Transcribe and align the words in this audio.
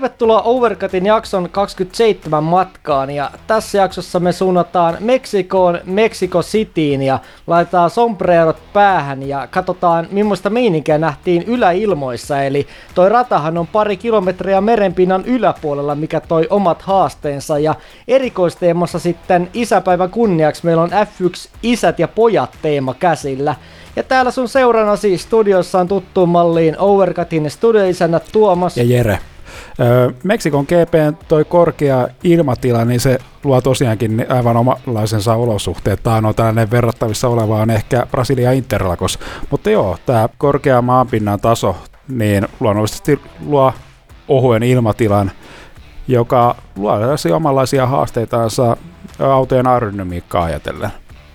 Tervetuloa 0.00 0.42
Overcutin 0.42 1.06
jakson 1.06 1.50
27 1.50 2.44
matkaan 2.44 3.10
ja 3.10 3.30
tässä 3.46 3.78
jaksossa 3.78 4.20
me 4.20 4.32
suunnataan 4.32 4.96
Meksikoon, 5.00 5.78
Mexico 5.84 6.42
Cityin 6.42 7.02
ja 7.02 7.18
laitetaan 7.46 7.90
sombrerot 7.90 8.56
päähän 8.72 9.28
ja 9.28 9.48
katsotaan 9.50 10.08
millaista 10.10 10.50
meininkiä 10.50 10.98
nähtiin 10.98 11.42
yläilmoissa 11.42 12.42
eli 12.42 12.66
toi 12.94 13.08
ratahan 13.08 13.58
on 13.58 13.66
pari 13.66 13.96
kilometriä 13.96 14.60
merenpinnan 14.60 15.24
yläpuolella 15.24 15.94
mikä 15.94 16.20
toi 16.20 16.46
omat 16.50 16.82
haasteensa 16.82 17.58
ja 17.58 17.74
erikoisteemassa 18.08 18.98
sitten 18.98 19.50
isäpäivän 19.54 20.10
kunniaksi 20.10 20.64
meillä 20.64 20.82
on 20.82 20.90
F1 20.90 21.48
isät 21.62 21.98
ja 21.98 22.08
pojat 22.08 22.56
teema 22.62 22.94
käsillä. 22.94 23.54
Ja 23.96 24.02
täällä 24.02 24.30
sun 24.30 24.48
seurana 24.48 24.96
siis 24.96 25.22
studiossa 25.22 25.80
on 25.80 25.88
tuttuun 25.88 26.28
malliin 26.28 26.78
Overcutin 26.78 27.50
studioisännät 27.50 28.28
Tuomas 28.32 28.76
ja 28.76 28.84
Jere. 28.84 29.18
Meksikon 30.24 30.64
GPn 30.64 31.26
toi 31.28 31.44
korkea 31.44 32.08
ilmatila, 32.24 32.84
niin 32.84 33.00
se 33.00 33.18
luo 33.44 33.60
tosiaankin 33.60 34.26
aivan 34.28 34.56
omalaisensa 34.56 35.34
olosuhteet. 35.34 36.02
Tämä 36.02 36.28
on 36.28 36.34
tällainen 36.34 36.70
verrattavissa 36.70 37.28
oleva 37.28 37.56
on 37.56 37.70
ehkä 37.70 38.06
Brasilia 38.10 38.52
Interlagos. 38.52 39.18
Mutta 39.50 39.70
joo, 39.70 39.98
tämä 40.06 40.28
korkea 40.38 40.82
maanpinnan 40.82 41.40
taso, 41.40 41.76
niin 42.08 42.48
luonnollisesti 42.60 43.20
luo 43.46 43.72
ohuen 44.28 44.62
ilmatilan, 44.62 45.30
joka 46.08 46.56
luo 46.76 46.92
omanlaisia 47.34 47.86
haasteitaansa 47.86 48.76
autojen 49.18 49.66
aerodynamiikkaa 49.66 50.44
ajatellen. 50.44 50.90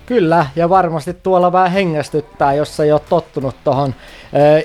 Kyllä, 0.06 0.45
ja 0.56 0.70
varmasti 0.70 1.14
tuolla 1.14 1.52
vähän 1.52 1.72
hengästyttää, 1.72 2.53
jos 2.53 2.80
ei 2.80 2.92
ole 2.92 3.02
tottunut 3.09 3.56
tuohon 3.64 3.95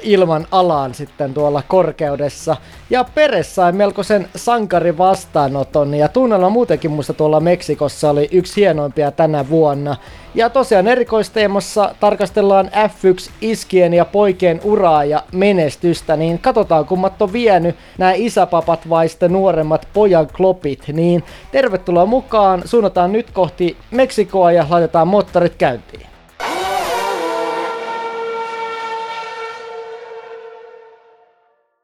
ilman 0.03 0.47
alaan 0.51 0.95
sitten 0.95 1.35
tuolla 1.35 1.63
korkeudessa. 1.69 2.57
Ja 2.91 3.05
Peres 3.15 3.55
sai 3.55 3.73
melkoisen 3.73 4.29
sankari 4.37 4.99
vastaanoton 4.99 5.95
ja 5.95 6.09
tunnelma 6.09 6.51
muutenkin 6.51 6.91
muista 6.91 7.15
tuolla 7.15 7.41
Meksikossa 7.41 8.11
oli 8.11 8.29
yksi 8.33 8.61
hienoimpia 8.61 9.11
tänä 9.11 9.49
vuonna. 9.49 9.97
Ja 10.35 10.51
tosiaan 10.51 10.89
erikoisteemassa 10.89 11.95
tarkastellaan 12.01 12.67
F1 12.67 13.31
iskien 13.41 13.95
ja 13.95 14.05
poikien 14.05 14.61
uraa 14.65 15.05
ja 15.05 15.23
menestystä, 15.33 16.17
niin 16.17 16.39
katsotaan 16.39 16.85
kummat 16.85 17.23
on 17.23 17.33
vienyt 17.33 17.77
nämä 17.99 18.13
isäpapat 18.13 18.89
vai 18.89 19.09
sitten 19.09 19.33
nuoremmat 19.33 19.89
pojan 19.93 20.27
klopit. 20.27 20.85
Niin 20.93 21.25
tervetuloa 21.53 22.07
mukaan, 22.07 22.63
suunnataan 22.65 23.13
nyt 23.13 23.31
kohti 23.31 23.77
Meksikoa 23.91 24.53
ja 24.53 24.67
laitetaan 24.71 25.09
moottorit 25.09 25.55
käyntiin. 25.55 26.07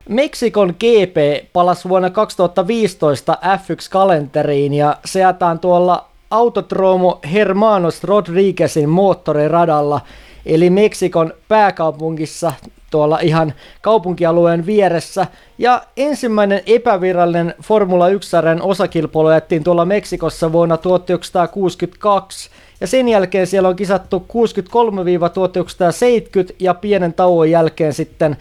Meksikon 0.09 0.69
GP 0.69 1.47
palasi 1.53 1.89
vuonna 1.89 2.11
2015 2.11 3.39
F1-kalenteriin 3.43 4.75
ja 4.75 4.97
se 5.05 5.21
jätään 5.21 5.59
tuolla 5.59 6.09
Autodromo 6.31 7.21
Hermanos 7.33 8.05
Rodriguezin 8.05 8.89
moottoriradalla, 8.89 10.01
eli 10.47 10.71
Meksikon 10.71 11.35
pääkaupungissa 11.49 12.53
tuolla 12.91 13.19
ihan 13.19 13.55
kaupunkialueen 13.81 14.67
vieressä. 14.67 15.27
Ja 15.59 15.83
ensimmäinen 15.97 16.61
epävirallinen 16.67 17.55
Formula 17.63 18.09
1-sarjan 18.09 18.63
osakilpailu 18.63 19.31
jättiin 19.31 19.65
tuolla 19.65 19.85
Meksikossa 19.85 20.53
vuonna 20.53 20.77
1962, 20.77 22.51
ja 22.81 22.87
sen 22.87 23.09
jälkeen 23.09 23.47
siellä 23.47 23.69
on 23.69 23.77
kisattu 23.77 24.27
63-1970 26.51 26.55
ja 26.59 26.75
pienen 26.75 27.15
tauon 27.15 27.51
jälkeen 27.51 27.93
sitten 27.93 28.37
86-92 28.37 28.39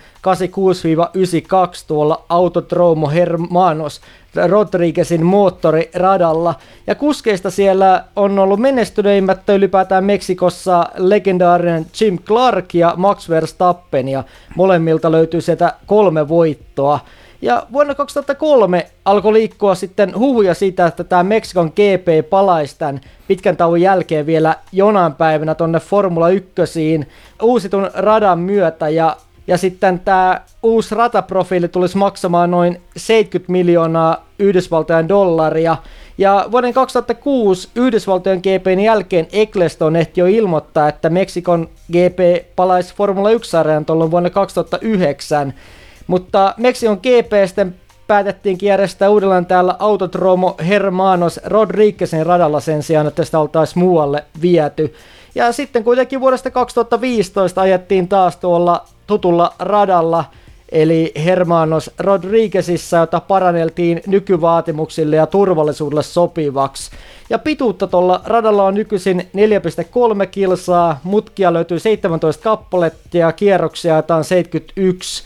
tuolla 1.88 2.26
Autodromo 2.30 3.10
Hermanos 3.10 4.02
Rodriguezin 4.48 5.26
moottoriradalla. 5.26 6.56
Ja 6.88 6.96
kuskeista 6.96 7.52
siellä 7.52 8.04
on 8.16 8.40
ollut 8.40 8.60
menestyneimmät 8.60 9.50
ylipäätään 9.50 10.04
Meksikossa 10.04 10.86
legendaarinen 10.98 11.86
Jim 12.02 12.20
Clark 12.20 12.74
ja 12.74 12.94
Max 12.98 13.30
Verstappen 13.30 14.08
ja 14.08 14.24
molemmilta 14.56 15.12
löytyy 15.12 15.42
sieltä 15.42 15.74
kolme 15.86 16.28
voittoa. 16.28 17.00
Ja 17.46 17.68
vuonna 17.72 17.96
2003 17.96 18.88
alkoi 19.06 19.34
liikkua 19.34 19.76
sitten 19.76 20.18
huhuja 20.18 20.54
siitä, 20.54 20.86
että 20.86 21.04
tämä 21.04 21.24
Meksikon 21.24 21.68
GP 21.68 22.30
palaisi 22.30 22.76
tämän 22.80 23.02
pitkän 23.28 23.58
tauon 23.58 23.82
jälkeen 23.82 24.26
vielä 24.26 24.56
jonain 24.72 25.14
päivänä 25.14 25.56
tonne 25.56 25.80
Formula 25.80 26.30
1 26.30 26.50
uusitun 27.42 27.90
radan 27.94 28.40
myötä. 28.40 28.90
Ja, 28.90 29.18
ja 29.48 29.58
sitten 29.58 30.00
tämä 30.00 30.42
uusi 30.64 30.96
rataprofiili 30.96 31.68
tulisi 31.68 31.98
maksamaan 31.98 32.52
noin 32.52 32.82
70 32.98 33.52
miljoonaa 33.52 34.26
Yhdysvaltojen 34.40 35.10
dollaria. 35.10 35.78
Ja 36.18 36.46
vuoden 36.52 36.74
2006 36.74 37.70
Yhdysvaltojen 37.76 38.40
GPn 38.40 38.80
jälkeen 38.80 39.28
Eccleston 39.32 39.96
ehti 39.96 40.22
jo 40.22 40.26
ilmoittaa, 40.26 40.90
että 40.90 41.10
Meksikon 41.10 41.70
GP 41.92 42.46
palaisi 42.56 42.96
Formula 42.96 43.30
1-sarjaan 43.30 43.86
tuolloin 43.86 44.12
vuonna 44.12 44.30
2009. 44.30 45.54
Mutta 46.08 46.54
Meksikon 46.58 47.00
sitten 47.46 47.76
päätettiin 48.08 48.58
järjestää 48.62 49.10
uudelleen 49.10 49.46
täällä 49.46 49.76
Autodromo 49.80 50.56
Hermanos 50.68 51.40
Rodriguezin 51.44 52.26
radalla 52.26 52.60
sen 52.60 52.84
sijaan, 52.84 53.08
että 53.08 53.24
sitä 53.24 53.40
oltaisiin 53.40 53.84
muualle 53.84 54.24
viety. 54.42 54.94
Ja 55.36 55.52
sitten 55.52 55.84
kuitenkin 55.84 56.20
vuodesta 56.20 56.52
2015 56.52 57.62
ajettiin 57.62 58.08
taas 58.08 58.38
tuolla 58.38 58.86
tutulla 59.08 59.54
radalla, 59.60 60.26
eli 60.72 61.12
Hermanos 61.26 61.92
Rodriguezissa, 62.00 62.98
jota 62.98 63.20
paranneltiin 63.20 64.02
nykyvaatimuksille 64.08 65.16
ja 65.16 65.28
turvallisuudelle 65.28 66.04
sopivaksi. 66.04 66.92
Ja 67.30 67.40
pituutta 67.40 67.88
tuolla 67.88 68.22
radalla 68.26 68.64
on 68.66 68.74
nykyisin 68.74 69.30
4,3 70.22 70.28
kilsaa, 70.32 71.00
mutkia 71.04 71.54
löytyy 71.54 71.80
17 71.80 72.44
kappaletta 72.44 73.18
ja 73.18 73.32
kierroksia 73.32 74.04
on 74.10 74.24
71. 74.24 75.24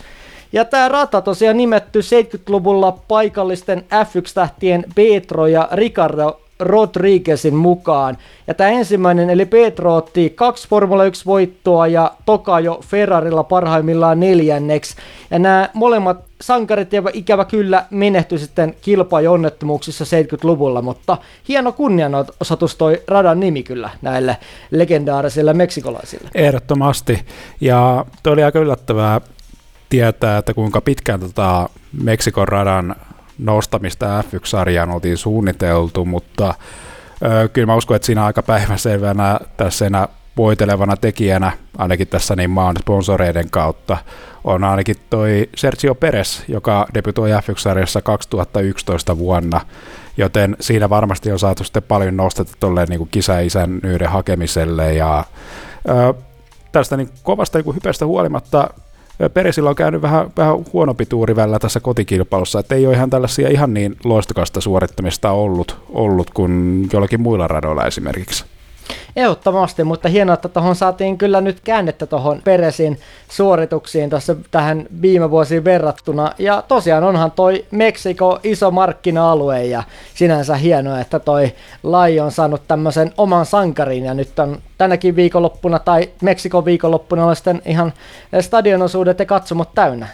Ja 0.52 0.64
tämä 0.64 0.88
rata 0.88 1.20
tosiaan 1.20 1.56
nimetty 1.56 2.00
70-luvulla 2.00 2.92
paikallisten 3.08 3.84
F1-tähtien 3.90 4.84
Petro 4.94 5.46
ja 5.46 5.68
Ricardo 5.72 6.40
Rodriguezin 6.60 7.54
mukaan. 7.54 8.18
Ja 8.46 8.54
tämä 8.54 8.70
ensimmäinen, 8.70 9.30
eli 9.30 9.46
Petro 9.46 9.96
otti 9.96 10.30
kaksi 10.30 10.68
Formula 10.68 11.04
1-voittoa 11.04 11.86
ja 11.86 12.12
Toka 12.26 12.60
jo 12.60 12.80
Ferrarilla 12.86 13.44
parhaimmillaan 13.44 14.20
neljänneksi. 14.20 14.96
Ja 15.30 15.38
nämä 15.38 15.68
molemmat 15.74 16.18
sankarit 16.40 16.88
ikävä 17.12 17.44
kyllä 17.44 17.84
menehtyi 17.90 18.38
sitten 18.38 18.74
kilpaajonnettomuuksissa 18.80 20.04
70-luvulla, 20.04 20.82
mutta 20.82 21.18
hieno 21.48 21.72
kunnianosoitus 21.72 22.76
toi 22.76 23.02
radan 23.08 23.40
nimi 23.40 23.62
kyllä 23.62 23.90
näille 24.02 24.36
legendaarisille 24.70 25.52
meksikolaisille. 25.52 26.28
Ehdottomasti. 26.34 27.24
Ja 27.60 28.04
toi 28.22 28.32
oli 28.32 28.44
aika 28.44 28.58
yllättävää 28.58 29.20
tietää, 29.90 30.38
että 30.38 30.54
kuinka 30.54 30.80
pitkään 30.80 31.20
tota 31.20 31.68
Meksikon 32.02 32.48
radan 32.48 32.96
nostamista 33.38 34.22
F1-sarjaan 34.22 34.90
oltiin 34.90 35.16
suunniteltu, 35.16 36.04
mutta 36.04 36.54
ö, 37.24 37.48
kyllä 37.48 37.66
mä 37.66 37.76
uskon, 37.76 37.96
että 37.96 38.06
siinä 38.06 38.24
aika 38.24 38.42
päiväselvänä 38.42 39.40
tässä 39.56 39.86
enää 39.86 40.08
voitelevana 40.36 40.96
tekijänä, 40.96 41.52
ainakin 41.78 42.08
tässä 42.08 42.36
niin 42.36 42.50
maan 42.50 42.76
sponsoreiden 42.80 43.50
kautta, 43.50 43.96
on 44.44 44.64
ainakin 44.64 44.96
toi 45.10 45.48
Sergio 45.56 45.94
Perez, 45.94 46.42
joka 46.48 46.86
debytoi 46.94 47.30
F1-sarjassa 47.30 48.02
2011 48.02 49.18
vuonna, 49.18 49.60
joten 50.16 50.56
siinä 50.60 50.90
varmasti 50.90 51.32
on 51.32 51.38
saatu 51.38 51.64
sitten 51.64 51.82
paljon 51.82 52.16
nostetta 52.16 52.52
tuolle 52.60 52.86
niin 52.86 53.08
kisaisänyyden 53.10 54.10
hakemiselle 54.10 54.94
ja 54.94 55.24
ö, 55.88 56.14
tästä 56.72 56.96
niin 56.96 57.08
kovasta 57.22 57.58
niin 57.58 57.74
hypestä 57.74 58.06
huolimatta 58.06 58.70
Peresillä 59.28 59.70
on 59.70 59.76
käynyt 59.76 60.02
vähän, 60.02 60.30
vähän 60.36 60.56
huonompi 60.72 61.06
tuuri 61.06 61.36
välillä 61.36 61.58
tässä 61.58 61.80
kotikilpailussa, 61.80 62.60
että 62.60 62.74
ei 62.74 62.86
ole 62.86 62.94
ihan 62.94 63.10
tällaisia 63.10 63.48
ihan 63.48 63.74
niin 63.74 63.96
loistokasta 64.04 64.60
suorittamista 64.60 65.30
ollut, 65.30 65.78
ollut 65.88 66.30
kuin 66.30 66.88
jollakin 66.92 67.20
muilla 67.20 67.48
radoilla 67.48 67.86
esimerkiksi. 67.86 68.44
Ehdottomasti, 69.16 69.84
mutta 69.84 70.08
hienoa, 70.08 70.34
että 70.34 70.48
tuohon 70.48 70.76
saatiin 70.76 71.18
kyllä 71.18 71.40
nyt 71.40 71.60
käännettä 71.60 72.06
tuohon 72.06 72.40
Peresin 72.44 73.00
suorituksiin 73.28 74.10
tässä 74.10 74.36
tähän 74.50 74.86
viime 75.02 75.30
vuosiin 75.30 75.64
verrattuna. 75.64 76.32
Ja 76.38 76.62
tosiaan 76.68 77.04
onhan 77.04 77.30
toi 77.30 77.64
Meksiko 77.70 78.40
iso 78.42 78.70
markkina-alue 78.70 79.64
ja 79.64 79.82
sinänsä 80.14 80.56
hienoa, 80.56 81.00
että 81.00 81.18
toi 81.18 81.52
laji 81.82 82.20
on 82.20 82.32
saanut 82.32 82.62
tämmöisen 82.68 83.12
oman 83.16 83.46
sankarin 83.46 84.04
ja 84.04 84.14
nyt 84.14 84.38
on 84.38 84.62
tänäkin 84.78 85.16
viikonloppuna 85.16 85.78
tai 85.78 86.10
Meksikon 86.22 86.64
viikonloppuna 86.64 87.26
on 87.26 87.36
sitten 87.36 87.62
ihan 87.64 87.92
stadionosuudet 88.40 89.18
ja 89.18 89.26
katsomot 89.26 89.74
täynnä. 89.74 90.06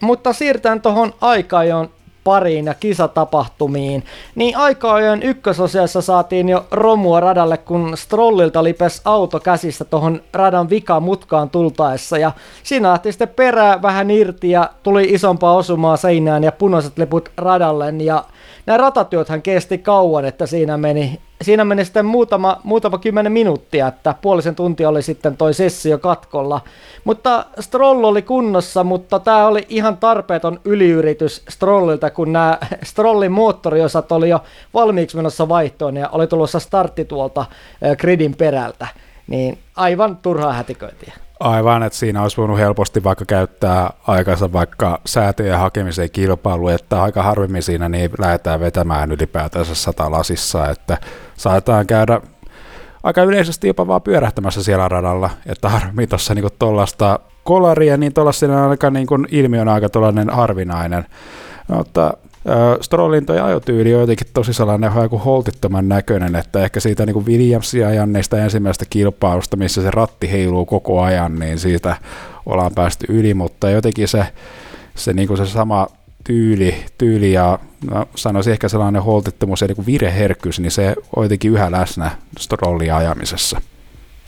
Mutta 0.00 0.32
siirrytään 0.32 0.80
tuohon 0.80 1.14
aikaan, 1.20 1.88
pariin 2.24 2.66
ja 2.66 2.74
kisatapahtumiin, 2.74 4.04
niin 4.34 4.56
aika 4.56 4.94
ajoin 4.94 5.22
ykkösosiassa 5.22 6.00
saatiin 6.00 6.48
jo 6.48 6.66
romua 6.70 7.20
radalle, 7.20 7.58
kun 7.58 7.96
Strollilta 7.96 8.64
lipes 8.64 9.00
auto 9.04 9.40
käsistä 9.40 9.84
tuohon 9.84 10.20
radan 10.32 10.70
vikamutkaan 10.70 11.50
tultaessa. 11.50 12.18
Ja 12.18 12.32
siinä 12.62 12.90
lähti 12.90 13.12
sitten 13.12 13.28
perää 13.28 13.82
vähän 13.82 14.10
irti 14.10 14.50
ja 14.50 14.70
tuli 14.82 15.04
isompaa 15.04 15.56
osumaa 15.56 15.96
seinään 15.96 16.44
ja 16.44 16.52
punaiset 16.52 16.98
liput 16.98 17.28
radalle. 17.36 17.94
Ja 17.98 18.24
nämä 18.66 18.76
ratatyöthän 18.76 19.42
kesti 19.42 19.78
kauan, 19.78 20.24
että 20.24 20.46
siinä 20.46 20.76
meni, 20.76 21.20
siinä 21.42 21.64
meni 21.64 21.84
sitten 21.84 22.06
muutama, 22.06 22.60
muutama 22.64 22.98
kymmenen 22.98 23.32
minuuttia, 23.32 23.86
että 23.88 24.14
puolisen 24.22 24.54
tuntia 24.54 24.88
oli 24.88 25.02
sitten 25.02 25.36
toi 25.36 25.54
sessio 25.54 25.98
katkolla. 25.98 26.60
Mutta 27.04 27.44
Stroll 27.60 28.04
oli 28.04 28.22
kunnossa, 28.22 28.84
mutta 28.84 29.18
tämä 29.18 29.46
oli 29.46 29.66
ihan 29.68 29.96
tarpeeton 29.96 30.60
yliyritys 30.64 31.42
Strollilta, 31.48 32.10
kun 32.10 32.32
nämä 32.32 32.58
Strollin 32.82 33.32
moottoriosat 33.32 34.12
oli 34.12 34.28
jo 34.28 34.42
valmiiksi 34.74 35.16
menossa 35.16 35.48
vaihtoon 35.48 35.96
ja 35.96 36.08
oli 36.08 36.26
tulossa 36.26 36.58
startti 36.58 37.04
tuolta 37.04 37.44
gridin 37.98 38.34
perältä. 38.36 38.86
Niin 39.26 39.58
aivan 39.76 40.16
turhaa 40.16 40.52
hätiköintiä. 40.52 41.12
Aivan, 41.42 41.82
että 41.82 41.98
siinä 41.98 42.22
olisi 42.22 42.36
voinut 42.36 42.58
helposti 42.58 43.04
vaikka 43.04 43.24
käyttää 43.24 43.90
aikansa 44.06 44.52
vaikka 44.52 45.00
säätöjen 45.06 45.58
hakemiseen 45.58 46.10
kilpailu, 46.10 46.68
että 46.68 47.02
aika 47.02 47.22
harvemmin 47.22 47.62
siinä 47.62 47.88
niin 47.88 48.10
lähdetään 48.18 48.60
vetämään 48.60 49.12
ylipäätänsä 49.12 49.74
sata 49.74 50.10
lasissa, 50.10 50.70
että 50.70 50.98
saatetaan 51.36 51.86
käydä 51.86 52.20
aika 53.02 53.22
yleisesti 53.22 53.66
jopa 53.66 53.86
vaan 53.86 54.02
pyörähtämässä 54.02 54.62
siellä 54.62 54.88
radalla, 54.88 55.30
että 55.46 55.68
harmi 55.68 56.06
tuossa 56.06 56.34
niin 56.34 56.48
tuollaista 56.58 57.18
kolaria, 57.44 57.96
niin 57.96 58.14
tuollaisena 58.14 58.70
aika 58.70 58.90
niin 58.90 59.06
ilmiö 59.30 59.60
on 59.60 59.68
aika 59.68 59.88
tuollainen 59.88 60.30
harvinainen. 60.30 61.06
Mutta 61.68 62.14
Strollin 62.80 63.26
toi 63.26 63.40
ajotyyli 63.40 63.94
on 63.94 64.00
jotenkin 64.00 64.26
tosi 64.34 64.52
sellainen 64.52 64.92
joku 65.02 65.18
holtittoman 65.18 65.88
näköinen, 65.88 66.36
että 66.36 66.64
ehkä 66.64 66.80
siitä 66.80 67.06
niin 67.06 67.26
Williamsia 67.26 67.88
ajan 67.88 68.12
niistä 68.12 68.44
ensimmäistä 68.44 68.84
kilpailusta, 68.90 69.56
missä 69.56 69.82
se 69.82 69.90
ratti 69.90 70.32
heiluu 70.32 70.66
koko 70.66 71.02
ajan, 71.02 71.38
niin 71.38 71.58
siitä 71.58 71.96
ollaan 72.46 72.72
päästy 72.74 73.06
yli, 73.08 73.34
mutta 73.34 73.70
jotenkin 73.70 74.08
se, 74.08 74.26
se, 74.94 75.12
niin 75.12 75.28
kuin 75.28 75.38
se 75.38 75.46
sama 75.46 75.86
tyyli, 76.24 76.74
tyyli 76.98 77.32
ja 77.32 77.58
no, 77.90 78.06
sanoisin 78.14 78.52
ehkä 78.52 78.68
sellainen 78.68 79.02
holtittomuus 79.02 79.60
ja 79.60 79.68
niin 79.68 79.86
vireherkkyys, 79.86 80.60
niin 80.60 80.70
se 80.70 80.94
on 81.16 81.24
jotenkin 81.24 81.52
yhä 81.52 81.70
läsnä 81.70 82.10
Strollin 82.38 82.94
ajamisessa. 82.94 83.60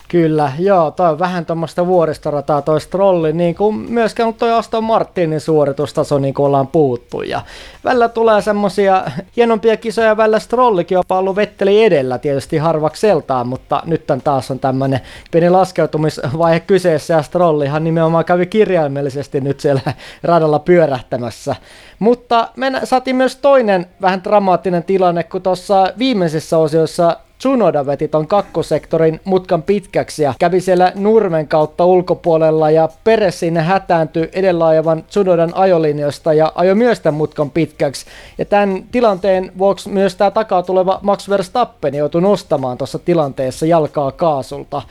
Kyllä, 0.07 0.51
joo, 0.59 0.91
toi 0.91 1.09
on 1.09 1.19
vähän 1.19 1.45
tuommoista 1.45 1.87
vuoristorataa 1.87 2.61
toi 2.61 2.81
Strolli, 2.81 3.33
niin 3.33 3.55
kuin 3.55 3.75
myöskään 3.75 4.33
toi 4.33 4.51
Aston 4.51 4.83
Martinin 4.83 5.41
suoritustaso, 5.41 6.19
niin 6.19 6.33
kuin 6.33 6.45
ollaan 6.45 6.67
puhuttu. 6.67 7.21
Ja 7.21 7.41
välillä 7.83 8.09
tulee 8.09 8.41
semmosia 8.41 9.03
hienompia 9.35 9.77
kisoja, 9.77 10.17
välillä 10.17 10.39
Strollikin 10.39 10.97
on 10.97 11.03
ollut 11.09 11.35
Vetteli 11.35 11.83
edellä 11.83 12.17
tietysti 12.17 12.57
harvakseltaan, 12.57 13.47
mutta 13.47 13.81
nyt 13.85 14.03
taas 14.23 14.51
on 14.51 14.59
tämmöinen 14.59 14.99
pieni 15.31 15.49
laskeutumisvaihe 15.49 16.59
kyseessä 16.59 17.13
ja 17.13 17.21
Strollihan 17.21 17.83
nimenomaan 17.83 18.25
kävi 18.25 18.45
kirjaimellisesti 18.45 19.41
nyt 19.41 19.59
siellä 19.59 19.81
radalla 20.23 20.59
pyörähtämässä. 20.59 21.55
Mutta 21.99 22.49
me 22.55 22.71
saatiin 22.83 23.15
myös 23.15 23.35
toinen 23.35 23.85
vähän 24.01 24.23
dramaattinen 24.23 24.83
tilanne, 24.83 25.23
kun 25.23 25.41
tuossa 25.41 25.93
viimeisessä 25.97 26.57
osiossa 26.57 27.17
Tsunoda 27.37 27.85
veti 27.85 28.07
ton 28.07 28.27
kakkosektorin 28.27 29.19
mutkan 29.23 29.63
pitkäksi 29.63 30.23
ja 30.23 30.33
kävi 30.39 30.61
siellä 30.61 30.91
nurmen 30.95 31.47
kautta 31.47 31.85
ulkopuolella 31.85 32.71
ja 32.71 32.89
Pere 33.03 33.31
sinne 33.31 33.61
hätääntyi 33.61 34.29
edellä 34.33 34.67
ajavan 34.67 35.03
Tsunodan 35.03 35.51
ajolinjoista 35.55 36.33
ja 36.33 36.51
ajoi 36.55 36.75
myös 36.75 36.99
tämän 36.99 37.17
mutkan 37.17 37.49
pitkäksi. 37.49 38.05
Ja 38.37 38.45
tämän 38.45 38.83
tilanteen 38.91 39.51
vuoksi 39.57 39.89
myös 39.89 40.15
tämä 40.15 40.31
takaa 40.31 40.63
tuleva 40.63 40.99
Max 41.01 41.29
Verstappen 41.29 41.95
joutui 41.95 42.21
nostamaan 42.21 42.77
tuossa 42.77 42.99
tilanteessa 42.99 43.65
jalkaa 43.65 44.11
kaasulta. 44.11 44.81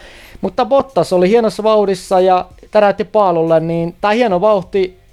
Mutta 0.41 0.65
Bottas 0.65 1.13
oli 1.13 1.29
hienossa 1.29 1.63
vauhdissa 1.63 2.21
ja 2.21 2.47
täräytti 2.71 3.05
paalulle, 3.05 3.61
niin 3.61 3.95
tämä 4.01 4.13
hieno 4.13 4.41
vauhti 4.41 5.04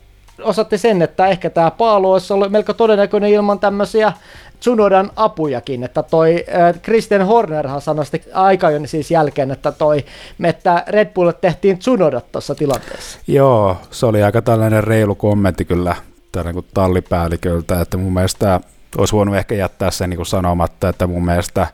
osatti 0.43 0.77
sen, 0.77 1.01
että 1.01 1.27
ehkä 1.27 1.49
tämä 1.49 1.71
paalu 1.71 2.11
olisi 2.11 2.33
ollut 2.33 2.51
melko 2.51 2.73
todennäköinen 2.73 3.29
ilman 3.29 3.59
tämmöisiä 3.59 4.13
Tsunodan 4.59 5.11
apujakin, 5.15 5.83
että 5.83 6.03
toi 6.03 6.45
äh, 6.55 6.81
Christian 6.81 7.27
Hornerhan 7.27 7.81
sanoi 7.81 8.05
sitten 8.05 8.35
aika 8.35 8.67
siis 8.85 9.11
jälkeen, 9.11 9.51
että 9.51 9.71
toi, 9.71 10.05
että 10.43 10.83
Red 10.87 11.13
Bull 11.13 11.31
tehtiin 11.31 11.79
Tsunodat 11.79 12.31
tuossa 12.31 12.55
tilanteessa. 12.55 13.19
Joo, 13.27 13.77
se 13.91 14.05
oli 14.05 14.23
aika 14.23 14.41
tällainen 14.41 14.83
reilu 14.83 15.15
kommentti 15.15 15.65
kyllä 15.65 15.95
tällainen 16.31 16.53
kuin 16.53 16.65
tallipäälliköltä, 16.73 17.81
että 17.81 17.97
mun 17.97 18.13
mielestä 18.13 18.59
olisi 18.97 19.13
voinut 19.13 19.35
ehkä 19.35 19.55
jättää 19.55 19.91
sen 19.91 20.09
niin 20.09 20.25
sanomatta, 20.25 20.89
että 20.89 21.07
mun 21.07 21.25
mielestä 21.25 21.67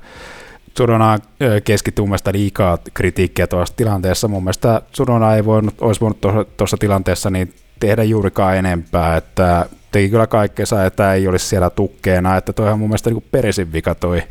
Tsunoda 0.74 1.20
keskittyi 1.64 2.02
mun 2.02 2.10
mielestä 2.10 2.34
liikaa 2.34 2.78
kritiikkiä 2.94 3.48
tuossa 3.48 3.76
tilanteessa. 3.76 4.28
Mun 4.28 4.44
mielestä 4.44 4.82
Tsunoda 4.92 5.36
ei 5.36 5.46
voinut, 5.46 5.82
olisi 5.82 6.02
voinut 6.02 6.22
tuossa 6.58 6.78
tilanteessa 6.78 7.30
niin 7.30 7.54
tehdä 7.80 8.04
juurikaan 8.04 8.58
enempää, 8.58 9.18
että 9.18 9.66
teki 9.92 10.10
kyllä 10.10 10.28
kaikkeensa, 10.28 10.86
että 10.86 11.14
ei 11.14 11.28
olisi 11.28 11.46
siellä 11.46 11.70
tukkeena, 11.70 12.38
että 12.38 12.54
toihan 12.54 12.80
mun 12.80 12.90
mielestä 12.90 13.10
niin 13.10 13.24
Peresin 13.32 13.74
vika 13.74 13.96
toi, 13.96 14.24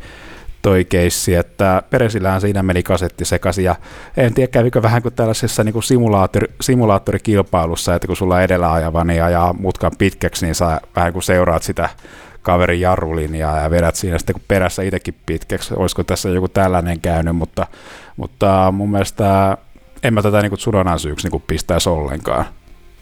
toi 0.61 0.85
keissi, 0.85 1.35
että 1.35 1.83
Peresillähän 1.89 2.41
siinä 2.41 2.63
meni 2.63 2.83
kasetti 2.83 3.25
sekaisin, 3.25 3.65
ja 3.65 3.75
en 4.17 4.33
tiedä 4.33 4.51
kävikö 4.51 4.81
vähän 4.81 5.01
kuin 5.01 5.13
tällaisessa 5.13 5.63
niin 5.63 5.73
kuin 5.73 5.83
simulaattori, 5.83 6.47
simulaattorikilpailussa, 6.61 7.95
että 7.95 8.07
kun 8.07 8.17
sulla 8.17 8.41
edellä 8.41 8.73
ajava 8.73 9.03
niin 9.03 9.23
ajaa 9.23 9.53
mutkan 9.53 9.91
pitkäksi, 9.97 10.45
niin 10.45 10.55
sä 10.55 10.81
vähän 10.95 11.13
kuin 11.13 11.23
seuraat 11.23 11.63
sitä 11.63 11.89
kaverin 12.41 12.81
jarrulinjaa 12.81 13.59
ja 13.59 13.69
vedät 13.69 13.95
siinä 13.95 14.17
sitten 14.17 14.33
kun 14.33 14.43
perässä 14.47 14.83
itsekin 14.83 15.15
pitkäksi. 15.25 15.73
Olisiko 15.77 16.03
tässä 16.03 16.29
joku 16.29 16.47
tällainen 16.47 17.01
käynyt, 17.01 17.35
mutta, 17.35 17.67
mutta 18.17 18.73
mun 18.75 18.91
mielestä 18.91 19.57
en 20.03 20.13
mä 20.13 20.21
tätä 20.21 20.41
niin 20.41 20.57
Tsunodan 20.57 20.99
syyksi 20.99 21.29
niin 21.29 21.43
pistäisi 21.47 21.89
ollenkaan. 21.89 22.45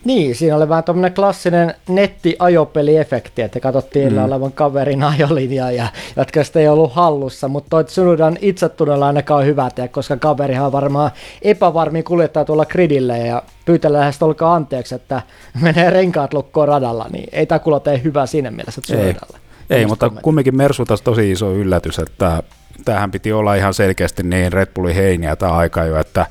Niin, 0.06 0.36
siinä 0.36 0.56
oli 0.56 0.70
vähän 0.70 0.84
tuommoinen 0.84 1.14
klassinen 1.14 1.74
netti-ajopeliefekti, 1.90 3.42
että 3.42 3.60
katsottiin 3.60 4.14
mm. 4.14 4.24
olevan 4.24 4.52
kaverin 4.52 5.04
ajolinjaa 5.14 5.72
ja 5.72 5.88
jotka 6.16 6.44
sitten 6.44 6.62
ei 6.62 6.68
ollut 6.68 6.94
hallussa, 6.94 7.48
mutta 7.48 7.70
toi 7.70 7.84
Tsunodan 7.84 8.38
itsetunnolla 8.42 9.08
ainakaan 9.08 9.46
hyvä 9.46 9.70
tehdä, 9.76 9.88
koska 9.88 10.18
kaverihan 10.18 10.66
on 10.66 10.72
varmaan 10.72 11.12
epävarmi 11.42 12.04
kuljettaa 12.04 12.46
tuolla 12.46 12.66
gridille 12.66 13.18
ja 13.18 13.44
pyytellä 13.66 14.00
lähes 14.00 14.24
olkaa 14.24 14.56
anteeksi, 14.56 14.96
että 14.96 15.22
menee 15.62 15.90
renkaat 15.90 16.34
lukkoon 16.34 16.68
radalla, 16.68 17.08
niin 17.12 17.30
ei 17.32 17.46
tämä 17.46 17.60
kuulla 17.60 17.80
tee 17.80 18.02
hyvä 18.04 18.26
siinä 18.26 18.52
mielessä 18.52 18.82
Tsunodalle. 18.82 19.40
Ei, 19.70 19.78
ei 19.80 19.86
mutta 19.86 20.10
kumminkin 20.10 20.58
Mersu 20.58 20.86
taas 20.86 21.02
tosi 21.02 21.32
iso 21.32 21.54
yllätys, 21.54 22.00
että 22.00 22.44
tähän 22.86 23.12
piti 23.12 23.34
olla 23.34 23.56
ihan 23.56 23.74
selkeästi 23.74 24.24
niin 24.24 24.54
Red 24.54 24.68
Bullin 24.76 24.96
heiniä 24.96 25.36
tämä 25.36 25.52
aika 25.52 25.86
jo, 25.86 26.00
että 26.00 26.26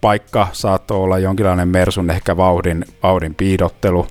paikka 0.00 0.48
saattoi 0.52 0.96
olla 0.96 1.18
jonkinlainen 1.18 1.68
Mersun 1.68 2.10
ehkä 2.10 2.36
vauhdin, 2.36 2.84
vauhdin 3.02 3.34
piidottelu. 3.34 4.06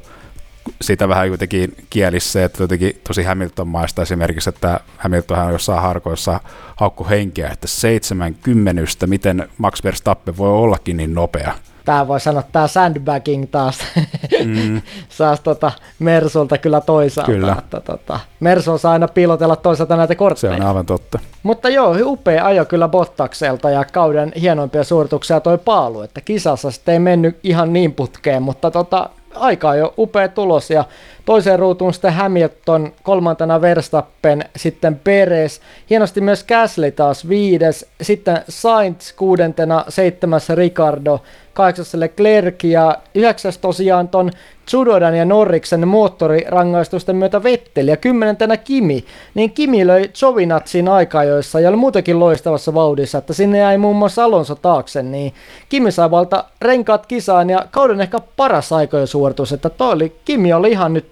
Sitä 0.82 1.10
vähän 1.10 1.28
jotenkin 1.28 1.76
kielissä, 1.90 2.46
että 2.46 2.64
jotenkin 2.64 3.02
tosi 3.08 3.24
Hamilton-maista 3.24 4.02
esimerkiksi, 4.02 4.50
että 4.50 4.80
Hamiltonhan 4.98 5.52
jossain 5.52 5.82
harkoissa 5.82 6.40
haukku 6.76 7.08
henkeä, 7.10 7.50
että 7.50 7.68
70, 7.68 9.08
miten 9.08 9.50
Max 9.58 9.84
Verstappen 9.84 10.38
voi 10.38 10.50
ollakin 10.50 10.98
niin 10.98 11.14
nopea 11.14 11.54
tämä 11.86 12.08
voi 12.08 12.20
sanoa, 12.20 12.44
tämä 12.52 12.68
sandbagging 12.68 13.46
taas 13.52 13.80
mm. 14.46 14.82
saas 15.10 15.40
tota 15.40 15.72
Mersulta 16.00 16.58
kyllä 16.58 16.82
toisaalta. 16.82 17.32
Kyllä. 17.32 17.56
Että, 17.60 17.80
tota, 17.80 18.20
Mersu 18.40 18.78
saa 18.78 18.92
aina 18.92 19.08
piilotella 19.08 19.56
toisaalta 19.56 19.98
näitä 19.98 20.16
kortteja. 20.16 20.56
Se 20.56 20.62
on 20.62 20.68
aivan 20.68 20.86
totta. 20.86 21.20
Mutta 21.44 21.70
joo, 21.70 21.96
upea 22.02 22.46
ajo 22.46 22.66
kyllä 22.66 22.88
Bottakselta 22.88 23.70
ja 23.70 23.86
kauden 23.86 24.32
hienoimpia 24.42 24.84
suorituksia 24.84 25.40
toi 25.40 25.58
paalu, 25.58 26.02
että 26.02 26.22
kisassa 26.22 26.72
sitten 26.72 26.94
ei 26.94 27.00
mennyt 27.00 27.40
ihan 27.44 27.74
niin 27.74 27.94
putkeen, 27.94 28.44
mutta 28.44 28.72
tota, 28.72 29.10
aika 29.36 29.76
jo 29.76 29.94
upea 29.98 30.28
tulos 30.28 30.70
ja 30.70 30.86
toiseen 31.30 31.60
ruutuun 31.60 31.94
sitten 31.94 32.14
Hamilton, 32.14 32.94
kolmantena 33.04 33.62
Verstappen, 33.62 34.46
sitten 34.56 35.00
Perez, 35.04 35.60
hienosti 35.90 36.22
myös 36.22 36.44
Gasly 36.44 36.92
taas 36.92 37.30
viides, 37.30 37.86
sitten 38.02 38.42
Sainz 38.50 39.14
kuudentena, 39.14 39.86
seitsemäs 39.90 40.50
Ricardo, 40.50 41.22
kahdeksas 41.54 41.94
Leclerc 41.94 42.64
ja 42.64 42.98
yhdeksäs 43.16 43.58
tosiaan 43.58 44.08
ton 44.08 44.32
Tsudodan 44.66 45.16
ja 45.16 45.26
Norriksen 45.26 45.88
moottorirangaistusten 45.88 47.16
myötä 47.16 47.44
Vetteli 47.44 47.90
ja 47.90 47.98
kymmenentenä 47.98 48.58
Kimi, 48.58 49.06
niin 49.34 49.52
Kimi 49.52 49.88
löi 49.88 50.10
Jovinatsin 50.22 50.88
aikajoissa 50.88 51.60
ja 51.60 51.70
oli 51.70 51.78
muutenkin 51.78 52.20
loistavassa 52.20 52.74
vauhdissa, 52.74 53.18
että 53.18 53.34
sinne 53.34 53.58
jäi 53.58 53.78
muun 53.78 53.96
muassa 53.96 54.24
Alonso 54.24 54.56
taakse, 54.56 55.04
niin 55.04 55.34
Kimi 55.70 55.92
sai 55.92 56.12
valta 56.12 56.44
renkaat 56.62 57.06
kisaan 57.06 57.50
ja 57.50 57.66
kauden 57.72 58.02
ehkä 58.02 58.20
paras 58.38 58.74
aikojen 58.74 59.08
suoritus, 59.08 59.52
että 59.52 59.70
toi 59.70 59.94
oli, 59.94 60.16
Kimi 60.26 60.54
oli 60.54 60.72
ihan 60.72 60.94
nyt 60.94 61.12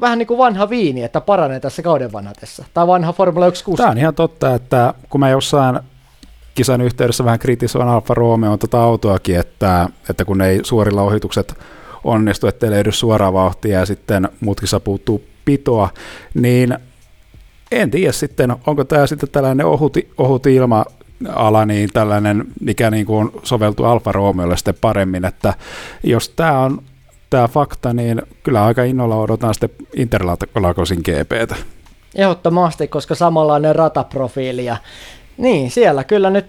vähän 0.00 0.18
niin 0.18 0.26
kuin 0.26 0.38
vanha 0.38 0.70
viini, 0.70 1.02
että 1.02 1.20
paranee 1.20 1.60
tässä 1.60 1.82
kauden 1.82 2.12
vanhatessa. 2.12 2.64
Tai 2.74 2.86
vanha 2.86 3.12
Formula 3.12 3.46
1 3.46 3.64
Tämä 3.76 3.90
on 3.90 3.98
ihan 3.98 4.14
totta, 4.14 4.54
että 4.54 4.94
kun 5.10 5.20
mä 5.20 5.30
jossain 5.30 5.80
kisan 6.54 6.80
yhteydessä 6.80 7.24
vähän 7.24 7.38
kritisoin 7.38 7.88
Alfa 7.88 8.14
Romeo 8.14 8.56
tota 8.56 8.82
autoakin, 8.82 9.38
että, 9.38 9.88
että 10.10 10.24
kun 10.24 10.40
ei 10.40 10.60
suorilla 10.62 11.02
ohitukset 11.02 11.54
onnistu, 12.04 12.46
ettei 12.46 12.70
löydy 12.70 12.92
suoraa 12.92 13.32
vauhtia 13.32 13.78
ja 13.78 13.86
sitten 13.86 14.28
mutkissa 14.40 14.80
puuttuu 14.80 15.24
pitoa, 15.44 15.88
niin 16.34 16.78
en 17.72 17.90
tiedä 17.90 18.12
sitten, 18.12 18.56
onko 18.66 18.84
tämä 18.84 19.06
sitten 19.06 19.28
tällainen 19.28 19.66
ohut, 19.66 19.96
ohut 20.18 20.46
ilma 20.46 20.84
ala, 21.28 21.66
niin 21.66 21.90
tällainen, 21.92 22.44
mikä 22.60 22.90
niin 22.90 23.06
kuin 23.06 23.30
soveltuu 23.42 23.86
Alfa 23.86 24.12
Romeolle 24.12 24.56
sitten 24.56 24.74
paremmin, 24.80 25.24
että 25.24 25.54
jos 26.02 26.28
tämä 26.28 26.58
on 26.58 26.82
tämä 27.34 27.48
fakta, 27.48 27.92
niin 27.92 28.22
kyllä 28.42 28.64
aika 28.64 28.84
innolla 28.84 29.16
odotan 29.16 29.54
sitten 29.54 29.70
Interlagosin 29.96 30.98
GPtä. 30.98 31.56
Ehdottomasti, 32.14 32.88
koska 32.88 33.14
samanlainen 33.14 33.76
rataprofiili 33.76 34.64
ja 34.64 34.76
niin, 35.36 35.70
siellä 35.70 36.04
kyllä 36.04 36.30
nyt 36.30 36.46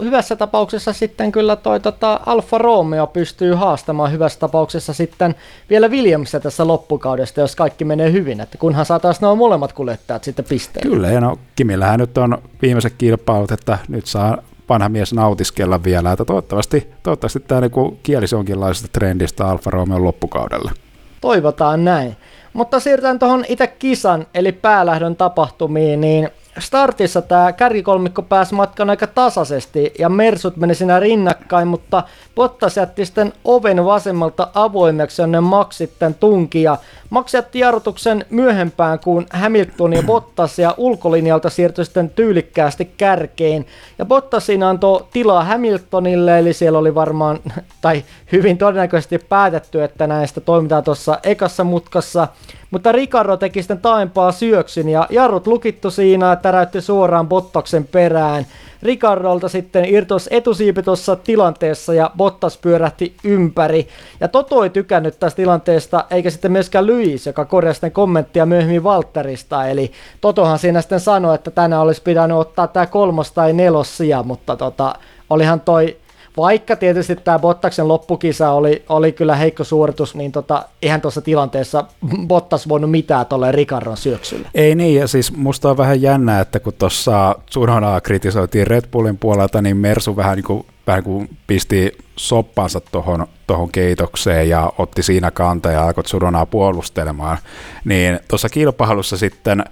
hyvässä 0.00 0.36
tapauksessa 0.36 0.92
sitten 0.92 1.32
kyllä 1.32 1.56
toi 1.56 1.80
tota 1.80 2.20
Alfa 2.26 2.58
Romeo 2.58 3.06
pystyy 3.06 3.54
haastamaan 3.54 4.12
hyvässä 4.12 4.40
tapauksessa 4.40 4.92
sitten 4.92 5.34
vielä 5.70 5.88
Williamsia 5.88 6.40
tässä 6.40 6.66
loppukaudesta, 6.66 7.40
jos 7.40 7.56
kaikki 7.56 7.84
menee 7.84 8.12
hyvin, 8.12 8.40
että 8.40 8.58
kunhan 8.58 8.86
saataisiin 8.86 9.22
nuo 9.22 9.36
molemmat 9.36 9.72
kuljettajat 9.72 10.24
sitten 10.24 10.44
pisteen. 10.44 10.90
Kyllä, 10.90 11.08
ja 11.08 11.20
no 11.20 11.38
Kimillähän 11.56 12.00
nyt 12.00 12.18
on 12.18 12.38
viimeiset 12.62 12.94
kilpailut, 12.98 13.50
että 13.50 13.78
nyt 13.88 14.06
saa 14.06 14.38
vanha 14.68 14.88
mies 14.88 15.12
nautiskella 15.14 15.84
vielä, 15.84 16.12
että 16.12 16.24
toivottavasti, 16.24 16.92
toivottavasti 17.02 17.40
tämä 17.40 17.60
niin 17.60 17.98
kielisi 18.02 18.34
jonkinlaisesta 18.34 18.88
trendistä 18.92 19.48
Alfa 19.48 19.70
Romeo 19.70 20.04
loppukaudella. 20.04 20.72
Toivotaan 21.20 21.84
näin. 21.84 22.16
Mutta 22.52 22.80
siirrytään 22.80 23.18
tuohon 23.18 23.44
itse 23.48 23.66
kisan, 23.66 24.26
eli 24.34 24.52
päälähdön 24.52 25.16
tapahtumiin, 25.16 26.00
niin 26.00 26.28
startissa 26.58 27.22
tämä 27.22 27.52
kärkikolmikko 27.52 28.22
pääsi 28.22 28.54
matkan 28.54 28.90
aika 28.90 29.06
tasaisesti 29.06 29.92
ja 29.98 30.08
Mersut 30.08 30.56
meni 30.56 30.74
siinä 30.74 31.00
rinnakkain, 31.00 31.68
mutta 31.68 32.02
Bottas 32.34 32.76
jätti 32.76 33.06
sitten 33.06 33.32
oven 33.44 33.84
vasemmalta 33.84 34.48
avoimeksi, 34.54 35.22
jonne 35.22 35.40
Max 35.40 35.76
sitten 35.76 36.14
tunki 36.14 36.62
ja 36.62 36.76
Max 37.10 37.34
jätti 37.34 37.58
jarrutuksen 37.58 38.24
myöhempään 38.30 38.98
kuin 38.98 39.26
Hamilton 39.32 39.92
ja 39.92 40.02
Bottas 40.02 40.58
ja 40.58 40.74
ulkolinjalta 40.76 41.50
siirtyi 41.50 41.84
sitten 41.84 42.10
tyylikkäästi 42.10 42.84
kärkeen. 42.96 43.66
Ja 43.98 44.04
Bottas 44.04 44.46
siinä 44.46 44.68
antoi 44.68 45.04
tilaa 45.12 45.44
Hamiltonille, 45.44 46.38
eli 46.38 46.52
siellä 46.52 46.78
oli 46.78 46.94
varmaan, 46.94 47.38
tai 47.80 48.04
hyvin 48.32 48.58
todennäköisesti 48.58 49.18
päätetty, 49.18 49.82
että 49.82 50.06
näistä 50.06 50.40
toimitaan 50.40 50.84
tuossa 50.84 51.18
ekassa 51.22 51.64
mutkassa. 51.64 52.28
Mutta 52.70 52.92
Ricardo 52.92 53.36
teki 53.36 53.62
sitten 53.62 53.80
taempaa 53.80 54.32
syöksyn 54.32 54.88
ja 54.88 55.06
jarrut 55.10 55.46
lukittu 55.46 55.90
siinä 55.90 56.28
ja 56.28 56.36
täräytti 56.36 56.80
suoraan 56.80 57.28
Bottaksen 57.28 57.84
perään. 57.84 58.46
Ricardolta 58.82 59.48
sitten 59.48 59.84
irtos 59.84 60.28
etusiipi 60.32 60.82
tuossa 60.82 61.16
tilanteessa 61.16 61.94
ja 61.94 62.10
Bottas 62.16 62.56
pyörähti 62.56 63.14
ympäri. 63.24 63.88
Ja 64.20 64.28
Toto 64.28 64.62
ei 64.62 64.70
tykännyt 64.70 65.18
tästä 65.20 65.36
tilanteesta, 65.36 66.04
eikä 66.10 66.30
sitten 66.30 66.52
myöskään 66.52 66.86
Luis, 66.86 67.26
joka 67.26 67.44
korjasi 67.44 67.76
sitten 67.76 67.92
kommenttia 67.92 68.46
myöhemmin 68.46 68.84
Walterista. 68.84 69.66
Eli 69.66 69.92
Totohan 70.20 70.58
siinä 70.58 70.80
sitten 70.80 71.00
sanoi, 71.00 71.34
että 71.34 71.50
tänään 71.50 71.82
olisi 71.82 72.02
pitänyt 72.02 72.36
ottaa 72.36 72.66
tämä 72.66 72.86
kolmos 72.86 73.32
tai 73.32 73.52
nelos 73.52 73.96
sija, 73.96 74.22
mutta 74.22 74.56
tota, 74.56 74.94
olihan 75.30 75.60
toi 75.60 75.96
vaikka 76.38 76.76
tietysti 76.76 77.16
tämä 77.16 77.38
Bottaksen 77.38 77.88
loppukisa 77.88 78.50
oli, 78.50 78.82
oli 78.88 79.12
kyllä 79.12 79.36
heikko 79.36 79.64
suoritus, 79.64 80.14
niin 80.14 80.32
tota, 80.32 80.64
eihän 80.82 81.00
tuossa 81.00 81.20
tilanteessa 81.20 81.84
Bottas 82.26 82.68
voinut 82.68 82.90
mitään 82.90 83.26
tuolle 83.26 83.52
Ricardon 83.52 83.96
syöksylle. 83.96 84.48
Ei 84.54 84.74
niin, 84.74 85.00
ja 85.00 85.08
siis 85.08 85.36
musta 85.36 85.70
on 85.70 85.76
vähän 85.76 86.02
jännää, 86.02 86.40
että 86.40 86.60
kun 86.60 86.72
tuossa 86.78 87.36
Tsunodaa 87.46 88.00
kritisoitiin 88.00 88.66
Red 88.66 88.84
Bullin 88.92 89.18
puolelta, 89.18 89.62
niin 89.62 89.76
Mersu 89.76 90.16
vähän 90.16 90.36
niin 90.36 90.44
kuin, 90.44 90.66
vähän 90.86 91.04
kuin 91.04 91.36
pisti 91.46 91.92
soppansa 92.16 92.80
tuohon 92.80 93.26
tohon 93.46 93.72
keitokseen 93.72 94.48
ja 94.48 94.72
otti 94.78 95.02
siinä 95.02 95.30
kantaa 95.30 95.72
ja 95.72 95.86
alkoi 95.86 96.04
Tsunodaa 96.04 96.46
puolustelemaan. 96.46 97.38
Niin 97.84 98.20
tuossa 98.28 98.48
kilpailussa 98.48 99.16
sitten 99.16 99.64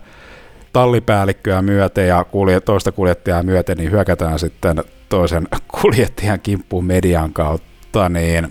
tallipäällikköä 0.77 1.63
myöten 1.63 2.09
ja 2.09 2.25
kulje, 2.25 2.61
toista 2.61 2.93
kuljettajaa 2.93 3.43
myöten, 3.43 3.77
niin 3.77 3.91
hyökätään 3.91 4.39
sitten 4.39 4.85
toisen 5.09 5.49
kuljettajan 5.81 6.41
kimppuun 6.41 6.85
median 6.85 7.33
kautta, 7.33 8.09
niin 8.09 8.49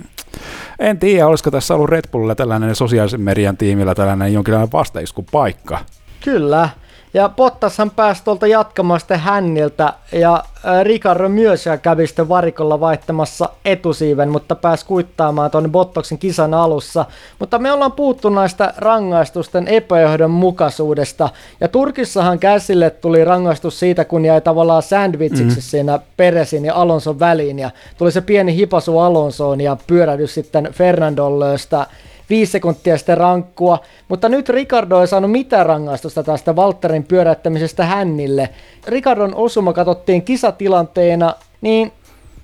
en 0.79 0.99
tiedä, 0.99 1.27
olisiko 1.27 1.51
tässä 1.51 1.75
ollut 1.75 1.89
Red 1.89 2.03
Bullilla 2.11 2.35
tällainen 2.35 2.75
sosiaalisen 2.75 3.21
median 3.21 3.57
tiimillä 3.57 3.95
tällainen 3.95 4.33
jonkinlainen 4.33 4.71
vastaiskupaikka. 4.71 5.79
Kyllä, 6.23 6.69
ja 7.15 7.29
Bottashan 7.29 7.91
pääsi 7.91 8.23
tuolta 8.23 8.47
jatkamaan 8.47 8.99
sitten 8.99 9.19
hänniltä 9.19 9.93
ja 10.11 10.43
Ricardo 10.83 11.29
myös 11.29 11.65
kävi 11.81 12.07
sitten 12.07 12.29
varikolla 12.29 12.79
vaihtamassa 12.79 13.49
etusiiven, 13.65 14.29
mutta 14.29 14.55
pääsi 14.55 14.85
kuittaamaan 14.85 15.51
tuonne 15.51 15.69
Bottoksen 15.69 16.17
kisan 16.17 16.53
alussa. 16.53 17.05
Mutta 17.39 17.59
me 17.59 17.71
ollaan 17.71 17.91
puuttu 17.91 18.29
näistä 18.29 18.73
rangaistusten 18.77 19.67
epäjohdonmukaisuudesta. 19.67 21.29
Ja 21.61 21.67
Turkissahan 21.67 22.39
käsille 22.39 22.89
tuli 22.89 23.25
rangaistus 23.25 23.79
siitä, 23.79 24.05
kun 24.05 24.25
jäi 24.25 24.41
tavallaan 24.41 24.83
sandwichiksi 24.83 25.43
mm. 25.43 25.61
siinä 25.61 25.99
Peresin 26.17 26.65
ja 26.65 26.75
Alonson 26.75 27.19
väliin. 27.19 27.59
Ja 27.59 27.71
tuli 27.97 28.11
se 28.11 28.21
pieni 28.21 28.55
hipasu 28.55 28.99
Alonsoon 28.99 29.61
ja 29.61 29.77
pyörähdys 29.87 30.33
sitten 30.33 30.69
Fernandolle 30.71 31.57
sitä 31.57 31.87
viisi 32.29 32.51
sekuntia 32.51 32.97
sitten 32.97 33.17
rankkua, 33.17 33.79
mutta 34.07 34.29
nyt 34.29 34.49
Ricardo 34.49 35.01
ei 35.01 35.07
saanut 35.07 35.31
mitään 35.31 35.65
rangaistusta 35.65 36.23
tästä 36.23 36.53
Walterin 36.53 37.03
pyöräyttämisestä 37.03 37.85
hännille. 37.85 38.49
Ricardon 38.87 39.35
osuma 39.35 39.73
katsottiin 39.73 40.21
kisatilanteena, 40.21 41.33
niin 41.61 41.91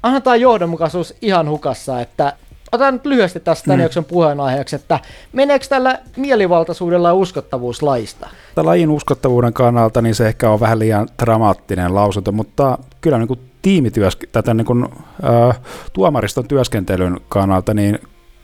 annetaan 0.03 0.41
johdonmukaisuus 0.41 1.15
ihan 1.21 1.49
hukassa, 1.49 2.01
että 2.01 2.33
otan 2.71 2.93
nyt 2.93 3.05
lyhyesti 3.05 3.39
tästä 3.39 3.73
mm. 3.73 3.79
jakson 3.79 4.05
puheenaiheeksi, 4.05 4.75
että 4.75 4.99
meneekö 5.33 5.65
tällä 5.69 5.99
mielivaltaisuudella 6.17 7.07
ja 7.07 7.13
uskottavuus 7.13 7.83
laista? 7.83 8.29
Tämän 8.55 8.65
lajin 8.65 8.89
uskottavuuden 8.89 9.53
kannalta 9.53 10.01
niin 10.01 10.15
se 10.15 10.27
ehkä 10.27 10.49
on 10.49 10.59
vähän 10.59 10.79
liian 10.79 11.07
dramaattinen 11.21 11.95
lausunto, 11.95 12.31
mutta 12.31 12.77
kyllä 13.01 13.17
niin 13.17 13.27
kuin 13.27 13.39
tiimityösk- 13.67 14.27
tätä 14.31 14.53
niin 14.53 14.65
kuin, 14.65 14.87
äh, 15.23 15.59
tuomariston 15.93 16.47
työskentelyn 16.47 17.19
kannalta, 17.29 17.73
niin 17.73 17.99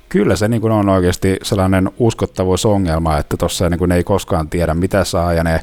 kyllä 0.09 0.35
se 0.35 0.47
niin 0.47 0.61
kuin 0.61 0.73
on 0.73 0.89
oikeasti 0.89 1.37
sellainen 1.43 1.89
uskottavuusongelma, 1.99 3.17
että 3.17 3.37
tuossa 3.37 3.69
niin 3.69 3.91
ei 3.91 4.03
koskaan 4.03 4.49
tiedä 4.49 4.73
mitä 4.73 5.03
saa 5.03 5.33
ja 5.33 5.43
ne 5.43 5.59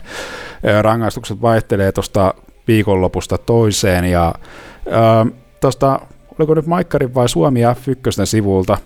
rangaistukset 0.82 1.42
vaihtelee 1.42 1.92
tuosta 1.92 2.34
viikonlopusta 2.68 3.38
toiseen 3.38 4.04
ja 4.04 4.34
tuosta, 5.60 6.00
oliko 6.38 6.54
nyt 6.54 6.66
Maikkarin 6.66 7.14
vai 7.14 7.28
Suomi 7.28 7.60
F1 7.60 8.26
sivulta, 8.26 8.78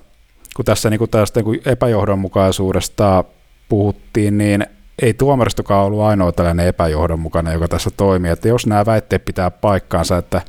kun 0.56 0.64
tässä 0.64 0.90
niin 0.90 0.98
kuin 0.98 1.10
tästä 1.10 1.42
niin 1.42 1.62
epäjohdonmukaisuudesta 1.64 3.24
puhuttiin, 3.68 4.38
niin 4.38 4.66
ei 5.02 5.14
tuomaristokaan 5.14 5.86
ollut 5.86 6.00
ainoa 6.00 6.32
tällainen 6.32 6.66
epäjohdonmukainen, 6.66 7.52
joka 7.52 7.68
tässä 7.68 7.90
toimii, 7.96 8.30
että 8.30 8.48
jos 8.48 8.66
nämä 8.66 8.86
väitteet 8.86 9.24
pitää 9.24 9.50
paikkaansa, 9.50 10.16
että 10.16 10.42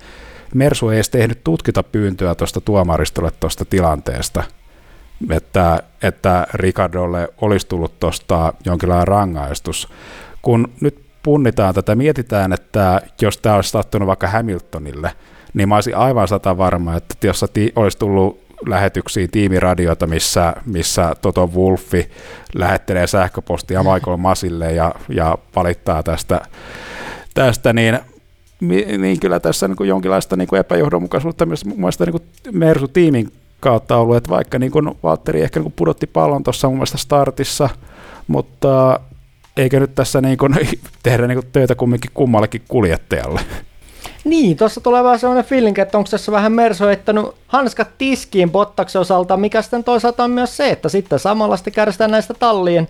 Mersu 0.53 0.89
ei 0.89 0.97
edes 0.97 1.09
tehnyt 1.09 1.43
tutkita 1.43 1.83
pyyntöä 1.83 2.35
tuosta 2.35 2.61
tuomaristolle 2.61 3.31
tuosta 3.39 3.65
tilanteesta– 3.65 4.43
että, 5.29 5.83
että 6.03 6.47
Ricardolle 6.53 7.29
olisi 7.41 7.67
tullut 7.67 7.99
tuosta 7.99 8.53
jonkinlainen 8.65 9.07
rangaistus. 9.07 9.87
Kun 10.41 10.69
nyt 10.81 11.09
punnitaan 11.23 11.73
tätä, 11.73 11.95
mietitään, 11.95 12.53
että 12.53 13.01
jos 13.21 13.37
tämä 13.37 13.55
olisi 13.55 13.69
sattunut 13.69 14.07
vaikka 14.07 14.27
Hamiltonille, 14.27 15.11
niin 15.53 15.69
mä 15.69 15.75
olisin 15.75 15.95
aivan 15.95 16.27
sata 16.27 16.57
varma, 16.57 16.95
että 16.95 17.27
jos 17.27 17.45
olisi 17.75 17.97
tullut 17.97 18.49
lähetyksiä 18.65 19.27
tiimiradioita, 19.31 20.07
missä, 20.07 20.53
missä 20.65 21.15
Toto 21.21 21.47
Wolfi 21.47 22.09
lähettelee 22.55 23.07
sähköpostia 23.07 23.83
Michael 23.83 24.17
Masille 24.17 24.73
ja, 24.73 24.95
ja 25.09 25.37
valittaa 25.55 26.03
tästä, 26.03 26.41
tästä 27.33 27.73
niin 27.73 27.99
niin 28.97 29.19
kyllä 29.19 29.39
tässä 29.39 29.67
niin 29.67 29.75
kuin 29.75 29.87
jonkinlaista 29.87 30.35
niin 30.35 30.47
kuin 30.47 30.59
epäjohdonmukaisuutta 30.59 31.45
myös 31.45 31.65
mun 31.65 31.77
mielestä 31.77 32.05
niin 32.05 32.21
Mersu-tiimin 32.51 33.31
kautta 33.59 33.97
ollut, 33.97 34.17
että 34.17 34.29
vaikka 34.29 34.59
niin 34.59 34.71
kuin 34.71 34.91
Valtteri 35.03 35.41
ehkä 35.41 35.59
niin 35.59 35.73
pudotti 35.75 36.07
pallon 36.07 36.43
tuossa 36.43 36.67
mun 36.67 36.77
mielestä 36.77 36.97
startissa, 36.97 37.69
mutta 38.27 38.99
eikö 39.57 39.79
nyt 39.79 39.95
tässä 39.95 40.21
niin 40.21 40.37
kuin 40.37 40.55
tehdä 41.03 41.27
niin 41.27 41.39
kuin 41.39 41.51
töitä 41.51 41.75
kumminkin 41.75 42.11
kummallekin 42.13 42.61
kuljettajalle? 42.67 43.41
Niin, 44.23 44.57
tuossa 44.57 44.81
tulee 44.81 45.03
vähän 45.03 45.19
sellainen 45.19 45.45
feeling, 45.45 45.79
että 45.79 45.97
onko 45.97 46.09
tässä 46.09 46.31
vähän 46.31 46.51
Merso 46.51 46.87
heittänyt 46.87 47.25
hanskat 47.47 47.87
tiskiin 47.97 48.51
Bottaksen 48.51 49.01
osalta, 49.01 49.37
mikä 49.37 49.61
sitten 49.61 49.83
toisaalta 49.83 50.23
on 50.23 50.31
myös 50.31 50.57
se, 50.57 50.69
että 50.69 50.89
sitten 50.89 51.19
samalla 51.19 51.57
sitten 51.57 51.73
kärsitään 51.73 52.11
näistä 52.11 52.33
tallien 52.33 52.87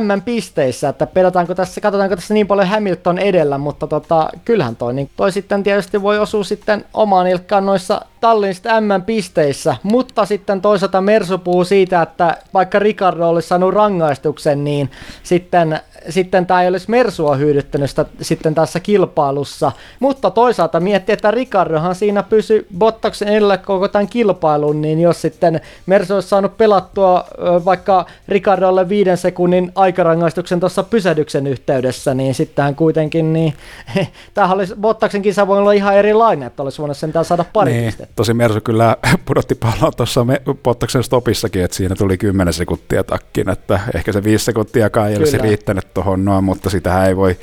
M-pisteissä, 0.00 0.88
että 0.88 1.06
pedataanko 1.06 1.54
tässä, 1.54 1.80
katsotaanko 1.80 2.16
tässä 2.16 2.34
niin 2.34 2.46
paljon 2.46 2.68
Hamilton 2.68 3.18
edellä, 3.18 3.58
mutta 3.58 3.86
tota, 3.86 4.30
kyllähän 4.44 4.76
toi, 4.76 4.94
niin 4.94 5.10
toi 5.16 5.32
sitten 5.32 5.62
tietysti 5.62 6.02
voi 6.02 6.18
osua 6.18 6.44
sitten 6.44 6.84
omaan 6.94 7.26
ilkkaan 7.26 7.66
noissa 7.66 8.00
tallin 8.20 8.54
M-pisteissä, 8.80 9.76
mutta 9.82 10.26
sitten 10.26 10.60
toisaalta 10.60 11.00
Mersu 11.00 11.38
puhuu 11.38 11.64
siitä, 11.64 12.02
että 12.02 12.36
vaikka 12.54 12.78
Ricardo 12.78 13.28
olisi 13.28 13.48
saanut 13.48 13.74
rangaistuksen, 13.74 14.64
niin 14.64 14.90
sitten 15.22 15.80
sitten 16.08 16.46
tämä 16.46 16.62
ei 16.62 16.68
olisi 16.68 16.90
Mersua 16.90 17.36
hyödyttänyt 17.36 17.90
sitä, 17.90 18.06
sitten 18.20 18.54
tässä 18.54 18.80
kilpailussa, 18.80 19.72
mutta 20.00 20.30
toisaalta 20.30 20.80
miettii, 20.80 21.12
että 21.12 21.30
Ricardohan 21.30 21.94
siinä 21.94 22.22
pysyi 22.22 22.66
Bottaksen 22.78 23.28
edellä 23.28 23.56
koko 23.56 23.88
tämän 23.88 24.08
kilpailun, 24.08 24.82
niin 24.82 25.00
jos 25.00 25.20
sitten 25.22 25.60
Mersu 25.86 26.14
olisi 26.14 26.28
saanut 26.28 26.58
pelattua 26.58 27.24
vaikka 27.64 28.06
Ricardolle 28.28 28.88
viiden 28.88 29.16
sekunnin 29.16 29.72
aikarangaistuksen 29.74 30.60
tuossa 30.60 30.82
pysähdyksen 30.82 31.46
yhteydessä, 31.46 32.14
niin 32.14 32.34
sittenhän 32.34 32.76
kuitenkin, 32.76 33.32
niin 33.32 33.54
tämähän 34.34 34.56
olisi 34.56 34.74
Bottaksen 34.80 35.22
kisa 35.22 35.46
voi 35.46 35.58
olla 35.58 35.72
ihan 35.72 35.96
erilainen, 35.96 36.46
että 36.46 36.62
olisi 36.62 36.78
voinut 36.78 36.96
sentään 36.96 37.24
saada 37.24 37.44
pari 37.52 37.72
niin, 37.72 37.84
pistettä. 37.84 38.12
Tosi 38.16 38.34
Mersu 38.34 38.60
kyllä 38.60 38.96
pudotti 39.26 39.54
palloa 39.54 39.92
tuossa 39.92 40.26
Bottaksen 40.62 41.04
stopissakin, 41.04 41.64
että 41.64 41.76
siinä 41.76 41.94
tuli 41.94 42.18
10 42.18 42.54
sekuntia 42.54 43.04
takkin, 43.04 43.48
että 43.48 43.80
ehkä 43.94 44.12
se 44.12 44.24
5 44.24 44.44
sekuntia 44.44 44.90
ei 45.08 45.16
olisi 45.16 45.38
riittänyt 45.38 45.91
tuohon 45.94 46.24
noin, 46.24 46.44
mutta 46.44 46.70
sitä 46.70 47.06
ei 47.06 47.16
voi, 47.16 47.36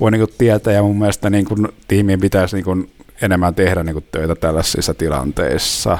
voi 0.00 0.10
niin 0.10 0.26
tietää 0.38 0.72
ja 0.72 0.82
mun 0.82 0.98
mielestä 0.98 1.30
niin 1.30 1.44
kuin, 1.44 1.68
tiimiin 1.88 2.20
pitäisi 2.20 2.56
niin 2.56 2.64
kuin, 2.64 2.90
enemmän 3.22 3.54
tehdä 3.54 3.82
niin 3.82 3.94
kuin, 3.94 4.04
töitä 4.12 4.34
tällaisissa 4.34 4.94
tilanteissa. 4.94 5.98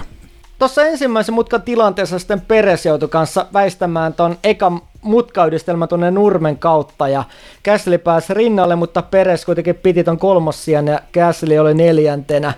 Tuossa 0.59 0.87
ensimmäisen 0.87 1.35
mutkan 1.35 1.63
tilanteessa 1.63 2.19
sitten 2.19 2.41
Peres 2.41 2.87
joutui 2.87 3.09
kanssa 3.09 3.47
väistämään 3.53 4.15
ton 4.15 4.39
ekan 4.45 4.81
mutkayhdistelmä 5.03 5.87
tuonne 5.87 6.11
Nurmen 6.11 6.59
kautta 6.59 7.09
ja 7.09 7.25
Käsli 7.63 7.99
pääsi 7.99 8.35
rinnalle, 8.35 8.77
mutta 8.77 9.03
Peres 9.03 9.45
kuitenkin 9.45 9.75
piti 9.75 10.05
ton 10.05 10.19
kolmossian 10.19 10.87
ja 10.87 11.01
Käsli 11.13 11.59
oli 11.59 11.75
neljäntenä. 11.75 12.53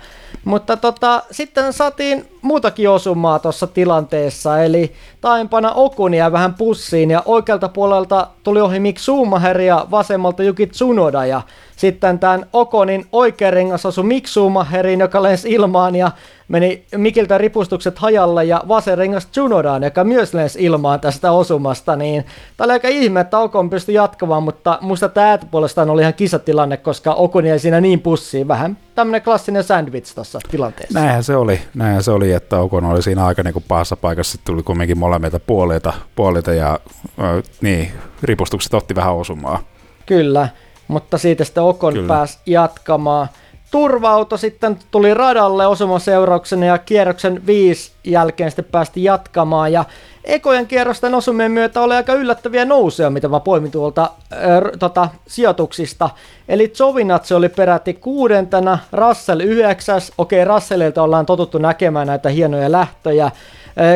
Mutta 0.45 0.77
tota, 0.77 1.23
sitten 1.31 1.73
saatiin 1.73 2.29
muutakin 2.43 2.91
osumaa 2.91 3.39
tuossa 3.39 3.67
tilanteessa, 3.67 4.63
eli 4.63 4.93
taimpana 5.21 5.73
Okunia 5.73 6.33
vähän 6.33 6.55
pussiin 6.55 7.11
ja 7.11 7.23
oikealta 7.25 7.69
puolelta 7.69 8.27
tuli 8.43 8.61
ohi 8.61 8.81
Mick 8.81 8.99
Schumacher 8.99 9.61
ja 9.61 9.87
vasemmalta 9.91 10.43
Yuki 10.43 10.67
Tsunoda 10.67 11.27
ja 11.27 11.43
sitten 11.83 12.19
tämän 12.19 12.47
Okonin 12.53 13.07
oikea 13.13 13.51
rengas 13.51 13.87
osui 13.87 14.05
Mick 14.05 14.27
Schumacherin, 14.27 15.01
joka 15.01 15.23
lensi 15.23 15.51
ilmaan 15.51 15.97
ja 15.97 16.11
meni 16.49 16.85
Mikiltä 16.97 17.39
ripustukset 17.39 17.99
hajalle 17.99 18.45
ja 18.45 18.63
vasen 18.69 18.99
rengas 18.99 19.27
Tsunodaan, 19.27 19.83
joka 19.83 20.05
myös 20.05 20.35
lensi 20.35 20.65
ilmaan 20.65 21.01
tästä 21.01 21.33
osumasta, 21.33 21.97
niin 21.97 22.25
tämä 22.57 22.65
oli 22.65 22.73
aika 22.73 22.89
ihme, 22.89 23.21
että 23.21 23.39
Okon 23.39 23.71
pystyi 23.71 23.95
jatkamaan, 23.95 24.43
mutta 24.43 24.79
musta 24.81 25.09
tämä 25.09 25.39
puolestaan 25.51 25.91
oli 25.91 26.03
ihan 26.03 26.15
kisatilanne, 26.15 26.77
koska 26.77 27.15
Okon 27.15 27.47
jäi 27.47 27.59
siinä 27.59 27.81
niin 27.81 28.01
pussiin, 28.01 28.49
vähän 28.49 28.77
tämmöinen 28.95 29.23
klassinen 29.23 29.65
sandwich 29.65 30.15
tuossa 30.15 30.39
tilanteessa. 30.51 30.99
Näinhän 30.99 31.25
se 31.25 31.37
oli, 31.37 31.61
näinhän 31.75 32.03
se 32.03 32.11
oli, 32.11 32.33
että 32.33 32.59
Okon 32.59 32.85
oli 32.85 33.03
siinä 33.03 33.27
aika 33.27 33.43
niin 33.43 33.55
kuin 33.55 33.65
pahassa 33.69 33.97
paikassa, 33.97 34.33
sitten 34.33 34.55
tuli 34.55 34.63
kumminkin 34.63 34.99
molemmilta 34.99 35.41
puolilta, 35.41 35.93
puolilta 36.15 36.53
ja 36.53 36.81
äh, 37.21 37.43
niin, 37.61 37.93
ripustukset 38.23 38.75
otti 38.75 38.95
vähän 38.95 39.15
osumaa. 39.15 39.63
Kyllä, 40.07 40.49
mutta 40.93 41.19
siitä 41.19 41.45
sitten 41.45 41.63
Okon 41.63 41.93
Kyllä. 41.93 42.09
pääsi 42.09 42.39
jatkamaan. 42.47 43.29
Turva-auto 43.71 44.37
sitten 44.37 44.79
tuli 44.91 45.15
radalle 45.15 45.67
osuman 45.67 46.01
seurauksena 46.01 46.67
ja 46.67 46.79
kierroksen 46.79 47.47
viisi 47.47 47.93
jälkeen 48.05 48.51
sitten 48.51 48.65
päästi 48.65 49.05
jatkamaan. 49.05 49.73
Ja 49.73 49.85
ekojen 50.25 50.67
kierrosten 50.67 51.15
osumien 51.15 51.53
myötä 51.53 51.81
oli 51.81 51.95
aika 51.95 52.15
yllättäviä 52.15 52.65
nousuja, 52.65 53.11
mitä 53.11 53.29
mä 53.29 53.41
poimin 53.41 53.71
tuolta 53.71 54.03
äh, 54.03 54.41
tota, 54.79 55.09
sijoituksista. 55.27 56.11
Eli 56.49 56.73
Zovinatse 56.75 57.35
oli 57.35 57.49
peräti 57.49 57.95
kuudentena, 57.95 58.79
Russell 58.93 59.41
yhdeksäs. 59.41 60.13
Okei, 60.19 60.45
Russellilta 60.45 61.03
ollaan 61.03 61.27
totuttu 61.27 61.59
näkemään 61.59 62.07
näitä 62.07 62.29
hienoja 62.29 62.73
lähtöjä. 62.73 63.31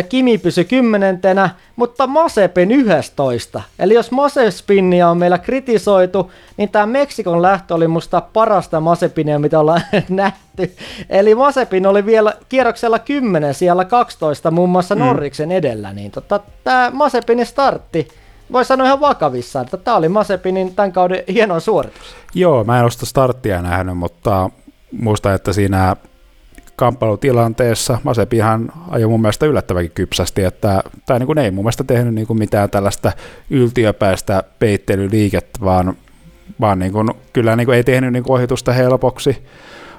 Kimi 0.08 0.38
pysyi 0.38 0.64
kymmenentenä, 0.64 1.50
mutta 1.76 2.06
Masepin 2.06 2.72
11. 2.72 3.62
Eli 3.78 3.94
jos 3.94 4.10
Masespinnia 4.10 5.08
on 5.08 5.18
meillä 5.18 5.38
kritisoitu, 5.38 6.32
niin 6.56 6.68
tämä 6.68 6.86
Meksikon 6.86 7.42
lähtö 7.42 7.74
oli 7.74 7.88
musta 7.88 8.20
parasta 8.20 8.80
Masepinia, 8.80 9.38
mitä 9.38 9.60
ollaan 9.60 9.82
nähty. 10.08 10.76
Eli 11.10 11.34
Masepin 11.34 11.86
oli 11.86 12.06
vielä 12.06 12.32
kierroksella 12.48 12.98
10 12.98 13.54
siellä 13.54 13.84
12 13.84 14.50
muun 14.50 14.70
muassa 14.70 14.94
mm. 14.94 15.00
Norriksen 15.00 15.52
edellä, 15.52 15.92
niin 15.92 16.10
tota, 16.10 16.40
tämä 16.64 16.90
Masepinin 16.92 17.46
startti 17.46 18.08
voi 18.52 18.64
sanoa 18.64 18.86
ihan 18.86 19.00
vakavissaan, 19.00 19.64
että 19.64 19.76
tämä 19.76 19.96
oli 19.96 20.08
Masepinin 20.08 20.74
tämän 20.74 20.92
kauden 20.92 21.22
hieno 21.28 21.60
suoritus. 21.60 22.16
Joo, 22.34 22.64
mä 22.64 22.76
en 22.76 22.82
ole 22.82 22.90
sitä 22.90 23.06
starttia 23.06 23.62
nähnyt, 23.62 23.98
mutta 23.98 24.50
muistan, 24.92 25.34
että 25.34 25.52
siinä 25.52 25.96
kamppailutilanteessa 26.76 27.98
Masepihan 28.02 28.72
ajoi 28.88 29.08
mun 29.08 29.20
mielestä 29.20 29.46
yllättävänkin 29.46 29.92
kypsästi, 29.94 30.44
että 30.44 30.82
tai 31.06 31.18
niin 31.18 31.26
kuin 31.26 31.38
ei 31.38 31.50
mun 31.50 31.64
mielestä 31.64 31.84
tehnyt 31.84 32.14
niin 32.14 32.26
kuin 32.26 32.38
mitään 32.38 32.70
tällaista 32.70 33.12
yltiöpäistä 33.50 34.42
peittelyliikettä, 34.58 35.58
vaan, 35.64 35.96
vaan 36.60 36.78
niin 36.78 36.92
kuin, 36.92 37.10
kyllä 37.32 37.56
niin 37.56 37.66
kuin 37.66 37.76
ei 37.76 37.84
tehnyt 37.84 38.12
niin 38.12 38.22
kuin 38.22 38.34
ohitusta 38.34 38.72
helpoksi, 38.72 39.46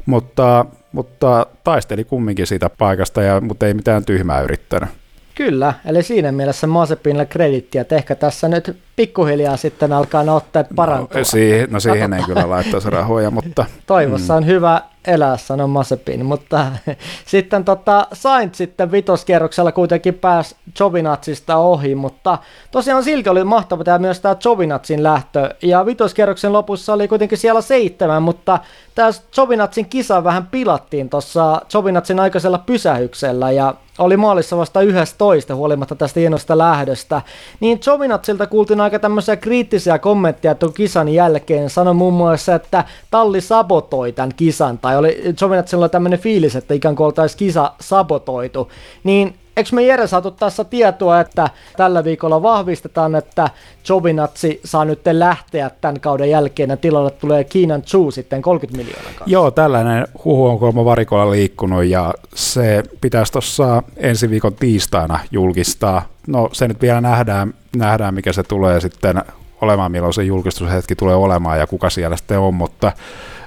mutta, 0.05 0.65
mutta 0.91 1.45
taisteli 1.63 2.03
kumminkin 2.03 2.47
siitä 2.47 2.69
paikasta, 2.69 3.21
ja, 3.21 3.41
mutta 3.41 3.67
ei 3.67 3.73
mitään 3.73 4.05
tyhmää 4.05 4.41
yrittänyt. 4.41 4.89
Kyllä, 5.35 5.73
eli 5.85 6.03
siinä 6.03 6.31
mielessä 6.31 6.67
Mazepinille 6.67 7.25
kredittiä, 7.25 7.81
että 7.81 7.95
ehkä 7.95 8.15
tässä 8.15 8.47
nyt 8.47 8.77
pikkuhiljaa 8.95 9.57
sitten 9.57 9.93
alkaa 9.93 10.23
ne 10.23 10.31
otteet 10.31 10.67
parantua. 10.75 11.17
No, 11.17 11.23
siihen, 11.23 11.67
no 11.71 11.79
siihen 11.79 12.13
ei 12.13 12.23
kyllä 12.23 12.49
laittaisi 12.49 12.89
rahoja, 12.89 13.31
mutta... 13.31 13.65
Toivossa 13.87 14.33
mm. 14.33 14.37
on 14.37 14.45
hyvä 14.45 14.81
elää, 15.07 15.37
sanoi 15.37 15.67
Mazepin, 15.67 16.25
mutta 16.25 16.65
sitten 17.25 17.65
tota, 17.65 18.07
Sainz 18.13 18.55
sitten 18.55 18.91
vitoskierroksella 18.91 19.71
kuitenkin 19.71 20.13
pääsi 20.13 20.55
Jovinatsista 20.79 21.55
ohi, 21.57 21.95
mutta 21.95 22.37
tosiaan 22.71 23.03
silti 23.03 23.29
oli 23.29 23.43
mahtava 23.43 23.83
tämä 23.83 23.99
myös 23.99 24.19
tämä 24.19 24.35
Jovinatsin 24.45 25.03
lähtö, 25.03 25.55
ja 25.61 25.85
vitoskierroksen 25.85 26.53
lopussa 26.53 26.93
oli 26.93 27.07
kuitenkin 27.07 27.37
siellä 27.37 27.61
seitsemän, 27.61 28.23
mutta 28.23 28.59
tämä 28.95 29.09
Jovinatsin 29.37 29.85
kisa 29.85 30.23
vähän 30.23 30.47
pilattiin 30.47 31.09
tuossa 31.09 31.61
Jovinatsin 31.73 32.19
aikaisella 32.19 32.57
pysähyksellä, 32.57 33.51
ja 33.51 33.73
oli 33.99 34.17
maalissa 34.17 34.57
vasta 34.57 34.81
11 34.81 35.55
huolimatta 35.55 35.95
tästä 35.95 36.19
hienosta 36.19 36.57
lähdöstä, 36.57 37.21
niin 37.59 37.79
Jovinatsilta 37.85 38.47
kuultiin 38.47 38.81
aika 38.81 38.99
tämmöisiä 38.99 39.35
kriittisiä 39.35 39.99
kommentteja 39.99 40.55
tuon 40.55 40.73
kisan 40.73 41.09
jälkeen. 41.09 41.69
Sano 41.69 41.93
muun 41.93 42.13
muassa, 42.13 42.55
että 42.55 42.83
talli 43.11 43.41
sabotoi 43.41 44.11
tämän 44.11 44.33
kisan, 44.35 44.77
tai 44.77 44.96
oli 44.97 45.35
Jovinatsilla 45.41 45.89
tämmöinen 45.89 46.19
fiilis, 46.19 46.55
että 46.55 46.73
ikään 46.73 46.95
kuin 46.95 47.05
oltaisiin 47.05 47.39
kisa 47.39 47.71
sabotoitu. 47.81 48.71
Niin 49.03 49.35
eikö 49.57 49.69
me 49.73 49.83
Jere 49.83 50.07
saatu 50.07 50.31
tässä 50.31 50.63
tietoa, 50.63 51.19
että 51.19 51.49
tällä 51.77 52.03
viikolla 52.03 52.41
vahvistetaan, 52.41 53.15
että 53.15 53.49
Jovinatsi 53.89 54.61
saa 54.63 54.85
nyt 54.85 54.99
lähteä 55.11 55.71
tämän 55.81 55.99
kauden 55.99 56.29
jälkeen 56.29 56.69
ja 56.69 56.77
tilalle 56.77 57.11
tulee 57.11 57.43
Kiinan 57.43 57.81
Chu 57.81 58.11
sitten 58.11 58.41
30 58.41 58.77
miljoonaa 58.77 59.03
kanssa. 59.03 59.23
Joo, 59.25 59.51
tällainen 59.51 60.07
huhu 60.25 60.45
on 60.45 60.59
kolmo 60.59 60.85
varikolla 60.85 61.31
liikkunut 61.31 61.83
ja 61.83 62.13
se 62.35 62.83
pitäisi 63.01 63.31
tuossa 63.31 63.83
ensi 63.97 64.29
viikon 64.29 64.53
tiistaina 64.53 65.19
julkistaa. 65.31 66.07
No 66.27 66.49
se 66.53 66.67
nyt 66.67 66.81
vielä 66.81 67.01
nähdään, 67.01 67.53
nähdään 67.75 68.13
mikä 68.13 68.33
se 68.33 68.43
tulee 68.43 68.79
sitten 68.79 69.23
olemaan, 69.61 69.91
milloin 69.91 70.13
se 70.13 70.23
julkistushetki 70.23 70.95
tulee 70.95 71.15
olemaan 71.15 71.59
ja 71.59 71.67
kuka 71.67 71.89
siellä 71.89 72.17
sitten 72.17 72.39
on, 72.39 72.53
mutta 72.53 72.91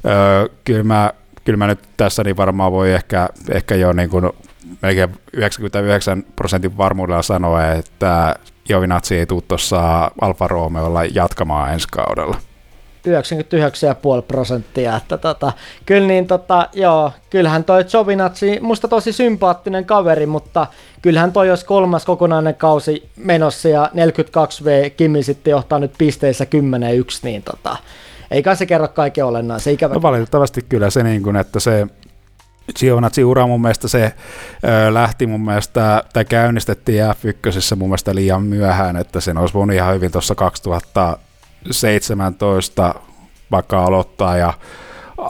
öö, 0.06 0.48
kyllä, 0.64 0.82
mä, 0.82 1.12
kyllä 1.50 1.58
mä 1.58 1.66
nyt 1.66 1.80
tässä 1.96 2.24
niin 2.24 2.36
varmaan 2.36 2.72
voi 2.72 2.92
ehkä, 2.92 3.28
ehkä 3.50 3.74
jo 3.74 3.92
niin 3.92 4.10
kuin 4.10 4.30
melkein 4.82 5.16
99 5.32 6.24
prosentin 6.36 6.76
varmuudella 6.76 7.22
sanoa, 7.22 7.66
että 7.66 8.34
Jovinatsi 8.68 9.18
ei 9.18 9.26
tule 9.26 9.42
tuossa 9.48 10.10
Alfa 10.20 10.48
Romeolla 10.48 11.04
jatkamaan 11.04 11.72
ensi 11.72 11.88
kaudella. 11.90 12.36
99,5 14.18 14.22
prosenttia, 14.28 14.96
että 14.96 15.18
tota, 15.18 15.52
kyllä 15.86 16.06
niin 16.06 16.26
tota, 16.26 16.68
joo, 16.72 17.12
kyllähän 17.30 17.64
toi 17.64 17.84
Jovinatsi, 17.92 18.58
musta 18.60 18.88
tosi 18.88 19.12
sympaattinen 19.12 19.84
kaveri, 19.84 20.26
mutta 20.26 20.66
kyllähän 21.02 21.32
toi 21.32 21.48
jos 21.48 21.64
kolmas 21.64 22.04
kokonainen 22.04 22.54
kausi 22.54 23.08
menossa 23.16 23.68
ja 23.68 23.90
42V 23.94 24.90
Kimi 24.96 25.22
sitten 25.22 25.50
johtaa 25.50 25.78
nyt 25.78 25.92
pisteissä 25.98 26.44
10-1, 26.44 26.46
niin 27.22 27.42
tota, 27.42 27.76
eikä 28.30 28.54
se 28.54 28.66
kerro 28.66 28.88
kaiken 28.88 29.24
olennaisen 29.24 29.74
ikävä. 29.74 29.94
No 29.94 30.02
valitettavasti 30.02 30.62
kyllä 30.68 30.90
se 30.90 31.02
niin 31.02 31.22
kuin, 31.22 31.36
että 31.36 31.60
se 31.60 31.86
Giovinazzi-ura 32.78 33.46
mun 33.46 33.60
mielestä 33.60 33.88
se 33.88 34.14
ö, 34.64 34.94
lähti 34.94 35.26
mun 35.26 35.40
mielestä, 35.40 36.04
tai 36.12 36.24
käynnistettiin 36.24 37.04
F1 37.04 37.76
mun 37.76 37.88
mielestä 37.88 38.14
liian 38.14 38.42
myöhään, 38.42 38.96
että 38.96 39.20
sen 39.20 39.38
olisi 39.38 39.54
voinut 39.54 39.76
ihan 39.76 39.94
hyvin 39.94 40.12
tuossa 40.12 40.34
2017 40.34 42.94
vaikka 43.50 43.84
aloittaa 43.84 44.36
ja 44.36 44.52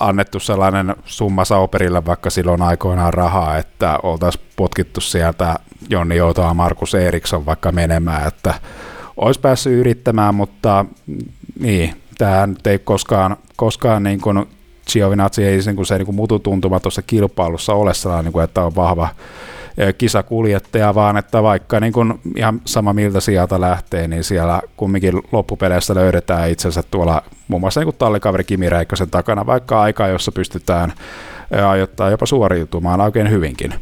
annettu 0.00 0.40
sellainen 0.40 0.96
summa 1.04 1.44
Sauperille 1.44 2.06
vaikka 2.06 2.30
silloin 2.30 2.62
aikoinaan 2.62 3.14
rahaa, 3.14 3.58
että 3.58 3.98
oltaisiin 4.02 4.44
potkittu 4.56 5.00
sieltä 5.00 5.54
Jonni 5.90 6.16
Joutoa 6.16 6.54
Markus 6.54 6.94
Eriksson 6.94 7.46
vaikka 7.46 7.72
menemään, 7.72 8.28
että 8.28 8.54
olisi 9.16 9.40
päässyt 9.40 9.72
yrittämään, 9.72 10.34
mutta 10.34 10.84
niin, 11.60 11.99
tämä 12.20 12.46
nyt 12.46 12.66
ei 12.66 12.78
koskaan, 12.78 13.37
koskaan 13.56 14.02
niin 14.02 14.20
kuin 14.20 14.46
Giovinazzi 14.92 15.44
ei 15.44 15.59
niin 15.66 15.76
kuin 15.76 15.87
se 15.87 15.98
niin 15.98 16.06
kuin 16.06 16.16
mututuntuma 16.16 16.80
tuossa 16.80 17.02
kilpailussa 17.02 17.74
ole 17.74 17.94
sellainen, 17.94 18.24
niin 18.24 18.33
kuin, 18.33 18.44
että 18.44 18.62
on 18.62 18.76
vahva, 18.76 19.09
kisakuljettaja, 19.98 20.94
vaan 20.94 21.16
että 21.16 21.42
vaikka 21.42 21.80
niin 21.80 21.92
kuin 21.92 22.20
ihan 22.37 22.61
sama 22.64 22.92
miltä 22.92 23.20
sieltä 23.20 23.61
lähtee, 23.61 24.09
niin 24.09 24.24
siellä 24.24 24.62
kumminkin 24.76 25.22
loppupeleissä 25.33 25.94
löydetään 25.94 26.50
itsensä 26.50 26.83
tuolla 26.90 27.22
muun 27.48 27.61
muassa 27.61 27.80
niin 27.80 27.94
tallikaveri 27.98 28.44
Kimi 28.44 28.68
Räikkösen 28.68 29.11
takana, 29.11 29.46
vaikka 29.46 29.80
aikaa, 29.80 30.09
jossa 30.09 30.33
pystytään 30.33 30.92
ajoittaa 31.68 32.11
jopa 32.11 32.26
suoriutumaan 32.26 33.00
oikein 33.00 33.30
hyvinkin. 33.30 33.74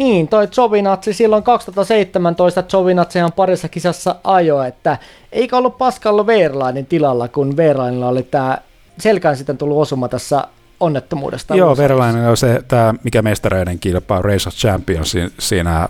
Niin, 0.00 0.28
toi 0.28 0.48
Jovinatsi 0.56 1.12
silloin 1.12 1.42
2017 1.42 2.64
Jovinatsihan 2.72 3.32
parissa 3.32 3.68
kisassa 3.68 4.14
ajo, 4.24 4.62
että 4.62 4.98
eikä 5.32 5.56
ollut 5.56 5.78
Pascal 5.78 6.26
Verlainin 6.26 6.86
tilalla, 6.86 7.28
kun 7.28 7.56
Verlainilla 7.56 8.08
oli 8.08 8.22
tämä 8.22 8.58
selkään 8.98 9.36
sitten 9.36 9.58
tullut 9.58 9.78
osuma 9.78 10.08
tässä 10.08 10.44
onnettomuudesta. 10.80 11.54
Joo, 11.54 11.76
Verlainen 11.76 12.28
on 12.28 12.36
se, 12.36 12.62
tämä, 12.68 12.94
mikä 13.04 13.22
mestareiden 13.22 13.78
kilpailu, 13.78 14.22
Race 14.22 14.48
of 14.48 14.54
Champions, 14.54 15.14
siinä 15.38 15.88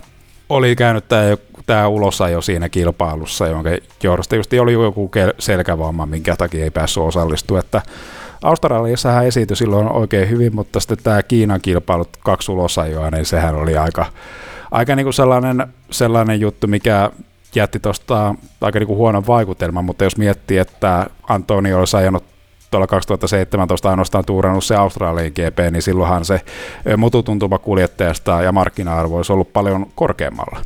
oli 0.49 0.75
käynyt 0.75 1.07
tämä, 1.07 1.37
tämä 1.65 1.87
ulosajo 1.87 2.41
siinä 2.41 2.69
kilpailussa, 2.69 3.47
jonka 3.47 3.69
johdosta 4.03 4.35
just 4.35 4.53
oli 4.53 4.73
joku 4.73 5.11
selkävamma, 5.39 6.05
minkä 6.05 6.35
takia 6.35 6.63
ei 6.63 6.71
päässyt 6.71 7.03
osallistumaan, 7.03 7.65
että 7.65 7.81
Australiassa 8.43 9.11
hän 9.11 9.25
esiintyi 9.25 9.57
silloin 9.57 9.91
oikein 9.91 10.29
hyvin, 10.29 10.55
mutta 10.55 10.79
sitten 10.79 10.97
tämä 11.03 11.23
Kiinan 11.23 11.61
kilpailut 11.61 12.09
kaksi 12.19 12.51
ulosajoa, 12.51 13.09
niin 13.09 13.25
sehän 13.25 13.55
oli 13.55 13.77
aika, 13.77 14.05
aika 14.71 14.95
niin 14.95 15.05
kuin 15.05 15.13
sellainen, 15.13 15.67
sellainen 15.91 16.39
juttu, 16.39 16.67
mikä 16.67 17.11
jätti 17.55 17.79
tuosta 17.79 18.35
aika 18.61 18.79
niin 18.79 18.87
kuin 18.87 18.97
huonon 18.97 19.27
vaikutelman, 19.27 19.85
mutta 19.85 20.03
jos 20.03 20.17
miettii, 20.17 20.57
että 20.57 21.07
Antonio 21.29 21.79
olisi 21.79 21.97
ajanut 21.97 22.23
tuolla 22.71 22.87
2017 22.87 23.89
ainoastaan 23.89 24.25
tuurannut 24.25 24.63
se 24.63 24.75
Australian 24.75 25.31
GP, 25.31 25.71
niin 25.71 25.81
silloinhan 25.81 26.25
se 26.25 26.41
mututuntuma 26.97 27.57
kuljettajasta 27.57 28.41
ja 28.41 28.51
markkina-arvo 28.51 29.17
olisi 29.17 29.33
ollut 29.33 29.53
paljon 29.53 29.85
korkeammalla. 29.95 30.61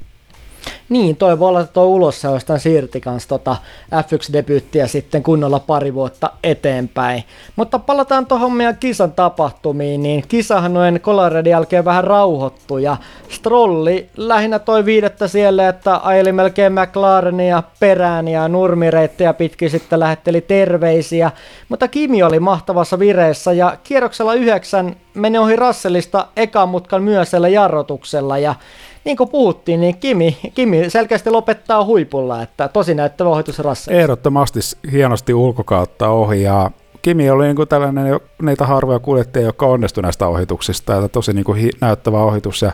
Niin, 0.90 1.16
toi 1.16 1.40
voi 1.40 1.50
olla, 1.50 1.62
että 1.62 1.74
tuo 1.74 1.86
ulos 1.86 2.24
jostain 2.24 2.60
siirti 2.60 3.02
kanssa 3.02 3.30
tota 3.30 3.56
F1-debyyttiä 3.92 4.88
sitten 4.88 5.24
kunnolla 5.24 5.60
pari 5.60 5.94
vuotta 5.94 6.32
eteenpäin. 6.44 7.24
Mutta 7.56 7.80
palataan 7.80 8.26
tuohon 8.26 8.52
meidän 8.52 8.78
kisan 8.78 9.12
tapahtumiin, 9.12 10.04
niin 10.04 10.24
kisahan 10.28 10.74
noin 10.74 11.00
Coloradin 11.00 11.52
jälkeen 11.52 11.86
vähän 11.86 12.04
rauhoittu 12.04 12.78
ja 12.78 12.98
Strolli 13.30 14.10
lähinnä 14.18 14.60
toi 14.60 14.86
viidettä 14.86 15.28
siellä, 15.28 15.70
että 15.70 16.00
ajeli 16.04 16.32
melkein 16.32 16.74
McLarenia 16.74 17.64
perään 17.80 18.28
ja 18.28 18.48
nurmireittejä 18.48 19.34
pitkin 19.34 19.70
sitten 19.70 20.00
lähetteli 20.00 20.42
terveisiä, 20.42 21.32
mutta 21.70 21.88
Kimi 21.88 22.24
oli 22.24 22.40
mahtavassa 22.40 23.00
vireessä 23.00 23.54
ja 23.54 23.78
kierroksella 23.84 24.34
yhdeksän 24.34 24.96
meni 25.16 25.38
ohi 25.38 25.56
Russellista 25.56 26.28
ekan 26.36 26.70
mutkan 26.70 27.04
myösellä 27.04 27.48
jarrotuksella 27.48 28.38
ja 28.38 28.56
niin 29.06 29.18
kuin 29.18 29.30
puhuttiin, 29.30 29.82
niin 29.82 29.98
Kimi, 29.98 30.38
Kimi 30.54 30.90
selkeästi 30.90 31.30
lopettaa 31.30 31.86
huipulla, 31.86 32.42
että 32.42 32.68
tosi 32.68 32.96
näyttävä 32.96 33.30
ohitus 33.30 33.60
Russell. 33.60 33.98
Ehdottomasti 33.98 34.60
hienosti 34.92 35.34
ulkokautta 35.34 36.10
ohi 36.10 36.42
ja 36.42 36.72
Kimi 37.02 37.30
oli 37.30 37.46
niin 37.46 37.56
kuin 37.56 37.68
tällainen 37.68 38.20
niitä 38.42 38.66
harvoja 38.66 39.00
kuljettajia, 39.00 39.46
jotka 39.46 39.66
onnistui 39.66 40.04
näistä 40.04 40.28
ohituksista, 40.28 40.96
että 40.96 41.08
tosi 41.08 41.34
niin 41.34 41.44
kuin 41.44 41.60
hi- 41.60 41.70
näyttävä 41.82 42.24
ohitus 42.24 42.62
ja 42.62 42.72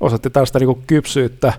osoitti 0.00 0.30
tällaista 0.30 0.58
niin 0.58 0.66
kuin 0.66 0.82
kypsyyttä 0.86 1.52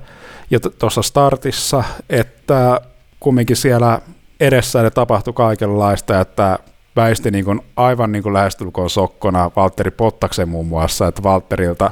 jo 0.49 0.59
tuossa 0.59 1.01
startissa, 1.01 1.83
että 2.09 2.81
kumminkin 3.19 3.55
siellä 3.55 4.01
edessä 4.39 4.91
tapahtui 4.91 5.33
kaikenlaista, 5.33 6.19
että 6.19 6.59
väisti 6.95 7.31
niin 7.31 7.45
kuin 7.45 7.61
aivan 7.75 8.11
niin 8.11 8.23
kuin 8.23 8.33
lähestulkoon 8.33 8.89
sokkona 8.89 9.51
Valtteri 9.55 9.91
Pottaksen 9.91 10.49
muun 10.49 10.67
muassa, 10.67 11.07
että 11.07 11.23
Valtterilta 11.23 11.91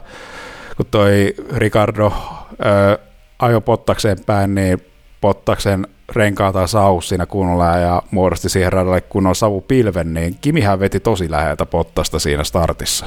kun 0.77 0.85
toi 0.91 1.33
Ricardo 1.55 2.13
ö, 2.51 2.97
ajo 3.39 3.61
Pottakseen 3.61 4.17
päin, 4.25 4.55
niin 4.55 4.81
Pottaksen 5.21 5.87
renkaa 6.15 6.53
tai 6.53 6.67
saus 6.67 7.09
siinä 7.09 7.25
kunnolla 7.25 7.77
ja 7.77 8.03
muodosti 8.11 8.49
siihen 8.49 8.73
radalle 8.73 9.01
kunnon 9.01 9.35
savupilven, 9.35 10.13
niin 10.13 10.37
Kimihän 10.41 10.79
veti 10.79 10.99
tosi 10.99 11.31
läheltä 11.31 11.65
Pottasta 11.65 12.19
siinä 12.19 12.43
startissa. 12.43 13.05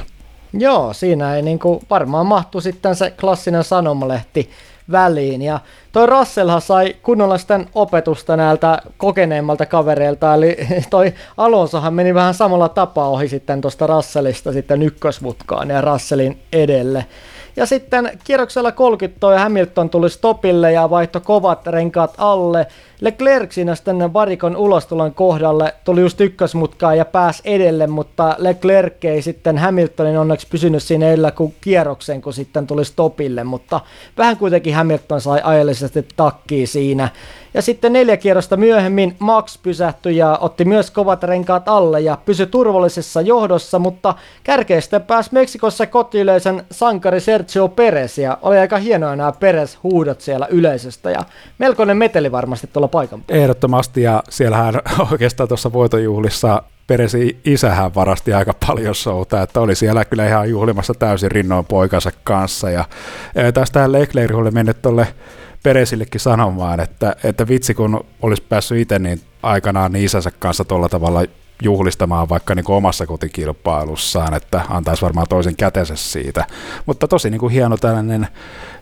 Joo, 0.53 0.93
siinä 0.93 1.35
ei 1.35 1.41
niin 1.41 1.59
kuin, 1.59 1.79
varmaan 1.89 2.25
mahtu 2.25 2.61
sitten 2.61 2.95
se 2.95 3.11
klassinen 3.11 3.63
sanomalehti 3.63 4.49
väliin. 4.91 5.41
Ja 5.41 5.59
toi 5.91 6.05
Russellhan 6.05 6.61
sai 6.61 6.95
kunnolla 7.03 7.37
sitten 7.37 7.69
opetusta 7.75 8.37
näiltä 8.37 8.81
kokeneemmalta 8.97 9.65
kavereilta, 9.65 10.33
eli 10.33 10.57
toi 10.89 11.13
Alonsohan 11.37 11.93
meni 11.93 12.13
vähän 12.13 12.33
samalla 12.33 12.69
tapaa 12.69 13.09
ohi 13.09 13.27
sitten 13.27 13.61
tuosta 13.61 13.87
Russellista 13.87 14.53
sitten 14.53 14.81
ykkösmutkaan 14.81 15.69
ja 15.69 15.81
Russellin 15.81 16.39
edelle. 16.53 17.05
Ja 17.55 17.65
sitten 17.65 18.11
kierroksella 18.23 18.71
30 18.71 19.19
toi 19.19 19.37
Hamilton 19.37 19.89
tuli 19.89 20.09
stopille 20.09 20.71
ja 20.71 20.89
vaihto 20.89 21.19
kovat 21.19 21.67
renkaat 21.67 22.13
alle. 22.17 22.67
Leclerc 23.01 23.51
siinä 23.51 23.75
sitten 23.75 24.13
varikon 24.13 24.57
ulostulon 24.57 25.13
kohdalle 25.13 25.73
tuli 25.83 26.01
just 26.01 26.21
ykkösmutkaan 26.21 26.97
ja 26.97 27.05
pääsi 27.05 27.41
edelle, 27.45 27.87
mutta 27.87 28.35
Leclerc 28.37 29.05
ei 29.05 29.21
sitten 29.21 29.57
Hamiltonin 29.57 30.17
onneksi 30.17 30.47
pysynyt 30.47 30.83
siinä 30.83 31.07
edellä 31.07 31.31
kuin 31.31 31.55
kierroksen, 31.61 32.21
kun 32.21 32.33
sitten 32.33 32.67
tuli 32.67 32.85
stopille, 32.85 33.43
mutta 33.43 33.81
vähän 34.17 34.37
kuitenkin 34.37 34.75
Hamilton 34.75 35.21
sai 35.21 35.41
ajallisesti 35.43 36.07
takkiin 36.15 36.67
siinä. 36.67 37.09
Ja 37.53 37.61
sitten 37.61 37.93
neljä 37.93 38.17
kierrosta 38.17 38.57
myöhemmin 38.57 39.15
Max 39.19 39.59
pysähtyi 39.63 40.17
ja 40.17 40.37
otti 40.41 40.65
myös 40.65 40.91
kovat 40.91 41.23
renkaat 41.23 41.69
alle 41.69 42.01
ja 42.01 42.17
pysyi 42.25 42.47
turvallisessa 42.47 43.21
johdossa, 43.21 43.79
mutta 43.79 44.15
kärkeistä 44.43 44.99
pääsi 44.99 45.29
Meksikossa 45.33 45.87
kotiyleisen 45.87 46.63
sankari 46.71 47.19
Sergio 47.19 47.67
Perez 47.67 48.17
ja 48.17 48.37
oli 48.41 48.57
aika 48.57 48.77
hienoa 48.77 49.15
nämä 49.15 49.31
Perez 49.31 49.77
huudot 49.83 50.21
siellä 50.21 50.47
yleisöstä 50.49 51.11
ja 51.11 51.23
melkoinen 51.57 51.97
meteli 51.97 52.31
varmasti 52.31 52.69
tuolla 52.73 52.84
paikan 52.87 53.23
päällä. 53.23 53.43
Ehdottomasti 53.43 54.01
ja 54.01 54.23
siellähän 54.29 54.75
oikeastaan 55.11 55.47
tuossa 55.47 55.73
voitojuhlissa 55.73 56.63
Peresi 56.87 57.39
isähän 57.45 57.95
varasti 57.95 58.33
aika 58.33 58.53
paljon 58.67 58.95
showta, 58.95 59.41
että 59.41 59.61
oli 59.61 59.75
siellä 59.75 60.05
kyllä 60.05 60.27
ihan 60.27 60.49
juhlimassa 60.49 60.93
täysin 60.93 61.31
rinnoin 61.31 61.65
poikansa 61.65 62.11
kanssa. 62.23 62.69
Ja 62.69 62.85
tästä 63.53 63.91
Leclerc 63.91 64.35
oli 64.35 64.51
mennyt 64.51 64.81
tuolle 64.81 65.07
Peresillekin 65.63 66.21
sanomaan, 66.21 66.79
että, 66.79 67.15
että 67.23 67.47
vitsi 67.47 67.73
kun 67.73 68.05
olisi 68.21 68.43
päässyt 68.49 68.77
itse 68.77 68.99
niin 68.99 69.21
aikanaan 69.43 69.91
niin 69.91 70.05
isänsä 70.05 70.31
kanssa 70.39 70.65
tuolla 70.65 70.89
tavalla 70.89 71.23
juhlistamaan 71.61 72.29
vaikka 72.29 72.55
niin 72.55 72.65
kuin 72.65 72.75
omassa 72.75 73.05
kotikilpailussaan, 73.05 74.33
että 74.33 74.61
antaisi 74.69 75.01
varmaan 75.01 75.27
toisen 75.29 75.55
kätensä 75.55 75.95
siitä. 75.95 76.45
Mutta 76.85 77.07
tosi 77.07 77.29
niin 77.29 77.39
kuin 77.39 77.53
hieno 77.53 77.77
tällainen, 77.77 78.27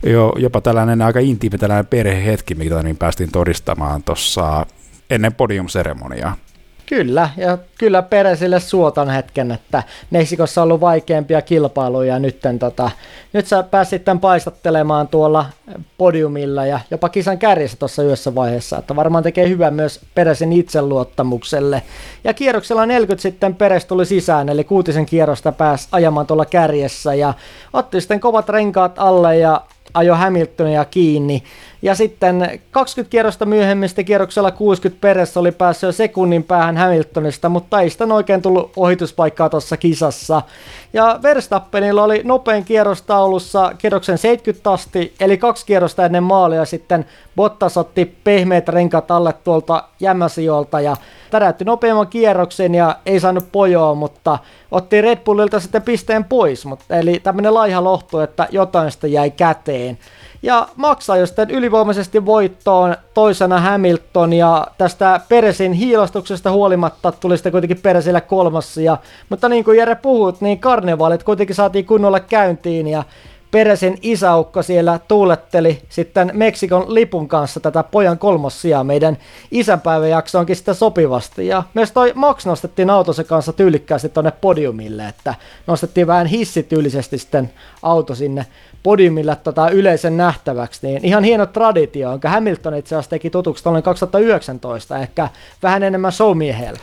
jo, 0.04 0.34
jopa 0.38 0.62
tällainen 0.62 1.02
aika 1.02 1.20
intiimi 1.20 1.58
tällainen 1.58 1.88
perhehetki, 1.88 2.56
mitä 2.56 2.84
niin 2.84 2.98
päästiin 2.98 3.32
todistamaan 3.32 4.04
tuossa 4.04 4.66
ennen 5.10 5.34
podiumseremoniaa. 5.34 6.36
Kyllä, 6.86 7.30
ja 7.38 7.58
kyllä 7.78 8.02
Peresille 8.02 8.60
suotan 8.60 9.10
hetken, 9.10 9.52
että 9.52 9.84
Meksikossa 10.12 10.62
on 10.62 10.64
ollut 10.64 10.82
vaikeampia 10.82 11.42
kilpailuja, 11.42 12.14
ja 12.14 12.20
nytten, 12.20 12.60
tota, 12.60 12.92
nyt 13.34 13.48
sä 13.48 13.64
pääsit 13.64 13.90
sitten 13.90 14.20
paistattelemaan 14.20 15.08
tuolla 15.08 15.46
podiumilla 15.98 16.66
ja 16.66 16.80
jopa 16.92 17.10
kisan 17.10 17.38
kärjessä 17.38 17.78
tuossa 17.78 18.04
yössä 18.04 18.36
vaiheessa, 18.36 18.78
että 18.78 18.96
varmaan 18.96 19.24
tekee 19.24 19.50
hyvää 19.50 19.72
myös 19.72 20.00
Peresin 20.16 20.54
itseluottamukselle. 20.54 21.82
Ja 22.24 22.34
kierroksella 22.34 22.86
40 22.86 23.22
sitten 23.22 23.56
Peres 23.56 23.86
tuli 23.86 24.06
sisään, 24.06 24.50
eli 24.50 24.64
kuutisen 24.64 25.06
kierrosta 25.06 25.52
pääsi 25.52 25.88
ajamaan 25.92 26.28
tuolla 26.28 26.46
kärjessä, 26.46 27.14
ja 27.14 27.34
otti 27.74 28.02
sitten 28.02 28.20
kovat 28.20 28.50
renkaat 28.50 29.00
alle, 29.00 29.38
ja 29.38 29.62
ajo 29.94 30.16
Hamiltonia 30.16 30.86
kiinni. 30.86 31.44
Ja 31.82 31.96
sitten 31.96 32.62
20 32.72 33.12
kierrosta 33.12 33.46
myöhemmin 33.46 33.90
sitten 33.90 34.06
kierroksella 34.06 34.52
60 34.52 35.02
Peres 35.02 35.38
oli 35.38 35.52
päässyt 35.52 35.88
jo 35.88 35.92
sekunnin 35.92 36.44
päähän 36.44 36.78
Hamiltonista, 36.78 37.50
mutta 37.50 37.82
ei 37.82 37.90
sitten 37.90 38.12
oikein 38.12 38.42
tullut 38.42 38.72
ohituspaikkaa 38.76 39.50
tuossa 39.50 39.78
kisassa. 39.78 40.42
Ja 40.94 41.20
Verstappenilla 41.24 42.04
oli 42.04 42.22
nopein 42.24 42.66
kierrostaulussa 42.66 43.72
kierroksen 43.78 44.18
70 44.18 44.72
asti, 44.72 45.14
eli 45.20 45.38
kaksi 45.38 45.66
kierrosta 45.66 46.06
ennen 46.06 46.24
maalia 46.24 46.66
sitten 46.66 47.06
Bottas 47.36 47.78
otti 47.78 48.18
pehmeät 48.24 48.70
renkat 48.70 49.12
alle 49.12 49.34
tuolta 49.44 49.84
jämäsiolta 50.00 50.82
ja 50.82 50.98
täräytti 51.34 51.66
nopeamman 51.66 52.08
kierroksen 52.08 52.76
ja 52.76 52.96
ei 53.06 53.20
saanut 53.20 53.52
pojoa, 53.52 53.96
mutta 53.96 54.40
otti 54.72 55.02
Red 55.02 55.18
Bullilta 55.18 55.60
sitten 55.60 55.82
pisteen 55.82 56.24
pois, 56.24 56.66
mutta, 56.66 56.96
eli 56.96 57.20
tämmöinen 57.24 57.54
laiha 57.54 57.84
lohtu, 57.84 58.20
että 58.20 58.48
jotain 58.52 58.92
sitä 58.92 59.08
jäi 59.08 59.32
käteen. 59.32 59.98
Ja 60.44 60.68
maksaa 60.76 61.18
jo 61.18 61.26
sitten 61.26 61.50
ylivoimaisesti 61.50 62.26
voittoon 62.26 62.96
toisena 63.14 63.60
Hamilton 63.60 64.34
ja 64.34 64.68
tästä 64.78 65.20
Peresin 65.30 65.74
hiilastuksesta 65.74 66.52
huolimatta 66.52 67.12
tuli 67.12 67.38
sitten 67.38 67.52
kuitenkin 67.52 67.82
Peresille 67.82 68.22
kolmas 68.22 68.78
ja, 68.78 68.98
mutta 69.30 69.50
niin 69.50 69.64
kuin 69.64 69.78
Jere 69.78 69.96
puhut, 69.96 70.42
niin 70.42 70.60
karnevaalit 70.60 71.24
kuitenkin 71.24 71.56
saatiin 71.56 71.86
kunnolla 71.86 72.20
käyntiin 72.20 72.88
ja 72.88 73.04
Peresin 73.54 73.98
isäukko 74.02 74.64
siellä 74.64 75.00
tuuletteli 75.08 75.82
sitten 75.90 76.32
Meksikon 76.34 76.94
lipun 76.94 77.28
kanssa 77.28 77.60
tätä 77.60 77.84
pojan 77.84 78.18
kolmossia 78.18 78.84
meidän 78.84 79.18
isänpäiväjaksoonkin 79.52 80.56
sitä 80.56 80.74
sopivasti. 80.74 81.48
Ja 81.48 81.64
myös 81.74 81.92
toi 81.92 82.12
Max 82.16 82.46
nostettiin 82.46 82.90
autosen 82.90 83.26
kanssa 83.26 83.54
tyylikkäästi 83.54 84.10
tuonne 84.10 84.32
podiumille, 84.42 85.08
että 85.08 85.36
nostettiin 85.68 86.08
vähän 86.08 86.28
hissityylisesti 86.28 87.18
sitten 87.18 87.52
auto 87.82 88.16
sinne 88.16 88.46
podiumille 88.84 89.36
tota 89.36 89.70
yleisen 89.70 90.18
nähtäväksi, 90.18 90.88
niin 90.88 91.06
ihan 91.06 91.24
hieno 91.24 91.46
traditio, 91.46 92.12
jonka 92.12 92.30
Hamilton 92.30 92.76
itse 92.76 92.96
asiassa 92.96 93.10
teki 93.10 93.30
tutuksi 93.30 93.64
tuollainen 93.64 93.84
2019, 93.84 94.98
ehkä 94.98 95.30
vähän 95.64 95.84
enemmän 95.84 96.12
showmiehen. 96.12 96.76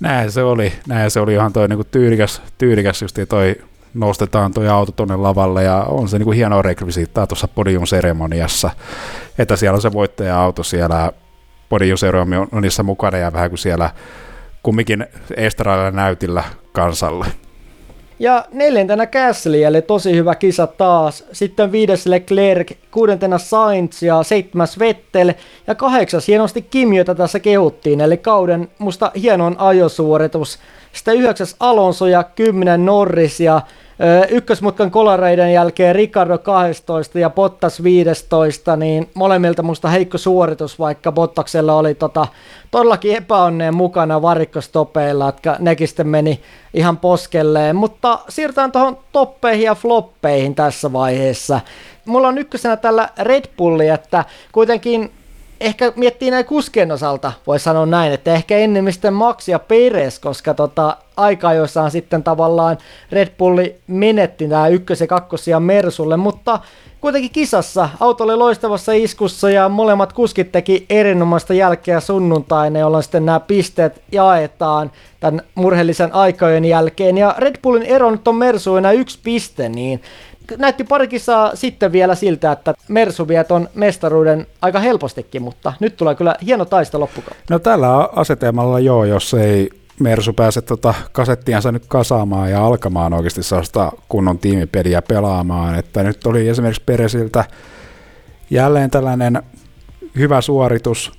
Näin 0.00 0.32
se 0.32 0.42
oli, 0.42 0.72
näin 0.88 1.10
se 1.10 1.20
oli 1.20 1.32
ihan 1.32 1.52
toi 1.52 1.68
niinku 1.68 1.84
tyylikäs, 1.84 2.42
tyylikäs 2.58 3.02
just 3.02 3.18
toi 3.28 3.56
nostetaan 3.94 4.54
tuo 4.54 4.70
auto 4.70 4.92
tuonne 4.92 5.16
lavalle 5.16 5.62
ja 5.62 5.76
on 5.76 6.08
se 6.08 6.18
niin 6.18 6.24
kuin 6.24 6.62
rekvisiittaa 6.62 7.26
tuossa 7.26 7.48
podium-seremoniassa, 7.48 8.70
että 9.38 9.56
siellä 9.56 9.76
on 9.76 9.82
se 9.82 9.92
voittaja-auto 9.92 10.62
siellä 10.62 11.12
podium-seremoniassa 11.68 12.82
mukana 12.82 13.18
ja 13.18 13.32
vähän 13.32 13.50
kuin 13.50 13.58
siellä 13.58 13.90
kumminkin 14.62 15.06
estrailla 15.36 15.90
näytillä 15.90 16.44
kansalle. 16.72 17.26
Ja 18.20 18.44
neljäntenä 18.52 19.06
Gasly, 19.06 19.64
eli 19.64 19.82
tosi 19.82 20.14
hyvä 20.14 20.34
kisa 20.34 20.66
taas. 20.66 21.24
Sitten 21.32 21.72
viides 21.72 22.06
Leclerc, 22.06 22.72
kuudentena 22.90 23.38
Sainz 23.38 24.02
ja 24.02 24.22
seitsemäs 24.22 24.78
Vettel. 24.78 25.32
Ja 25.66 25.74
kahdeksas 25.74 26.28
hienosti 26.28 26.62
Kim, 26.62 26.92
jota 26.92 27.14
tässä 27.14 27.40
kehuttiin, 27.40 28.00
eli 28.00 28.16
kauden 28.16 28.68
musta 28.78 29.12
hienon 29.22 29.56
ajosuoritus. 29.58 30.58
Sitten 30.92 31.16
yhdeksäs 31.16 31.56
Alonso 31.60 32.06
ja 32.06 32.24
kymmenen 32.24 32.86
Norris 32.86 33.40
ja 33.40 33.60
ykkösmutkan 34.28 34.90
kolareiden 34.90 35.52
jälkeen 35.52 35.94
Ricardo 35.94 36.38
12 36.38 37.18
ja 37.18 37.30
Bottas 37.30 37.82
15, 37.82 38.76
niin 38.76 39.10
molemmilta 39.14 39.62
musta 39.62 39.88
heikko 39.88 40.18
suoritus, 40.18 40.78
vaikka 40.78 41.12
Bottaksella 41.12 41.74
oli 41.74 41.94
tota, 41.94 42.26
todellakin 42.70 43.16
epäonneen 43.16 43.76
mukana 43.76 44.22
varikkostopeilla, 44.22 45.28
että 45.28 45.56
nekin 45.58 45.88
sitten 45.88 46.08
meni 46.08 46.40
ihan 46.74 46.96
poskelleen. 46.96 47.76
Mutta 47.76 48.18
siirrytään 48.28 48.72
tuohon 48.72 48.98
toppeihin 49.12 49.64
ja 49.64 49.74
floppeihin 49.74 50.54
tässä 50.54 50.92
vaiheessa. 50.92 51.60
Mulla 52.04 52.28
on 52.28 52.38
ykkösenä 52.38 52.76
tällä 52.76 53.08
Red 53.18 53.44
Bulli, 53.56 53.88
että 53.88 54.24
kuitenkin 54.52 55.12
ehkä 55.60 55.92
miettii 55.96 56.30
näin 56.30 56.44
kuskien 56.44 56.92
osalta, 56.92 57.32
voi 57.46 57.58
sanoa 57.58 57.86
näin, 57.86 58.12
että 58.12 58.34
ehkä 58.34 58.58
ennemmin 58.58 58.92
sitten 58.92 59.14
Max 59.14 59.48
ja 59.48 59.58
Perez, 59.58 60.18
koska 60.18 60.54
tota, 60.54 60.96
aika 61.16 61.54
joissaan 61.54 61.90
sitten 61.90 62.22
tavallaan 62.22 62.78
Red 63.12 63.28
Bulli 63.38 63.76
menetti 63.86 64.46
nämä 64.46 64.68
ykkös- 64.68 65.00
ja 65.00 65.06
kakkosia 65.06 65.60
Mersulle, 65.60 66.16
mutta 66.16 66.60
kuitenkin 67.00 67.30
kisassa 67.30 67.88
auto 68.00 68.24
oli 68.24 68.36
loistavassa 68.36 68.92
iskussa 68.92 69.50
ja 69.50 69.68
molemmat 69.68 70.12
kuskit 70.12 70.52
teki 70.52 70.86
erinomaista 70.90 71.54
jälkeä 71.54 72.00
sunnuntaina, 72.00 72.78
jolloin 72.78 73.02
sitten 73.02 73.26
nämä 73.26 73.40
pisteet 73.40 74.02
jaetaan 74.12 74.92
tämän 75.20 75.42
murheellisen 75.54 76.14
aikojen 76.14 76.64
jälkeen. 76.64 77.18
Ja 77.18 77.34
Red 77.38 77.56
Bullin 77.62 77.82
ero 77.82 78.10
nyt 78.10 78.28
on 78.28 78.34
Mersu 78.34 78.76
enää 78.76 78.92
yksi 78.92 79.18
piste, 79.22 79.68
niin 79.68 80.02
näytti 80.56 80.84
pari 80.84 81.08
kisaa 81.08 81.56
sitten 81.56 81.92
vielä 81.92 82.14
siltä, 82.14 82.52
että 82.52 82.74
Mersu 82.88 83.28
vie 83.28 83.44
ton 83.44 83.68
mestaruuden 83.74 84.46
aika 84.62 84.78
helpostikin, 84.78 85.42
mutta 85.42 85.72
nyt 85.80 85.96
tulee 85.96 86.14
kyllä 86.14 86.34
hieno 86.46 86.64
taista 86.64 87.00
loppukautta. 87.00 87.44
No 87.50 87.58
tällä 87.58 88.08
asetelmalla 88.16 88.80
joo, 88.80 89.04
jos 89.04 89.34
ei 89.34 89.70
Mersu 90.00 90.32
pääse 90.32 90.62
tota 90.62 90.94
kasettiansa 91.12 91.72
nyt 91.72 91.84
kasaamaan 91.88 92.50
ja 92.50 92.66
alkamaan 92.66 93.12
oikeasti 93.12 93.42
sellaista 93.42 93.92
kunnon 94.08 94.38
tiimipeliä 94.38 95.02
pelaamaan. 95.02 95.78
Että 95.78 96.02
nyt 96.02 96.26
oli 96.26 96.48
esimerkiksi 96.48 96.82
Peresiltä 96.86 97.44
jälleen 98.50 98.90
tällainen 98.90 99.42
hyvä 100.18 100.40
suoritus, 100.40 101.12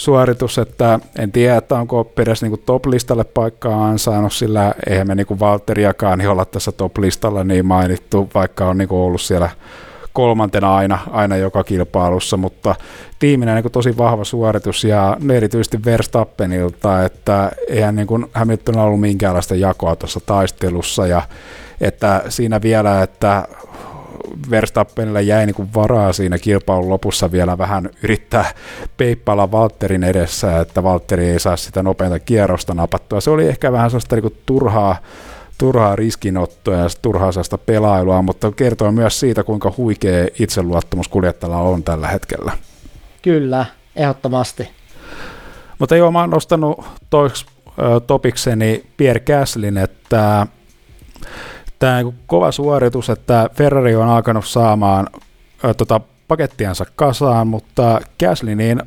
suoritus, 0.00 0.58
että 0.58 1.00
en 1.18 1.32
tiedä, 1.32 1.56
että 1.56 1.78
onko 1.78 2.04
Peres 2.04 2.42
niin 2.42 2.62
top-listalle 2.66 3.24
paikkaa 3.24 3.86
ansainnut, 3.86 4.32
sillä 4.32 4.74
eihän 4.90 5.06
me 5.06 5.14
niin 5.14 5.40
Valteriakaan 5.40 6.18
niin 6.18 6.28
olla 6.28 6.44
tässä 6.44 6.72
top-listalla 6.72 7.44
niin 7.44 7.66
mainittu, 7.66 8.30
vaikka 8.34 8.66
on 8.66 8.78
niin 8.78 8.88
ollut 8.90 9.20
siellä 9.20 9.50
kolmantena 10.12 10.76
aina, 10.76 10.98
aina 11.10 11.36
joka 11.36 11.64
kilpailussa, 11.64 12.36
mutta 12.36 12.74
tiiminä 13.18 13.54
niin 13.54 13.72
tosi 13.72 13.96
vahva 13.96 14.24
suoritus 14.24 14.84
ja 14.84 15.16
erityisesti 15.32 15.84
Verstappenilta, 15.84 17.04
että 17.04 17.50
eihän 17.68 17.96
niin 17.96 18.06
kuin 18.06 18.26
Hamilton 18.34 18.76
ollut 18.78 19.00
minkäänlaista 19.00 19.54
jakoa 19.54 19.96
tuossa 19.96 20.20
taistelussa 20.26 21.06
ja 21.06 21.22
että 21.80 22.22
siinä 22.28 22.62
vielä, 22.62 23.02
että 23.02 23.48
Verstappenilla 24.50 25.20
jäi 25.20 25.46
niin 25.46 25.54
kuin 25.54 25.74
varaa 25.74 26.12
siinä 26.12 26.38
kilpailun 26.38 26.88
lopussa 26.88 27.32
vielä 27.32 27.58
vähän 27.58 27.90
yrittää 28.02 28.54
peippailla 28.96 29.50
Valtterin 29.50 30.04
edessä, 30.04 30.60
että 30.60 30.82
Valtteri 30.82 31.30
ei 31.30 31.40
saa 31.40 31.56
sitä 31.56 31.82
nopeinta 31.82 32.18
kierrosta 32.18 32.74
napattua. 32.74 33.20
Se 33.20 33.30
oli 33.30 33.48
ehkä 33.48 33.72
vähän 33.72 33.90
sellaista 33.90 34.16
niin 34.16 34.22
kuin 34.22 34.36
turhaa, 34.46 34.96
turhaa 35.58 35.96
riskinottoa 35.96 36.74
ja 36.74 36.86
turhaa 37.02 37.32
sellaista 37.32 37.58
pelailua, 37.58 38.22
mutta 38.22 38.52
kertoo 38.52 38.92
myös 38.92 39.20
siitä, 39.20 39.44
kuinka 39.44 39.72
huikea 39.76 40.26
itseluottamus 40.38 41.08
kuljettajalla 41.08 41.62
on 41.62 41.82
tällä 41.82 42.08
hetkellä. 42.08 42.52
Kyllä, 43.22 43.66
ehdottomasti. 43.96 44.68
Mutta 45.78 45.96
joo, 45.96 46.10
mä 46.10 46.20
oon 46.20 46.30
nostanut 46.30 46.84
toiksi 47.10 47.46
topikseni 48.06 48.84
Pierre 48.96 49.20
Gaslin, 49.20 49.78
että 49.78 50.46
tämä 51.80 52.02
kova 52.26 52.52
suoritus, 52.52 53.10
että 53.10 53.50
Ferrari 53.54 53.96
on 53.96 54.08
alkanut 54.08 54.46
saamaan 54.46 55.08
ä, 55.64 55.74
tota, 55.74 56.00
pakettiansa 56.28 56.86
kasaan, 56.96 57.48
mutta 57.48 58.00
Gasly 58.20 58.54
niin 58.54 58.82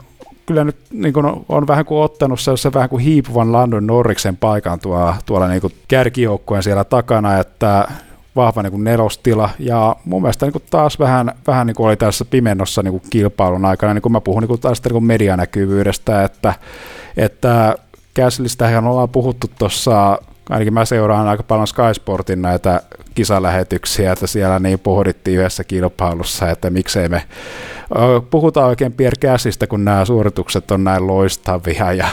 kyllä 0.45 0.63
nyt 0.63 0.77
niin 0.91 1.13
kuin 1.13 1.25
on 1.49 1.67
vähän 1.67 1.85
kuin 1.85 2.01
ottanut 2.01 2.39
se, 2.39 2.73
vähän 2.73 2.89
kuin 2.89 3.03
hiipuvan 3.03 3.51
Landon 3.51 3.87
Norriksen 3.87 4.37
paikan 4.37 4.79
tuolla, 4.79 5.15
tuolla 5.25 5.47
niin 5.47 5.61
kuin 5.61 5.73
kärkijoukkueen 5.87 6.63
siellä 6.63 6.83
takana, 6.83 7.39
että 7.39 7.87
vahva 8.35 8.63
niin 8.63 8.71
kuin 8.71 8.83
nelostila, 8.83 9.49
ja 9.59 9.95
mun 10.05 10.21
mielestä 10.21 10.45
niin 10.45 10.53
kuin 10.53 10.63
taas 10.69 10.99
vähän, 10.99 11.31
vähän 11.47 11.67
niin 11.67 11.75
kuin 11.75 11.87
oli 11.87 11.97
tässä 11.97 12.25
pimennossa 12.25 12.83
niin 12.83 12.91
kuin 12.91 13.03
kilpailun 13.09 13.65
aikana, 13.65 13.93
niin 13.93 14.01
kuin 14.01 14.11
mä 14.11 14.21
puhun 14.21 14.41
niin 14.41 14.47
kuin 14.47 14.61
taas 14.61 14.83
niin 14.83 14.91
kuin 14.93 15.03
medianäkyvyydestä, 15.03 16.23
että, 16.23 16.53
että 17.17 17.75
Gaslystähän 18.15 18.87
ollaan 18.87 19.09
puhuttu 19.09 19.47
tuossa 19.59 20.17
ainakin 20.49 20.73
mä 20.73 20.85
seuraan 20.85 21.27
aika 21.27 21.43
paljon 21.43 21.67
Sky 21.67 21.93
Sportin 21.93 22.41
näitä 22.41 22.81
kisalähetyksiä, 23.15 24.11
että 24.11 24.27
siellä 24.27 24.59
niin 24.59 24.79
pohdittiin 24.79 25.39
yhdessä 25.39 25.63
kilpailussa, 25.63 26.49
että 26.49 26.69
miksei 26.69 27.09
me 27.09 27.23
puhutaan 28.29 28.67
oikein 28.67 28.93
Pierre 28.93 29.17
Käsistä, 29.19 29.67
kun 29.67 29.85
nämä 29.85 30.05
suoritukset 30.05 30.71
on 30.71 30.83
näin 30.83 31.07
loistavia, 31.07 31.93
ja 31.93 32.07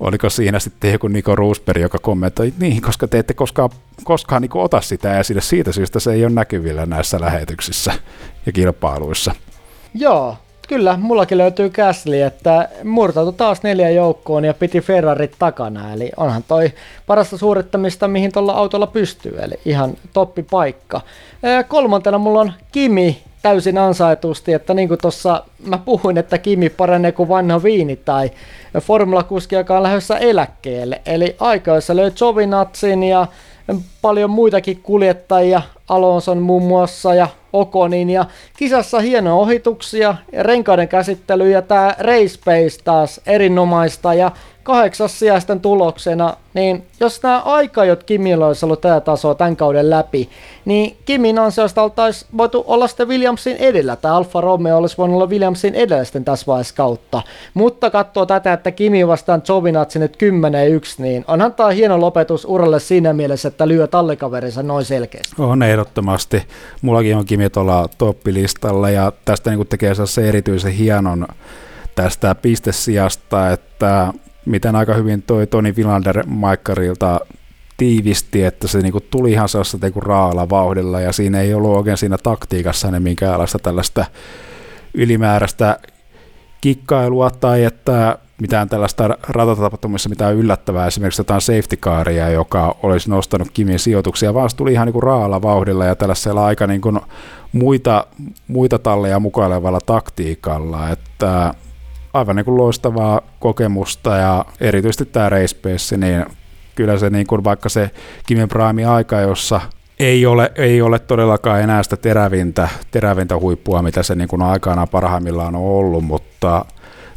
oliko 0.00 0.30
siinä 0.30 0.58
sitten 0.58 0.92
joku 0.92 1.08
Niko 1.08 1.36
Roosberg, 1.36 1.80
joka 1.80 1.98
kommentoi, 1.98 2.52
niin, 2.58 2.82
koska 2.82 3.08
te 3.08 3.18
ette 3.18 3.34
koskaan, 3.34 3.70
koskaan 4.04 4.42
niin 4.42 4.50
ota 4.54 4.80
sitä 4.80 5.18
esille, 5.20 5.40
siitä 5.40 5.72
syystä 5.72 6.00
se 6.00 6.12
ei 6.12 6.24
ole 6.24 6.32
näkyvillä 6.32 6.86
näissä 6.86 7.20
lähetyksissä 7.20 7.92
ja 8.46 8.52
kilpailuissa. 8.52 9.34
Joo, 9.94 10.36
Kyllä, 10.70 10.96
mullakin 10.96 11.38
löytyy 11.38 11.70
Gasly, 11.70 12.22
että 12.22 12.68
murtautui 12.84 13.32
taas 13.32 13.62
neljä 13.62 13.90
joukkoon 13.90 14.44
ja 14.44 14.54
piti 14.54 14.80
Ferrarit 14.80 15.34
takana, 15.38 15.92
eli 15.92 16.10
onhan 16.16 16.44
toi 16.48 16.72
parasta 17.06 17.38
suorittamista, 17.38 18.08
mihin 18.08 18.32
tuolla 18.32 18.52
autolla 18.52 18.86
pystyy, 18.86 19.38
eli 19.42 19.54
ihan 19.64 19.94
toppi 20.12 20.42
paikka. 20.42 21.00
Kolmantena 21.68 22.18
mulla 22.18 22.40
on 22.40 22.52
Kimi 22.72 23.22
täysin 23.42 23.78
ansaitusti, 23.78 24.52
että 24.52 24.74
niin 24.74 24.88
kuin 24.88 25.00
tuossa 25.00 25.44
mä 25.66 25.78
puhuin, 25.78 26.18
että 26.18 26.38
Kimi 26.38 26.68
paranee 26.68 27.12
kuin 27.12 27.28
vanha 27.28 27.62
viini 27.62 27.96
tai 27.96 28.30
formulakuski, 28.80 29.54
joka 29.54 29.76
on 29.76 29.82
lähdössä 29.82 30.18
eläkkeelle. 30.18 31.00
Eli 31.06 31.36
aikaissa 31.40 31.96
löi 31.96 32.12
Jovinatsin 32.20 33.02
ja 33.02 33.26
paljon 34.02 34.30
muitakin 34.30 34.80
kuljettajia, 34.82 35.62
Alonson 35.88 36.38
muun 36.38 36.62
muassa 36.62 37.14
ja 37.14 37.28
Okonin. 37.52 38.10
Ja 38.10 38.24
kisassa 38.56 39.00
hienoja 39.00 39.34
ohituksia 39.34 40.14
ja 40.32 40.42
renkaiden 40.42 40.88
käsittely 40.88 41.50
ja 41.50 41.62
tämä 41.62 41.94
race 41.98 42.40
pace 42.44 42.84
taas 42.84 43.20
erinomaista 43.26 44.14
ja 44.14 44.30
kahdeksas 44.70 45.18
sijaisten 45.18 45.60
tuloksena, 45.60 46.36
niin 46.54 46.86
jos 47.00 47.22
nämä 47.22 47.38
aikajot 47.38 48.04
Kimillä 48.04 48.46
olisi 48.46 48.64
ollut 48.66 48.80
tätä 48.80 49.00
tasoa 49.00 49.34
tämän 49.34 49.56
kauden 49.56 49.90
läpi, 49.90 50.28
niin 50.64 50.96
Kimin 51.04 51.38
ansiosta 51.38 51.82
oltaisiin 51.82 52.30
voitu 52.36 52.64
olla 52.66 52.86
sitten 52.86 53.08
Williamsin 53.08 53.56
edellä, 53.56 53.96
tai 53.96 54.12
Alfa 54.12 54.40
Romeo 54.40 54.76
olisi 54.76 54.98
voinut 54.98 55.16
olla 55.16 55.26
Williamsin 55.26 55.74
edellä 55.74 56.04
sitten 56.04 56.24
tässä 56.24 56.46
vaiheessa 56.46 56.74
kautta. 56.74 57.22
Mutta 57.54 57.90
katsoo 57.90 58.26
tätä, 58.26 58.52
että 58.52 58.70
Kimi 58.70 59.06
vastaan 59.06 59.42
Giovinazzi 59.46 59.98
nyt 59.98 60.16
10-1, 60.98 61.02
niin 61.02 61.24
onhan 61.28 61.54
tämä 61.54 61.70
hieno 61.70 62.00
lopetus 62.00 62.44
uralle 62.44 62.80
siinä 62.80 63.12
mielessä, 63.12 63.48
että 63.48 63.68
lyö 63.68 63.86
tallikaverinsa 63.86 64.62
noin 64.62 64.84
selkeästi. 64.84 65.34
On 65.38 65.62
ehdottomasti. 65.62 66.42
Mullakin 66.82 67.16
on 67.16 67.24
Kimi 67.24 67.50
tuolla 67.50 67.88
toppilistalla, 67.98 68.90
ja 68.90 69.12
tästä 69.24 69.50
niin 69.50 69.66
tekee 69.66 69.94
se 70.04 70.28
erityisen 70.28 70.72
hienon 70.72 71.26
tästä 71.94 72.34
pistesijasta, 72.34 73.50
että 73.50 74.12
miten 74.46 74.76
aika 74.76 74.94
hyvin 74.94 75.22
toi 75.22 75.46
Toni 75.46 75.76
Villander 75.76 76.26
Maikkarilta 76.26 77.20
tiivisti, 77.76 78.44
että 78.44 78.68
se 78.68 78.78
niinku 78.78 79.00
tuli 79.00 79.32
ihan 79.32 79.48
sellaista 79.48 79.78
niinku 79.82 80.00
raalla 80.00 80.48
vauhdilla 80.48 81.00
ja 81.00 81.12
siinä 81.12 81.40
ei 81.40 81.54
ollut 81.54 81.76
oikein 81.76 81.96
siinä 81.96 82.18
taktiikassa 82.18 82.90
ne 82.90 83.00
minkäänlaista 83.00 83.58
tällaista 83.58 84.04
ylimääräistä 84.94 85.78
kikkailua 86.60 87.30
tai 87.30 87.64
että 87.64 88.18
mitään 88.40 88.68
tällaista 88.68 89.16
ratatapahtumissa 89.28 90.08
mitään 90.08 90.34
yllättävää, 90.34 90.86
esimerkiksi 90.86 91.20
jotain 91.20 91.40
safety 91.40 91.76
caria, 91.76 92.28
joka 92.28 92.76
olisi 92.82 93.10
nostanut 93.10 93.48
Kimin 93.52 93.78
sijoituksia, 93.78 94.34
vaan 94.34 94.50
se 94.50 94.56
tuli 94.56 94.72
ihan 94.72 94.88
niin 94.88 95.02
raalla 95.02 95.42
vauhdilla 95.42 95.84
ja 95.84 95.96
tällaisella 95.96 96.46
aika 96.46 96.66
niin 96.66 96.80
kuin 96.80 97.00
muita, 97.52 98.06
muita 98.48 98.78
talleja 98.78 99.20
mukailevalla 99.20 99.80
taktiikalla, 99.86 100.90
että 100.90 101.54
aivan 102.12 102.36
niin 102.36 102.44
kuin 102.44 102.56
loistavaa 102.56 103.20
kokemusta 103.40 104.16
ja 104.16 104.44
erityisesti 104.60 105.04
tämä 105.04 105.28
race 105.28 105.96
niin 105.96 106.26
kyllä 106.74 106.98
se 106.98 107.10
niin 107.10 107.26
kuin 107.26 107.44
vaikka 107.44 107.68
se 107.68 107.90
Kimin 108.26 108.48
Prime 108.48 108.84
aika, 108.84 109.20
jossa 109.20 109.60
ei 109.98 110.26
ole, 110.26 110.52
ei 110.54 110.82
ole 110.82 110.98
todellakaan 110.98 111.60
enää 111.60 111.82
sitä 111.82 111.96
terävintä, 111.96 112.68
terävintä 112.90 113.38
huippua, 113.38 113.82
mitä 113.82 114.02
se 114.02 114.14
niin 114.14 114.28
kuin 114.28 114.42
aikanaan 114.42 114.88
parhaimmillaan 114.88 115.54
on 115.54 115.62
ollut, 115.62 116.04
mutta 116.04 116.64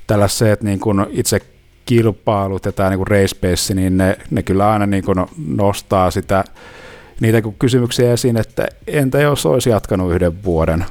tällaiset 0.08 0.64
niin 0.64 0.80
kuin 0.80 1.06
itse 1.10 1.40
kilpailut 1.86 2.66
ja 2.66 2.72
tämä 2.72 2.90
niin 2.90 2.98
kuin 2.98 3.08
race 3.08 3.36
pace, 3.42 3.74
niin 3.74 3.98
ne, 3.98 4.18
ne 4.32 4.44
kyllä 4.44 4.72
aina 4.72 4.86
niin 4.86 5.04
kuin 5.04 5.26
nostaa 5.48 6.12
sitä, 6.12 6.44
niitä 7.20 7.42
kysymyksiä 7.60 8.14
esiin, 8.14 8.38
että 8.38 8.68
entä 8.88 9.22
jos 9.22 9.46
olisi 9.46 9.70
jatkanut 9.70 10.12
yhden 10.12 10.44
vuoden, 10.44 10.86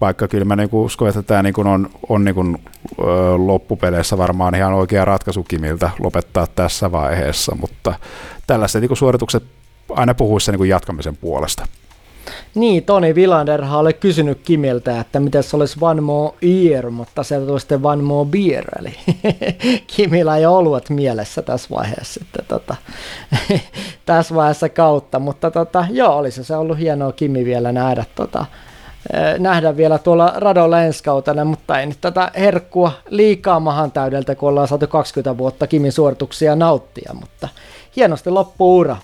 vaikka 0.00 0.28
kyllä 0.28 0.44
mä 0.44 0.56
niin 0.56 0.68
uskon, 0.72 1.08
että 1.08 1.22
tämä 1.22 1.42
niin 1.42 1.66
on, 1.66 1.90
on 2.08 2.24
niin 2.24 2.58
loppupeleissä 3.36 4.18
varmaan 4.18 4.54
ihan 4.54 4.72
oikea 4.72 5.04
ratkaisu 5.04 5.42
Kimiltä 5.42 5.90
lopettaa 5.98 6.46
tässä 6.46 6.92
vaiheessa, 6.92 7.54
mutta 7.60 7.94
tällaiset 8.46 8.80
niin 8.82 8.96
suoritukset 8.96 9.42
aina 9.90 10.14
puhuisi 10.14 10.52
niin 10.52 10.68
jatkamisen 10.68 11.16
puolesta. 11.16 11.66
Niin, 12.54 12.84
Toni 12.84 13.14
Vilanderhan 13.14 13.80
oli 13.80 13.92
kysynyt 13.92 14.40
Kimiltä, 14.44 15.00
että 15.00 15.20
miten 15.20 15.42
se 15.42 15.56
olisi 15.56 15.76
one 15.80 16.00
more 16.00 16.36
year, 16.42 16.90
mutta 16.90 17.22
se 17.22 17.40
tuli 17.40 17.60
sitten 17.60 17.80
one 17.82 18.02
more 18.02 18.30
beer, 18.30 18.64
eli 18.78 18.94
Kimillä 19.96 20.36
ei 20.36 20.46
ollut 20.46 20.90
mielessä 20.90 21.42
tässä 21.42 21.68
vaiheessa 21.70 22.20
sitten, 22.20 22.44
tota, 22.48 22.76
tässä 24.06 24.34
vaiheessa 24.34 24.68
kautta, 24.68 25.18
mutta 25.18 25.50
tota, 25.50 25.86
joo, 25.90 26.16
olisi 26.16 26.44
se 26.44 26.56
ollut 26.56 26.78
hienoa 26.78 27.12
Kimi 27.12 27.44
vielä 27.44 27.72
nähdä 27.72 28.04
tota, 28.14 28.46
nähdä 29.38 29.76
vielä 29.76 29.98
tuolla 29.98 30.32
radolla 30.36 30.82
ensi 30.82 31.04
kautena, 31.04 31.44
mutta 31.44 31.80
ei 31.80 31.86
nyt 31.86 32.00
tätä 32.00 32.30
herkkua 32.36 32.92
liikaa 33.08 33.60
mahan 33.60 33.92
täydeltä, 33.92 34.34
kun 34.34 34.48
ollaan 34.48 34.68
saatu 34.68 34.86
20 34.86 35.38
vuotta 35.38 35.66
Kimin 35.66 35.92
suorituksia 35.92 36.56
nauttia, 36.56 37.12
mutta 37.20 37.48
hienosti 37.96 38.30
loppuura. 38.30 38.96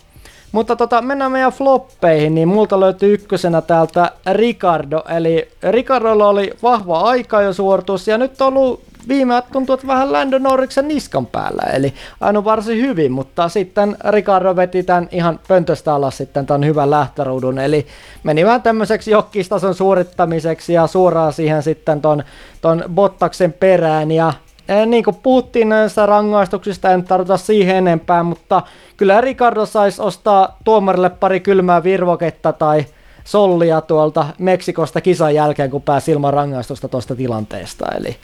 Mutta 0.53 0.77
tota, 0.77 1.03
mennään 1.03 1.33
meidän 1.33 1.53
floppeihin, 1.53 2.35
niin 2.35 2.49
multa 2.49 2.81
löytyy 2.81 3.15
ykkösenä 3.15 3.61
täältä 3.61 4.11
Ricardo, 4.33 5.03
eli 5.17 5.49
Ricardolla 5.71 6.29
oli 6.29 6.53
vahva 6.63 7.01
aika 7.01 7.43
jo 7.43 7.53
suoritus, 7.53 8.09
ja 8.09 8.19
nyt 8.19 8.41
on 8.41 8.57
ollut 8.57 8.83
viime 9.09 9.43
tuntuu, 9.53 9.75
että 9.75 9.87
vähän 9.87 10.13
Lando 10.13 10.39
Norriksen 10.39 10.89
niskan 10.89 11.27
päällä, 11.27 11.63
eli 11.73 11.95
aina 12.21 12.45
varsin 12.45 12.79
hyvin, 12.79 13.13
mutta 13.13 13.49
sitten 13.49 13.97
Ricardo 14.11 14.57
veti 14.57 14.83
tämän 14.83 15.09
ihan 15.13 15.41
pöntöstä 15.49 15.95
alas 15.95 16.17
sitten 16.17 16.47
tämän 16.47 16.65
hyvän 16.65 16.91
lähtöruudun, 16.91 17.59
eli 17.59 17.87
meni 18.23 18.45
vähän 18.45 18.63
tämmöiseksi 18.63 19.11
jokkistason 19.11 19.75
suorittamiseksi 19.75 20.73
ja 20.73 20.87
suoraan 20.87 21.33
siihen 21.33 21.63
sitten 21.63 22.01
ton, 22.01 22.23
ton 22.61 22.85
Bottaksen 22.95 23.53
perään, 23.53 24.11
ja 24.11 24.33
Eh, 24.69 24.87
niin 24.87 25.05
kuin 25.05 25.17
puhuttiin 25.23 25.69
näistä 25.69 26.07
rangaistuksista, 26.07 26.91
en 26.91 27.05
tarvita 27.05 27.37
siihen 27.37 27.77
enempää, 27.77 28.23
mutta 28.23 28.63
kyllä 28.97 29.21
Ricardo 29.21 29.67
saisi 29.67 30.03
ostaa 30.03 30.57
tuomarille 30.65 31.11
pari 31.11 31.41
kylmää 31.41 31.83
virvoketta 31.83 32.53
tai 32.53 32.85
sollia 33.25 33.81
tuolta 33.81 34.27
Meksikosta 34.39 35.01
kisan 35.01 35.35
jälkeen, 35.35 35.71
kun 35.71 35.83
pääsi 35.83 36.13
ilman 36.13 36.35
rangaistusta 36.35 36.89
tuosta 36.89 37.17
tilanteesta. 37.17 37.87
Eli 37.99 38.17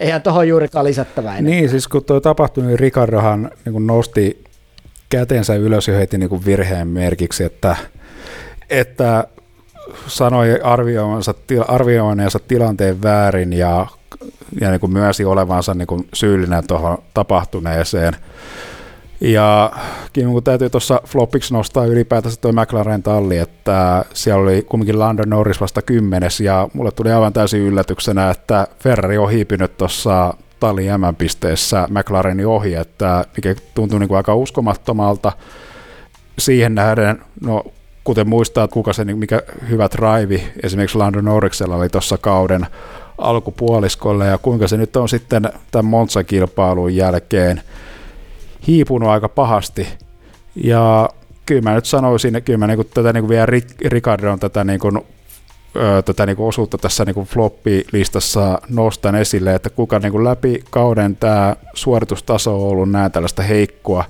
eihän 0.00 0.22
tuohon 0.22 0.48
juurikaan 0.48 0.84
lisättävää 0.84 1.38
enää. 1.38 1.50
Niin, 1.50 1.68
siis 1.68 1.88
kun 1.88 2.04
tuo 2.04 2.20
tapahtui, 2.20 2.64
niin 2.64 2.78
Ricardohan 2.78 3.50
niin 3.64 3.86
nosti 3.86 4.44
kätensä 5.08 5.54
ylös 5.54 5.88
ja 5.88 5.98
heti 5.98 6.18
niin 6.18 6.44
virheen 6.44 6.88
merkiksi, 6.88 7.44
että, 7.44 7.76
että 8.70 9.24
sanoi 10.06 10.60
arvioimansa, 10.62 11.34
arvioimansa 11.68 12.38
tilanteen 12.48 13.02
väärin 13.02 13.52
ja 13.52 13.86
ja 14.60 14.70
niin 14.70 14.80
kuin 14.80 14.92
myönsi 14.92 15.24
olevansa 15.24 15.74
niin 15.74 15.86
kuin 15.86 16.08
syyllinen 16.14 16.66
tuohon 16.66 16.98
tapahtuneeseen. 17.14 18.16
Ja 19.20 19.72
kun 20.14 20.42
täytyy 20.42 20.70
tuossa 20.70 21.00
flopiksi 21.06 21.54
nostaa 21.54 21.86
ylipäätänsä 21.86 22.40
tuo 22.40 22.52
McLaren 22.52 23.02
talli, 23.02 23.38
että 23.38 24.04
siellä 24.14 24.42
oli 24.42 24.62
kumminkin 24.62 24.98
Lando 24.98 25.22
Norris 25.26 25.60
vasta 25.60 25.82
kymmenes, 25.82 26.40
ja 26.40 26.68
mulle 26.72 26.90
tuli 26.90 27.12
aivan 27.12 27.32
täysin 27.32 27.60
yllätyksenä, 27.60 28.30
että 28.30 28.66
Ferrari 28.78 29.18
on 29.18 29.30
hiipinyt 29.30 29.76
tuossa 29.76 30.34
tallin 30.60 31.00
M-pisteessä 31.00 31.88
McLarenin 31.90 32.46
ohi, 32.46 32.74
että 32.74 33.24
mikä 33.36 33.54
tuntuu 33.74 33.98
niin 33.98 34.08
kuin 34.08 34.16
aika 34.16 34.34
uskomattomalta. 34.34 35.32
Siihen 36.38 36.74
nähden, 36.74 37.22
no 37.40 37.64
kuten 38.04 38.28
muistaa, 38.28 38.64
että 38.64 38.74
kuka 38.74 38.92
se, 38.92 39.04
niin 39.04 39.18
mikä 39.18 39.42
hyvä 39.70 39.88
drive 39.96 40.42
esimerkiksi 40.62 40.98
Lando 40.98 41.20
Norriksella 41.20 41.76
oli 41.76 41.88
tuossa 41.88 42.18
kauden 42.18 42.66
alkupuoliskolle 43.18 44.26
ja 44.26 44.38
kuinka 44.38 44.68
se 44.68 44.76
nyt 44.76 44.96
on 44.96 45.08
sitten 45.08 45.48
tämän 45.70 45.90
Monza-kilpailun 45.90 46.96
jälkeen 46.96 47.62
hiipunut 48.66 49.08
aika 49.08 49.28
pahasti. 49.28 49.88
Ja 50.56 51.08
kyllä 51.46 51.62
mä 51.62 51.74
nyt 51.74 51.84
sanoisin, 51.84 52.42
kyllä 52.44 52.58
mä 52.58 52.66
niin 52.66 52.76
kuin 52.76 52.88
tätä 52.94 53.12
niin 53.12 53.22
kuin 53.22 53.28
vielä 53.28 53.46
Ricardon 53.84 54.40
tätä 54.40 54.64
niin 54.64 54.80
kuin, 54.80 54.98
ö, 55.76 56.02
tätä 56.02 56.26
niin 56.26 56.36
kuin 56.36 56.48
osuutta 56.48 56.78
tässä 56.78 57.04
niin 57.04 57.26
floppi-listassa 57.26 58.58
nostan 58.68 59.14
esille, 59.14 59.54
että 59.54 59.70
kuka 59.70 59.98
niin 59.98 60.12
kuin 60.12 60.24
läpi 60.24 60.64
kauden 60.70 61.16
tämä 61.16 61.56
suoritustaso 61.74 62.62
on 62.62 62.72
ollut 62.72 62.90
näin 62.90 63.12
tällaista 63.12 63.42
heikkoa, 63.42 64.04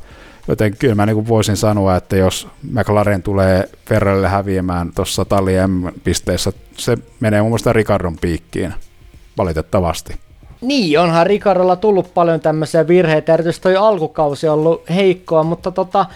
joten 0.49 0.77
kyllä 0.77 0.95
mä 0.95 1.07
niin 1.07 1.29
voisin 1.29 1.57
sanoa, 1.57 1.97
että 1.97 2.17
jos 2.17 2.49
McLaren 2.73 3.23
tulee 3.23 3.69
Ferrarille 3.87 4.29
häviämään 4.29 4.93
tuossa 4.95 5.25
Talli 5.25 5.53
M-pisteessä, 5.67 6.53
se 6.77 6.99
menee 7.21 7.41
muun 7.41 7.51
muassa 7.51 7.73
Ricardon 7.73 8.17
piikkiin 8.21 8.75
valitettavasti. 9.39 10.30
Niin, 10.61 11.01
onhan 11.01 11.27
Ricardolla 11.27 11.77
tullut 11.77 12.15
paljon 12.15 12.41
tämmöisiä 12.41 12.89
virheitä, 12.89 13.35
erityisesti 13.35 13.63
toi 13.63 13.77
alkukausi 13.77 14.49
on 14.49 14.55
ollut 14.55 14.83
heikkoa, 14.89 15.43
mutta 15.43 15.71
tota, 15.71 16.07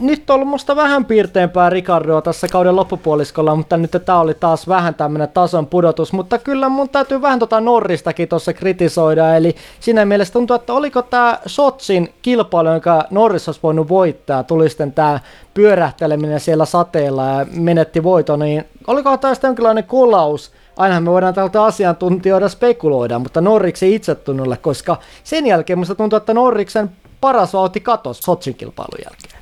nyt 0.00 0.30
on 0.30 0.34
ollut 0.34 0.48
musta 0.48 0.76
vähän 0.76 1.04
piirteempää 1.04 1.70
Ricardoa 1.70 2.22
tässä 2.22 2.48
kauden 2.48 2.76
loppupuoliskolla, 2.76 3.56
mutta 3.56 3.76
nyt 3.76 3.90
tämä 4.04 4.20
oli 4.20 4.34
taas 4.34 4.68
vähän 4.68 4.94
tämmöinen 4.94 5.28
tason 5.28 5.66
pudotus, 5.66 6.12
mutta 6.12 6.38
kyllä 6.38 6.68
mun 6.68 6.88
täytyy 6.88 7.22
vähän 7.22 7.38
tota 7.38 7.60
Norristakin 7.60 8.28
tuossa 8.28 8.52
kritisoida, 8.52 9.36
eli 9.36 9.56
siinä 9.80 10.04
mielessä 10.04 10.32
tuntuu, 10.32 10.56
että 10.56 10.74
oliko 10.74 11.02
tämä 11.02 11.38
Sotsin 11.46 12.12
kilpailu, 12.22 12.68
jonka 12.68 13.04
Norris 13.10 13.48
olisi 13.48 13.60
voinut 13.62 13.88
voittaa, 13.88 14.42
tuli 14.42 14.68
sitten 14.68 14.92
tämä 14.92 15.20
pyörähteleminen 15.54 16.40
siellä 16.40 16.64
sateella 16.64 17.24
ja 17.24 17.46
menetti 17.52 18.02
voiton, 18.02 18.38
niin 18.38 18.64
oliko 18.86 19.16
tämä 19.16 19.34
sitten 19.34 19.48
jonkinlainen 19.48 19.84
kolaus 19.84 20.52
ainahan 20.80 21.02
me 21.02 21.10
voidaan 21.10 21.34
tältä 21.34 21.64
asiantuntijoida 21.64 22.48
spekuloida, 22.48 23.18
mutta 23.18 23.40
Norriksen 23.40 23.92
itsetunnolle, 23.92 24.56
koska 24.56 24.96
sen 25.24 25.46
jälkeen 25.46 25.78
musta 25.78 25.94
tuntuu, 25.94 26.16
että 26.16 26.34
Norriksen 26.34 26.90
paras 27.20 27.52
vauhti 27.52 27.80
katosi 27.80 28.22
Sotsin 28.22 28.54
kilpailun 28.54 29.04
jälkeen. 29.04 29.40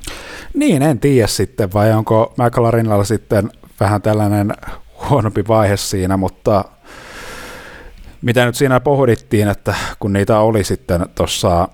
Niin, 0.53 0.81
en 0.81 0.99
tiedä 0.99 1.27
sitten, 1.27 1.73
vai 1.73 1.91
onko 1.91 2.33
McLarenilla 2.37 3.03
sitten 3.03 3.51
vähän 3.79 4.01
tällainen 4.01 4.53
huonompi 5.09 5.43
vaihe 5.47 5.77
siinä, 5.77 6.17
mutta 6.17 6.65
mitä 8.21 8.45
nyt 8.45 8.55
siinä 8.55 8.79
pohdittiin, 8.79 9.47
että 9.47 9.75
kun 9.99 10.13
niitä 10.13 10.39
oli 10.39 10.63
sitten 10.63 11.05
tuossa 11.15 11.67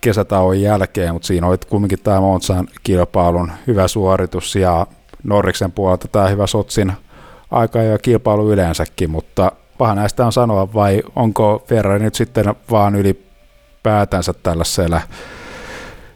kesätauon 0.00 0.60
jälkeen, 0.60 1.12
mutta 1.12 1.26
siinä 1.26 1.46
oli 1.46 1.56
kumminkin 1.68 1.98
tämä 2.00 2.20
Monsan 2.20 2.68
kilpailun 2.82 3.52
hyvä 3.66 3.88
suoritus 3.88 4.56
ja 4.56 4.86
Norriksen 5.24 5.72
puolelta 5.72 6.08
tämä 6.08 6.28
hyvä 6.28 6.46
Sotsin 6.46 6.92
aika 7.50 7.82
ja 7.82 7.98
kilpailu 7.98 8.52
yleensäkin, 8.52 9.10
mutta 9.10 9.52
paha 9.78 9.94
näistä 9.94 10.26
on 10.26 10.32
sanoa, 10.32 10.74
vai 10.74 11.02
onko 11.16 11.64
Ferrari 11.66 12.04
nyt 12.04 12.14
sitten 12.14 12.54
vaan 12.70 12.94
ylipäätänsä 12.94 14.32
tällaisella 14.32 15.00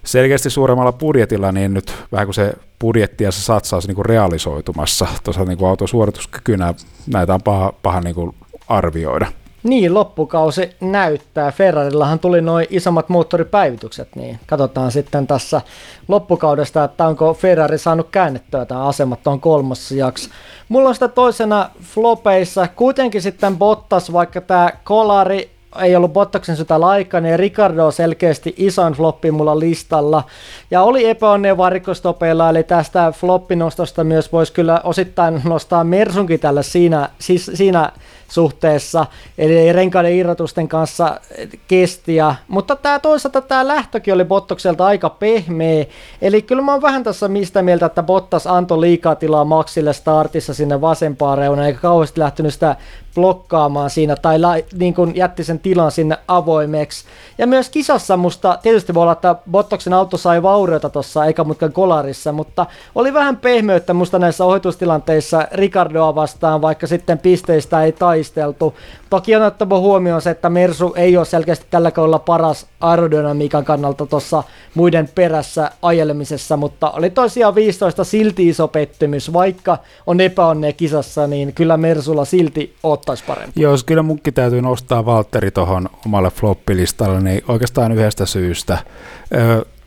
selkeästi 0.05 0.51
suuremmalla 0.51 0.93
budjetilla, 0.93 1.53
niin 1.53 1.75
nyt 1.75 1.95
vähän 2.13 2.27
kuin 2.27 2.35
se 2.35 2.55
budjetti 2.81 3.25
ja 3.25 3.33
se 3.33 3.43
satsaus 3.43 3.87
niin 3.87 3.95
kuin 3.95 4.07
realisoitumassa 4.07 5.07
tuossa 5.25 5.45
niin 5.45 5.59
kuin 5.59 5.69
autosuorituskykynä, 5.69 6.75
näitä 7.07 7.35
on 7.35 7.43
paha, 7.43 7.73
paha 7.83 8.01
niin 8.01 8.15
kuin 8.15 8.35
arvioida. 8.69 9.27
Niin, 9.63 9.95
loppukausi 9.95 10.71
näyttää. 10.81 11.53
Ferrarillahan 11.53 12.19
tuli 12.19 12.41
noin 12.41 12.67
isommat 12.71 13.09
moottoripäivitykset, 13.09 14.17
niin 14.17 14.39
katsotaan 14.47 14.93
sitten 14.93 15.27
tässä 15.27 15.61
loppukaudesta, 16.09 16.85
että 16.85 17.07
onko 17.07 17.35
Ferrari 17.35 17.79
saanut 17.79 18.09
käännettyä 18.11 18.65
tämä 18.65 18.87
asemat 18.87 19.23
tuon 19.23 19.41
kolmossijaksi. 19.41 20.31
Mulla 20.69 20.89
on 20.89 20.95
sitä 20.95 21.09
toisena 21.09 21.71
flopeissa 21.83 22.69
kuitenkin 22.77 23.23
sitten 23.23 23.57
Bottas, 23.59 24.13
vaikka 24.13 24.41
tämä 24.41 24.71
kolari 24.85 25.51
ei 25.83 25.97
ollut 25.97 26.13
Bottaksen 26.13 26.57
sitä 26.57 26.81
laikaa, 26.81 27.21
niin 27.21 27.39
Ricardo 27.39 27.87
on 27.87 27.93
selkeästi 27.93 28.55
isoin 28.57 28.93
floppi 28.93 29.31
mulla 29.31 29.59
listalla. 29.59 30.25
Ja 30.71 30.83
oli 30.83 31.09
epäonnea 31.09 31.57
varikostopeilla, 31.57 32.51
eli 32.51 32.63
tästä 32.63 33.13
floppinostosta 33.13 34.05
myös 34.05 34.33
voisi 34.33 34.53
kyllä 34.53 34.81
osittain 34.85 35.41
nostaa 35.45 35.85
Mersunkin 35.85 36.41
tällä 36.41 36.63
siinä, 36.63 37.09
siis 37.19 37.51
siinä 37.55 37.93
suhteessa, 38.29 39.07
eli 39.39 39.73
renkaiden 39.73 40.13
irrotusten 40.13 40.69
kanssa 40.69 41.21
kestiä, 41.69 42.35
mutta 42.49 42.77
tämä 42.77 42.99
toisaalta 42.99 43.41
tämä 43.41 43.69
lähtökin 43.69 44.15
oli 44.15 44.25
Bottokselta 44.25 44.87
aika 44.87 45.11
pehmeä, 45.11 45.85
eli 46.23 46.43
kyllä 46.43 46.63
mä 46.63 46.73
oon 46.73 46.83
vähän 46.83 47.05
tässä 47.05 47.29
mistä 47.29 47.63
mieltä, 47.63 47.87
että 47.87 48.03
Bottas 48.03 48.47
antoi 48.47 48.81
liikaa 48.81 49.15
tilaa 49.15 49.45
Maxille 49.45 49.93
startissa 49.93 50.55
sinne 50.55 50.81
vasempaan 50.81 51.39
reunaan, 51.39 51.67
eikä 51.67 51.81
kauheasti 51.81 52.21
lähtenyt 52.21 52.55
sitä 52.55 52.77
blokkaamaan 53.15 53.91
siinä 53.91 54.17
tai 54.17 54.39
la, 54.39 54.55
niin 54.79 54.95
kuin 54.95 55.17
jätti 55.17 55.45
sen 55.45 55.59
tilan 55.59 55.91
sinne 55.91 56.19
avoimeksi. 56.29 57.05
Ja 57.39 57.47
myös 57.47 57.69
kisassa 57.71 58.17
musta, 58.17 58.59
tietysti 58.63 58.95
voi 58.95 59.03
olla, 59.03 59.13
että 59.13 59.37
Bottoksen 59.51 59.93
auto 59.93 60.17
sai 60.17 60.43
vaurioita 60.43 60.91
tuossa 60.91 61.25
eikä 61.25 61.45
mutkan 61.45 61.73
kolarissa, 61.73 62.33
mutta 62.33 62.67
oli 62.95 63.15
vähän 63.15 63.37
pehmeyttä 63.37 63.95
musta 63.95 64.19
näissä 64.19 64.45
ohitustilanteissa 64.45 65.49
Ricardoa 65.53 66.15
vastaan, 66.15 66.63
vaikka 66.63 66.87
sitten 66.87 67.19
pisteistä 67.19 67.85
ei 67.85 67.93
taisteltu. 68.19 68.77
Toki 69.11 69.37
on 69.37 69.43
ottava 69.43 69.79
huomioon 69.79 70.23
se, 70.23 70.31
että 70.31 70.51
Mersu 70.51 70.95
ei 70.97 71.17
ole 71.17 71.25
selkeästi 71.25 71.67
tällä 71.71 71.91
kaudella 71.91 72.19
paras 72.19 72.67
aerodynamiikan 72.81 73.65
kannalta 73.65 74.07
tuossa 74.07 74.43
muiden 74.75 75.09
perässä 75.15 75.71
ajelemisessa, 75.83 76.57
mutta 76.57 76.91
oli 76.91 77.11
tosiaan 77.11 77.55
15 77.55 78.05
silti 78.05 78.49
iso 78.49 78.69
pettymys, 78.69 79.33
vaikka 79.33 79.79
on 80.07 80.21
epäonnea 80.21 80.73
kisassa, 80.73 81.27
niin 81.27 81.53
kyllä 81.53 81.77
Mersulla 81.77 82.25
silti 82.25 82.77
ottaisi 82.83 83.25
parempi. 83.27 83.63
Joo, 83.63 83.77
kyllä 83.87 84.03
munkin 84.03 84.35
täytyy 84.35 84.63
nostaa 84.63 85.07
Valtteri 85.07 85.51
tuohon 85.51 85.89
omalle 86.07 86.31
floppilistalle, 86.31 87.21
niin 87.21 87.43
oikeastaan 87.49 87.93
yhdestä 87.93 88.27
syystä. 88.27 88.79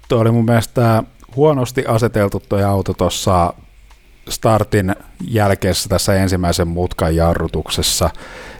tuo 0.09 0.19
oli 0.19 0.31
mun 0.31 0.45
mielestä 0.45 1.03
huonosti 1.35 1.85
aseteltu 1.87 2.43
tuo 2.49 2.65
auto 2.65 2.93
tuossa 2.93 3.53
startin 4.31 4.95
jälkeessä 5.27 5.89
tässä 5.89 6.15
ensimmäisen 6.15 6.67
mutkan 6.67 7.15
jarrutuksessa, 7.15 8.09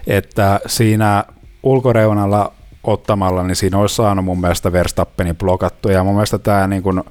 että 0.07 0.59
siinä 0.65 1.23
ulkoreunalla 1.63 2.53
ottamalla, 2.83 3.43
niin 3.43 3.55
siinä 3.55 3.77
olisi 3.77 3.95
saanut 3.95 4.25
mun 4.25 4.41
mielestä 4.41 4.71
Verstappenin 4.71 5.35
blokattu, 5.35 5.89
ja 5.89 6.03
mun 6.03 6.13
mielestä 6.13 6.37
tämä 6.37 6.67
niin 6.67 6.83
kuin, 6.83 7.03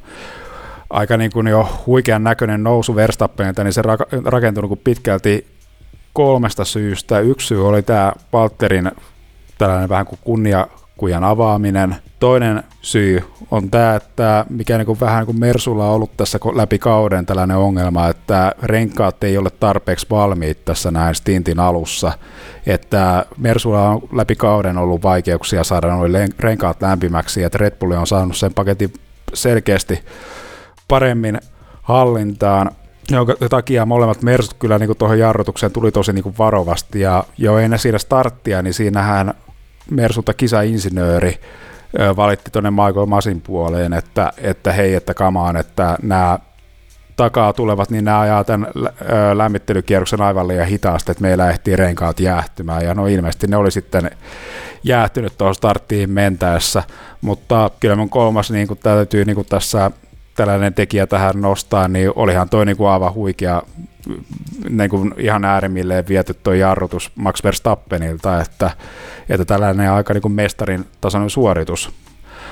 aika 0.91 1.17
niin 1.17 1.31
kuin 1.31 1.47
jo 1.47 1.69
huikean 1.87 2.25
näköinen 2.25 2.63
nousu 2.63 2.97
Verstappenilta, 2.97 3.65
niin 3.65 3.73
se 3.73 3.83
ra- 3.83 4.23
rakentunut 4.25 4.69
kuin 4.69 4.81
pitkälti 4.85 5.47
kolmesta 6.13 6.65
syystä. 6.65 7.19
Yksi 7.19 7.47
syy 7.47 7.69
oli 7.69 7.83
tämä 7.83 8.13
Walterin 8.35 8.91
tällainen 9.59 9.89
vähän 9.89 10.07
kuin 10.07 10.19
kunnia 10.25 10.67
akkujen 11.01 11.25
avaaminen. 11.25 11.97
Toinen 12.21 12.63
syy 12.83 13.25
on 13.51 13.71
tämä, 13.71 13.95
että 13.95 14.47
mikä 14.51 14.79
niin 14.79 14.87
kuin 14.87 15.01
vähän 15.01 15.19
niin 15.19 15.27
kuin 15.27 15.41
Mersulla 15.41 15.87
on 15.87 15.95
ollut 15.95 16.17
tässä 16.17 16.39
läpi 16.55 16.79
kauden 16.79 17.27
tällainen 17.27 17.57
ongelma, 17.57 18.09
että 18.09 18.53
renkaat 18.63 19.25
ei 19.25 19.39
ole 19.39 19.51
tarpeeksi 19.51 20.07
valmiit 20.11 20.65
tässä 20.65 20.91
näin 20.91 21.15
stintin 21.15 21.61
alussa. 21.61 22.13
Että 22.67 23.27
Mersulla 23.39 23.89
on 23.89 24.01
läpi 24.13 24.37
kauden 24.37 24.79
ollut 24.79 25.03
vaikeuksia 25.03 25.65
saada 25.65 25.89
noin 25.89 26.13
renkaat 26.39 26.83
lämpimäksi, 26.83 27.43
että 27.43 27.59
Red 27.59 27.77
Bull 27.79 27.93
on 27.93 28.07
saanut 28.07 28.37
sen 28.37 28.55
paketin 28.55 28.93
selkeästi 29.35 30.05
paremmin 30.89 31.39
hallintaan 31.83 32.71
jonka 33.11 33.37
takia 33.51 33.87
molemmat 33.87 34.23
Mersut 34.23 34.55
kyllä 34.55 34.79
niin 34.79 34.97
tuohon 34.99 35.19
jarrutukseen 35.19 35.73
tuli 35.73 35.93
tosi 35.93 36.13
niin 36.13 36.39
varovasti, 36.39 37.01
ja 37.01 37.25
jo 37.39 37.59
ennen 37.59 37.79
siinä 37.79 37.99
starttia, 37.99 38.63
niin 38.63 38.75
siinähän 38.75 39.35
Mersulta 39.91 40.35
kisainsinööri 40.35 41.41
valitti 42.17 42.51
tuonne 42.51 42.71
Michael 42.71 43.07
Masin 43.07 43.41
puoleen, 43.41 43.93
että, 43.93 44.33
että 44.39 44.73
hei, 44.73 44.95
että 44.95 45.15
kamaan, 45.15 45.57
että 45.57 45.99
nämä 46.03 46.39
takaa 47.17 47.53
tulevat, 47.53 47.91
niin 47.91 48.05
nämä 48.05 48.21
ajaa 48.21 48.45
tämän 48.45 48.69
lämmittelykierroksen 49.35 50.21
aivan 50.21 50.49
liian 50.49 50.67
hitaasti, 50.67 51.11
että 51.13 51.23
meillä 51.23 51.51
ehtii 51.51 51.77
renkaat 51.77 52.21
jäähtymään, 52.21 52.85
ja 52.85 52.95
no 52.95 53.07
ilmeisesti 53.07 53.47
ne 53.47 53.57
oli 53.57 53.71
sitten 53.71 54.11
jäähtynyt 54.85 55.39
tuohon 55.39 55.55
starttiin 55.55 56.11
mentäessä, 56.11 56.83
mutta 57.21 57.71
kyllä 57.81 57.97
mun 57.97 58.11
kolmas 58.11 58.51
niin 58.51 58.69
kuin 58.69 58.81
täytyy 58.83 59.25
niin 59.25 59.35
kuin 59.35 59.47
tässä 59.47 59.91
tällainen 60.37 60.75
tekijä 60.75 61.07
tähän 61.07 61.41
nostaa, 61.41 61.89
niin 61.89 62.13
olihan 62.17 62.49
toi 62.49 62.67
niin 62.67 62.77
kuin 62.77 62.89
aivan 62.89 63.15
huikea 63.15 63.63
niin 64.69 64.91
kuin 64.91 65.15
ihan 65.19 65.45
äärimmilleen 65.45 66.09
viety 66.09 66.35
tuo 66.35 66.53
jarrutus 66.53 67.13
Max 67.15 67.45
Verstappenilta, 67.45 68.41
että, 68.41 68.71
että 69.29 69.45
tällainen 69.45 69.93
aika 69.93 70.15
niin 70.15 70.23
kuin 70.23 70.33
mestarin 70.33 70.85
tasoinen 71.01 71.31
suoritus. 71.31 71.91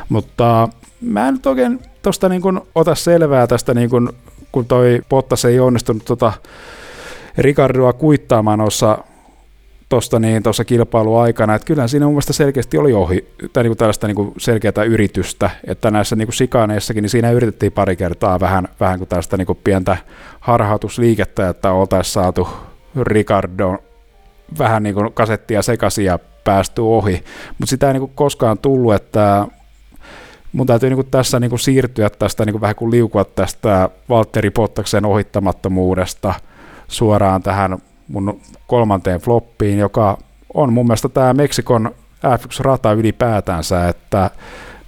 Mutta 0.09 0.69
mä 1.01 1.29
en 1.29 1.35
nyt 1.35 1.47
oikein 1.47 1.81
tuosta 2.03 2.29
niin 2.29 2.43
ota 2.75 2.95
selvää 2.95 3.47
tästä, 3.47 3.75
niin 3.75 3.91
kuin, 3.91 4.09
kun 4.53 4.65
toi 4.67 5.01
Bottas 5.09 5.45
ei 5.45 5.61
onnistunut 5.61 6.05
tota 6.05 6.33
Ricardoa 7.39 7.93
kuittaamaan 7.93 8.59
noissa 8.59 8.99
tuosta 9.89 10.19
niin, 10.19 10.43
tuossa 10.43 10.65
kilpailuaikana, 10.65 11.55
että 11.55 11.67
kyllä 11.67 11.89
siinä 11.89 12.07
mun 12.07 12.15
mielestä 12.15 12.33
selkeästi 12.33 12.79
oli 12.79 12.93
ohi, 12.93 13.29
tai 13.53 13.63
niin 13.63 13.71
kuin 13.71 13.79
tällaista 13.79 14.07
niin 14.07 14.15
kuin 14.15 14.33
selkeää 14.39 14.85
yritystä, 14.87 15.51
että 15.67 15.91
näissä 15.91 16.17
niin 16.17 16.27
kuin 16.27 16.35
sikaaneissakin, 16.35 17.03
niin 17.03 17.11
siinä 17.11 17.31
yritettiin 17.31 17.73
pari 17.73 17.97
kertaa 17.97 18.41
vähän, 18.41 18.69
vähän 18.81 18.99
kuin 18.99 19.09
tällaista 19.09 19.37
niin 19.37 19.47
kuin 19.47 19.59
pientä 19.65 19.97
harhautusliikettä, 20.41 21.49
että 21.49 21.73
oltaisiin 21.73 22.13
saatu 22.13 22.49
Ricardo 23.03 23.77
vähän 24.59 24.83
niin 24.83 24.95
kuin 24.95 25.13
kasettia 25.13 25.63
sekaisin 25.63 26.05
ja 26.05 26.19
päästy 26.45 26.81
ohi, 26.81 27.25
mutta 27.59 27.71
sitä 27.71 27.87
ei 27.87 27.93
niin 27.93 28.01
kuin 28.01 28.13
koskaan 28.15 28.59
tullut, 28.59 28.95
että 28.95 29.47
mun 30.53 30.67
täytyy 30.67 30.91
niin 30.91 30.97
kuin 30.97 31.11
tässä 31.11 31.41
niin 31.41 31.51
kuin 31.51 31.61
siirtyä 31.61 32.11
tästä 32.11 32.45
niin 32.45 32.53
kuin 32.53 32.61
vähän 32.61 32.77
kuin 32.77 32.91
liukua 32.91 33.25
tästä 33.25 33.91
Valtteri 34.09 34.51
Pottaksen 34.51 35.05
ohittamattomuudesta 35.05 36.35
suoraan 36.89 37.43
tähän 37.43 37.79
mun 38.09 38.41
kolmanteen 38.67 39.21
floppiin, 39.21 39.79
joka 39.79 40.19
on 40.55 40.73
mun 40.73 40.87
mielestä 40.87 41.09
tämä 41.09 41.35
Meksikon 41.35 41.91
F1-rata 42.27 42.93
ylipäätänsä, 42.93 43.89
että 43.89 44.31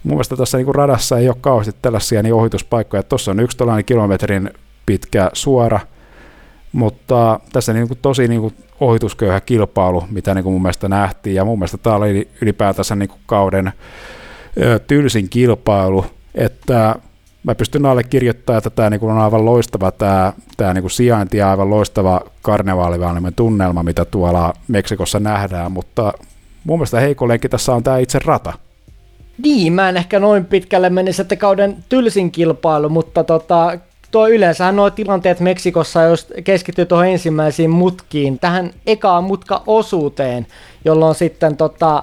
mun 0.05 0.14
mielestä 0.14 0.37
tässä 0.37 0.59
niin 0.59 0.75
radassa 0.75 1.18
ei 1.18 1.29
ole 1.29 1.37
kauheasti 1.41 1.75
tällaisia 1.83 2.23
niin 2.23 2.35
ohituspaikkoja. 2.35 3.03
Tuossa 3.03 3.31
on 3.31 3.41
yksi 3.41 3.57
tällainen 3.57 3.85
kilometrin 3.85 4.51
pitkä 4.87 5.31
suora, 5.33 5.81
mutta 6.73 7.41
tässä 7.53 7.73
niin 7.73 7.89
kuin 7.89 7.99
tosi 8.03 8.29
niin 8.29 8.41
kuin 8.41 8.55
ohitusköyhä 8.81 9.41
kilpailu, 9.41 10.05
mitä 10.11 10.35
niin 10.35 10.45
mun 10.45 10.62
mielestä 10.62 10.89
nähtiin, 10.89 11.35
ja 11.37 11.45
mun 11.45 11.59
mielestä 11.59 11.79
tämä 11.79 11.97
oli 11.97 12.29
ylipäätänsä 12.41 12.97
niin 12.97 13.11
kauden 13.27 13.73
tylsin 14.87 15.29
kilpailu, 15.29 16.07
että 16.35 16.95
mä 17.45 17.55
pystyn 17.55 17.86
allekirjoittamaan, 17.86 18.59
että 18.59 18.70
tämä 18.70 18.91
niinku 18.91 19.09
on 19.09 19.18
aivan 19.18 19.45
loistava 19.45 19.91
tämä, 19.91 20.32
tämä 20.57 20.74
niinku 20.74 20.88
sijainti 20.88 21.36
ja 21.36 21.51
aivan 21.51 21.70
loistava 21.70 22.20
karnevaalivalmimen 22.43 23.34
tunnelma, 23.34 23.82
mitä 23.82 24.05
tuolla 24.05 24.53
Meksikossa 24.68 25.20
nähdään, 25.20 25.72
mutta 25.72 26.12
mun 26.64 26.78
mielestä 26.78 27.01
heikko 27.01 27.28
lenkki 27.28 27.49
tässä 27.49 27.74
on 27.74 27.82
tämä 27.82 27.99
itse 27.99 28.18
rata. 28.24 28.53
Niin, 29.43 29.72
mä 29.72 29.88
en 29.88 29.97
ehkä 29.97 30.18
noin 30.20 30.45
pitkälle 30.45 30.91
menisi, 30.91 31.22
että 31.22 31.36
kauden 31.36 31.84
tylsin 31.88 32.30
kilpailu, 32.30 32.88
mutta 32.88 33.24
tota, 33.24 33.78
tuo 34.11 34.28
yleensähän 34.28 34.76
nuo 34.76 34.91
tilanteet 34.91 35.41
Meksikossa, 35.41 36.03
jos 36.03 36.32
keskittyy 36.45 36.86
tuohon 36.86 37.07
ensimmäisiin 37.07 37.70
mutkiin, 37.70 38.38
tähän 38.38 38.70
ekaan 38.86 39.24
mutka-osuuteen, 39.24 40.47
jolloin 40.84 41.14
sitten 41.14 41.57
tota, 41.57 42.03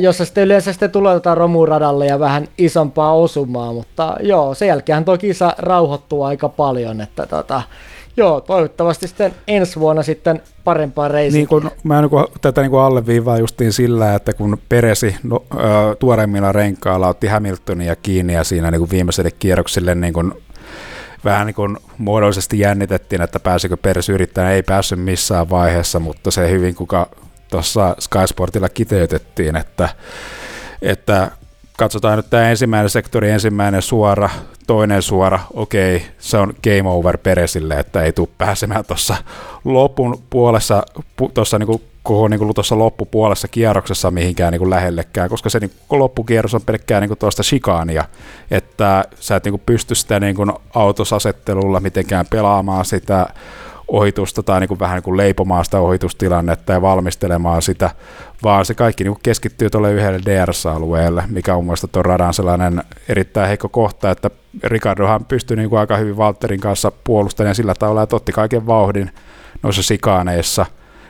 jossa 0.00 0.24
sitten 0.24 0.44
yleensä 0.44 0.72
sitten 0.72 0.90
tulotetaan 0.90 1.36
romuradalle 1.36 2.06
ja 2.06 2.20
vähän 2.20 2.48
isompaa 2.58 3.14
osumaa, 3.14 3.72
mutta 3.72 4.16
joo, 4.20 4.54
sen 4.54 4.68
jälkeen 4.68 5.04
tuo 5.04 5.18
kisa 5.18 5.54
rauhoittuu 5.58 6.22
aika 6.22 6.48
paljon, 6.48 7.00
että 7.00 7.26
tota, 7.26 7.62
Joo, 8.18 8.40
toivottavasti 8.40 9.08
sitten 9.08 9.34
ensi 9.48 9.80
vuonna 9.80 10.02
sitten 10.02 10.42
parempaa 10.64 11.08
reisiä. 11.08 11.38
Niin 11.38 11.48
kun, 11.48 11.70
mä 11.84 12.00
niin 12.00 12.10
kun, 12.10 12.26
tätä 12.40 12.62
niin 12.62 12.74
alleviivaa 12.74 13.38
justiin 13.38 13.72
sillä, 13.72 14.14
että 14.14 14.32
kun 14.32 14.58
Peresi 14.68 15.16
no, 15.22 15.44
tuoreimmilla 15.98 16.52
renkailla 16.52 17.08
otti 17.08 17.26
Hamiltonia 17.26 17.96
kiinni 17.96 18.32
ja 18.34 18.44
siinä 18.44 18.70
niin 18.70 18.90
viimeiselle 18.90 19.30
kierrokselle 19.30 19.94
niin 19.94 20.12
kun, 20.12 20.42
vähän 21.24 21.46
niin 21.46 21.54
kuin 21.54 21.76
muodollisesti 21.98 22.58
jännitettiin, 22.58 23.22
että 23.22 23.40
pääsikö 23.40 23.76
Peres 23.76 24.08
yrittämään, 24.08 24.52
ei 24.52 24.62
päässyt 24.62 25.00
missään 25.00 25.50
vaiheessa, 25.50 26.00
mutta 26.00 26.30
se 26.30 26.50
hyvin 26.50 26.74
kuka 26.74 27.08
tuossa 27.56 27.96
Sky 27.98 28.26
Sportilla 28.26 28.68
kiteytettiin, 28.68 29.56
että, 29.56 29.88
että 30.82 31.30
katsotaan 31.78 32.16
nyt 32.16 32.30
tämä 32.30 32.50
ensimmäinen 32.50 32.90
sektori, 32.90 33.30
ensimmäinen 33.30 33.82
suora, 33.82 34.30
toinen 34.66 35.02
suora, 35.02 35.40
okei, 35.54 36.06
se 36.18 36.36
on 36.36 36.54
game 36.64 36.90
over 36.90 37.18
Peresille, 37.18 37.74
että 37.74 38.02
ei 38.02 38.12
tule 38.12 38.28
pääsemään 38.38 38.84
tuossa 38.84 39.16
lopun 39.64 40.22
puolessa, 40.30 40.82
tuossa 41.34 41.58
niin 41.58 41.80
koko 42.02 42.28
niin 42.28 42.54
tuossa 42.54 42.78
loppupuolessa 42.78 43.48
kierroksessa 43.48 44.10
mihinkään 44.10 44.52
niin 44.52 44.60
kuin 44.60 44.70
lähellekään, 44.70 45.28
koska 45.28 45.50
se 45.50 45.58
niin 45.58 45.72
kuin 45.88 45.98
loppukierros 45.98 46.54
on 46.54 46.62
pelkkää 46.62 47.00
niin 47.00 47.18
tuosta 47.18 47.42
shikaania, 47.42 48.04
että 48.50 49.04
sä 49.20 49.36
et 49.36 49.44
niin 49.44 49.52
kuin 49.52 49.62
pysty 49.66 49.94
sitä 49.94 50.20
niin 50.20 50.36
kuin 50.36 50.52
autosasettelulla 50.74 51.80
mitenkään 51.80 52.26
pelaamaan 52.30 52.84
sitä 52.84 53.26
ohitusta 53.88 54.42
tai 54.42 54.60
niin 54.60 54.68
kuin 54.68 54.80
vähän 54.80 54.94
niin 54.94 55.02
kuin 55.02 55.16
leipomaan 55.16 55.64
sitä 55.64 55.80
ohitustilannetta 55.80 56.72
ja 56.72 56.82
valmistelemaan 56.82 57.62
sitä, 57.62 57.90
vaan 58.42 58.64
se 58.64 58.74
kaikki 58.74 59.04
niin 59.04 59.12
kuin 59.12 59.22
keskittyy 59.22 59.70
tuolle 59.70 59.92
yhdelle 59.92 60.20
DRS-alueelle, 60.24 61.24
mikä 61.28 61.54
on 61.54 61.64
mielestäni 61.64 61.92
tuon 61.92 62.04
radan 62.04 62.34
sellainen 62.34 62.82
erittäin 63.08 63.48
heikko 63.48 63.68
kohta, 63.68 64.10
että 64.10 64.30
Ricardohan 64.64 65.24
pystyi 65.24 65.56
niin 65.56 65.70
kuin 65.70 65.80
aika 65.80 65.96
hyvin 65.96 66.16
Walterin 66.16 66.60
kanssa 66.60 66.92
puolustamaan 67.04 67.54
sillä 67.54 67.74
tavalla, 67.78 68.02
että 68.02 68.16
otti 68.16 68.32
kaiken 68.32 68.66
vauhdin 68.66 69.10
noissa 69.62 69.82
sikaaneissa 69.82 70.66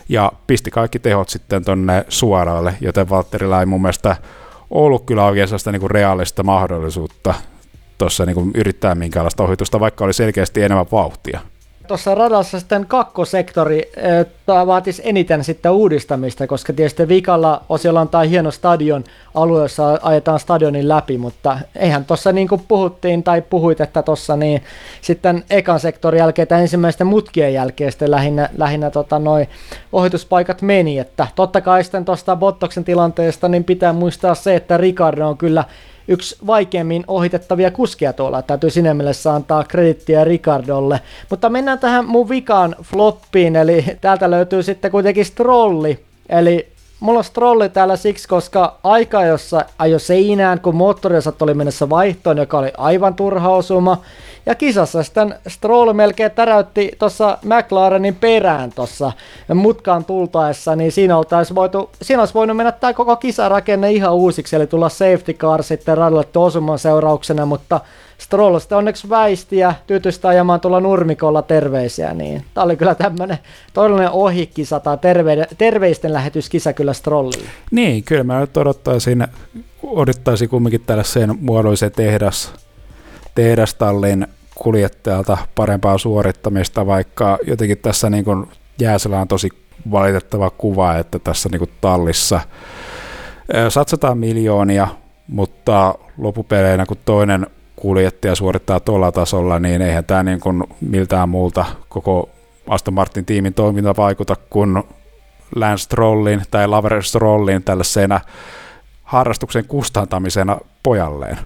ja 0.09 0.33
pisti 0.47 0.71
kaikki 0.71 0.99
tehot 0.99 1.29
sitten 1.29 1.65
tonne 1.65 2.05
suoralle, 2.09 2.75
joten 2.81 3.09
Valtterilla 3.09 3.61
ei 3.61 3.67
mun 3.67 3.83
mielestä 3.83 4.17
ollut 4.71 5.05
kyllä 5.07 5.25
oikein 5.25 5.49
sellaista 5.49 5.73
niin 5.73 5.81
kuin 5.81 5.91
reaalista 5.91 6.43
mahdollisuutta 6.43 7.35
tuossa 7.99 8.27
niin 8.27 8.51
yrittää 8.55 8.95
minkäänlaista 8.95 9.43
ohitusta, 9.43 9.81
vaikka 9.81 10.05
oli 10.05 10.13
selkeästi 10.13 10.63
enemmän 10.63 10.87
vauhtia. 10.93 11.41
Tuossa 11.89 12.15
radassa 12.15 12.59
sitten 12.59 12.87
kakkosektori 12.87 13.91
tämä 14.47 14.67
vaatisi 14.67 15.03
eniten 15.05 15.45
sitten 15.45 15.73
uudistamista, 15.73 16.47
koska 16.47 16.73
tietysti 16.73 17.09
vikalla 17.09 17.63
osiolla 17.69 18.01
on 18.01 18.09
tämä 18.09 18.25
hieno 18.25 18.51
stadion 18.51 19.05
alue, 19.35 19.63
jossa 19.63 19.99
ajetaan 20.03 20.41
stadionin 20.41 20.89
läpi, 20.89 21.19
mutta 21.19 21.59
eihän 21.77 22.05
tuossa 22.05 22.33
niin 22.33 22.49
kuin 22.49 22.63
puhuttiin 22.69 23.23
tai 23.23 23.43
puhuit, 23.43 23.81
että 23.81 24.03
tuossa 24.03 24.37
niin 24.37 24.63
sitten 25.01 25.45
ekan 25.51 25.81
sektorin 25.81 26.19
jälkeen 26.19 26.49
tai 26.49 26.61
ensimmäisten 26.61 27.07
mutkien 27.07 27.55
jälkeen 27.55 27.93
sitten 27.93 28.11
lähinnä, 28.11 28.49
lähinnä 28.57 28.91
tota 28.91 29.19
noi 29.19 29.49
ohituspaikat 29.93 30.63
meni, 30.63 30.99
että 30.99 31.27
totta 31.35 31.61
kai 31.61 31.85
sitten 31.85 32.05
tuosta 32.05 32.37
Bottoksen 32.37 32.85
tilanteesta 32.85 33.49
niin 33.49 33.65
pitää 33.65 33.93
muistaa 33.93 34.35
se, 34.35 34.57
että 34.57 34.77
Ricardo 34.77 35.29
on 35.29 35.39
kyllä 35.39 35.65
yksi 36.09 36.37
vaikeimmin 36.47 37.05
ohitettavia 37.07 37.71
kuskia 37.71 38.13
tuolla. 38.13 38.43
Täytyy 38.43 38.71
sinne 38.71 38.95
mielessä 38.95 39.35
antaa 39.35 39.65
kredittiä 39.65 40.25
Ricardolle. 40.25 41.01
Mutta 41.31 41.49
mennään 41.49 41.79
tähän 41.79 42.05
mun 42.05 42.29
vikaan 42.29 42.77
floppiin, 42.83 43.57
eli 43.57 43.85
täältä 44.01 44.31
löytyy 44.31 44.63
sitten 44.63 44.91
kuitenkin 44.91 45.25
Strolli. 45.25 46.01
Eli 46.29 46.69
mulla 47.01 47.19
on 47.19 47.25
Strolli 47.25 47.69
täällä 47.69 47.97
siksi, 47.97 48.29
koska 48.29 48.79
aika, 48.83 49.25
jossa 49.25 49.65
ajo 49.79 49.99
seinään, 49.99 50.61
kun 50.61 50.77
moottoriosat 50.77 51.43
oli 51.43 51.55
mennessä 51.55 51.91
vaihtoon, 51.91 52.39
joka 52.39 52.59
oli 52.59 52.73
aivan 52.77 53.15
turha 53.15 53.49
osuma, 53.49 54.03
ja 54.47 54.55
kisassa 54.55 55.03
sitten 55.03 55.35
Stroll 55.49 55.93
melkein 55.93 56.31
täräytti 56.31 56.93
tuossa 56.99 57.39
McLarenin 57.45 58.15
perään 58.15 58.73
tuossa 58.75 59.13
mutkaan 59.55 60.05
tultaessa, 60.05 60.77
niin 60.77 60.93
siinä, 60.93 61.19
oltaisi 61.19 61.55
voitu, 61.55 61.91
siinä 62.03 62.23
olisi 62.23 62.35
voinut 62.35 62.57
mennä 62.57 62.73
tämä 62.73 62.93
koko 62.93 63.17
kisarakenne 63.17 63.93
ihan 63.93 64.15
uusiksi, 64.15 64.57
eli 64.57 64.67
tulla 64.67 64.89
safety 64.89 65.33
car 65.33 65.63
sitten 65.63 65.99
radalle 65.99 66.25
osuman 66.37 66.79
seurauksena, 66.79 67.47
mutta 67.47 67.81
Stroll 68.19 68.59
sitten 68.59 68.79
onneksi 68.79 69.09
väisti 69.09 69.57
ja 69.57 69.75
tyytyistä 69.87 70.29
ajamaan 70.29 70.61
tuolla 70.61 70.81
nurmikolla 70.81 71.43
terveisiä, 71.43 72.15
niin 72.15 72.45
tämä 72.55 72.65
oli 72.65 72.77
kyllä 72.77 72.95
tämmöinen 72.95 73.39
todellinen 73.75 74.11
ohikisa 74.11 74.81
tai 74.81 74.99
terve, 74.99 75.47
terveisten 75.59 76.13
lähetyskisa 76.13 76.73
kyllä 76.73 76.93
Strollille. 76.93 77.49
Niin, 77.71 78.05
kyllä 78.05 78.25
mä 78.25 78.41
nyt 78.41 78.57
odottaisin, 78.57 79.27
odottaisin 79.83 80.49
kumminkin 80.49 80.81
tällaisen 80.87 81.35
muodollisen 81.41 81.93
tehdas, 81.93 82.66
tehdastallin 83.37 84.27
kuljettajalta 84.55 85.39
parempaa 85.55 85.99
suorittamista, 85.99 86.87
vaikka 86.87 87.39
jotenkin 87.47 87.79
tässä 87.79 88.11
niin 88.11 88.25
kuin 88.25 88.47
Jääselä 88.81 89.21
on 89.21 89.29
tosi 89.29 89.49
valitettava 89.91 90.51
kuva, 90.51 90.97
että 90.97 91.19
tässä 91.19 91.49
niin 91.49 91.59
kuin 91.59 91.71
tallissa 91.81 92.41
satsataan 93.69 94.19
miljoonia, 94.19 94.89
mutta 95.29 95.95
lopupeleissä 96.19 96.87
kun 96.87 96.97
toinen 97.05 97.47
kuljettaja 97.77 98.35
suorittaa 98.35 98.81
tuolla 98.81 99.13
tasolla, 99.13 99.59
niin 99.59 99.83
eihän 99.83 100.05
tämä 100.05 100.23
niin 100.23 100.41
kuin 100.41 100.65
miltään 100.81 101.29
muulta 101.29 101.65
koko 101.89 102.29
Aston 102.69 102.95
Martin 102.95 103.25
tiimin 103.25 103.55
toiminta 103.55 103.97
vaikuta 103.97 104.37
kuin 104.51 104.83
Lance 105.57 105.83
Strollin 105.83 106.43
tai 106.51 106.69
Laver 106.69 107.03
Strollin 107.03 107.63
tällaisena 107.63 108.21
harrastuksen 109.03 109.65
kustantamisena 109.65 110.59
pojalleen. 110.83 111.39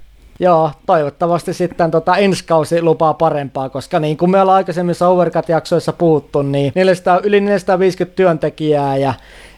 Joo, 0.42 0.70
toivottavasti 0.86 1.54
sitten 1.54 1.90
tota 1.90 2.16
ensi 2.16 2.44
kausi 2.44 2.82
lupaa 2.82 3.14
parempaa, 3.14 3.68
koska 3.68 4.00
niin 4.00 4.16
kuin 4.16 4.30
me 4.30 4.40
ollaan 4.40 4.56
aikaisemmissa 4.56 5.08
Overcut-jaksoissa 5.08 5.92
puhuttu, 5.92 6.42
niin 6.42 6.72
400, 6.74 7.20
yli 7.22 7.40
450 7.40 8.16
työntekijää 8.16 8.96
ja 8.96 9.14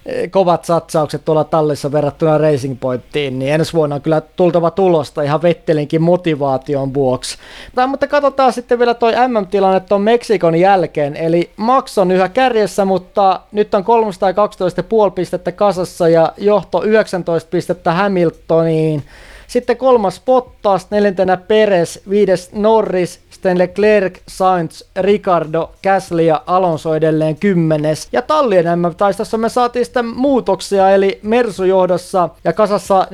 e, 0.06 0.28
kovat 0.28 0.64
satsaukset 0.64 1.24
tuolla 1.24 1.44
tallissa 1.44 1.92
verrattuna 1.92 2.38
Racing 2.38 2.76
Pointtiin, 2.80 3.38
niin 3.38 3.52
ensi 3.52 3.72
vuonna 3.72 3.94
on 3.94 4.02
kyllä 4.02 4.20
tultava 4.20 4.70
tulosta 4.70 5.22
ihan 5.22 5.42
Vettelinkin 5.42 6.02
motivaation 6.02 6.94
vuoksi. 6.94 7.38
Tai, 7.74 7.86
mutta 7.86 8.06
katsotaan 8.06 8.52
sitten 8.52 8.78
vielä 8.78 8.94
toi 8.94 9.12
MM-tilanne 9.28 9.80
tuon 9.80 10.02
Meksikon 10.02 10.54
jälkeen, 10.54 11.16
eli 11.16 11.50
Max 11.56 11.98
on 11.98 12.10
yhä 12.10 12.28
kärjessä, 12.28 12.84
mutta 12.84 13.40
nyt 13.52 13.74
on 13.74 13.84
312,5 13.84 15.10
pistettä 15.14 15.52
kasassa 15.52 16.08
ja 16.08 16.32
johto 16.36 16.82
19 16.82 17.50
pistettä 17.50 17.92
Hamiltoniin. 17.92 19.02
Sitten 19.46 19.76
kolmas 19.76 20.22
Bottas, 20.26 20.90
neljäntenä 20.90 21.36
Peres, 21.36 22.00
viides 22.10 22.52
Norris, 22.52 23.20
sitten 23.42 23.58
Leclerc, 23.58 24.18
Sainz, 24.28 24.82
Ricardo, 25.00 25.70
Gasly 25.82 26.22
ja 26.22 26.42
Alonso 26.46 26.94
edelleen 26.94 27.36
kymmenes. 27.36 28.08
Ja 28.12 28.22
Tallien 28.22 28.78
MM-taistossa 28.78 29.38
me 29.38 29.48
saatiin 29.48 29.84
sitten 29.84 30.06
muutoksia, 30.06 30.90
eli 30.90 31.20
Mersu 31.22 31.64
johdossa 31.64 32.28
ja 32.44 32.52
kasassa 32.52 33.06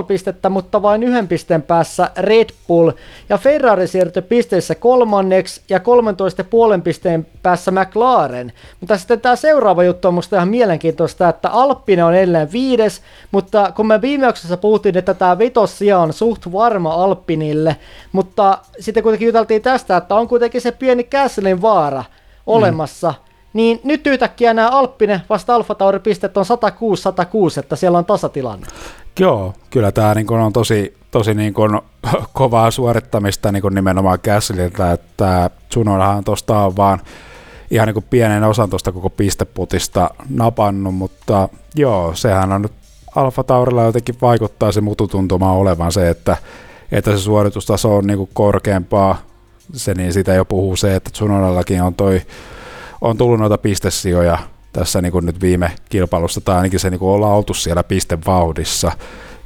478,5 0.00 0.04
pistettä, 0.06 0.48
mutta 0.48 0.82
vain 0.82 1.02
yhden 1.02 1.28
pisteen 1.28 1.62
päässä 1.62 2.10
Red 2.16 2.48
Bull. 2.68 2.90
Ja 3.28 3.38
Ferrari 3.38 3.86
siirtyi 3.86 4.22
pisteissä 4.22 4.74
kolmanneksi 4.74 5.60
ja 5.68 5.78
13,5 5.78 6.82
pisteen 6.84 7.26
päässä 7.42 7.70
McLaren. 7.70 8.52
Mutta 8.80 8.98
sitten 8.98 9.20
tämä 9.20 9.36
seuraava 9.36 9.84
juttu 9.84 10.08
on 10.08 10.14
musta 10.14 10.36
ihan 10.36 10.48
mielenkiintoista, 10.48 11.28
että 11.28 11.48
Alppinen 11.48 12.04
on 12.04 12.14
edelleen 12.14 12.52
viides, 12.52 13.02
mutta 13.30 13.72
kun 13.76 13.86
me 13.86 14.00
viime 14.00 14.26
jaksossa 14.26 14.56
puhuttiin, 14.56 14.98
että 14.98 15.14
tämä 15.14 15.38
vitossija 15.38 15.98
on 15.98 16.12
suht 16.12 16.52
varma 16.52 16.92
Alppinille, 16.92 17.76
mutta 18.12 18.58
sitten 18.80 19.02
kuitenkin 19.02 19.26
juteltiin 19.26 19.62
tästä, 19.62 19.96
että 19.96 20.14
on 20.14 20.28
kuitenkin 20.28 20.60
se 20.60 20.72
pieni 20.72 21.04
Castlein 21.04 21.62
vaara 21.62 22.04
olemassa, 22.46 23.08
mm. 23.08 23.24
niin 23.52 23.80
nyt 23.84 24.06
yhtäkkiä 24.06 24.54
nämä 24.54 24.68
Alppinen 24.68 25.20
vasta 25.30 25.54
Alfa 25.54 25.74
Tauri 25.74 25.98
pistet 25.98 26.36
on 26.36 26.44
106-106, 27.56 27.60
että 27.60 27.76
siellä 27.76 27.98
on 27.98 28.04
tasatilanne. 28.04 28.66
Joo, 29.20 29.54
kyllä 29.70 29.92
tämä 29.92 30.14
niin 30.14 30.30
on 30.30 30.52
tosi, 30.52 30.96
tosi 31.10 31.34
niin 31.34 31.54
kuin 31.54 31.80
kovaa 32.32 32.70
suorittamista 32.70 33.52
niin 33.52 33.62
kuin 33.62 33.74
nimenomaan 33.74 34.18
Castleilta, 34.18 34.92
että 34.92 35.50
Tsunodahan 35.68 36.24
tuosta 36.24 36.58
on 36.58 36.76
vaan 36.76 37.00
ihan 37.70 37.86
niin 37.86 37.94
kuin 37.94 38.06
pienen 38.10 38.44
osan 38.44 38.70
tuosta 38.70 38.92
koko 38.92 39.10
pisteputista 39.10 40.10
napannut, 40.30 40.94
mutta 40.94 41.48
joo, 41.74 42.14
sehän 42.14 42.52
on 42.52 42.62
nyt 42.62 42.72
Alfa 43.16 43.44
Taurilla 43.44 43.84
jotenkin 43.84 44.14
vaikuttaa 44.22 44.72
se 44.72 44.80
mututuntuma 44.80 45.52
olevan 45.52 45.92
se, 45.92 46.08
että 46.08 46.36
että 46.92 47.10
se 47.10 47.18
suoritustaso 47.18 47.96
on 47.96 48.06
niin 48.06 48.18
kuin 48.18 48.30
korkeampaa. 48.32 49.18
Se, 49.72 49.94
niin 49.94 50.12
sitä 50.12 50.34
jo 50.34 50.44
puhuu 50.44 50.76
se, 50.76 50.94
että 50.94 51.10
Tsunodallakin 51.10 51.82
on, 51.82 51.94
toi, 51.94 52.22
on 53.00 53.18
tullut 53.18 53.40
noita 53.40 53.58
pistesijoja 53.58 54.38
tässä 54.72 55.02
niin 55.02 55.12
kuin 55.12 55.26
nyt 55.26 55.40
viime 55.40 55.72
kilpailussa, 55.88 56.40
tai 56.40 56.56
ainakin 56.56 56.80
se 56.80 56.90
niin 56.90 56.98
kuin 56.98 57.10
ollaan 57.10 57.34
oltu 57.34 57.54
siellä 57.54 57.82
pistevauhdissa. 57.82 58.92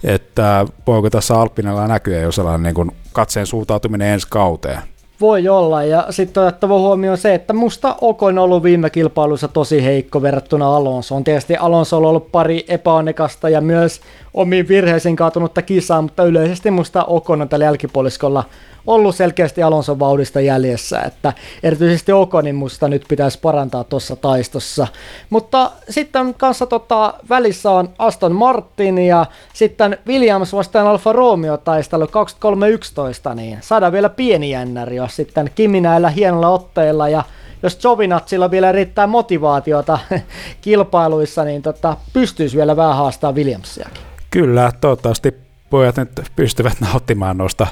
Että 0.04 0.66
voiko 0.86 1.10
tässä 1.10 1.34
Alppinella 1.34 1.88
näkyä 1.88 2.20
jo 2.20 2.32
sellainen 2.32 2.62
niin 2.62 2.74
kuin 2.74 2.90
katseen 3.12 3.46
suuntautuminen 3.46 4.08
ensi 4.08 4.26
kauteen? 4.30 4.91
Voi 5.22 5.48
olla, 5.48 5.84
ja 5.84 6.06
sitten 6.10 6.42
otettava 6.42 6.78
huomioon 6.78 7.18
se, 7.18 7.34
että 7.34 7.52
musta 7.52 7.96
Oko 8.00 8.26
on 8.26 8.38
ollut 8.38 8.62
viime 8.62 8.90
kilpailussa 8.90 9.48
tosi 9.48 9.84
heikko 9.84 10.22
verrattuna 10.22 10.76
Alonsoon. 10.76 11.24
Tietysti 11.24 11.56
Alonso 11.56 11.96
on 11.96 12.04
ollut 12.04 12.32
pari 12.32 12.64
epäonnekasta 12.68 13.48
ja 13.48 13.60
myös 13.60 14.00
omiin 14.34 14.68
virheisiin 14.68 15.16
kaatunutta 15.16 15.62
kisaa, 15.62 16.02
mutta 16.02 16.24
yleisesti 16.24 16.70
musta 16.70 17.04
Okon 17.04 17.42
on 17.42 17.48
tällä 17.48 17.64
jälkipuoliskolla 17.64 18.44
ollut 18.86 19.16
selkeästi 19.16 19.62
Alonson 19.62 19.98
vauhdista 19.98 20.40
jäljessä, 20.40 21.00
että 21.00 21.32
erityisesti 21.62 22.12
Okonin 22.12 22.54
musta 22.54 22.88
nyt 22.88 23.04
pitäisi 23.08 23.38
parantaa 23.38 23.84
tuossa 23.84 24.16
taistossa. 24.16 24.86
Mutta 25.30 25.70
sitten 25.88 26.34
kanssa 26.34 26.66
tota, 26.66 27.14
välissä 27.28 27.70
on 27.70 27.88
Aston 27.98 28.34
Martin 28.34 28.98
ja 28.98 29.26
sitten 29.54 29.98
Williams 30.06 30.52
vastaan 30.52 30.86
Alfa 30.86 31.12
Romeo 31.12 31.56
taistelu 31.56 32.06
2311, 32.06 33.34
niin 33.34 33.58
saadaan 33.60 33.92
vielä 33.92 34.08
pieni 34.08 34.50
jännäri, 34.50 34.96
jos 34.96 35.16
sitten 35.16 35.50
Kimi 35.54 35.80
näillä 35.80 36.10
hienolla 36.10 36.48
otteilla 36.48 37.08
ja 37.08 37.22
jos 37.62 37.84
Jovinatsilla 37.84 38.50
vielä 38.50 38.72
riittää 38.72 39.06
motivaatiota 39.06 39.98
kilpailuissa, 40.60 41.44
niin 41.44 41.62
tota, 41.62 41.96
pystyisi 42.12 42.56
vielä 42.56 42.76
vähän 42.76 42.96
haastamaan 42.96 43.34
Williamsiakin. 43.34 44.02
Kyllä, 44.30 44.72
toivottavasti 44.80 45.34
pojat 45.70 45.96
nyt 45.96 46.22
pystyvät 46.36 46.80
nauttimaan 46.80 47.38
noista 47.38 47.66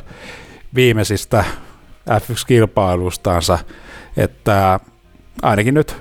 viimeisistä 0.75 1.45
F1-kilpailustansa, 2.11 3.59
että 4.17 4.81
ainakin 5.43 5.75
nyt 5.75 5.97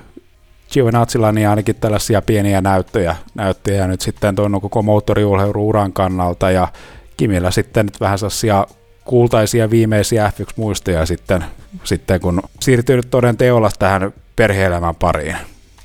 Giovinazzilla 0.72 1.32
niin 1.32 1.48
ainakin 1.48 1.76
tällaisia 1.76 2.22
pieniä 2.22 2.60
näyttöjä, 2.60 3.16
näyttöjä 3.34 3.86
nyt 3.86 4.00
sitten 4.00 4.34
tuon 4.34 4.60
koko 4.60 4.82
moottoriurheiluuran 4.82 5.92
kannalta 5.92 6.50
ja 6.50 6.68
Kimillä 7.16 7.50
sitten 7.50 7.86
nyt 7.86 8.00
vähän 8.00 8.18
sellaisia 8.18 8.66
kultaisia 9.04 9.70
viimeisiä 9.70 10.32
F1-muistoja 10.36 11.06
sitten, 11.06 11.44
sitten 11.84 12.20
kun 12.20 12.42
siirtyy 12.60 12.96
nyt 12.96 13.10
toden 13.10 13.36
teolla 13.36 13.70
tähän 13.78 14.12
perhe-elämän 14.36 14.94
pariin. 14.94 15.36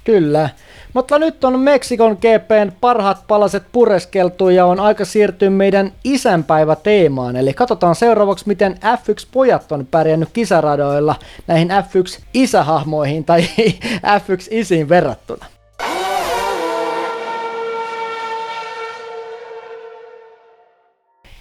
Kyllä. 0.05 0.49
Mutta 0.93 1.19
nyt 1.19 1.43
on 1.43 1.59
Meksikon 1.59 2.17
GPn 2.17 2.71
parhaat 2.81 3.27
palaset 3.27 3.63
pureskeltu 3.71 4.49
ja 4.49 4.65
on 4.65 4.79
aika 4.79 5.05
siirtyä 5.05 5.49
meidän 5.49 5.91
isänpäivä 6.03 6.75
teemaan. 6.75 7.35
Eli 7.35 7.53
katsotaan 7.53 7.95
seuraavaksi, 7.95 8.47
miten 8.47 8.73
F1-pojat 8.73 9.71
on 9.71 9.87
pärjännyt 9.91 10.29
kisaradoilla 10.33 11.15
näihin 11.47 11.69
F1-isähahmoihin 11.71 13.23
tai 13.25 13.41
F1-isiin 14.19 14.89
verrattuna. 14.89 15.45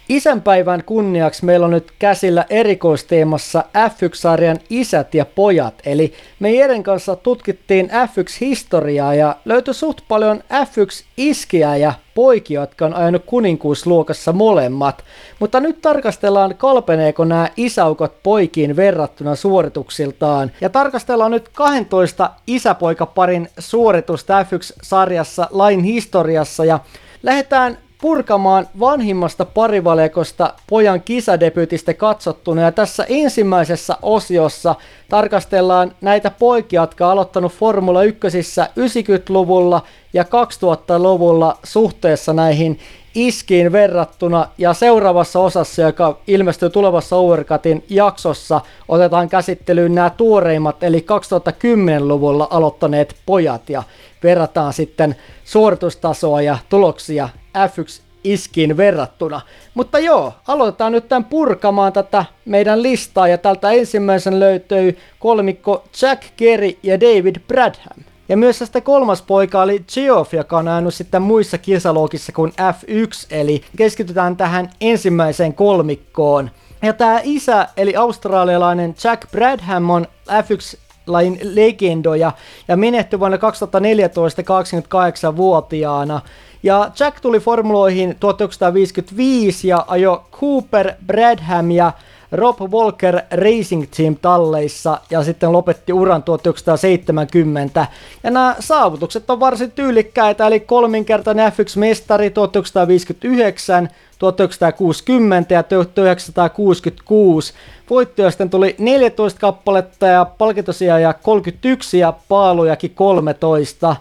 Isänpäivän 0.08 0.84
kunniaksi 0.84 1.44
meillä 1.44 1.66
on 1.66 1.70
nyt 1.72 1.92
käsillä 1.98 2.46
erikoisteemassa 2.50 3.64
F1-sarjan 3.76 4.58
isät 4.70 5.14
ja 5.14 5.24
pojat. 5.24 5.74
Eli 5.86 6.12
me 6.40 6.52
Jeren 6.52 6.82
kanssa 6.82 7.16
tutkittiin 7.16 7.90
F1-historiaa 7.90 9.14
ja 9.14 9.36
löytyi 9.44 9.74
suht 9.74 10.00
paljon 10.08 10.42
F1-iskiä 10.52 11.76
ja 11.76 11.92
poikia, 12.14 12.60
jotka 12.60 12.86
on 12.86 12.94
ajanut 12.94 13.22
kuninkuusluokassa 13.26 14.32
molemmat. 14.32 15.04
Mutta 15.40 15.60
nyt 15.60 15.80
tarkastellaan, 15.80 16.54
kalpeneeko 16.54 17.24
nämä 17.24 17.48
isäukot 17.56 18.22
poikiin 18.22 18.76
verrattuna 18.76 19.34
suorituksiltaan. 19.34 20.50
Ja 20.60 20.68
tarkastellaan 20.68 21.30
nyt 21.30 21.48
12 21.48 22.30
isäpoikaparin 22.46 23.48
suoritusta 23.58 24.42
F1-sarjassa 24.42 25.48
lain 25.50 25.82
historiassa 25.84 26.64
ja 26.64 26.78
lähdetään 27.22 27.78
purkamaan 28.04 28.68
vanhimmasta 28.80 29.44
parivaljakosta 29.44 30.54
pojan 30.66 31.02
kisadebyytistä 31.02 31.94
katsottuna. 31.94 32.62
Ja 32.62 32.72
tässä 32.72 33.06
ensimmäisessä 33.08 33.96
osiossa 34.02 34.74
tarkastellaan 35.08 35.92
näitä 36.00 36.30
poikia, 36.30 36.80
jotka 36.80 37.06
on 37.06 37.12
aloittanut 37.12 37.52
Formula 37.52 38.02
1 38.02 38.20
90-luvulla 38.20 39.82
ja 40.12 40.22
2000-luvulla 40.22 41.58
suhteessa 41.62 42.32
näihin 42.32 42.78
iskiin 43.14 43.72
verrattuna. 43.72 44.48
Ja 44.58 44.74
seuraavassa 44.74 45.40
osassa, 45.40 45.82
joka 45.82 46.18
ilmestyy 46.26 46.70
tulevassa 46.70 47.16
Overcutin 47.16 47.84
jaksossa, 47.88 48.60
otetaan 48.88 49.28
käsittelyyn 49.28 49.94
nämä 49.94 50.10
tuoreimmat, 50.10 50.82
eli 50.82 51.06
2010-luvulla 51.10 52.48
aloittaneet 52.50 53.16
pojat. 53.26 53.70
Ja 53.70 53.82
verrataan 54.22 54.72
sitten 54.72 55.16
suoritustasoa 55.44 56.42
ja 56.42 56.58
tuloksia 56.68 57.28
F1 57.54 58.02
iskiin 58.24 58.76
verrattuna. 58.76 59.40
Mutta 59.74 59.98
joo, 59.98 60.32
aloitetaan 60.48 60.92
nyt 60.92 61.08
tämän 61.08 61.24
purkamaan 61.24 61.92
tätä 61.92 62.24
meidän 62.44 62.82
listaa 62.82 63.28
ja 63.28 63.38
tältä 63.38 63.70
ensimmäisen 63.70 64.40
löytyy 64.40 64.98
kolmikko 65.18 65.84
Jack 66.02 66.22
Kerry 66.36 66.70
ja 66.82 67.00
David 67.00 67.36
Bradham. 67.48 68.04
Ja 68.28 68.36
myös 68.36 68.58
tästä 68.58 68.80
kolmas 68.80 69.22
poika 69.22 69.62
oli 69.62 69.84
Geoff, 69.94 70.34
joka 70.34 70.58
on 70.58 70.68
ajanut 70.68 70.94
sitten 70.94 71.22
muissa 71.22 71.58
kisaluokissa 71.58 72.32
kuin 72.32 72.52
F1, 72.52 73.26
eli 73.30 73.62
keskitytään 73.76 74.36
tähän 74.36 74.70
ensimmäiseen 74.80 75.54
kolmikkoon. 75.54 76.50
Ja 76.82 76.92
tämä 76.92 77.20
isä, 77.22 77.68
eli 77.76 77.96
australialainen 77.96 78.94
Jack 79.04 79.30
Bradham 79.30 79.90
on 79.90 80.06
F1 80.28 80.78
lajin 81.06 81.38
legendoja 81.42 82.32
ja 82.68 82.76
menehtyi 82.76 83.20
vuonna 83.20 83.38
2014 83.38 84.42
28-vuotiaana. 84.42 86.20
Ja 86.64 86.90
Jack 87.00 87.20
tuli 87.20 87.40
formuloihin 87.40 88.16
1955 88.20 89.68
ja 89.68 89.84
ajo 89.86 90.24
Cooper, 90.40 90.92
Bradham 91.06 91.70
ja 91.70 91.92
Rob 92.32 92.60
Walker 92.60 93.20
Racing 93.30 93.84
Team 93.96 94.16
talleissa 94.22 95.00
ja 95.10 95.22
sitten 95.22 95.52
lopetti 95.52 95.92
uran 95.92 96.22
1970. 96.22 97.86
Ja 98.22 98.30
nämä 98.30 98.56
saavutukset 98.60 99.30
on 99.30 99.40
varsin 99.40 99.70
tyylikkäitä, 99.70 100.46
eli 100.46 100.60
kolminkertainen 100.60 101.52
F1-mestari 101.52 102.30
1959, 102.30 103.88
1960 104.18 105.54
ja 105.54 105.62
1966. 105.62 107.54
Voittoja 107.90 108.30
sitten 108.30 108.50
tuli 108.50 108.74
14 108.78 109.40
kappaletta 109.40 110.06
ja 110.06 110.24
palkintosia 110.24 110.98
ja 110.98 111.12
31 111.12 111.98
ja 111.98 112.12
paalujakin 112.28 112.90
13. 112.90 113.96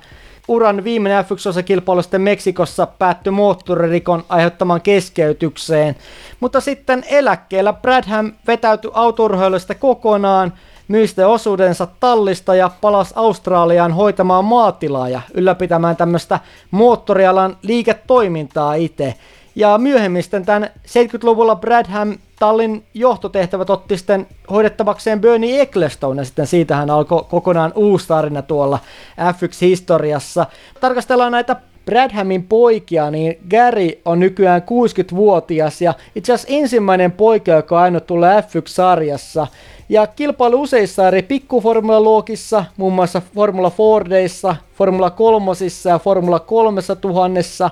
Uran 0.48 0.84
viimeinen 0.84 1.26
F1-osakilpailu 1.26 2.02
sitten 2.02 2.22
Meksikossa 2.22 2.88
päättyi 2.88 3.32
moottoririkon 3.32 4.24
aiheuttamaan 4.30 4.82
keskeytykseen, 4.82 5.96
mutta 6.40 6.62
sitten 6.62 7.04
eläkkeellä 7.10 7.74
Bradham 7.74 8.32
vetäytyi 8.48 8.92
autourheilusta 8.94 9.76
kokonaan, 9.76 10.54
myi 10.88 11.06
osuudensa 11.28 11.88
tallista 12.00 12.56
ja 12.56 12.72
palasi 12.82 13.14
Australiaan 13.16 13.94
hoitamaan 13.94 14.46
maatilaa 14.46 15.10
ja 15.10 15.22
ylläpitämään 15.34 15.96
tämmöistä 15.96 16.40
moottorialan 16.72 17.58
liiketoimintaa 17.62 18.74
itse. 18.74 19.16
Ja 19.56 19.78
myöhemmin 19.78 20.24
sitten 20.24 20.46
tämän 20.46 20.70
70-luvulla 20.88 21.56
Bradham 21.56 22.18
Tallin 22.40 22.84
johtotehtävät 22.94 23.70
otti 23.70 23.98
sitten 23.98 24.28
hoidettavakseen 24.52 25.22
Bernie 25.22 25.62
Ecclestone, 25.62 26.22
ja 26.22 26.26
sitten 26.26 26.48
siitähän 26.48 26.90
alkoi 26.90 27.26
kokonaan 27.30 27.72
uusi 27.76 28.08
tarina 28.08 28.42
tuolla 28.42 28.80
F1-historiassa. 29.20 30.46
Tarkastellaan 30.80 31.32
näitä 31.32 31.56
Bradhamin 31.86 32.44
poikia, 32.44 33.12
niin 33.12 33.38
Gary 33.50 33.90
on 34.06 34.20
nykyään 34.20 34.62
60-vuotias 34.62 35.82
ja 35.82 35.94
itse 36.16 36.34
asiassa 36.34 36.54
ensimmäinen 36.54 37.12
poika, 37.12 37.52
joka 37.52 37.78
on 37.78 37.84
ainut 37.84 38.08
tulla 38.08 38.42
F1-sarjassa. 38.42 39.48
Ja 39.90 40.08
kilpailu 40.08 40.62
useissa 40.62 41.08
eri 41.08 41.22
pikkuformulaluokissa, 41.22 42.66
muun 42.78 42.94
muassa 42.94 43.22
Formula 43.36 43.70
Fordeissa, 43.70 44.56
Formula 44.76 45.10
3 45.10 45.52
ja 45.90 46.00
Formula 46.00 46.40
3000 46.40 47.70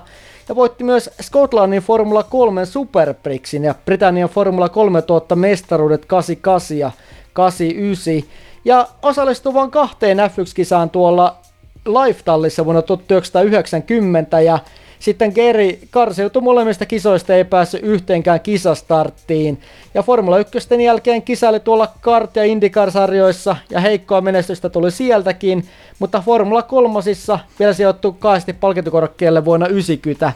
ja 0.48 0.54
voitti 0.54 0.84
myös 0.84 1.10
Skotlannin 1.22 1.82
Formula 1.82 2.22
3 2.22 2.66
Superbrixin 2.66 3.64
ja 3.64 3.74
Britannian 3.84 4.28
Formula 4.28 4.68
3000 4.68 5.36
mestaruudet 5.36 6.06
88 6.06 6.78
ja 6.78 6.90
89. 7.32 8.14
Ja 8.64 8.88
osallistui 9.02 9.54
vain 9.54 9.70
kahteen 9.70 10.18
F1-kisaan 10.18 10.90
tuolla 10.90 11.36
Lifetallissa 11.86 12.64
vuonna 12.64 12.82
1990 12.82 14.40
ja 14.40 14.58
sitten 15.02 15.32
Geri 15.34 15.80
karsiutui 15.90 16.42
molemmista 16.42 16.86
kisoista, 16.86 17.34
ei 17.34 17.44
päässyt 17.44 17.82
yhteenkään 17.82 18.40
kisastarttiin. 18.40 19.60
Ja 19.94 20.02
Formula 20.02 20.38
1 20.38 20.84
jälkeen 20.84 21.22
kisaili 21.22 21.60
tuolla 21.60 21.88
kart- 22.00 22.30
ja 22.34 22.44
IndyCar-sarjoissa 22.44 23.56
ja 23.70 23.80
heikkoa 23.80 24.20
menestystä 24.20 24.68
tuli 24.68 24.90
sieltäkin, 24.90 25.64
mutta 25.98 26.22
Formula 26.26 26.62
3 26.62 26.98
vielä 27.58 27.72
sijoittui 27.72 28.14
kaasti 28.18 28.52
palkintokorokkeelle 28.52 29.44
vuonna 29.44 29.66
90. 29.66 30.32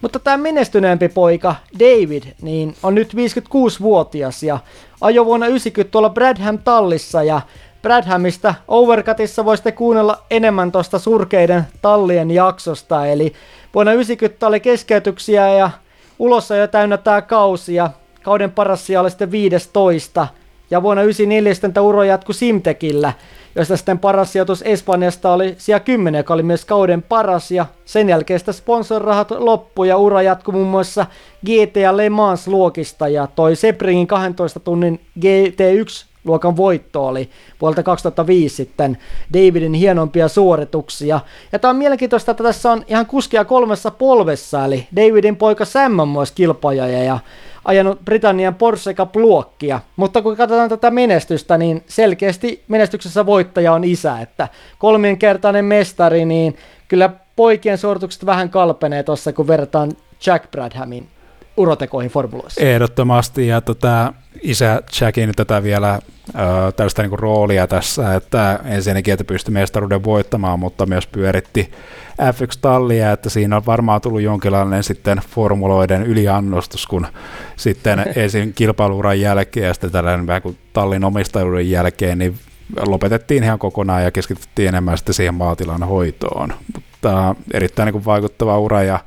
Mutta 0.00 0.18
tämä 0.18 0.36
menestyneempi 0.36 1.08
poika, 1.08 1.54
David, 1.78 2.22
niin 2.42 2.74
on 2.82 2.94
nyt 2.94 3.14
56-vuotias 3.14 4.42
ja 4.42 4.58
ajo 5.00 5.24
vuonna 5.24 5.46
90 5.46 5.92
tuolla 5.92 6.10
Bradham 6.10 6.58
tallissa 6.58 7.22
ja 7.22 7.40
Bradhamista 7.82 8.54
Overcutissa 8.68 9.44
voisitte 9.44 9.72
kuunnella 9.72 10.22
enemmän 10.30 10.72
tuosta 10.72 10.98
surkeiden 10.98 11.64
tallien 11.82 12.30
jaksosta, 12.30 13.06
eli 13.06 13.32
vuonna 13.74 13.92
90 13.92 14.46
oli 14.46 14.60
keskeytyksiä 14.60 15.48
ja 15.48 15.70
ulossa 16.18 16.56
jo 16.56 16.68
täynnä 16.68 16.96
tämä 16.96 17.22
kausi 17.22 17.74
ja 17.74 17.90
kauden 18.22 18.52
paras 18.52 18.90
oli 19.00 19.10
sitten 19.10 19.30
15 19.30 20.26
ja 20.70 20.82
vuonna 20.82 21.02
94 21.02 21.54
sitten 21.54 21.72
tämä 21.72 21.84
uro 21.84 22.02
jatkui 22.02 22.34
Simtekillä, 22.34 23.12
josta 23.54 23.76
sitten 23.76 23.98
paras 23.98 24.32
sijoitus 24.32 24.62
Espanjasta 24.62 25.32
oli 25.32 25.54
siellä 25.58 25.80
10, 25.80 26.18
joka 26.18 26.34
oli 26.34 26.42
myös 26.42 26.64
kauden 26.64 27.02
paras, 27.02 27.50
ja 27.50 27.66
sen 27.84 28.08
jälkeen 28.08 28.40
sitä 28.40 28.52
sponsorirahat 28.52 29.30
loppu 29.30 29.84
ja 29.84 29.96
ura 29.96 30.22
jatkui 30.22 30.54
muun 30.54 30.66
muassa 30.66 31.06
GT 31.46 31.76
ja 31.76 31.96
Le 31.96 32.10
Mans 32.10 32.48
luokista, 32.48 33.08
ja 33.08 33.26
toi 33.26 33.56
Sebringin 33.56 34.06
12 34.06 34.60
tunnin 34.60 35.00
GT1 35.20 36.13
luokan 36.24 36.56
voitto 36.56 37.06
oli 37.06 37.30
vuodelta 37.60 37.82
2005 37.82 38.56
sitten 38.56 38.98
Davidin 39.34 39.74
hienompia 39.74 40.28
suorituksia. 40.28 41.20
Ja 41.52 41.58
tämä 41.58 41.70
on 41.70 41.76
mielenkiintoista, 41.76 42.30
että 42.30 42.44
tässä 42.44 42.72
on 42.72 42.84
ihan 42.88 43.06
kuskia 43.06 43.44
kolmessa 43.44 43.90
polvessa, 43.90 44.64
eli 44.64 44.86
Davidin 44.96 45.36
poika 45.36 45.64
Sam 45.64 45.98
on 45.98 46.08
myös 46.08 46.32
kilpajaja 46.32 47.04
ja 47.04 47.18
ajanut 47.64 48.04
Britannian 48.04 48.54
Porsche 48.54 48.94
Cup-luokkia. 48.94 49.80
Mutta 49.96 50.22
kun 50.22 50.36
katsotaan 50.36 50.68
tätä 50.68 50.90
menestystä, 50.90 51.58
niin 51.58 51.84
selkeästi 51.86 52.64
menestyksessä 52.68 53.26
voittaja 53.26 53.72
on 53.72 53.84
isä, 53.84 54.20
että 54.20 54.48
kolminkertainen 54.78 55.64
mestari, 55.64 56.24
niin 56.24 56.56
kyllä 56.88 57.10
poikien 57.36 57.78
suoritukset 57.78 58.26
vähän 58.26 58.50
kalpenee 58.50 59.02
tuossa, 59.02 59.32
kun 59.32 59.48
verrataan 59.48 59.92
Jack 60.26 60.50
Bradhamin. 60.50 61.13
Urotekoihin 61.56 62.10
formuloissa. 62.10 62.60
Ehdottomasti, 62.60 63.46
ja 63.46 63.60
tota, 63.60 64.12
isä 64.42 64.82
Jackin 65.00 65.32
tätä 65.36 65.62
vielä 65.62 65.98
ö, 66.28 66.72
tällaista 66.72 67.02
niin 67.02 67.18
roolia 67.18 67.66
tässä, 67.66 68.14
että 68.14 68.60
ensinnäkin, 68.64 69.14
että 69.14 69.24
pystyi 69.24 69.52
mestaruuden 69.52 70.04
voittamaan, 70.04 70.58
mutta 70.58 70.86
myös 70.86 71.06
pyöritti 71.06 71.70
F1-tallia, 72.22 73.12
että 73.12 73.30
siinä 73.30 73.56
on 73.56 73.66
varmaan 73.66 74.00
tullut 74.00 74.22
jonkinlainen 74.22 74.82
sitten 74.82 75.18
formuloiden 75.18 76.02
yliannostus, 76.02 76.86
kun 76.86 77.06
sitten 77.56 78.04
ensin 78.16 78.52
kilpailuuran 78.54 79.20
jälkeen 79.20 79.66
ja 79.66 79.74
sitten 79.74 79.90
tällainen 79.90 80.26
vähän 80.26 80.42
kuin 80.42 80.58
tallin 80.72 81.04
omistajuuden 81.04 81.70
jälkeen, 81.70 82.18
niin 82.18 82.38
lopetettiin 82.86 83.44
ihan 83.44 83.58
kokonaan 83.58 84.04
ja 84.04 84.10
keskityttiin 84.10 84.68
enemmän 84.68 84.98
sitten 84.98 85.14
siihen 85.14 85.34
maatilan 85.34 85.82
hoitoon. 85.82 86.52
Mutta 86.74 87.34
erittäin 87.52 87.86
niin 87.86 87.92
kuin 87.92 88.04
vaikuttava 88.04 88.58
ura 88.58 88.82
ja 88.82 88.98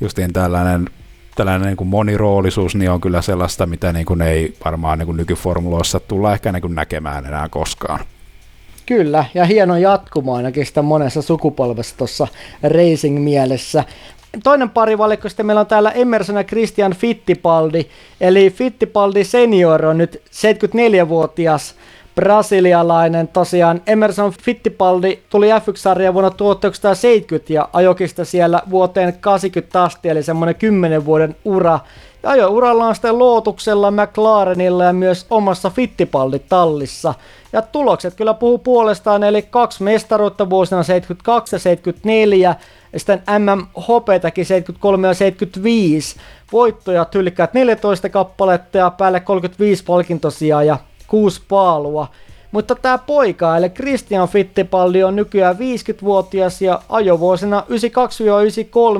justiin 0.00 0.32
tällainen 0.32 0.88
tällainen 1.36 1.66
niin 1.66 1.76
kuin 1.76 1.88
moniroolisuus 1.88 2.74
niin 2.74 2.90
on 2.90 3.00
kyllä 3.00 3.22
sellaista, 3.22 3.66
mitä 3.66 3.92
niin 3.92 4.06
kuin 4.06 4.22
ei 4.22 4.54
varmaan 4.64 4.98
niin 4.98 5.06
kuin 5.06 5.16
nykyformuloissa 5.16 6.00
tulla 6.00 6.32
ehkä 6.32 6.52
niin 6.52 6.60
kuin 6.60 6.74
näkemään 6.74 7.26
enää 7.26 7.48
koskaan. 7.48 8.00
Kyllä, 8.86 9.24
ja 9.34 9.44
hieno 9.44 9.76
jatkuma 9.76 10.36
ainakin 10.36 10.66
sitä 10.66 10.82
monessa 10.82 11.22
sukupolvessa 11.22 11.96
tuossa 11.96 12.28
racing-mielessä. 12.62 13.84
Toinen 14.44 14.70
pari 14.70 14.98
valikko 14.98 15.28
sitten 15.28 15.46
meillä 15.46 15.60
on 15.60 15.66
täällä 15.66 15.90
Emerson 15.90 16.36
ja 16.36 16.44
Christian 16.44 16.94
Fittipaldi, 16.94 17.86
eli 18.20 18.50
Fittipaldi 18.50 19.24
senior 19.24 19.86
on 19.86 19.98
nyt 19.98 20.22
74-vuotias 20.26 21.74
brasilialainen. 22.16 23.28
Tosiaan 23.28 23.82
Emerson 23.86 24.32
Fittipaldi 24.42 25.18
tuli 25.30 25.48
F1-sarjaan 25.50 26.14
vuonna 26.14 26.30
1970 26.30 27.52
ja 27.52 27.68
ajokista 27.72 28.24
siellä 28.24 28.62
vuoteen 28.70 29.18
80 29.20 29.82
asti, 29.82 30.08
eli 30.08 30.22
semmoinen 30.22 30.54
10 30.54 31.04
vuoden 31.04 31.36
ura. 31.44 31.78
Ja 32.22 32.30
ajo 32.30 32.48
uralla 32.48 32.86
on 32.86 32.94
sitten 32.94 33.18
Lootuksella, 33.18 33.90
McLarenilla 33.90 34.84
ja 34.84 34.92
myös 34.92 35.26
omassa 35.30 35.70
Fittipaldi-tallissa. 35.70 37.14
Ja 37.52 37.62
tulokset 37.62 38.14
kyllä 38.14 38.34
puhuu 38.34 38.58
puolestaan, 38.58 39.24
eli 39.24 39.42
kaksi 39.42 39.82
mestaruutta 39.82 40.50
vuosina 40.50 40.82
72 40.82 41.56
ja 41.56 41.60
74, 41.60 42.54
ja 42.92 42.98
sitten 42.98 43.22
MM 43.38 43.66
Hopetakin 43.88 44.46
73 44.46 45.08
ja 45.08 45.14
75. 45.14 46.16
Voittoja 46.52 47.04
tyylikkäät 47.04 47.54
14 47.54 48.08
kappaletta 48.08 48.78
ja 48.78 48.90
päälle 48.90 49.20
35 49.20 49.84
palkintosia 49.84 50.62
ja 50.62 50.78
kuusi 51.06 51.42
paalua. 51.48 52.08
Mutta 52.52 52.74
tämä 52.74 52.98
poika, 52.98 53.56
eli 53.56 53.70
Christian 53.70 54.28
Fittipaldi 54.28 55.02
on 55.04 55.16
nykyään 55.16 55.56
50-vuotias 55.56 56.62
ja 56.62 56.80
ajovuosina 56.88 57.64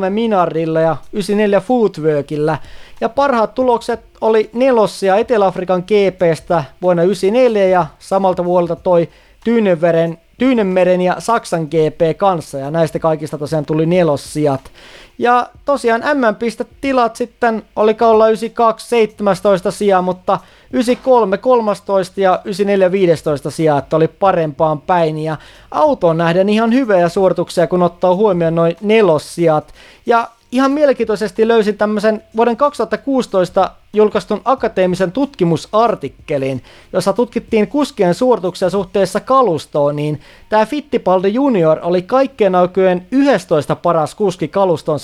92-93 0.07 0.11
Minardilla 0.11 0.81
ja 0.81 0.97
94 1.13 1.61
Footworkilla. 1.61 2.59
Ja 3.01 3.09
parhaat 3.09 3.55
tulokset 3.55 4.01
oli 4.21 4.51
nelossia 4.53 5.17
Etelä-Afrikan 5.17 5.85
GPstä 5.87 6.65
vuonna 6.83 7.03
94 7.03 7.67
ja 7.69 7.87
samalta 7.99 8.45
vuodelta 8.45 8.77
toi 8.77 9.09
Tyynenveren 9.45 10.19
Tyynenmeren 10.39 11.01
ja 11.01 11.17
Saksan 11.19 11.65
GP 11.65 12.17
kanssa, 12.17 12.59
ja 12.59 12.71
näistä 12.71 12.99
kaikista 12.99 13.39
tosiaan 13.39 13.67
tuli 13.67 13.87
nelossijat. 13.87 14.71
Ja 15.19 15.49
tosiaan 15.65 16.03
M-pistetilat 16.15 17.17
sitten 17.17 17.63
oli 17.77 17.97
olla 18.01 18.29
92 18.29 18.89
17 18.89 19.71
sijaa, 19.71 20.03
mutta 20.03 20.39
93 20.73 21.39
13 21.39 22.21
ja 22.21 22.41
94 22.45 22.93
15 22.93 23.51
sijaa, 23.51 23.79
että 23.79 23.97
oli 23.97 24.09
parempaan 24.09 24.81
päin. 24.81 25.19
Ja 25.19 25.37
autoon 25.71 26.17
nähden 26.17 26.49
ihan 26.49 26.73
hyviä 26.73 27.09
suorituksia, 27.09 27.67
kun 27.67 27.83
ottaa 27.83 28.15
huomioon 28.15 28.55
noin 28.55 28.77
nelossijat. 28.81 29.75
Ja 30.07 30.29
ihan 30.53 30.71
mielenkiintoisesti 30.71 31.49
löysin 31.49 31.77
tämmöisen 31.77 32.23
vuoden 32.37 32.57
2016 32.57 33.71
julkaistun 33.93 34.41
akateemisen 34.45 35.13
tutkimusartikkelin, 35.13 36.63
jossa 36.93 37.13
tutkittiin 37.13 37.69
kuskien 37.69 38.15
suorituksia 38.15 38.71
suhteessa 38.71 39.21
kalustoon, 39.21 39.97
niin 39.97 40.21
tämä 40.49 40.67
Fittipaldi 40.67 41.35
Junior 41.35 41.79
oli 41.83 42.03
kaikkien 42.03 42.55
aikojen 42.55 43.07
11 43.11 43.77
paras 43.77 44.15
kuski 44.15 44.49
kalustoon 44.49 44.99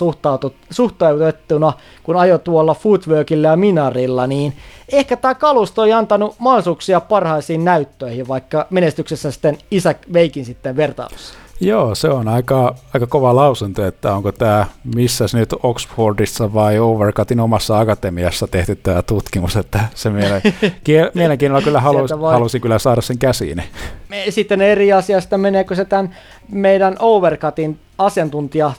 suhtautettuna, 0.71 1.73
kun 2.03 2.17
ajo 2.17 2.39
tuolla 2.39 2.75
Footworkilla 2.75 3.49
ja 3.49 3.57
Minarilla, 3.57 4.27
niin 4.27 4.53
ehkä 4.93 5.17
tämä 5.17 5.35
kalusto 5.35 5.85
ei 5.85 5.93
antanut 5.93 6.35
mahdollisuuksia 6.39 7.01
parhaisiin 7.01 7.65
näyttöihin, 7.65 8.29
vaikka 8.29 8.67
menestyksessä 8.71 9.31
sitten 9.31 9.59
isä 9.71 9.95
veikin 10.13 10.45
sitten 10.45 10.77
vertailussa. 10.77 11.42
Joo, 11.61 11.95
se 11.95 12.09
on 12.09 12.29
aika, 12.29 12.75
aika 12.95 13.07
kova 13.07 13.37
lausunto, 13.37 13.87
että 13.87 14.15
onko 14.15 14.33
tämä 14.33 14.67
missä 14.95 15.25
nyt 15.33 15.55
Oxfordissa 15.63 16.55
vai 16.55 16.79
Overcutin 16.79 17.41
omassa 17.41 17.79
akatemiassa 17.79 18.47
tehty 18.47 18.77
tämä 18.77 19.03
tutkimus, 19.03 19.57
että 19.57 19.81
se 19.95 20.11
mielenkiinnolla 21.15 21.65
kyllä 21.65 21.81
halusi, 21.81 22.15
halusi 22.15 22.61
kyllä 22.61 22.79
saada 22.79 23.01
sen 23.01 23.19
käsiin. 23.19 23.63
Sitten 24.31 24.61
eri 24.61 24.93
asiasta 24.93 25.39
meneekö 25.39 25.75
se 25.75 25.85
tämän 25.85 26.17
meidän 26.49 26.97
Overcutin 26.99 27.81
asiantuntija 27.99 28.73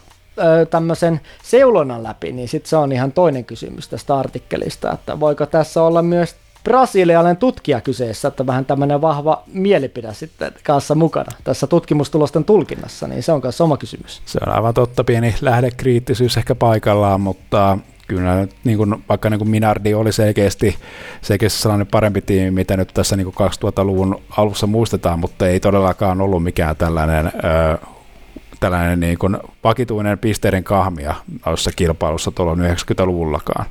tämmöisen 0.70 1.22
seulonnan 1.44 2.04
läpi, 2.04 2.32
niin 2.32 2.48
sitten 2.48 2.70
se 2.70 2.78
on 2.78 2.92
ihan 2.92 3.12
toinen 3.12 3.46
kysymys 3.46 3.88
tästä 3.88 4.18
artikkelista, 4.18 4.92
että 4.92 5.20
voiko 5.20 5.46
tässä 5.46 5.84
olla 5.84 6.02
myös 6.02 6.36
brasilialainen 6.64 7.38
tutkija 7.38 7.82
kyseessä, 7.82 8.28
että 8.28 8.48
vähän 8.48 8.66
tämmöinen 8.66 9.02
vahva 9.02 9.44
mielipide 9.54 10.14
sitten 10.14 10.54
kanssa 10.64 10.96
mukana 10.96 11.32
tässä 11.44 11.68
tutkimustulosten 11.68 12.44
tulkinnassa, 12.44 13.08
niin 13.08 13.24
se 13.24 13.32
on 13.32 13.40
myös 13.44 13.62
oma 13.62 13.78
kysymys. 13.78 14.22
Se 14.26 14.40
on 14.48 14.56
aivan 14.56 14.74
totta, 14.74 15.04
pieni 15.04 15.36
lähdekriittisyys 15.42 16.38
ehkä 16.38 16.56
paikallaan, 16.56 17.22
mutta 17.22 17.78
kyllä 18.08 18.48
niin 18.64 18.78
kuin, 18.78 19.04
vaikka 19.10 19.30
niin 19.30 19.40
kuin 19.40 19.50
Minardi 19.50 19.94
oli 19.94 20.12
selkeästi, 20.12 20.76
selkeästi 21.22 21.62
sellainen 21.62 21.88
parempi 21.88 22.22
tiimi, 22.22 22.52
mitä 22.52 22.78
nyt 22.78 22.90
tässä 22.94 23.16
niin 23.16 23.34
kuin 23.34 23.50
2000-luvun 23.50 24.22
alussa 24.38 24.68
muistetaan, 24.68 25.20
mutta 25.20 25.48
ei 25.48 25.60
todellakaan 25.60 26.22
ollut 26.22 26.44
mikään 26.44 26.76
tällainen 26.76 27.32
tällainen 28.60 29.00
niin 29.00 29.18
kuin 29.18 29.38
vakituinen 29.64 30.20
pisteiden 30.20 30.64
kahmia 30.64 31.16
noissa 31.46 31.72
kilpailussa 31.76 32.32
tuolla 32.32 32.56
90-luvullakaan. 32.56 33.66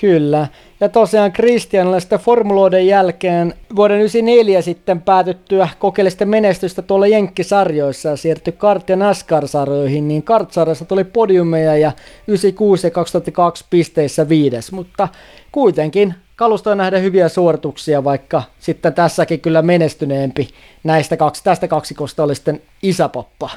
Kyllä. 0.00 0.46
Ja 0.80 0.88
tosiaan 0.88 1.32
Christianilla 1.32 2.00
sitten 2.00 2.18
formuloiden 2.18 2.86
jälkeen 2.86 3.54
vuoden 3.76 3.96
94 3.96 4.62
sitten 4.62 5.02
päätyttyä 5.02 5.68
kokeellista 5.78 6.26
menestystä 6.26 6.82
tuolla 6.82 7.06
Jenkkisarjoissa 7.06 8.08
ja 8.08 8.16
siirtyi 8.16 8.52
kart- 8.52 8.88
ja 8.88 8.96
NASCAR-sarjoihin, 8.96 10.08
niin 10.08 10.22
kart 10.22 10.50
tuli 10.88 11.04
podiumeja 11.04 11.76
ja 11.76 11.92
96 12.26 12.86
ja 12.86 12.90
2002 12.90 13.64
pisteissä 13.70 14.28
viides, 14.28 14.72
mutta 14.72 15.08
kuitenkin 15.52 16.14
kalustoja 16.36 16.76
nähdä 16.76 16.98
hyviä 16.98 17.28
suorituksia, 17.28 18.04
vaikka 18.04 18.42
sitten 18.58 18.94
tässäkin 18.94 19.40
kyllä 19.40 19.62
menestyneempi 19.62 20.48
näistä 20.84 21.16
kaksi, 21.16 21.44
tästä 21.44 21.68
kaksikosta 21.68 22.22
oli 22.22 22.34
sitten 22.34 22.62
isäpappa. 22.82 23.50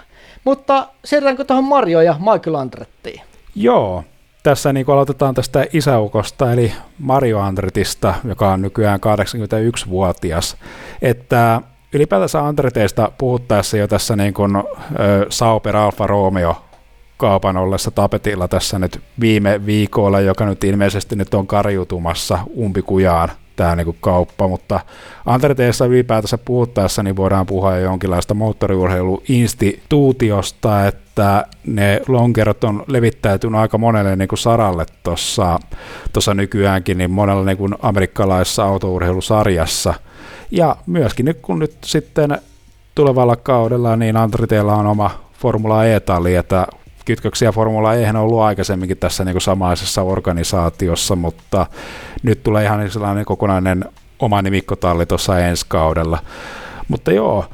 Mutta 0.44 0.88
siirrytäänkö 1.06 1.44
tuohon 1.44 1.64
Mario 1.64 2.02
ja 2.02 2.16
Michael 2.20 2.56
Andrettiin? 2.56 3.22
Joo, 3.56 4.04
tässä 4.44 4.74
niin 4.74 4.86
aloitetaan 4.90 5.36
tästä 5.36 5.66
isäukosta, 5.74 6.54
eli 6.54 6.72
Mario 7.00 7.40
Andretista, 7.40 8.14
joka 8.24 8.52
on 8.54 8.62
nykyään 8.62 9.00
81-vuotias, 9.00 10.58
että 11.02 11.62
ylipäätänsä 11.94 12.46
Andreteista 12.46 13.12
puhuttaessa 13.18 13.78
jo 13.78 13.88
tässä 13.88 14.16
niin 14.16 14.34
kuin, 14.34 14.56
äh, 14.56 14.64
Sauper 15.30 15.78
Alfa 15.78 16.08
Romeo 16.08 16.56
kaupan 17.18 17.58
ollessa 17.58 17.92
tapetilla 17.92 18.48
tässä 18.48 18.80
nyt 18.80 19.02
viime 19.20 19.66
viikolla, 19.66 20.20
joka 20.20 20.46
nyt 20.46 20.64
ilmeisesti 20.64 21.16
nyt 21.16 21.34
on 21.34 21.48
karjutumassa 21.48 22.40
umpikujaan 22.58 23.30
tämä 23.56 23.76
niin 23.76 23.98
kauppa, 24.02 24.48
mutta 24.48 24.80
Antreteessa 25.26 25.86
ylipäätänsä 25.86 26.38
puhuttaessa 26.38 27.04
niin 27.04 27.16
voidaan 27.16 27.46
puhua 27.46 27.76
jo 27.76 27.84
jonkinlaista 27.84 28.34
moottoriurheiluinstituutiosta, 28.34 30.88
että 30.88 31.46
ne 31.68 32.02
lonkerot 32.08 32.64
on 32.64 32.84
levittäytynyt 32.88 33.62
aika 33.62 33.78
monelle 33.78 34.16
niin 34.16 34.30
saralle 34.36 34.86
tuossa 35.04 35.60
nykyäänkin, 36.34 36.98
niin 36.98 37.12
monella 37.12 37.46
niin 37.46 37.76
amerikkalaisessa 37.82 38.64
autourheilusarjassa. 38.64 39.94
Ja 40.52 40.76
myöskin 40.86 41.26
nyt 41.26 41.38
kun 41.42 41.60
nyt 41.60 41.78
sitten 41.84 42.38
tulevalla 42.96 43.36
kaudella, 43.36 43.96
niin 43.96 44.18
Antriteella 44.18 44.76
on 44.76 44.88
oma 44.88 45.12
Formula 45.34 45.86
E-talli, 45.86 46.36
että 46.36 46.68
kytköksiä 47.06 47.52
Formula 47.52 47.94
E 47.94 48.10
on 48.10 48.16
ollut 48.16 48.40
aikaisemminkin 48.40 48.98
tässä 48.98 49.26
niin 49.26 49.34
kuin 49.34 49.42
samaisessa 49.42 50.02
organisaatiossa, 50.02 51.16
mutta 51.16 51.66
nyt 52.24 52.44
tulee 52.44 52.64
ihan 52.64 52.92
sellainen 52.92 53.26
kokonainen 53.26 53.86
oma 54.20 54.42
nimikkotalli 54.42 55.06
tuossa 55.06 55.40
ensi 55.40 55.66
kaudella. 55.68 56.20
Mutta 56.88 57.12
joo, 57.12 57.46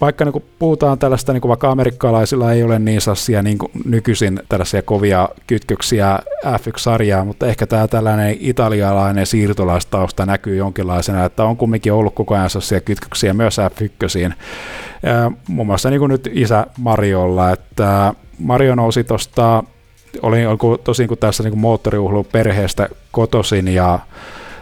vaikka 0.00 0.24
niin 0.24 0.44
puhutaan 0.58 0.98
tällaista, 0.98 1.32
niin 1.32 1.40
kuin 1.40 1.48
vaikka 1.48 1.70
amerikkalaisilla 1.70 2.52
ei 2.52 2.62
ole 2.62 2.78
niin 2.78 3.00
sassia 3.00 3.42
niin 3.42 3.58
kuin 3.58 3.72
nykyisin 3.84 4.40
tällaisia 4.48 4.82
kovia 4.82 5.28
kytköksiä 5.46 6.18
F1-sarjaa, 6.46 7.24
mutta 7.24 7.46
ehkä 7.46 7.66
tämä 7.66 7.88
tällainen 7.88 8.36
italialainen 8.40 9.26
siirtolaistausta 9.26 10.26
näkyy 10.26 10.56
jonkinlaisena, 10.56 11.24
että 11.24 11.44
on 11.44 11.56
kumminkin 11.56 11.92
ollut 11.92 12.14
koko 12.14 12.34
ajan 12.34 12.50
sassia 12.50 12.80
kytköksiä 12.80 13.34
myös 13.34 13.56
F1. 13.58 14.32
Muun 15.48 15.66
muassa 15.66 15.90
niin 15.90 16.00
kuin 16.00 16.10
nyt 16.10 16.30
isä 16.32 16.66
Mariolla, 16.78 17.50
että 17.50 18.14
Mario 18.38 18.74
nousi 18.74 19.04
tuosta 19.04 19.64
olin 20.22 20.46
tosin 20.84 21.08
kun 21.08 21.18
tässä 21.18 21.42
niin 21.42 21.58
moottoriuhlu 21.58 22.24
perheestä 22.24 22.88
kotosin 23.12 23.68
ja 23.68 23.98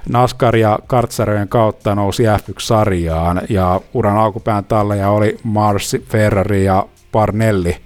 NASCAR 0.08 0.56
ja 0.56 0.78
kartsarjojen 0.86 1.48
kautta 1.48 1.94
nousi 1.94 2.22
F1-sarjaan 2.22 3.42
ja 3.48 3.80
uran 3.94 4.16
alkupään 4.16 4.64
talleja 4.64 5.10
oli 5.10 5.38
Mars, 5.42 5.96
Ferrari 6.08 6.64
ja 6.64 6.86
Parnelli. 7.12 7.76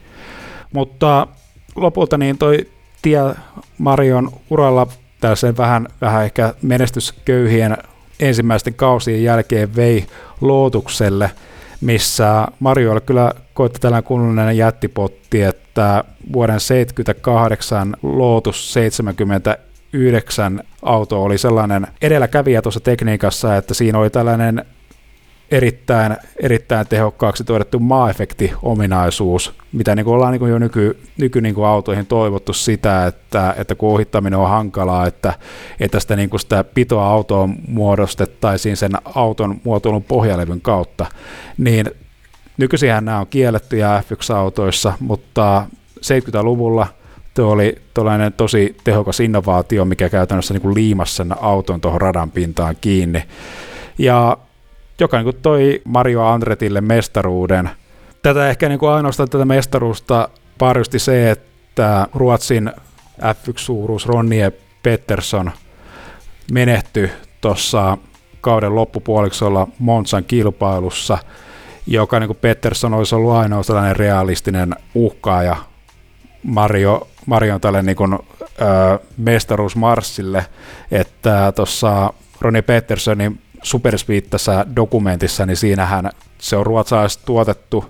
Mutta 0.72 1.26
lopulta 1.76 2.18
niin 2.18 2.38
toi 2.38 2.66
tie 3.02 3.20
Marion 3.78 4.30
uralla 4.50 4.86
tällaisen 5.20 5.56
vähän, 5.56 5.88
vähän 6.00 6.24
ehkä 6.24 6.54
menestysköyhien 6.62 7.76
ensimmäisten 8.20 8.74
kausien 8.74 9.22
jälkeen 9.22 9.76
vei 9.76 10.06
lootukselle, 10.40 11.30
missä 11.80 12.46
Mario 12.60 12.92
oli 12.92 13.00
kyllä 13.00 13.32
koitti 13.54 13.80
tällainen 13.80 14.04
kunnollinen 14.04 14.56
jättipotti, 14.56 15.42
että 15.42 16.04
vuoden 16.32 16.60
78 16.60 17.96
Lootus 18.02 18.72
70 18.72 19.58
9 19.92 20.62
auto 20.82 21.22
oli 21.22 21.38
sellainen 21.38 21.86
edelläkävijä 22.02 22.62
tuossa 22.62 22.80
tekniikassa, 22.80 23.56
että 23.56 23.74
siinä 23.74 23.98
oli 23.98 24.10
tällainen 24.10 24.64
erittäin, 25.50 26.16
erittäin 26.42 26.86
tehokkaaksi 26.86 27.44
todettu 27.44 27.78
maaefekti-ominaisuus, 27.78 29.54
mitä 29.72 29.94
niin 29.94 30.04
kuin 30.04 30.14
ollaan 30.14 30.32
niin 30.32 30.38
kuin 30.38 30.50
jo 30.50 30.58
nyky, 30.58 30.98
nyky 31.16 31.40
niin 31.40 31.54
kuin 31.54 31.66
autoihin 31.66 32.06
toivottu 32.06 32.52
sitä, 32.52 33.06
että, 33.06 33.54
että 33.58 33.74
kun 33.74 33.88
ohittaminen 33.88 34.38
on 34.38 34.48
hankalaa, 34.48 35.06
että, 35.06 35.34
että 35.80 36.00
sitä, 36.00 36.16
niin 36.16 36.30
kuin 36.30 36.40
sitä 36.40 36.64
pitoa 36.64 37.06
autoon 37.06 37.54
muodostettaisiin 37.68 38.76
sen 38.76 38.92
auton 39.14 39.60
muotoilun 39.64 40.04
pohjalevyn 40.04 40.60
kautta, 40.60 41.06
niin 41.58 41.90
nykyisinhän 42.56 43.04
nämä 43.04 43.20
on 43.20 43.26
kielletty 43.26 43.76
ja 43.76 44.02
F1-autoissa, 44.08 44.92
mutta 45.00 45.66
70-luvulla– 46.00 46.86
tuo 47.38 47.52
oli 47.52 47.76
tosi 48.36 48.76
tehokas 48.84 49.20
innovaatio, 49.20 49.84
mikä 49.84 50.08
käytännössä 50.08 50.54
niin 50.54 50.74
liimasi 50.74 51.14
sen 51.14 51.42
auton 51.42 51.80
tuohon 51.80 52.00
radan 52.00 52.30
pintaan 52.30 52.76
kiinni. 52.80 53.24
Ja 53.98 54.36
joka 55.00 55.16
niin 55.16 55.24
kuin 55.24 55.36
toi 55.42 55.82
Mario 55.84 56.24
Andretille 56.24 56.80
mestaruuden. 56.80 57.70
Tätä 58.22 58.50
ehkä 58.50 58.68
niin 58.68 58.78
kuin 58.78 58.90
ainoastaan 58.90 59.28
tätä 59.28 59.44
mestaruusta 59.44 60.28
parjusti 60.58 60.98
se, 60.98 61.30
että 61.30 62.06
Ruotsin 62.14 62.72
F1-suuruus 63.20 64.06
Ronnie 64.06 64.52
Pettersson 64.82 65.50
menehtyi 66.52 67.10
tuossa 67.40 67.98
kauden 68.40 68.74
loppupuoliksolla 68.74 69.68
Monsan 69.78 70.24
kilpailussa, 70.24 71.18
joka 71.86 72.20
niin 72.20 72.28
kuin 72.28 72.38
Pettersson 72.40 72.94
olisi 72.94 73.14
ollut 73.14 73.32
ainoa 73.32 73.62
sellainen 73.62 73.96
realistinen 73.96 74.74
uhkaaja 74.94 75.56
Mario, 76.42 77.08
Marion 77.28 77.60
tälle 77.60 77.82
niin 77.82 77.96
kuin, 77.96 78.12
ö, 78.14 78.18
mestaruusmarssille, 79.16 80.46
että 80.90 81.52
tuossa 81.56 82.12
Ronnie 82.40 82.62
Petterssonin 82.62 83.40
Superspeed 83.62 84.20
tässä 84.20 84.66
dokumentissa, 84.76 85.46
niin 85.46 85.56
siinähän 85.56 86.10
se 86.38 86.56
on 86.56 86.66
ruotsalaiset 86.66 87.22
tuotettu 87.24 87.84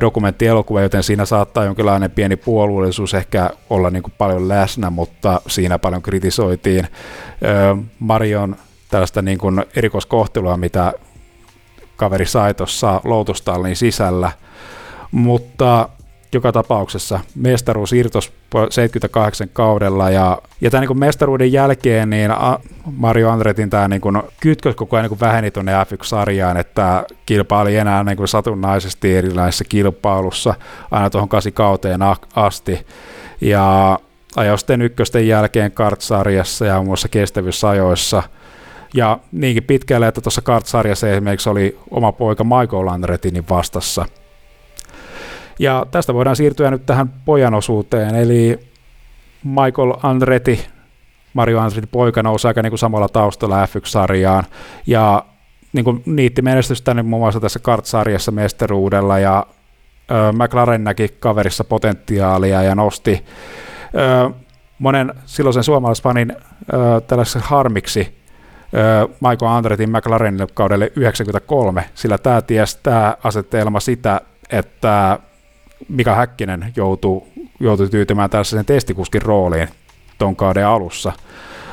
dokumenttielokuva, 0.00 0.80
joten 0.80 1.02
siinä 1.02 1.24
saattaa 1.24 1.64
jonkinlainen 1.64 2.10
pieni 2.10 2.36
puolueellisuus 2.36 3.14
ehkä 3.14 3.50
olla 3.70 3.90
niin 3.90 4.02
kuin 4.02 4.14
paljon 4.18 4.48
läsnä, 4.48 4.90
mutta 4.90 5.40
siinä 5.46 5.78
paljon 5.78 6.02
kritisoitiin. 6.02 6.86
Marion 7.98 8.56
tällaista 8.90 9.22
niin 9.22 9.38
kuin 9.38 9.64
erikoiskohtelua, 9.76 10.56
mitä 10.56 10.92
kaveri 11.96 12.26
sai 12.26 12.54
tuossa 12.54 13.00
sisällä, 13.76 14.32
mutta 15.10 15.88
joka 16.36 16.52
tapauksessa 16.52 17.20
mestaruus 17.34 17.92
irtos 17.92 18.32
78 18.70 19.48
kaudella 19.52 20.10
ja, 20.10 20.38
ja 20.60 20.70
tämän 20.70 20.88
niin 20.88 20.98
mestaruuden 20.98 21.52
jälkeen 21.52 22.10
niin 22.10 22.30
Mario 22.96 23.30
Andretin 23.30 23.70
tämä 23.70 23.88
niin 23.88 24.00
kuin, 24.00 24.22
kytkös 24.40 24.74
koko 24.74 24.96
ajan 24.96 25.10
niin 25.10 25.20
väheni 25.20 25.50
tuonne 25.50 25.72
F1-sarjaan, 25.72 26.56
että 26.56 27.04
kilpaili 27.26 27.76
enää 27.76 28.04
niin 28.04 28.16
kuin 28.16 28.28
satunnaisesti 28.28 29.16
erilaisissa 29.16 29.64
kilpailussa 29.64 30.54
aina 30.90 31.10
tuohon 31.10 31.28
8 31.28 31.52
kauteen 31.52 32.00
asti. 32.34 32.86
Ja 33.40 33.98
ajoi 34.36 34.58
sitten 34.58 34.82
ykkösten 34.82 35.28
jälkeen 35.28 35.72
kartsarjassa 35.72 36.66
ja 36.66 36.74
muun 36.74 36.86
muassa 36.86 37.08
kestävyysajoissa– 37.08 38.22
ja 38.94 39.18
niinkin 39.32 39.64
pitkälle, 39.64 40.08
että 40.08 40.20
tuossa 40.20 40.42
kartsarjassa 40.42 41.10
esimerkiksi 41.10 41.48
oli 41.48 41.78
oma 41.90 42.12
poika 42.12 42.44
Michael 42.44 42.88
Andretinin 42.88 43.44
vastassa– 43.48 44.06
ja 45.58 45.86
tästä 45.90 46.14
voidaan 46.14 46.36
siirtyä 46.36 46.70
nyt 46.70 46.86
tähän 46.86 47.08
pojan 47.24 47.54
osuuteen, 47.54 48.14
eli 48.14 48.58
Michael 49.44 49.92
Andretti, 50.02 50.66
Mario 51.34 51.60
Andretti 51.60 51.86
poika 51.92 52.22
nousi 52.22 52.48
aika 52.48 52.62
niin 52.62 52.70
kuin 52.70 52.78
samalla 52.78 53.08
taustalla 53.08 53.66
F1-sarjaan, 53.66 54.44
ja 54.86 55.24
niin 55.72 55.84
kuin 55.84 56.02
niitti 56.06 56.42
menestystä 56.42 56.94
niin 56.94 57.06
muun 57.06 57.22
muassa 57.22 57.40
tässä 57.40 57.58
kart-sarjassa 57.58 58.32
mestaruudella, 58.32 59.18
ja 59.18 59.46
ö, 60.10 60.32
McLaren 60.32 60.84
näki 60.84 61.08
kaverissa 61.20 61.64
potentiaalia 61.64 62.62
ja 62.62 62.74
nosti 62.74 63.24
ö, 63.94 64.30
monen 64.78 65.14
silloisen 65.24 65.64
suomalaisfanin 65.64 66.32
ö, 66.32 67.00
tällaisen 67.00 67.42
harmiksi 67.42 68.16
Michael 69.20 69.52
Andretin 69.52 69.90
McLarenille 69.90 70.46
kaudelle 70.54 70.92
93, 70.96 71.84
sillä 71.94 72.18
tämä 72.18 72.42
ties 72.42 72.76
tämä 72.76 73.16
asetelma 73.24 73.80
sitä, 73.80 74.20
että 74.50 75.18
Mika 75.88 76.14
Häkkinen 76.14 76.72
joutui, 76.76 77.22
joutui 77.60 77.88
tyytymään 77.88 78.30
tässä 78.30 78.56
sen 78.56 78.64
testikuskin 78.64 79.22
rooliin 79.22 79.68
ton 80.18 80.36
kauden 80.36 80.66
alussa. 80.66 81.12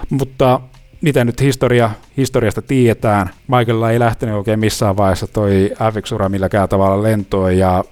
Mutta 0.10 0.60
mitä 1.02 1.26
nyt 1.26 1.42
historia, 1.42 1.90
historiasta 2.18 2.62
tiedetään, 2.62 3.30
Michaelilla 3.48 3.92
ei 3.92 4.00
lähtenyt 4.00 4.36
oikein 4.36 4.60
missään 4.60 4.98
vaiheessa 4.98 5.28
toi 5.28 5.72
F1-ura 5.74 6.30
milläkään 6.30 6.70
tavalla 6.70 7.04
lentoon 7.04 7.58
ja 7.58 7.84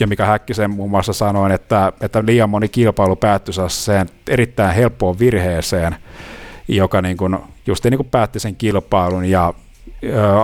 ja 0.00 0.06
mikä 0.06 0.26
Häkkisen 0.26 0.70
muun 0.70 0.90
muassa 0.90 1.12
sanoi, 1.12 1.54
että, 1.54 1.92
että 2.00 2.22
liian 2.26 2.50
moni 2.50 2.68
kilpailu 2.68 3.16
päättyi 3.16 3.54
sen 3.68 4.06
erittäin 4.28 4.74
helppoon 4.74 5.18
virheeseen, 5.18 5.96
joka 6.68 7.02
niin 7.02 7.16
kuin, 7.16 7.38
just 7.66 7.84
niin 7.84 7.96
kuin 7.96 8.08
päätti 8.10 8.40
sen 8.40 8.56
kilpailun 8.56 9.24
ja 9.24 9.54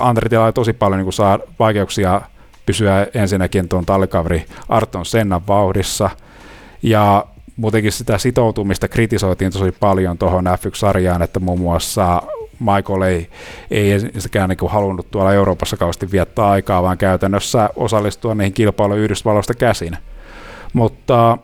Andretilla 0.00 0.44
oli 0.44 0.52
tosi 0.52 0.72
paljon 0.72 0.98
niin 0.98 1.04
kuin 1.04 1.12
saa 1.12 1.38
vaikeuksia 1.58 2.20
pysyä 2.68 3.06
ensinnäkin 3.14 3.68
tuon 3.68 3.86
tallikaveri 3.86 4.44
Arton 4.68 5.06
Sennan 5.06 5.46
vauhdissa, 5.46 6.10
ja 6.82 7.26
muutenkin 7.56 7.92
sitä 7.92 8.18
sitoutumista 8.18 8.88
kritisoitiin 8.88 9.52
tosi 9.52 9.72
paljon 9.72 10.18
tuohon 10.18 10.44
F1-sarjaan, 10.46 11.22
että 11.22 11.40
muun 11.40 11.60
muassa 11.60 12.22
Michael 12.60 13.02
ei, 13.02 13.30
ei 13.70 13.92
ensinnäkään 13.92 14.48
niin 14.48 14.70
halunnut 14.70 15.10
tuolla 15.10 15.32
Euroopassa 15.32 15.76
kauheasti 15.76 16.10
viettää 16.12 16.48
aikaa, 16.48 16.82
vaan 16.82 16.98
käytännössä 16.98 17.70
osallistua 17.76 18.34
niihin 18.34 18.52
kilpailuihin 18.52 19.04
Yhdysvalloista 19.04 19.54
käsin. 19.54 19.96
Mutta 20.72 21.38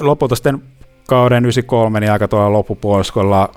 lopulta 0.00 0.34
sitten 0.36 0.62
kauden 1.08 1.44
93 1.44 2.00
niin 2.00 2.12
aika 2.12 2.28
tuolla 2.28 2.52
loppupuoliskolla 2.52 3.48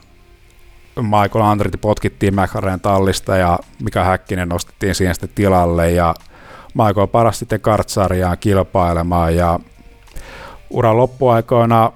Michael 1.01 1.45
Andretti 1.45 1.77
potkittiin 1.77 2.35
McLaren 2.35 2.79
tallista 2.79 3.37
ja 3.37 3.59
Mika 3.83 4.03
Häkkinen 4.03 4.49
nostettiin 4.49 4.95
siihen 4.95 5.15
sitten 5.15 5.29
tilalle 5.35 5.91
ja 5.91 6.15
Michael 6.77 7.07
paras 7.07 7.39
sitten 7.39 7.61
kartsarjaan 7.61 8.37
kilpailemaan 8.37 9.35
ja 9.35 9.59
uran 10.69 10.97
loppuaikoina 10.97 11.91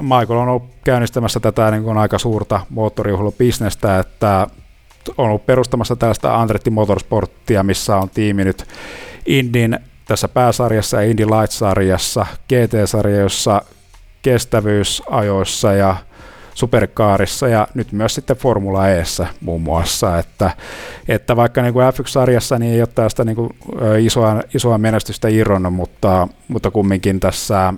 Michael 0.00 0.38
on 0.38 0.48
ollut 0.48 0.70
käynnistämässä 0.84 1.40
tätä 1.40 1.70
niin 1.70 1.82
kuin 1.82 1.98
aika 1.98 2.18
suurta 2.18 2.60
moottorijuhlubisnestä, 2.70 3.98
että 3.98 4.46
on 5.18 5.28
ollut 5.28 5.46
perustamassa 5.46 5.96
tällaista 5.96 6.40
Andretti 6.40 6.70
Motorsporttia, 6.70 7.62
missä 7.62 7.96
on 7.96 8.10
tiimi 8.10 8.44
nyt 8.44 8.64
Indin 9.26 9.78
tässä 10.04 10.28
pääsarjassa 10.28 11.02
ja 11.02 11.10
Indy 11.10 11.26
Light-sarjassa, 11.26 12.26
GT-sarjassa, 12.48 13.62
kestävyysajoissa 14.22 15.72
ja 15.72 15.96
superkaarissa 16.56 17.48
ja 17.48 17.68
nyt 17.74 17.92
myös 17.92 18.14
sitten 18.14 18.36
Formula 18.36 18.88
Eessä 18.88 19.26
muun 19.40 19.62
muassa, 19.62 20.18
että, 20.18 20.50
että 21.08 21.36
vaikka 21.36 21.62
niin 21.62 21.72
kuin 21.72 21.86
F1-sarjassa 21.86 22.58
niin 22.58 22.72
ei 22.72 22.80
ole 22.80 22.88
tästä 22.94 23.24
niin 23.24 23.36
kuin 23.36 23.50
isoa, 24.00 24.42
isoa 24.54 24.78
menestystä 24.78 25.28
irronnut, 25.28 25.74
mutta, 25.74 26.28
mutta 26.48 26.70
kumminkin 26.70 27.20
tässä 27.20 27.74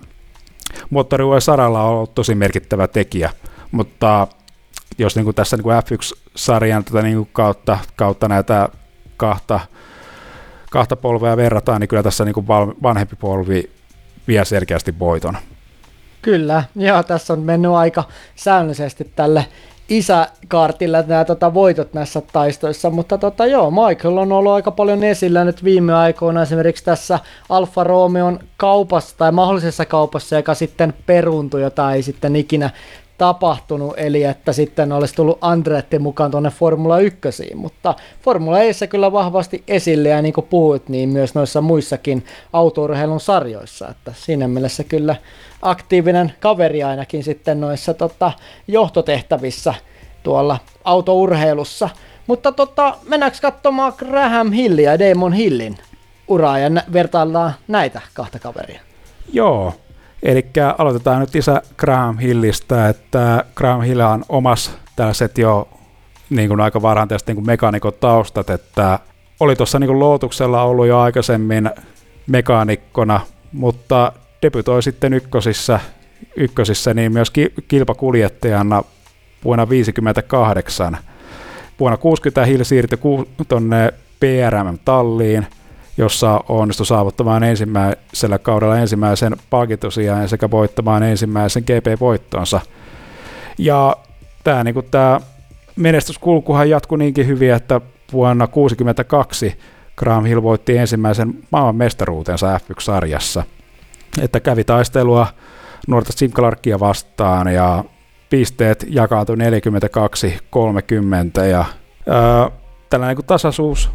moottoriuuden 0.91 1.41
saralla 1.41 1.83
on 1.83 1.91
ollut 1.91 2.15
tosi 2.15 2.35
merkittävä 2.35 2.89
tekijä, 2.89 3.31
mutta 3.73 4.27
jos 4.99 5.17
niin 5.17 5.25
kuin 5.25 5.35
tässä 5.35 5.57
niin 5.57 5.63
kuin 5.63 5.77
F1-sarjan 5.77 6.85
tätä 6.85 7.03
niin 7.03 7.17
kuin 7.17 7.29
kautta, 7.33 7.79
kautta 7.97 8.29
näitä 8.29 8.69
kahta, 9.17 9.61
kahta 10.71 10.97
polvea 10.97 11.37
verrataan, 11.37 11.81
niin 11.81 11.89
kyllä 11.89 12.03
tässä 12.03 12.25
niin 12.25 12.35
kuin 12.35 12.47
vanhempi 12.83 13.17
polvi 13.17 13.71
vie 14.29 14.45
selkeästi 14.45 14.99
voiton. 14.99 15.37
Kyllä, 16.29 16.65
ja 16.77 17.03
tässä 17.03 17.33
on 17.33 17.41
mennyt 17.41 17.73
aika 17.73 18.05
säännöllisesti 18.37 19.13
tälle 19.17 19.47
isäkaartilla 19.89 21.03
nämä 21.03 21.25
tota, 21.25 21.55
voitot 21.55 21.95
näissä 21.95 22.23
taistoissa, 22.33 22.91
mutta 22.91 23.19
tota, 23.19 23.47
joo, 23.47 23.71
Michael 23.71 24.17
on 24.17 24.33
ollut 24.33 24.53
aika 24.53 24.71
paljon 24.71 25.05
esillä 25.05 25.45
nyt 25.45 25.65
viime 25.65 25.95
aikoina 25.95 26.43
esimerkiksi 26.43 26.85
tässä 26.85 27.19
Alfa 27.49 27.85
Romeon 27.85 28.39
kaupassa 28.57 29.15
tai 29.19 29.33
mahdollisessa 29.33 29.85
kaupassa, 29.85 30.37
joka 30.37 30.55
sitten 30.55 30.95
peruuntui, 31.07 31.63
jota 31.63 31.93
ei 31.93 32.03
sitten 32.03 32.37
ikinä 32.37 32.71
tapahtunut, 33.19 33.95
eli 33.97 34.25
että 34.25 34.53
sitten 34.53 34.93
olisi 34.93 35.15
tullut 35.15 35.39
Andretti 35.41 35.99
mukaan 35.99 36.31
tuonne 36.31 36.51
Formula 36.51 36.99
1, 36.99 37.19
mutta 37.55 37.95
Formula 38.23 38.61
Eissä 38.61 38.87
kyllä 38.87 39.13
vahvasti 39.13 39.63
esille, 39.69 40.09
ja 40.09 40.23
niin 40.23 40.33
kuin 40.33 40.47
puhuit, 40.47 40.89
niin 40.89 41.09
myös 41.09 41.35
noissa 41.35 41.61
muissakin 41.61 42.25
autourheilun 42.53 43.21
sarjoissa, 43.21 43.89
että 43.89 44.13
siinä 44.17 44.49
mielessä 44.49 44.85
kyllä 44.85 45.17
aktiivinen 45.63 46.33
kaveri 46.41 46.83
ainakin 46.83 47.25
sitten 47.25 47.61
noissa 47.61 47.95
tota, 47.95 48.33
johtotehtävissä 48.69 49.75
tuolla 50.23 50.59
autourheilussa. 50.85 51.89
Mutta 52.27 52.53
tota, 52.53 52.97
mennäänkö 53.09 53.39
katsomaan 53.43 53.93
Graham 53.97 54.53
Hillin 54.53 54.85
ja 54.85 54.99
Damon 54.99 55.33
Hillin 55.33 55.79
uraa 56.29 56.59
ja 56.59 56.71
vertaillaan 56.93 57.55
näitä 57.69 58.01
kahta 58.15 58.39
kaveria? 58.39 58.81
Joo, 59.33 59.75
Eli 60.23 60.47
aloitetaan 60.79 61.21
nyt 61.21 61.37
isä 61.37 61.63
Graham 61.77 62.19
Hillistä, 62.19 62.89
että 62.89 63.45
Graham 63.55 63.81
Hill 63.81 64.01
on 64.01 64.25
omas 64.29 64.79
tällaiset 64.97 65.39
jo 65.39 65.69
niin 66.31 66.49
kuin 66.49 66.61
aika 66.61 66.83
varhaan 66.83 67.09
tästä 67.09 67.35
niin 67.35 67.47
mekaanikon 67.47 67.93
taustat, 68.01 68.51
että 68.51 68.99
oli 69.41 69.57
tuossa 69.57 69.79
niin 69.79 69.99
Lootuksella 69.99 70.63
ollut 70.63 70.87
jo 70.87 70.99
aikaisemmin 70.99 71.71
mekaanikkona, 72.27 73.21
mutta 73.53 74.13
debytoi 74.43 74.83
sitten 74.83 75.13
ykkösissä, 75.13 75.81
ykkösissä 76.37 76.95
niin 76.95 77.13
myös 77.13 77.33
kilpakuljettajana 77.69 78.83
vuonna 79.45 79.67
1958. 79.67 80.99
Vuonna 81.81 81.97
60 81.97 82.45
Hill 82.45 82.65
siirtyi 82.65 82.99
tuonne 83.49 83.93
PRM-talliin– 84.21 85.47
jossa 85.99 86.41
onnistui 86.49 86.87
saavuttamaan 86.87 87.43
ensimmäisellä 87.43 88.39
kaudella 88.39 88.79
ensimmäisen 88.79 89.37
palkintosijan 89.51 90.29
sekä 90.29 90.51
voittamaan 90.51 91.03
ensimmäisen 91.03 91.63
GP-voittonsa. 91.63 92.61
Ja 93.59 93.97
tämä 94.45 94.65
niin 94.65 94.85
tämä 94.91 95.21
menestyskulkuhan 95.77 96.71
jatkui 96.71 96.99
niinkin 96.99 97.27
hyvin, 97.27 97.53
että 97.53 97.81
vuonna 98.13 98.47
1962 98.47 99.59
Graham 99.97 100.25
Hill 100.25 100.43
voitti 100.43 100.77
ensimmäisen 100.77 101.35
maailman 101.51 101.77
mestaruutensa 101.77 102.59
F1-sarjassa. 102.59 103.43
Että 104.21 104.41
kävi 104.41 104.65
taistelua 104.65 105.27
nuorta 105.89 106.13
Sim 106.13 106.31
Clarkia 106.31 106.81
vastaan 106.81 107.49
ja 107.53 107.85
pisteet 108.31 108.87
jakautui 108.89 109.37
42-30 109.37 109.41
ja 111.51 111.65
ää, 112.09 112.51
tällainen 112.91 113.17
niin 113.17 113.27
tasaisuus 113.27 113.91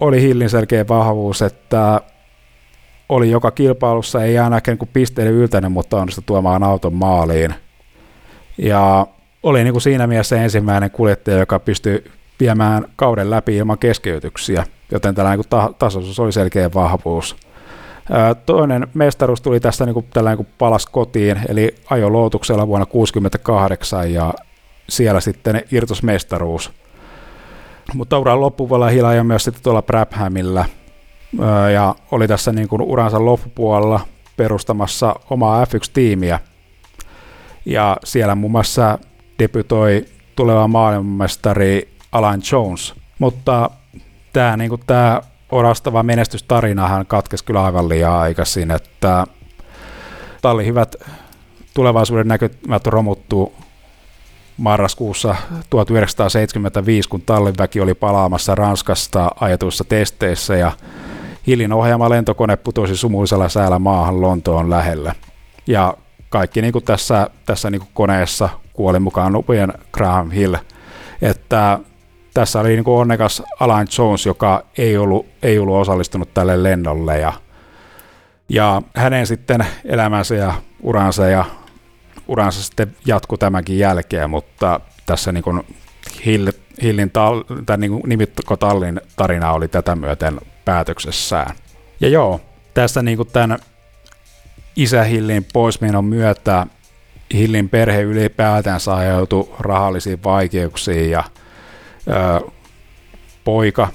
oli 0.00 0.22
Hillin 0.22 0.50
selkeä 0.50 0.88
vahvuus, 0.88 1.42
että 1.42 2.00
oli 3.08 3.30
joka 3.30 3.50
kilpailussa, 3.50 4.24
ei 4.24 4.38
aina 4.38 4.56
ehkä 4.56 4.70
niin 4.70 4.90
pisteiden 4.92 5.32
yltänyt, 5.32 5.72
mutta 5.72 5.96
onnistui 5.96 6.24
tuomaan 6.26 6.62
auton 6.62 6.94
maaliin. 6.94 7.54
Ja 8.58 9.06
oli 9.42 9.64
niin 9.64 9.72
kuin 9.72 9.82
siinä 9.82 10.06
mielessä 10.06 10.42
ensimmäinen 10.42 10.90
kuljettaja, 10.90 11.38
joka 11.38 11.58
pystyi 11.58 12.04
viemään 12.40 12.84
kauden 12.96 13.30
läpi 13.30 13.56
ilman 13.56 13.78
keskeytyksiä, 13.78 14.64
joten 14.92 15.14
tällainen 15.14 15.38
niin 15.38 15.50
ta- 15.50 15.72
tasoisuus 15.78 16.20
oli 16.20 16.32
selkeä 16.32 16.70
vahvuus. 16.74 17.36
Toinen 18.46 18.86
mestaruus 18.94 19.42
tuli 19.42 19.60
tästä 19.60 19.86
niin 19.86 19.94
kuin, 19.94 20.06
tällainen 20.12 20.38
niin 20.44 20.54
palas 20.58 20.86
kotiin, 20.86 21.40
eli 21.48 21.74
ajo 21.90 22.12
Lootuksella 22.12 22.66
vuonna 22.66 22.86
1968 22.86 24.12
ja 24.12 24.34
siellä 24.88 25.20
sitten 25.20 25.62
irtosmestaruus. 25.72 26.72
Mutta 27.94 28.18
uran 28.18 28.40
loppupuolella 28.40 28.90
hilaaja 28.90 29.24
myös 29.24 29.44
sitten 29.44 29.62
tuolla 29.62 29.82
Brabhamilla 29.82 30.64
ja 31.74 31.94
oli 32.10 32.28
tässä 32.28 32.52
niin 32.52 32.68
kuin 32.68 32.82
uransa 32.82 33.24
loppupuolella 33.24 34.00
perustamassa 34.36 35.14
omaa 35.30 35.64
F1-tiimiä. 35.64 36.40
Ja 37.64 37.96
siellä 38.04 38.34
muun 38.34 38.50
muassa 38.50 38.98
debytoi 39.38 40.04
tuleva 40.36 40.68
maailmanmestari 40.68 41.88
Alan 42.12 42.40
Jones. 42.52 42.94
Mutta 43.18 43.70
tämä 44.32 44.56
niin 44.56 44.68
kuin 44.68 44.82
tämä 44.86 45.20
orastava 45.52 46.02
menestystarinahan 46.02 47.06
katkesi 47.06 47.44
kyllä 47.44 47.64
aivan 47.64 47.88
liian 47.88 48.12
aikaisin, 48.12 48.70
että 48.70 49.26
talli 50.42 50.66
hyvät 50.66 50.96
tulevaisuuden 51.74 52.28
näkymät 52.28 52.86
romuttuu 52.86 53.54
marraskuussa 54.58 55.36
1975, 55.70 57.08
kun 57.08 57.22
talliväki 57.22 57.80
oli 57.80 57.94
palaamassa 57.94 58.54
Ranskasta 58.54 59.30
ajetuissa 59.40 59.84
testeissä 59.84 60.56
ja 60.56 60.72
Hillin 61.46 61.72
ohjaama 61.72 62.10
lentokone 62.10 62.56
putosi 62.56 62.96
sumuisella 62.96 63.48
säällä 63.48 63.78
maahan 63.78 64.20
Lontoon 64.20 64.70
lähellä. 64.70 65.14
Ja 65.66 65.94
kaikki 66.28 66.62
niin 66.62 66.72
kuin 66.72 66.84
tässä, 66.84 67.30
tässä 67.46 67.70
niin 67.70 67.80
kuin 67.80 67.90
koneessa 67.94 68.48
kuoli 68.72 68.98
mukaan 68.98 69.32
nopeen 69.32 69.72
Graham 69.92 70.30
Hill. 70.30 70.54
Että 71.22 71.78
tässä 72.34 72.60
oli 72.60 72.68
niin 72.68 72.84
kuin 72.84 73.00
onnekas 73.00 73.42
Alan 73.60 73.86
Jones, 73.98 74.26
joka 74.26 74.64
ei 74.78 74.96
ollut, 74.96 75.26
ei 75.42 75.58
ollut 75.58 75.76
osallistunut 75.76 76.34
tälle 76.34 76.62
lennolle 76.62 77.18
ja, 77.18 77.32
ja 78.48 78.82
hänen 78.94 79.26
sitten 79.26 79.66
elämänsä 79.84 80.34
ja 80.34 80.54
uransa 80.82 81.26
ja 81.26 81.44
uransa 82.28 82.62
sitten 82.62 82.96
jatkuu 83.06 83.38
tämänkin 83.38 83.78
jälkeen, 83.78 84.30
mutta 84.30 84.80
tässä 85.06 85.32
niin 85.32 85.44
kuin 85.44 85.62
Hill, 86.26 86.48
Hillin 86.82 87.10
tal, 87.10 87.42
tai 87.66 87.78
niin 87.78 88.00
nimitko 88.06 88.56
Tallin 88.56 89.00
tarina 89.16 89.52
oli 89.52 89.68
tätä 89.68 89.96
myöten 89.96 90.40
päätöksessään. 90.64 91.56
Ja 92.00 92.08
joo, 92.08 92.40
tässä 92.74 93.02
niin 93.02 93.16
kuin 93.16 93.28
tämän 93.32 93.58
isä 94.76 95.04
Hillin 95.04 95.46
poismenon 95.52 96.04
myötä 96.04 96.66
Hillin 97.34 97.68
perhe 97.68 98.00
ylipäätänsä 98.00 98.94
ajautui 98.94 99.54
rahallisiin 99.58 100.24
vaikeuksiin 100.24 101.10
ja 101.10 101.24
ö, 102.08 102.50
poika 103.44 103.88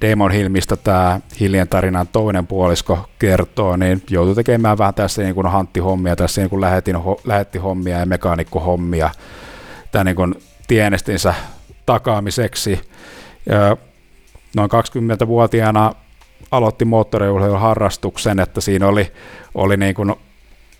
Demon 0.00 0.30
Hill, 0.30 0.48
mistä 0.48 0.76
tämä 0.76 1.20
Hillien 1.40 1.68
tarinan 1.68 2.08
toinen 2.08 2.46
puolisko 2.46 3.08
kertoo, 3.18 3.76
niin 3.76 4.02
joutui 4.10 4.34
tekemään 4.34 4.78
vähän 4.78 4.94
tässä 4.94 5.22
niin 5.22 5.34
kuin 5.34 5.46
hanttihommia, 5.46 6.16
tässä 6.16 6.40
niin 6.40 6.50
kuin 6.50 6.60
lähetin, 6.60 6.96
ho, 6.96 7.20
lähetti 7.24 7.58
hommia 7.58 7.98
ja 7.98 8.06
mekaanikkohommia 8.06 9.10
tämän 9.92 10.06
niin 10.06 10.16
kuin 10.16 10.34
tienestinsä 10.66 11.34
takaamiseksi. 11.86 12.80
Ja 13.46 13.76
noin 14.56 14.70
20-vuotiaana 14.70 15.92
aloitti 16.50 16.84
moottoriurheilun 16.84 17.60
harrastuksen, 17.60 18.40
että 18.40 18.60
siinä 18.60 18.86
oli, 18.86 19.12
oli 19.54 19.76
niin 19.76 19.94
kuin 19.94 20.14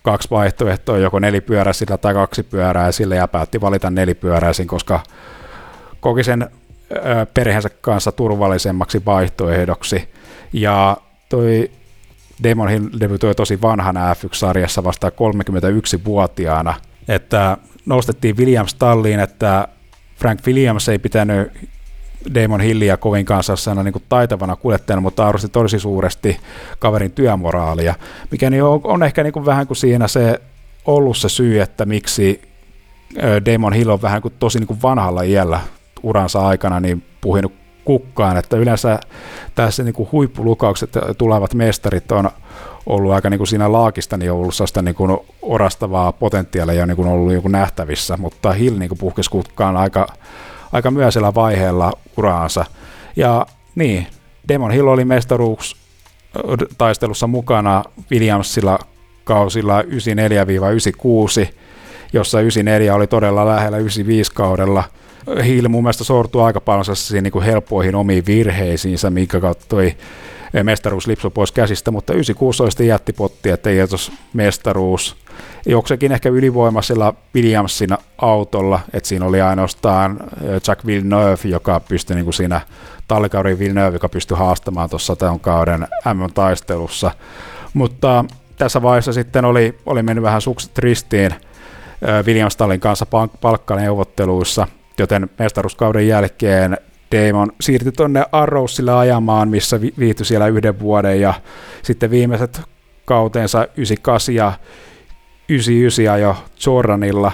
kaksi 0.03 0.31
vaihtoehtoa, 0.31 0.99
joko 0.99 1.19
nelipyöräisillä 1.19 1.99
tai 1.99 2.15
kaksi 2.15 2.43
pyöräisillä, 2.43 3.15
ja 3.15 3.29
päätti 3.29 3.61
valita 3.61 3.91
nelipyöräisin, 3.91 4.67
koska 4.67 5.01
koki 6.01 6.25
sen 6.25 6.51
perheensä 7.35 7.69
kanssa 7.81 8.13
turvallisemmaksi 8.13 9.03
vaihtoehdoksi. 9.07 10.09
Ja 10.53 10.97
toi 11.29 11.71
Damon 12.45 12.69
Hill 12.69 12.89
debytoi 13.01 13.35
tosi 13.35 13.63
vanhana 13.63 14.15
F1-sarjassa 14.15 14.85
vasta 14.85 15.09
31-vuotiaana, 15.09 16.75
että 17.09 17.57
nostettiin 17.87 18.37
Williams 18.37 18.75
talliin, 18.75 19.21
että 19.21 19.69
Frank 20.17 20.47
Williams 20.47 20.89
ei 20.89 20.99
pitänyt 20.99 21.53
Damon 22.35 22.61
Hillia 22.61 22.97
kovin 22.97 23.25
kanssa 23.25 23.75
niin 23.75 23.93
kuin 23.93 24.05
taitavana 24.09 24.57
kuljettajana, 24.57 25.01
mutta 25.01 25.27
arvosti 25.27 25.49
tosi 25.49 25.79
suuresti 25.79 26.37
kaverin 26.79 27.13
työmoraalia, 27.13 27.95
mikä 28.31 28.51
niin 28.51 28.63
on, 28.63 28.81
on 28.85 29.03
ehkä 29.03 29.23
niin 29.23 29.33
kuin 29.33 29.47
vähän 29.47 29.67
kuin 29.67 29.77
siinä 29.77 30.09
se 30.09 30.41
ollut 30.85 31.17
se 31.17 31.29
syy, 31.29 31.61
että 31.61 31.87
miksi 31.87 32.43
Damon 33.53 33.73
Hill 33.73 33.91
on 33.91 34.03
vähän 34.03 34.23
kuin 34.23 34.35
tosi 34.39 34.59
niin 34.59 34.67
kuin 34.67 34.83
vanhalla 34.83 35.23
iällä 35.23 35.61
uransa 36.03 36.47
aikana 36.47 36.81
niin 36.81 37.03
puhinut 37.21 37.53
kukkaan, 37.89 38.37
että 38.37 38.57
yleensä 38.57 39.01
tässä 39.55 39.83
niin 39.83 39.95
kuin 39.95 40.09
huippulukaukset 40.13 40.91
tulevat 41.19 41.55
mestarit 41.55 42.13
on 42.13 42.31
ollut 42.87 43.13
aika 43.13 43.31
niin 43.31 43.39
kuin 43.39 43.49
siinä 43.49 43.73
laakista 43.73 44.17
niin 44.17 44.33
on 44.33 44.39
ollut 44.39 44.55
sellaista 44.55 44.83
niin 44.83 44.95
kuin 44.95 45.19
orastavaa 45.43 46.13
potentiaalia 46.13 46.75
ja 46.75 46.87
niin 46.87 46.97
kuin 46.97 47.09
ollut 47.09 47.33
joku 47.33 47.49
nähtävissä, 47.49 48.17
mutta 48.17 48.53
Hill 48.53 48.79
niin 48.79 48.89
kuin 48.89 48.99
puhkesi 48.99 49.31
kukkaan 49.31 49.77
aika, 49.77 50.07
aika 50.73 50.91
myöhäisellä 50.91 51.35
vaiheella 51.35 51.93
uraansa. 52.17 52.65
Ja 53.17 53.47
niin, 53.75 54.07
Demon 54.49 54.71
Hill 54.71 54.89
oli 54.89 55.05
mestaruus 55.05 55.77
taistelussa 56.79 57.27
mukana 57.27 57.85
Williamsilla 58.11 58.79
kausilla 59.25 59.83
94-96, 59.83 59.85
jossa 62.13 62.41
94 62.41 62.95
oli 62.95 63.07
todella 63.07 63.47
lähellä 63.47 63.79
95 63.79 64.33
kaudella– 64.35 64.85
Hiil 65.45 65.69
mun 65.69 65.83
mielestä 65.83 66.05
sortuu 66.05 66.41
aika 66.41 66.61
paljon 66.61 66.85
niin 67.23 67.33
kuin 67.33 67.45
helppoihin 67.45 67.95
omiin 67.95 68.27
virheisiinsä, 68.27 69.11
minkä 69.11 69.41
kautta 69.41 69.65
toi 69.69 69.97
mestaruus 70.63 71.07
lipsui 71.07 71.31
pois 71.31 71.53
käsistä, 71.53 71.91
mutta 71.91 72.13
96 72.13 72.63
oli 72.63 72.71
sitten 72.71 72.87
jättipotti, 72.87 73.51
että 73.51 73.71
ei 73.71 73.79
mestaruus, 74.33 75.17
joksekin 75.67 76.13
ehkä 76.13 76.29
ylivoimaisella 76.29 77.15
Williamsin 77.35 77.91
autolla, 78.19 78.81
että 78.93 79.09
siinä 79.09 79.27
oli 79.27 79.41
ainoastaan 79.41 80.21
Jack 80.69 80.87
Villeneuve, 80.87 81.39
joka 81.45 81.81
pystyi 81.81 82.17
niin 82.17 82.25
kuin 82.25 82.35
siinä 82.35 82.61
tallikauden 83.09 83.59
Villeneuve, 83.59 83.97
joka 83.97 84.09
pystyi 84.09 84.37
haastamaan 84.37 84.91
tuossa 84.91 85.17
tämän 85.17 85.41
kauden 85.41 85.87
MM-taistelussa. 86.15 87.11
Mutta 87.75 88.25
tässä 88.57 88.83
vaiheessa 88.83 89.13
sitten 89.13 89.45
oli, 89.45 89.79
oli 89.87 90.03
mennyt 90.03 90.23
vähän 90.23 90.41
sukset 90.41 90.79
ristiin 90.79 91.31
Williams 92.27 92.57
Tallin 92.57 92.81
kanssa 92.81 93.07
palkkaneuvotteluissa, 93.41 94.67
joten 94.99 95.31
mestaruuskauden 95.39 96.09
jälkeen 96.09 96.77
Damon 97.13 97.53
siirtyi 97.61 97.93
tuonne 97.93 98.25
Arrowsille 98.33 98.93
ajamaan, 98.93 99.49
missä 99.49 99.81
viihtyi 99.81 100.27
siellä 100.27 100.47
yhden 100.47 100.81
vuoden. 100.81 101.21
Ja 101.21 101.35
sitten 101.83 102.11
viimeiset 102.11 102.61
kauteensa 103.05 103.63
98 103.63 104.35
ja 104.35 104.53
99 105.49 106.21
jo 106.21 106.37
Jordanilla, 106.67 107.33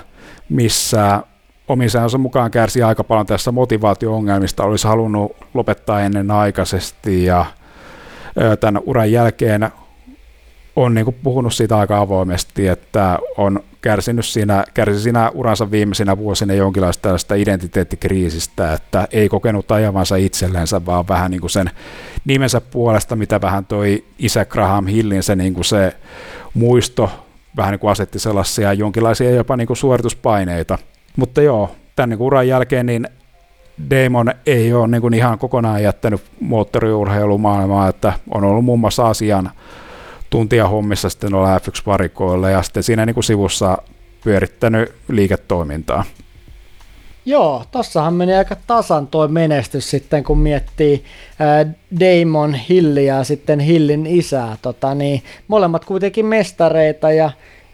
missä 0.49 1.23
omisensa 1.69 2.19
mukaan 2.19 2.51
kärsi 2.51 2.83
aika 2.83 3.05
paljon 3.05 3.27
tässä 3.27 3.53
motivaatio-ongelmista, 3.53 4.65
olisi 4.65 4.89
halunnut 4.89 5.37
lopettaa 5.55 6.01
ennen 6.01 6.31
aikaisesti 6.31 7.25
ja 7.25 7.47
tämän 8.61 8.83
uran 8.87 9.12
jälkeen 9.12 9.71
on 10.77 10.95
niin 10.95 11.05
kuin 11.05 11.16
puhunut 11.22 11.55
siitä 11.55 11.79
aika 11.79 11.99
avoimesti, 11.99 12.68
että 12.68 13.18
on 13.37 13.61
kärsinyt 13.81 14.25
siinä, 14.25 14.64
kärsi 14.75 15.01
siinä 15.01 15.31
uransa 15.35 15.70
viimeisinä 15.70 16.18
vuosina 16.18 16.55
jonkinlaista 16.55 17.03
tällaista 17.03 17.35
identiteettikriisistä, 17.35 18.72
että 18.72 19.09
ei 19.12 19.29
kokenut 19.29 19.72
ajavansa 19.72 20.16
itsellensä, 20.16 20.87
vaan 20.87 21.09
vähän 21.09 21.31
niin 21.31 21.41
kuin 21.41 21.51
sen 21.51 21.70
nimensä 22.25 22.61
puolesta, 22.61 23.16
mitä 23.16 23.41
vähän 23.41 23.66
toi 23.66 24.05
isä 24.18 24.45
Graham 24.45 24.87
Hillin 24.87 25.22
se, 25.22 25.37
niin 25.37 25.55
kuin 25.55 25.64
se 25.64 25.97
muisto 26.55 27.11
vähän 27.57 27.72
niin 27.72 27.81
kuin 27.81 27.91
asetti 27.91 28.18
sellaisia 28.18 28.72
jonkinlaisia 28.72 29.31
jopa 29.31 29.57
niin 29.57 29.66
kuin 29.66 29.77
suorituspaineita. 29.77 30.79
Mutta 31.16 31.43
joo, 31.43 31.70
tämän 31.97 32.09
niin 32.09 32.18
kuin 32.18 32.27
uran 32.27 32.49
jälkeen 32.49 32.87
niin 32.87 33.09
Damon 33.91 34.33
ei 34.47 34.72
ole 34.72 34.89
niin 34.89 35.01
kuin 35.01 35.14
ihan 35.14 35.39
kokonaan 35.39 35.83
jättänyt 35.83 36.22
moottoriurheilumaailmaa, 36.41 37.89
että 37.89 38.12
on 38.31 38.45
ollut 38.45 38.64
muun 38.64 38.81
muassa 38.81 39.09
asian 39.09 39.51
tuntia 40.35 40.68
hommissa 40.68 41.09
sitten 41.09 41.35
olla 41.35 41.59
F1-varikoilla 41.59 42.51
ja 42.51 42.62
sitten 42.62 42.82
siinä 42.82 43.07
niin 43.07 43.14
kuin 43.14 43.24
sivussa 43.24 43.78
pyörittänyt 44.24 44.93
liiketoimintaa. 45.09 46.05
Joo, 47.26 47.64
tossahan 47.70 48.14
meni 48.14 48.35
aika 48.35 48.57
tasan 48.66 49.07
tuo 49.07 49.28
menestys 49.28 49.91
sitten, 49.91 50.24
kun 50.24 50.39
miettii 50.39 51.05
ää, 51.39 51.66
Damon 52.01 52.55
Hilliä 52.55 53.16
ja 53.16 53.24
sitten 53.24 53.61
Hillin 53.61 54.07
isää. 54.07 54.57
Tota, 54.62 54.95
niin, 54.95 55.22
molemmat 55.49 55.85
kuitenkin 55.85 56.26
mestareita 56.26 57.12
ja 57.12 57.30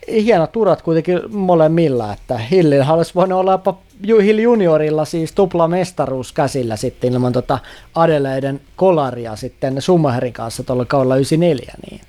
hienot 0.09 0.57
urat 0.57 0.83
kuitenkin 0.83 1.21
molemmilla, 1.29 2.13
että 2.13 2.39
Hillillä 2.39 2.93
olisi 2.93 3.15
voinut 3.15 3.39
olla 3.39 3.53
jopa 3.53 3.79
Hill 4.07 4.39
juniorilla 4.39 5.05
siis 5.05 5.33
tupla 5.33 5.69
mestaruus 5.69 6.33
käsillä 6.33 6.77
sitten 6.77 7.13
ilman 7.13 7.33
tota 7.33 7.59
Adeleiden 7.95 8.61
kolaria 8.77 9.37
sitten 9.37 9.83
Summaherin 9.83 10.33
kanssa 10.33 10.63
tuolla 10.63 10.85
kaudella 10.85 11.17
94, 11.17 11.75
niin 11.91 12.01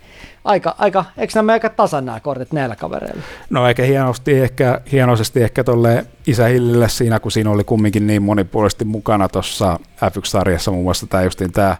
aika, 0.43 0.75
aika, 0.77 1.05
eikö 1.17 1.33
nämä 1.35 1.51
aika 1.51 1.69
tasan 1.69 2.05
nämä 2.05 2.19
kortit 2.19 2.53
näillä 2.53 2.75
kavereilla? 2.75 3.21
No 3.49 3.67
eikä 3.67 3.83
hienosti 3.83 4.39
ehkä, 4.39 4.81
hienoisesti 4.91 5.43
ehkä 5.43 5.63
tuolle 5.63 6.05
isä 6.27 6.47
Hillille 6.47 6.89
siinä, 6.89 7.19
kun 7.19 7.31
siinä 7.31 7.51
oli 7.51 7.63
kumminkin 7.63 8.07
niin 8.07 8.23
monipuolisesti 8.23 8.85
mukana 8.85 9.29
tuossa 9.29 9.79
F1-sarjassa 9.95 10.71
muun 10.71 10.83
muassa 10.83 11.07
tämä 11.07 11.23
justiin 11.23 11.51
tämä 11.51 11.77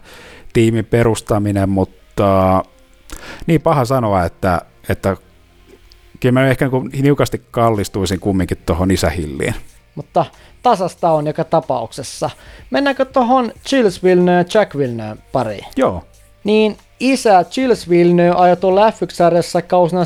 tiimin 0.54 0.86
perustaminen, 0.86 1.70
mutta 1.70 2.64
niin 3.48 3.62
paha 3.62 3.86
sanoa, 3.86 4.26
että, 4.26 4.62
että 4.90 5.18
kyllä 6.20 6.34
mä 6.34 6.48
ehkä 6.48 6.70
niin 6.92 7.04
niukasti 7.04 7.42
kallistuisin 7.52 8.20
kumminkin 8.20 8.58
tuohon 8.66 8.92
isähilliin. 8.92 9.56
Mutta 9.96 10.26
tasasta 10.64 11.12
on 11.12 11.28
joka 11.28 11.44
tapauksessa. 11.44 12.30
Mennäänkö 12.70 13.06
tuohon 13.06 13.52
Chills 13.66 14.04
Villeneuve 14.04 14.46
Jack 14.54 14.78
Villeneuve 14.78 15.22
pariin? 15.32 15.66
Joo. 15.76 16.04
Niin 16.44 16.78
isä 17.00 17.46
Gilles 17.52 17.90
Villeneuve 17.90 18.40
ajoi 18.40 18.56
F1-sarjassa 18.92 19.62
kausina 19.62 20.04
77-82, 20.04 20.06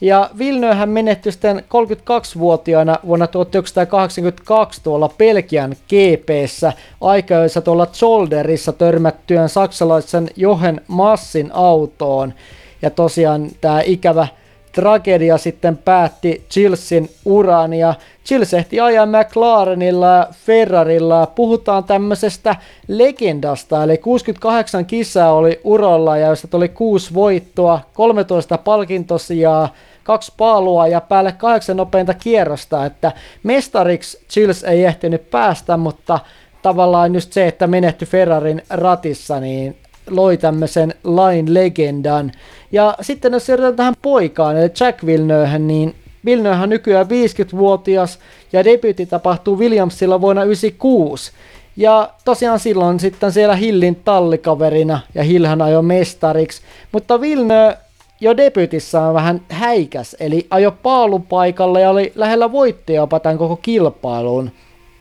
ja 0.00 0.30
Villeneuvehän 0.38 0.88
menehtyi 0.88 1.32
sitten 1.32 1.58
32-vuotiaana 1.58 2.96
vuonna 3.06 3.26
1982 3.26 4.80
tuolla 4.82 5.10
Belgian 5.18 5.76
GPssä 5.88 6.72
aikaisessa 7.00 7.60
tuolla 7.60 7.86
Zolderissa 7.86 8.72
törmättyään 8.72 9.48
saksalaisen 9.48 10.28
Johen 10.36 10.80
Massin 10.88 11.50
autoon. 11.52 12.34
Ja 12.82 12.90
tosiaan 12.90 13.48
tämä 13.60 13.80
ikävä 13.80 14.28
tragedia 14.72 15.38
sitten 15.38 15.76
päätti 15.76 16.44
Chilsin 16.50 17.10
uran 17.24 17.74
ja 17.74 17.94
Chils 18.30 18.54
ehti 18.54 18.80
ajaa 18.80 19.06
McLarenilla 19.06 20.26
Ferrarilla. 20.32 21.26
Puhutaan 21.26 21.84
tämmöisestä 21.84 22.56
legendasta, 22.88 23.84
eli 23.84 23.98
68 23.98 24.86
kisaa 24.86 25.32
oli 25.32 25.60
urolla 25.64 26.16
ja 26.16 26.28
josta 26.28 26.48
tuli 26.48 26.68
kuusi 26.68 27.14
voittoa, 27.14 27.80
13 27.94 28.58
palkintosijaa, 28.58 29.74
kaksi 30.02 30.32
paalua 30.36 30.86
ja 30.86 31.00
päälle 31.00 31.32
kahdeksan 31.32 31.76
nopeinta 31.76 32.14
kierrosta, 32.14 32.86
että 32.86 33.12
mestariksi 33.42 34.18
Chils 34.30 34.64
ei 34.64 34.84
ehtinyt 34.84 35.30
päästä, 35.30 35.76
mutta 35.76 36.18
tavallaan 36.62 37.14
just 37.14 37.32
se, 37.32 37.48
että 37.48 37.66
menehty 37.66 38.06
Ferrarin 38.06 38.62
ratissa, 38.70 39.40
niin 39.40 39.76
loi 40.10 40.36
tämmöisen 40.36 40.94
lain 41.04 41.54
legendan. 41.54 42.32
Ja 42.72 42.94
sitten 43.00 43.32
jos 43.32 43.46
siirrytään 43.46 43.76
tähän 43.76 43.94
poikaan, 44.02 44.56
eli 44.56 44.70
Jack 44.80 45.06
Villeneuve, 45.06 45.58
niin 45.58 45.94
On 46.62 46.68
nykyään 46.68 47.06
50-vuotias 47.06 48.18
ja 48.52 48.64
debyytti 48.64 49.06
tapahtuu 49.06 49.58
Williamsilla 49.58 50.20
vuonna 50.20 50.44
96. 50.44 51.32
Ja 51.76 52.10
tosiaan 52.24 52.58
silloin 52.58 53.00
sitten 53.00 53.32
siellä 53.32 53.56
Hillin 53.56 53.96
tallikaverina 54.04 55.00
ja 55.14 55.22
Hillhän 55.24 55.62
ajoi 55.62 55.82
mestariksi, 55.82 56.62
mutta 56.92 57.20
Villeneuve 57.20 57.76
jo 58.20 58.30
on 59.08 59.14
vähän 59.14 59.40
häikäs, 59.48 60.16
eli 60.20 60.46
ajo 60.50 60.70
paalupaikalle 60.70 61.80
ja 61.80 61.90
oli 61.90 62.12
lähellä 62.14 62.52
voittoja 62.52 63.00
jopa 63.00 63.20
tämän 63.20 63.38
koko 63.38 63.56
kilpailuun. 63.56 64.50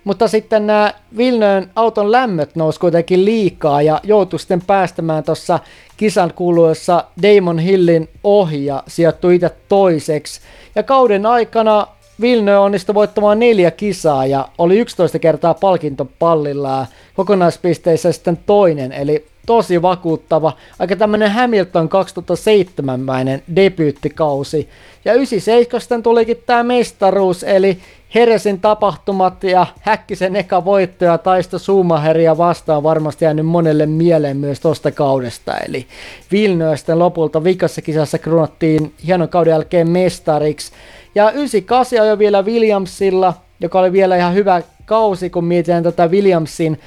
Mutta 0.03 0.27
sitten 0.27 0.67
nämä 0.67 0.93
Vilnön 1.17 1.71
auton 1.75 2.11
lämmöt 2.11 2.55
nousi 2.55 2.79
kuitenkin 2.79 3.25
liikaa 3.25 3.81
ja 3.81 3.99
joutui 4.03 4.39
sitten 4.39 4.61
päästämään 4.61 5.23
tuossa 5.23 5.59
kisan 5.97 6.33
kuluessa 6.35 7.03
Damon 7.21 7.59
Hillin 7.59 8.09
ohi 8.23 8.65
ja 8.65 8.83
sijoittui 8.87 9.35
itse 9.35 9.49
toiseksi. 9.69 10.41
Ja 10.79 10.83
kauden 10.83 11.25
aikana 11.25 11.87
Vilnö 12.21 12.59
onnistui 12.59 12.95
voittamaan 12.95 13.39
neljä 13.39 13.71
kisaa 13.71 14.25
ja 14.25 14.47
oli 14.57 14.79
11 14.79 15.19
kertaa 15.19 15.53
palkintopallilla 15.53 16.69
ja 16.69 16.85
kokonaispisteissä 17.13 18.11
sitten 18.11 18.39
toinen, 18.45 18.91
eli 18.91 19.25
tosi 19.45 19.81
vakuuttava, 19.81 20.53
aika 20.79 20.95
tämmönen 20.95 21.31
Hamilton 21.31 21.89
2007-mäinen 21.89 23.43
debyyttikausi. 23.55 24.69
Ja 25.05 25.13
97 25.13 26.03
tulikin 26.03 26.43
tämä 26.45 26.63
mestaruus, 26.63 27.43
eli 27.43 27.77
Heresin 28.15 28.59
tapahtumat 28.59 29.43
ja 29.43 29.65
Häkkisen 29.81 30.35
eka 30.35 30.65
voitto 30.65 31.05
ja 31.05 31.17
taisto 31.17 31.59
Suumaheria 31.59 32.37
vastaan 32.37 32.83
varmasti 32.83 33.25
jäänyt 33.25 33.45
monelle 33.45 33.85
mieleen 33.85 34.37
myös 34.37 34.59
tosta 34.59 34.91
kaudesta. 34.91 35.57
Eli 35.57 35.87
Vilnöösten 36.31 36.99
lopulta 36.99 37.43
vikassa 37.43 37.81
kisassa 37.81 38.17
kruunattiin 38.17 38.93
hienon 39.07 39.29
kauden 39.29 39.51
jälkeen 39.51 39.89
mestariksi. 39.89 40.71
Ja 41.15 41.31
98 41.31 42.07
jo 42.07 42.19
vielä 42.19 42.41
Williamsilla, 42.41 43.33
joka 43.59 43.79
oli 43.79 43.91
vielä 43.91 44.17
ihan 44.17 44.33
hyvä 44.33 44.61
kausi, 44.85 45.29
kun 45.29 45.45
mietitään 45.45 45.83
tätä 45.83 46.07
Williamsin 46.07 46.79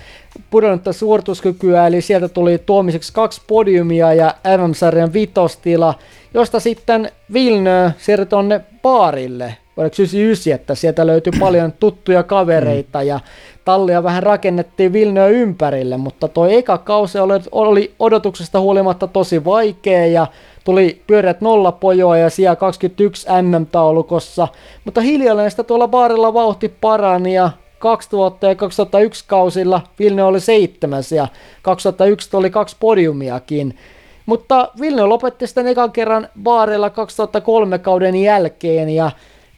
pudonnutta 0.51 0.93
suorituskykyä, 0.93 1.87
eli 1.87 2.01
sieltä 2.01 2.29
tuli 2.29 2.59
tuomiseksi 2.59 3.13
kaksi 3.13 3.43
podiumia 3.47 4.15
ja 4.15 4.35
MM-sarjan 4.59 5.13
vitostila, 5.13 5.95
josta 6.35 6.61
sitten 6.61 7.11
Vilnö 7.33 7.91
siirtyi 7.99 8.27
tonne 8.27 8.61
baarille 8.83 9.57
oliko 9.83 9.97
99, 9.99 10.53
että 10.53 10.75
sieltä 10.75 11.07
löytyi 11.07 11.33
paljon 11.41 11.73
tuttuja 11.73 12.23
kavereita 12.23 12.99
mm. 12.99 13.07
ja 13.07 13.21
tallia 13.65 14.03
vähän 14.03 14.23
rakennettiin 14.23 14.93
Vilnöä 14.93 15.27
ympärille, 15.27 15.97
mutta 15.97 16.29
toi 16.29 16.55
eka 16.55 16.79
kausi 16.79 17.19
oli, 17.19 17.41
oli 17.53 17.95
odotuksesta 17.99 18.61
huolimatta 18.61 19.07
tosi 19.07 19.45
vaikea 19.45 20.07
ja 20.07 20.27
tuli 20.65 21.03
pyöreät 21.07 21.41
nollapojoa 21.41 22.19
ja 22.19 22.31
siellä 22.31 22.57
21 22.57 23.27
MM-taulukossa, 23.43 24.49
mutta 24.85 25.01
hiljalleen 25.01 25.51
sitä 25.51 25.63
tuolla 25.63 25.89
baarilla 25.89 26.35
vauhti 26.35 26.69
parani 26.81 27.35
ja 27.35 27.51
2000 27.79 28.47
ja 28.47 28.55
2001 28.55 29.25
kausilla 29.27 29.81
Vilnö 29.99 30.25
oli 30.25 30.41
seitsemäs 30.41 31.13
ja 31.13 31.29
2001 31.63 32.37
oli 32.37 32.51
kaksi 32.51 32.77
podiumiakin. 32.81 33.79
Mutta 34.27 34.69
Vilnö 34.81 35.07
lopetti 35.07 35.47
sitten 35.47 35.67
ekan 35.67 35.93
kerran 35.93 36.29
baarilla 36.43 36.91
2003 36.91 37.79
kauden 37.79 38.17
jälkeen 38.17 38.89
ja 38.89 39.11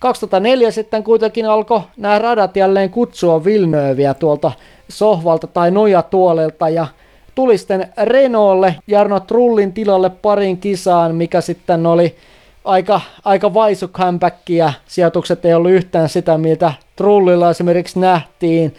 2004 0.05 0.71
sitten 0.71 1.05
kuitenkin 1.05 1.47
alkoi 1.47 1.81
nämä 1.97 2.19
radat 2.19 2.57
jälleen 2.57 2.91
kutsua 2.91 3.45
Vilnööviä 3.45 4.15
tuolta 4.15 4.53
sohvalta 4.89 5.47
tai 5.47 5.71
nojatuolelta 5.71 6.69
ja 6.69 6.87
tuli 7.35 7.59
sitten 7.59 7.89
Renaultlle 8.03 8.77
Jarno 8.87 9.21
Trullin 9.21 9.73
tilalle 9.73 10.11
parin 10.11 10.59
kisaan, 10.59 11.15
mikä 11.15 11.41
sitten 11.41 11.87
oli 11.87 12.17
aika, 12.65 13.01
aika 13.25 13.55
vaisu 13.55 13.89
comeback 13.89 14.51
ja 14.51 14.73
sijoitukset 14.87 15.45
ei 15.45 15.55
ollut 15.55 15.71
yhtään 15.71 16.09
sitä, 16.09 16.39
mitä 16.39 16.73
Trullilla 16.97 17.51
esimerkiksi 17.51 17.99
nähtiin. 17.99 18.75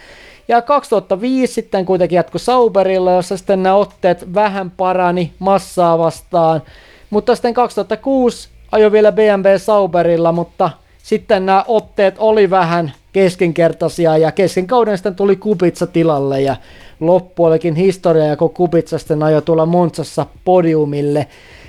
Ja 0.48 0.62
2005 0.62 1.54
sitten 1.54 1.86
kuitenkin 1.86 2.16
jatkui 2.16 2.40
Sauberilla, 2.40 3.12
jossa 3.12 3.38
sitten 3.38 3.64
nämä 3.64 3.76
otteet 3.76 4.34
vähän 4.34 4.72
parani 4.72 5.34
massaa 5.40 5.98
vastaan. 5.98 6.62
Mutta 7.10 7.36
sitten 7.36 7.54
2006 7.54 8.50
ajoi 8.72 8.92
vielä 8.92 9.12
BMW 9.12 9.58
Sauberilla, 9.58 10.32
mutta 10.32 10.70
sitten 11.06 11.46
nämä 11.46 11.66
otteet 11.68 12.16
oli 12.18 12.50
vähän 12.50 12.92
keskinkertaisia 13.14 14.18
ja 14.18 14.32
kesken 14.32 14.68
kauden 14.68 14.98
sitten 14.98 15.16
tuli 15.16 15.36
Kubitsa 15.36 15.88
tilalle 15.88 16.42
ja 16.42 16.56
loppu 17.00 17.46
olikin 17.46 17.76
historia, 17.76 18.26
ja 18.26 18.38
kun 18.38 18.50
Kubitsa 18.50 18.98
sitten 18.98 19.24
ajoi 19.24 19.42
tuolla 19.42 19.66
Montsassa 19.66 20.26
podiumille. 20.46 21.28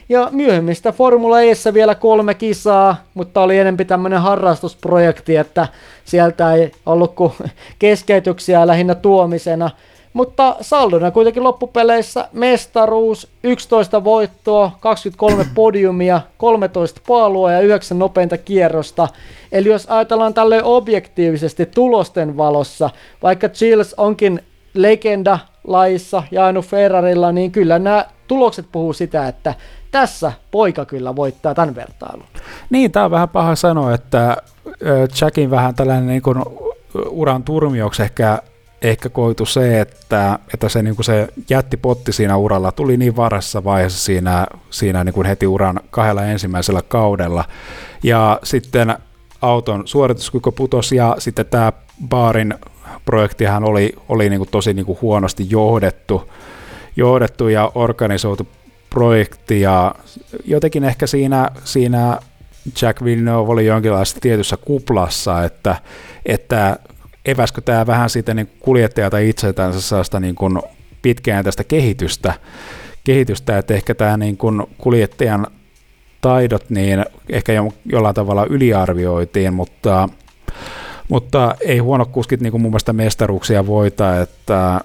Ja 0.08 0.28
myöhemmistä 0.32 0.92
Formula 0.92 1.40
Eessä 1.40 1.74
vielä 1.74 1.94
kolme 1.94 2.34
kisaa, 2.34 2.96
mutta 3.14 3.42
oli 3.42 3.58
enemmän 3.58 3.86
tämmöinen 3.86 4.20
harrastusprojekti, 4.20 5.36
että 5.36 5.68
sieltä 6.04 6.54
ei 6.54 6.72
ollut 6.86 7.14
kuin 7.14 7.32
keskeytyksiä 7.78 8.66
lähinnä 8.66 8.94
tuomisena. 8.94 9.70
Mutta 10.16 10.56
saldona 10.60 11.10
kuitenkin 11.10 11.44
loppupeleissä 11.44 12.28
mestaruus, 12.32 13.28
11 13.42 14.04
voittoa, 14.04 14.70
23 14.80 15.46
podiumia, 15.54 16.20
13 16.38 17.00
paalua 17.08 17.52
ja 17.52 17.60
9 17.60 17.98
nopeinta 17.98 18.38
kierrosta. 18.38 19.08
Eli 19.52 19.68
jos 19.68 19.86
ajatellaan 19.86 20.34
tälle 20.34 20.62
objektiivisesti 20.62 21.66
tulosten 21.66 22.36
valossa, 22.36 22.90
vaikka 23.22 23.48
Chills 23.48 23.94
onkin 23.94 24.40
legenda 24.74 25.38
laissa 25.66 26.22
ja 26.30 26.44
ainu 26.44 26.62
Ferrarilla, 26.62 27.32
niin 27.32 27.52
kyllä 27.52 27.78
nämä 27.78 28.04
tulokset 28.28 28.66
puhuu 28.72 28.92
sitä, 28.92 29.28
että 29.28 29.54
tässä 29.90 30.32
poika 30.50 30.84
kyllä 30.84 31.16
voittaa 31.16 31.54
tämän 31.54 31.74
vertailun. 31.74 32.26
Niin, 32.70 32.92
tämä 32.92 33.04
on 33.04 33.10
vähän 33.10 33.28
paha 33.28 33.56
sanoa, 33.56 33.94
että 33.94 34.36
Jackin 35.20 35.50
vähän 35.50 35.74
tällainen 35.74 36.06
niin 36.06 36.22
kuin 36.22 36.42
uran 37.08 37.42
turmioksi 37.42 38.02
ehkä, 38.02 38.38
ehkä 38.82 39.08
koitu 39.08 39.46
se, 39.46 39.80
että, 39.80 40.38
että 40.54 40.68
se, 40.68 40.82
niin 40.82 40.94
kuin 40.94 41.04
se 41.04 41.28
jättipotti 41.50 42.12
siinä 42.12 42.36
uralla 42.36 42.72
tuli 42.72 42.96
niin 42.96 43.16
varassa 43.16 43.64
vaiheessa 43.64 44.04
siinä, 44.04 44.46
siinä 44.70 45.04
niin 45.04 45.12
kuin 45.12 45.26
heti 45.26 45.46
uran 45.46 45.80
kahdella 45.90 46.24
ensimmäisellä 46.24 46.82
kaudella. 46.82 47.44
Ja 48.02 48.40
sitten 48.42 48.94
auton 49.42 49.86
suorituskyky 49.86 50.50
putosi 50.50 50.96
ja 50.96 51.16
sitten 51.18 51.46
tämä 51.46 51.72
baarin 52.08 52.54
projektihan 53.04 53.64
oli, 53.64 53.92
oli 54.08 54.30
niin 54.30 54.40
kuin 54.40 54.50
tosi 54.50 54.74
niin 54.74 54.86
kuin 54.86 54.98
huonosti 55.02 55.46
johdettu, 55.50 56.30
johdettu 56.96 57.48
ja 57.48 57.72
organisoitu 57.74 58.48
projekti 58.90 59.60
ja 59.60 59.94
jotenkin 60.44 60.84
ehkä 60.84 61.06
siinä, 61.06 61.50
siinä 61.64 62.18
Jack 62.82 63.04
Villeneuve 63.04 63.52
oli 63.52 63.66
jonkinlaisessa 63.66 64.20
tietyssä 64.20 64.56
kuplassa, 64.56 65.44
että, 65.44 65.76
että 66.26 66.78
eväskö 67.26 67.60
tämä 67.60 67.86
vähän 67.86 68.10
siitä 68.10 68.34
niin 68.34 68.50
kuljettajalta 68.60 69.18
itseltänsä 69.18 69.80
sellaista 69.80 70.20
niin 70.20 70.34
kuin 70.34 70.58
pitkään 71.02 71.44
tästä 71.44 71.64
kehitystä, 71.64 72.34
kehitystä, 73.04 73.58
että 73.58 73.74
ehkä 73.74 73.94
tämä 73.94 74.16
niin 74.16 74.36
kuin 74.36 74.62
kuljettajan 74.78 75.46
taidot 76.20 76.70
niin 76.70 77.04
ehkä 77.30 77.52
jo, 77.52 77.72
jollain 77.84 78.14
tavalla 78.14 78.46
yliarvioitiin, 78.50 79.54
mutta, 79.54 80.08
mutta 81.08 81.54
ei 81.60 81.78
huono 81.78 82.06
kuskit 82.06 82.40
niin 82.40 82.50
kuin 82.50 82.60
mun 82.60 82.70
mielestä 82.70 82.92
mestaruuksia 82.92 83.66
voita, 83.66 84.20
että, 84.20 84.80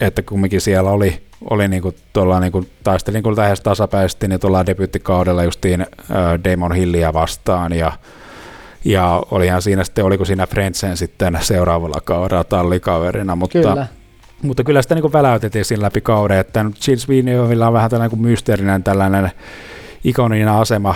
että 0.00 0.22
kumminkin 0.22 0.60
siellä 0.60 0.90
oli, 0.90 1.22
oli 1.50 1.68
niin 1.68 1.82
kuin 1.82 1.96
tuolla, 2.12 2.40
niin 2.40 2.52
kuin, 2.52 2.70
taistelin 2.84 3.22
kuin 3.22 3.36
lähes 3.36 3.60
tasapäisesti 3.60 4.28
niin 4.28 4.40
tuolla 4.40 4.66
debyttikaudella 4.66 5.44
justiin 5.44 5.86
Damon 6.44 6.74
Hillia 6.74 7.12
vastaan 7.12 7.72
ja 7.72 7.92
ja 8.86 9.22
olihan 9.30 9.62
siinä 9.62 9.84
sitten, 9.84 10.04
oliko 10.04 10.24
siinä 10.24 10.46
Friendsen 10.46 10.96
sitten 10.96 11.38
seuraavalla 11.40 12.00
kaudella 12.04 12.44
tallikaverina, 12.44 13.36
mutta 13.36 13.58
kyllä. 13.58 13.86
Mutta 14.42 14.64
kyllä 14.64 14.82
sitä 14.82 14.94
niin 14.94 15.12
väläytettiin 15.12 15.64
siinä 15.64 15.82
läpi 15.82 16.00
kauden, 16.00 16.38
että 16.38 16.64
nyt 16.64 16.84
Gilles 16.84 17.08
Villeneuveilla 17.08 17.66
on 17.66 17.72
vähän 17.72 17.90
tällainen 17.90 18.10
kuin 18.10 18.22
mysteerinen 18.22 18.82
tällainen 18.82 19.30
ikoninen 20.04 20.48
asema 20.48 20.94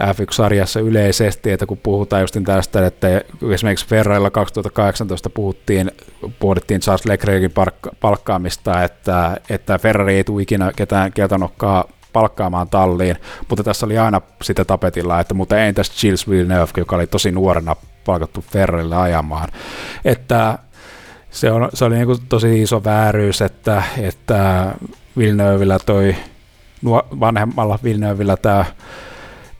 F1-sarjassa 0.00 0.80
yleisesti, 0.80 1.50
että 1.50 1.66
kun 1.66 1.78
puhutaan 1.78 2.22
just 2.22 2.36
tästä, 2.44 2.86
että 2.86 3.20
esimerkiksi 3.50 3.86
Ferrailla 3.86 4.30
2018 4.30 5.30
puhuttiin, 5.30 5.90
pohdittiin 6.38 6.80
Charles 6.80 7.06
Leclercin 7.06 7.52
palkkaamista, 8.00 8.84
että, 8.84 9.36
että 9.50 9.78
Ferrari 9.78 10.14
ei 10.14 10.24
tule 10.24 10.42
ikinä 10.42 10.72
ketään 10.76 11.12
keltanokkaa 11.12 11.84
palkkaamaan 12.12 12.68
talliin, 12.68 13.16
mutta 13.48 13.64
tässä 13.64 13.86
oli 13.86 13.98
aina 13.98 14.20
sitä 14.42 14.64
tapetilla, 14.64 15.20
että 15.20 15.34
mutta 15.34 15.58
ei 15.58 15.72
tässä 15.72 15.92
Gilles 16.00 16.30
Villeneuve, 16.30 16.70
joka 16.76 16.96
oli 16.96 17.06
tosi 17.06 17.32
nuorena 17.32 17.76
palkattu 18.04 18.44
Ferrarille 18.52 18.96
ajamaan. 18.96 19.48
Että 20.04 20.58
se, 21.30 21.52
on, 21.52 21.68
se 21.74 21.84
oli 21.84 21.94
niin 21.94 22.26
tosi 22.28 22.62
iso 22.62 22.84
vääryys, 22.84 23.42
että, 23.42 23.82
että 23.98 24.72
Villeneuveillä 25.16 25.78
toi 25.86 26.16
vanhemmalla 27.20 27.78
Villeneuveillä 27.84 28.36
tämä 28.36 28.64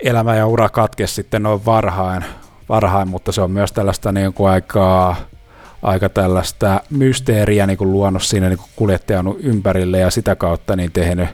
elämä 0.01 0.37
ja 0.37 0.47
ura 0.47 0.69
katkesi 0.69 1.15
sitten 1.15 1.43
noin 1.43 1.67
varhain, 1.67 2.25
varhain 2.69 3.09
mutta 3.09 3.33
se 3.33 3.43
on 3.43 3.51
myös 3.51 3.73
tällaista 3.73 4.13
niin 4.13 4.33
kuin 4.33 4.51
aika, 4.51 5.17
aika 5.83 6.09
tällaista 6.09 6.81
mysteeriä 6.91 7.67
niin 7.67 7.79
kuin 7.79 7.93
luonut 7.93 8.23
siinä 8.23 8.49
niin 8.49 8.59
kuin 8.59 8.71
kuljettajan 8.77 9.35
ympärille 9.39 9.99
ja 9.99 10.11
sitä 10.11 10.37
kautta 10.37 10.77
niin 10.77 10.93
tehnyt, 10.93 11.29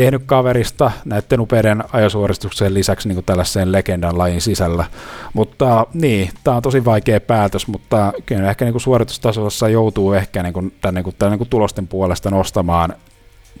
tehnyt 0.00 0.22
kaverista 0.26 0.90
näiden 1.04 1.40
upeiden 1.40 1.84
ajosuoristuksen 1.92 2.74
lisäksi 2.74 3.08
niin 3.08 3.24
tällaiseen 3.24 3.72
legendan 3.72 4.18
lajin 4.18 4.40
sisällä. 4.40 4.84
Mutta 5.32 5.86
niin, 5.94 6.30
tämä 6.44 6.56
on 6.56 6.62
tosi 6.62 6.84
vaikea 6.84 7.20
päätös, 7.20 7.66
mutta 7.66 8.12
kyllä 8.26 8.50
ehkä 8.50 8.64
niin 8.64 8.80
suoritustasossa 8.80 9.68
joutuu 9.68 10.12
ehkä 10.12 10.42
niin 10.42 10.52
kuin, 10.52 10.76
tämän, 10.80 10.94
niin 10.94 11.04
kuin, 11.04 11.16
tämän 11.18 11.30
niin 11.30 11.38
kuin 11.38 11.48
tulosten 11.48 11.88
puolesta 11.88 12.30
nostamaan 12.30 12.94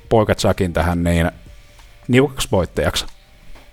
poika 0.08 0.34
Chuckin 0.34 0.72
tähän 0.72 1.04
niin 1.04 1.30
niukaksi 2.08 2.48
voittajaksi. 2.52 3.06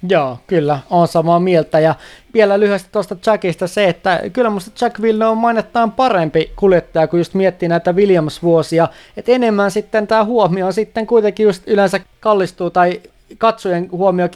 Joo, 0.09 0.37
kyllä, 0.47 0.79
on 0.89 1.07
samaa 1.07 1.39
mieltä. 1.39 1.79
Ja 1.79 1.95
vielä 2.33 2.59
lyhyesti 2.59 2.89
tuosta 2.91 3.15
Jackista 3.25 3.67
se, 3.67 3.89
että 3.89 4.21
kyllä 4.33 4.49
musta 4.49 4.85
Jack 4.85 5.01
Villeneuve 5.01 5.31
on 5.31 5.37
mainettaan 5.37 5.91
parempi 5.91 6.51
kuljettaja, 6.55 7.07
kun 7.07 7.19
just 7.19 7.33
miettii 7.33 7.69
näitä 7.69 7.91
Williams-vuosia. 7.91 8.87
Että 9.17 9.31
enemmän 9.31 9.71
sitten 9.71 10.07
tämä 10.07 10.23
huomio 10.23 10.71
sitten 10.71 11.07
kuitenkin 11.07 11.43
just 11.43 11.63
yleensä 11.67 11.99
kallistuu 12.19 12.69
tai 12.69 13.01
katsojen 13.37 13.91
huomio 13.91 14.29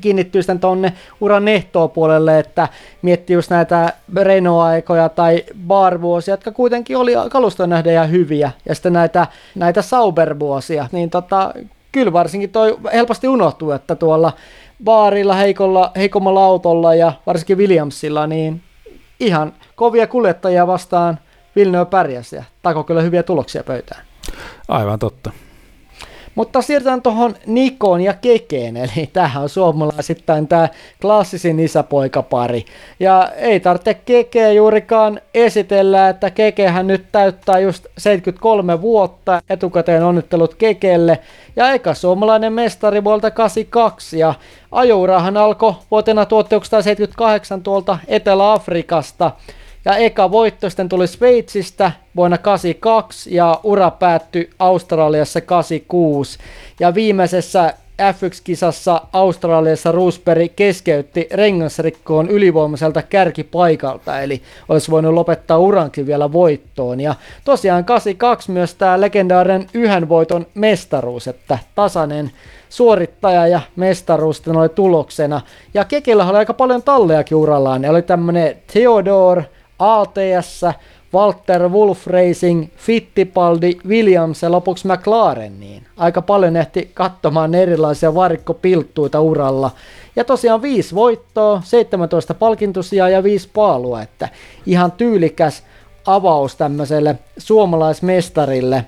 kiinnittyy 0.00 0.42
sitten 0.42 0.60
tuonne 0.60 0.92
uran 1.20 1.44
puolelle, 1.94 2.38
että 2.38 2.68
miettii 3.02 3.34
just 3.34 3.50
näitä 3.50 3.92
Renault-aikoja 4.22 5.08
tai 5.08 5.44
Bar-vuosia, 5.66 6.32
jotka 6.32 6.52
kuitenkin 6.52 6.96
oli 6.96 7.12
kalustoon 7.30 7.70
nähden 7.70 7.94
ja 7.94 8.04
hyviä, 8.04 8.50
ja 8.68 8.74
sitten 8.74 8.92
näitä, 8.92 9.26
näitä 9.54 9.82
Sauber-vuosia, 9.82 10.88
niin 10.92 11.10
tota, 11.10 11.54
kyllä 11.92 12.12
varsinkin 12.12 12.50
toi 12.50 12.78
helposti 12.92 13.28
unohtuu, 13.28 13.70
että 13.70 13.94
tuolla 13.94 14.32
baarilla, 14.84 15.34
heikolla, 15.34 15.92
heikommalla 15.96 16.44
autolla 16.44 16.94
ja 16.94 17.12
varsinkin 17.26 17.58
Williamsilla, 17.58 18.26
niin 18.26 18.62
ihan 19.20 19.52
kovia 19.74 20.06
kuljettajia 20.06 20.66
vastaan 20.66 21.18
Villeneuve 21.56 21.90
pärjäsi 21.90 22.36
ja 22.36 22.44
tako 22.62 22.84
kyllä 22.84 23.02
hyviä 23.02 23.22
tuloksia 23.22 23.64
pöytään. 23.64 24.04
Aivan 24.68 24.98
totta. 24.98 25.30
Mutta 26.34 26.62
siirrytään 26.62 27.02
tuohon 27.02 27.34
Nikoon 27.46 28.00
ja 28.00 28.14
Kekeen, 28.14 28.76
eli 28.76 29.10
tämähän 29.12 29.42
on 29.42 29.48
suomalaisittain 29.48 30.48
tämä 30.48 30.68
klassisin 31.00 31.60
isäpoikapari. 31.60 32.64
Ja 33.00 33.28
ei 33.36 33.60
tarvitse 33.60 33.94
Kekeä 33.94 34.52
juurikaan 34.52 35.20
esitellä, 35.34 36.08
että 36.08 36.30
Kekehän 36.30 36.86
nyt 36.86 37.04
täyttää 37.12 37.58
just 37.58 37.86
73 37.98 38.80
vuotta, 38.80 39.42
etukäteen 39.50 40.04
onnittelut 40.04 40.54
Kekelle. 40.54 41.18
Ja 41.56 41.72
eka 41.72 41.94
suomalainen 41.94 42.52
mestari 42.52 43.04
vuolta 43.04 43.30
82 43.30 44.18
ja 44.18 44.34
ajourahan 44.72 45.36
alkoi 45.36 45.74
vuotena 45.90 46.26
1978 46.26 47.62
tuolta 47.62 47.98
Etelä-Afrikasta. 48.08 49.30
Ja 49.84 49.96
eka 49.96 50.30
voitto 50.30 50.70
sitten 50.70 50.88
tuli 50.88 51.06
Sveitsistä 51.06 51.92
vuonna 52.16 52.38
82 52.38 53.34
ja 53.34 53.60
ura 53.62 53.90
päättyi 53.90 54.50
Australiassa 54.58 55.40
86. 55.40 56.38
Ja 56.80 56.94
viimeisessä 56.94 57.74
F1-kisassa 58.02 59.00
Australiassa 59.12 59.92
Roosberg 59.92 60.52
keskeytti 60.56 61.28
rengasrikkoon 61.32 62.28
ylivoimaiselta 62.28 63.02
kärkipaikalta, 63.02 64.20
eli 64.20 64.42
olisi 64.68 64.90
voinut 64.90 65.14
lopettaa 65.14 65.58
urankin 65.58 66.06
vielä 66.06 66.32
voittoon. 66.32 67.00
Ja 67.00 67.14
tosiaan 67.44 67.84
82 67.84 68.50
myös 68.50 68.74
tämä 68.74 69.00
legendaarinen 69.00 69.66
yhden 69.74 70.08
voiton 70.08 70.46
mestaruus, 70.54 71.28
että 71.28 71.58
tasainen 71.74 72.30
suorittaja 72.68 73.46
ja 73.46 73.60
mestaruus 73.76 74.42
oli 74.48 74.68
tuloksena. 74.68 75.40
Ja 75.74 75.84
Kekellä 75.84 76.24
oli 76.26 76.38
aika 76.38 76.54
paljon 76.54 76.82
tallejakin 76.82 77.36
urallaan, 77.36 77.82
ne 77.82 77.90
oli 77.90 78.02
tämmöinen 78.02 78.56
Theodore, 78.72 79.44
ATS, 79.82 80.64
Walter 81.14 81.68
Wolf 81.68 82.06
Racing, 82.06 82.68
Fittipaldi, 82.76 83.78
Williams 83.88 84.42
ja 84.42 84.50
lopuksi 84.50 84.88
McLaren, 84.88 85.60
niin 85.60 85.86
aika 85.96 86.22
paljon 86.22 86.56
ehti 86.56 86.90
katsomaan 86.94 87.54
erilaisia 87.54 88.14
varikkopilttuita 88.14 89.20
uralla. 89.20 89.70
Ja 90.16 90.24
tosiaan 90.24 90.62
viisi 90.62 90.94
voittoa, 90.94 91.62
17 91.64 92.34
palkintosia 92.34 93.08
ja 93.08 93.22
viisi 93.22 93.50
paalua, 93.54 94.02
että 94.02 94.28
ihan 94.66 94.92
tyylikäs 94.92 95.62
avaus 96.06 96.56
tämmöiselle 96.56 97.18
suomalaismestarille 97.38 98.84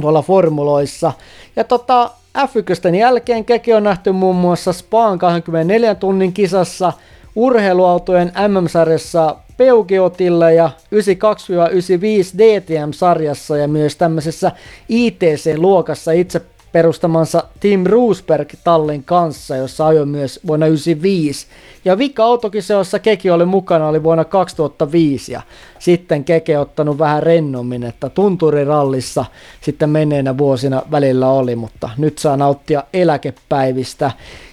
tuolla 0.00 0.22
formuloissa. 0.22 1.12
Ja 1.56 1.64
tota, 1.64 2.10
F1 2.38 2.94
jälkeen 2.94 3.44
Keke 3.44 3.74
on 3.74 3.84
nähty 3.84 4.12
muun 4.12 4.36
muassa 4.36 4.72
Spaan 4.72 5.18
24 5.18 5.94
tunnin 5.94 6.32
kisassa, 6.32 6.92
urheiluautojen 7.34 8.32
MM-sarjassa 8.48 9.36
Peugeotilla 9.58 10.50
ja 10.50 10.70
92-95 10.94 12.38
DTM-sarjassa 12.38 13.56
ja 13.56 13.68
myös 13.68 13.96
tämmöisessä 13.96 14.52
ITC-luokassa 14.88 16.12
itse 16.12 16.42
perustamansa 16.72 17.44
Tim 17.60 17.84
Roosberg 17.86 18.48
tallin 18.64 19.04
kanssa, 19.04 19.56
jossa 19.56 19.86
ajoi 19.86 20.06
myös 20.06 20.40
vuonna 20.46 20.66
1995. 20.66 21.46
Ja 21.84 21.98
vika 21.98 22.24
autokiseossa 22.24 22.98
Keke 22.98 23.32
oli 23.32 23.44
mukana 23.44 23.88
oli 23.88 24.02
vuonna 24.02 24.24
2005 24.24 25.32
ja 25.32 25.42
sitten 25.78 26.24
Keke 26.24 26.58
ottanut 26.58 26.98
vähän 26.98 27.22
rennommin, 27.22 27.84
että 27.84 28.08
tunturirallissa 28.08 29.24
sitten 29.60 29.90
menneinä 29.90 30.38
vuosina 30.38 30.82
välillä 30.90 31.30
oli, 31.30 31.56
mutta 31.56 31.90
nyt 31.98 32.18
saa 32.18 32.36
nauttia 32.36 32.84
eläkepäivistä. 32.92 34.10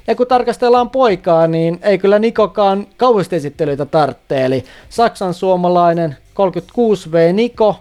Ja 0.07 0.15
kun 0.15 0.27
tarkastellaan 0.27 0.89
poikaa, 0.89 1.47
niin 1.47 1.79
ei 1.81 1.97
kyllä 1.97 2.19
Nikokaan 2.19 2.87
kauheasti 2.97 3.35
esittelyitä 3.35 3.85
tarvitse, 3.85 4.45
eli 4.45 4.63
Saksan 4.89 5.33
suomalainen 5.33 6.17
36V 6.35 7.33
Niko, 7.33 7.75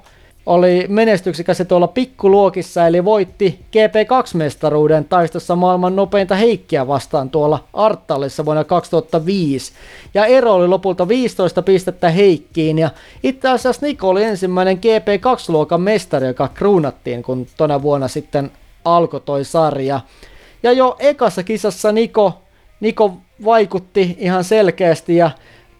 oli 0.46 0.84
menestyksekäs 0.88 1.62
tuolla 1.68 1.88
pikkuluokissa, 1.88 2.86
eli 2.86 3.04
voitti 3.04 3.60
GP2-mestaruuden 3.72 5.04
taistossa 5.08 5.56
maailman 5.56 5.96
nopeinta 5.96 6.34
Heikkiä 6.34 6.86
vastaan 6.86 7.30
tuolla 7.30 7.64
Arttalissa 7.72 8.44
vuonna 8.44 8.64
2005. 8.64 9.72
Ja 10.14 10.26
ero 10.26 10.54
oli 10.54 10.68
lopulta 10.68 11.08
15 11.08 11.62
pistettä 11.62 12.10
Heikkiin, 12.10 12.78
ja 12.78 12.90
itse 13.22 13.48
asiassa 13.48 13.86
Niko 13.86 14.08
oli 14.08 14.24
ensimmäinen 14.24 14.76
GP2-luokan 14.76 15.80
mestari, 15.80 16.26
joka 16.26 16.48
kruunattiin, 16.48 17.22
kun 17.22 17.46
tona 17.56 17.82
vuonna 17.82 18.08
sitten 18.08 18.50
alkoi 18.84 19.20
toi 19.20 19.44
sarja. 19.44 20.00
Ja 20.62 20.72
jo 20.72 20.96
ekassa 20.98 21.42
kisassa 21.42 21.92
Niko, 21.92 22.42
Niko 22.80 23.14
vaikutti 23.44 24.16
ihan 24.18 24.44
selkeästi, 24.44 25.16
ja 25.16 25.30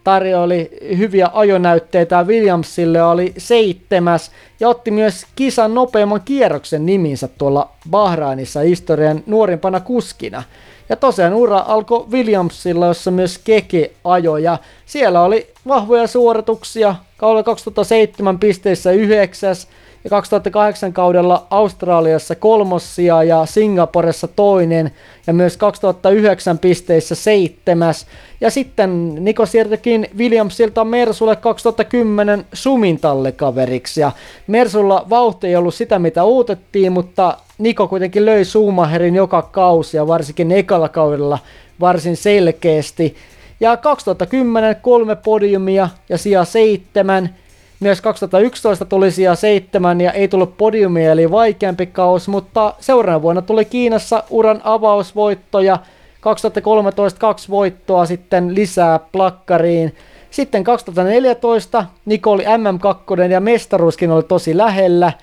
tarjoili 0.05 0.71
hyviä 0.97 1.29
ajonäytteitä 1.33 2.23
Williamsille 2.23 3.03
oli 3.03 3.33
seitsemäs 3.37 4.31
ja 4.59 4.69
otti 4.69 4.91
myös 4.91 5.25
kisan 5.35 5.73
nopeamman 5.73 6.21
kierroksen 6.25 6.85
niminsä 6.85 7.27
tuolla 7.27 7.69
Bahrainissa 7.89 8.59
historian 8.59 9.23
nuorimpana 9.25 9.79
kuskina. 9.79 10.43
Ja 10.89 10.95
tosiaan 10.95 11.33
ura 11.33 11.63
alkoi 11.67 12.05
Williamsilla, 12.11 12.87
jossa 12.87 13.11
myös 13.11 13.37
Keke 13.37 13.91
ajoi 14.03 14.43
ja 14.43 14.57
siellä 14.85 15.21
oli 15.21 15.47
vahvoja 15.67 16.07
suorituksia. 16.07 16.95
Kaudella 17.17 17.43
2007 17.43 18.39
pisteissä 18.39 18.91
yhdeksäs, 18.91 19.67
ja 20.05 20.09
2008 20.09 20.93
kaudella 20.93 21.47
Australiassa 21.49 22.35
kolmossia 22.35 23.23
ja 23.23 23.45
Singaporessa 23.45 24.27
toinen 24.27 24.91
ja 25.27 25.33
myös 25.33 25.57
2009 25.57 26.59
pisteissä 26.59 27.15
seitsemäs. 27.15 28.07
Ja 28.41 28.49
sitten 28.51 29.15
Niko 29.25 29.45
siirtyikin 29.45 30.07
Williamsilta 30.17 30.83
Mersulle 30.83 31.35
2010 31.35 32.45
Sumin 32.53 32.99
tallekaveriksi 32.99 34.01
ja 34.01 34.11
Mersulla 34.47 35.05
vauhti 35.09 35.47
ei 35.47 35.55
ollut 35.55 35.75
sitä 35.75 35.99
mitä 35.99 36.23
uutettiin, 36.23 36.91
mutta 36.91 37.37
Niko 37.57 37.87
kuitenkin 37.87 38.25
löi 38.25 38.45
Schumacherin 38.45 39.15
joka 39.15 39.41
kausi 39.41 39.97
ja 39.97 40.07
varsinkin 40.07 40.51
ekalla 40.51 40.89
kaudella 40.89 41.39
varsin 41.79 42.17
selkeästi. 42.17 43.15
Ja 43.59 43.77
2010 43.77 44.75
kolme 44.81 45.15
podiumia 45.15 45.89
ja 46.09 46.17
sija 46.17 46.45
seitsemän, 46.45 47.35
myös 47.79 48.01
2011 48.01 48.85
tuli 48.85 49.11
sija 49.11 49.35
seitsemän 49.35 50.01
ja 50.01 50.11
ei 50.11 50.27
tullut 50.27 50.57
podiumia 50.57 51.11
eli 51.11 51.31
vaikeampi 51.31 51.85
kaus, 51.85 52.27
mutta 52.27 52.73
seuraavana 52.79 53.21
vuonna 53.21 53.41
tuli 53.41 53.65
Kiinassa 53.65 54.23
uran 54.29 54.61
avausvoitto 54.63 55.59
ja 55.59 55.77
2013 56.21 57.19
kaksi 57.19 57.49
voittoa 57.49 58.05
sitten 58.05 58.55
lisää 58.55 58.99
plakkariin. 59.11 59.95
Sitten 60.31 60.63
2014 60.63 61.85
Niko 62.05 62.31
oli 62.31 62.43
MM2 62.43 63.31
ja 63.31 63.39
mestaruuskin 63.41 64.11
oli 64.11 64.23
tosi 64.23 64.57
lähellä. 64.57 65.13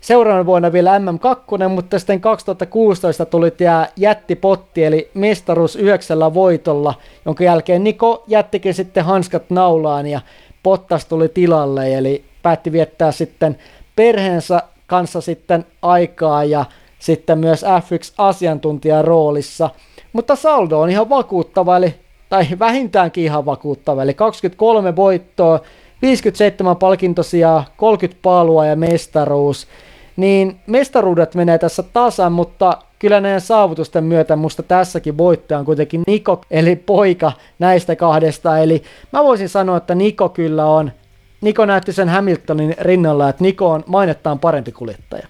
Seuraavana 0.00 0.46
vuonna 0.46 0.72
vielä 0.72 0.98
MM2, 0.98 1.68
mutta 1.68 1.98
sitten 1.98 2.20
2016 2.20 3.26
tuli 3.26 3.50
tämä 3.50 3.88
jättipotti, 3.96 4.84
eli 4.84 5.10
mestaruus 5.14 5.76
yhdeksällä 5.76 6.34
voitolla, 6.34 6.94
jonka 7.26 7.44
jälkeen 7.44 7.84
Niko 7.84 8.24
jättikin 8.26 8.74
sitten 8.74 9.04
hanskat 9.04 9.42
naulaan 9.50 10.06
ja 10.06 10.20
Pottas 10.62 11.06
tuli 11.06 11.28
tilalle, 11.28 11.94
eli 11.94 12.24
päätti 12.42 12.72
viettää 12.72 13.12
sitten 13.12 13.58
perheensä 13.96 14.62
kanssa 14.86 15.20
sitten 15.20 15.66
aikaa 15.82 16.44
ja 16.44 16.64
sitten 16.98 17.38
myös 17.38 17.62
F1-asiantuntijan 17.62 19.04
roolissa. 19.04 19.70
Mutta 20.12 20.36
saldo 20.36 20.80
on 20.80 20.90
ihan 20.90 21.08
vakuuttava, 21.08 21.76
eli, 21.76 21.94
tai 22.28 22.46
vähintäänkin 22.58 23.24
ihan 23.24 23.46
vakuuttava, 23.46 24.02
eli 24.02 24.14
23 24.14 24.96
voittoa, 24.96 25.60
57 26.02 26.76
palkintosijaa, 26.76 27.64
30 27.76 28.22
paalua 28.22 28.66
ja 28.66 28.76
mestaruus. 28.76 29.66
Niin 30.20 30.60
mestaruudet 30.66 31.34
menee 31.34 31.58
tässä 31.58 31.82
tasan, 31.82 32.32
mutta 32.32 32.78
kyllä 32.98 33.20
näiden 33.20 33.40
saavutusten 33.40 34.04
myötä 34.04 34.36
musta 34.36 34.62
tässäkin 34.62 35.18
voittaja 35.18 35.58
on 35.58 35.64
kuitenkin 35.64 36.02
Niko, 36.06 36.40
eli 36.50 36.76
poika 36.76 37.32
näistä 37.58 37.96
kahdesta. 37.96 38.58
Eli 38.58 38.82
mä 39.12 39.24
voisin 39.24 39.48
sanoa, 39.48 39.76
että 39.76 39.94
Niko 39.94 40.28
kyllä 40.28 40.66
on, 40.66 40.92
Niko 41.40 41.66
näytti 41.66 41.92
sen 41.92 42.08
Hamiltonin 42.08 42.74
rinnalla, 42.80 43.28
että 43.28 43.44
Niko 43.44 43.70
on 43.70 43.84
mainettaan 43.86 44.38
parempi 44.38 44.72
kuljettaja. 44.72 45.26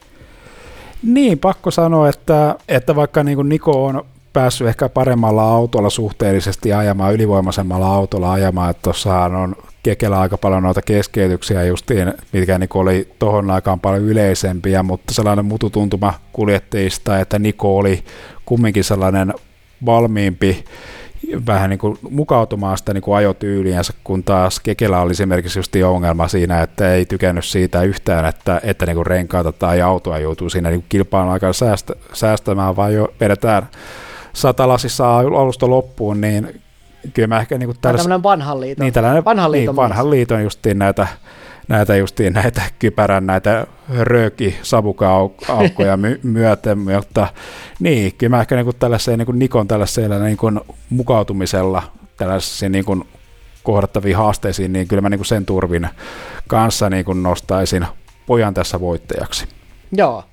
Niin, 1.03 1.39
pakko 1.39 1.71
sanoa, 1.71 2.09
että, 2.09 2.55
että 2.69 2.97
vaikka 2.97 3.25
niin 3.25 3.49
Niko 3.49 3.85
on 3.85 4.05
päässyt 4.33 4.69
ehkä 4.69 4.89
paremmalla 4.89 5.43
autolla 5.43 5.91
suhteellisesti 5.91 6.73
ajamaan, 6.73 7.15
ylivoimaisemmalla 7.15 7.95
autolla 7.95 8.33
ajamaan, 8.33 8.71
että 8.71 8.83
tuossahan 8.83 9.35
on 9.35 9.57
Kekellä 9.83 10.21
aika 10.21 10.39
paljon 10.39 10.63
noita 10.63 10.83
keskeytyksiä 10.83 11.65
justiin, 11.65 12.15
mitkä 12.33 12.59
niin 12.59 12.69
oli 12.75 13.09
tohon 13.19 13.51
aikaan 13.51 13.81
paljon 13.81 14.03
yleisempiä, 14.03 14.83
mutta 14.83 15.15
sellainen 15.15 15.45
mututuntuma 15.45 16.15
kuljettajista, 16.33 17.21
että 17.21 17.39
Niko 17.39 17.77
oli 17.77 18.05
kumminkin 18.47 18.85
sellainen 18.85 19.35
valmiimpi 19.87 20.65
vähän 21.47 21.71
niin 21.71 21.79
kuin 21.79 21.99
mukautumaan 22.11 22.79
sitä 22.79 22.95
niin 22.95 23.03
kuin 23.03 23.17
ajotyyliänsä, 23.17 23.93
kun 24.05 24.25
taas 24.25 24.61
Kekellä 24.61 25.01
oli 25.01 25.11
esimerkiksi 25.11 25.59
just 25.59 25.77
ongelma 25.87 26.29
siinä, 26.29 26.63
että 26.63 26.95
ei 26.95 27.05
tykännyt 27.05 27.45
siitä 27.45 27.83
yhtään, 27.83 28.25
että, 28.25 28.61
että 28.65 28.87
niin 28.87 28.97
kuin 28.97 29.07
renkaata 29.07 29.53
tai 29.53 29.83
autoa 29.83 30.19
joutuu 30.19 30.51
siinä 30.51 30.71
niin 30.71 30.85
kilpailun 30.89 31.33
aikana 31.33 31.53
säästä, 31.53 31.95
säästämään, 32.13 32.77
vaan 32.77 32.95
jo 32.95 33.15
vedetään 33.21 33.69
satalasissa 34.33 35.19
alusta 35.19 35.71
loppuun, 35.71 36.21
niin 36.21 36.61
kyllä 37.15 37.27
mä 37.27 37.41
ehkä 37.41 37.59
niin 37.59 37.75
tällais... 37.81 38.03
tämmöinen 38.03 38.23
vanhan 38.23 38.61
liiton. 38.61 38.85
Niin, 38.85 38.93
tällainen, 38.93 39.25
vanhan 39.25 39.53
liiton, 39.53 39.75
niin, 39.75 39.83
vanhan 39.83 40.11
liiton 40.11 40.43
justiin 40.43 40.79
näitä, 40.79 41.07
näitä 41.69 41.97
justiin 41.97 42.33
näitä 42.33 42.63
kypärän 42.79 43.27
näitä 43.27 43.67
rööki 43.99 44.57
savukaukkoja 44.63 45.97
my, 46.03 46.21
myöten, 46.23 46.79
mutta 46.79 47.29
niin, 47.81 48.15
kyllä 48.15 48.37
mä 48.37 48.41
ehkä 48.41 48.57
niin 48.57 48.77
tällaiseen 48.79 49.19
niin 49.19 49.39
Nikon 49.39 49.69
tällaisella 49.69 50.19
niin 50.19 50.37
kuin 50.37 50.61
mukautumisella 50.91 51.83
tällaisiin 52.17 52.73
niin 52.73 52.85
kuin 52.85 53.05
kohdattaviin 53.63 54.17
haasteisiin, 54.17 54.73
niin 54.73 54.89
kyllä 54.89 55.03
mä 55.03 55.09
niin 55.09 55.25
sen 55.25 55.47
turvin 55.47 55.89
kanssa 56.49 56.91
niin 56.91 57.05
kuin 57.05 57.23
nostaisin 57.23 57.87
pojan 58.27 58.55
tässä 58.55 58.81
voittajaksi. 58.81 59.47
Joo, 59.93 60.25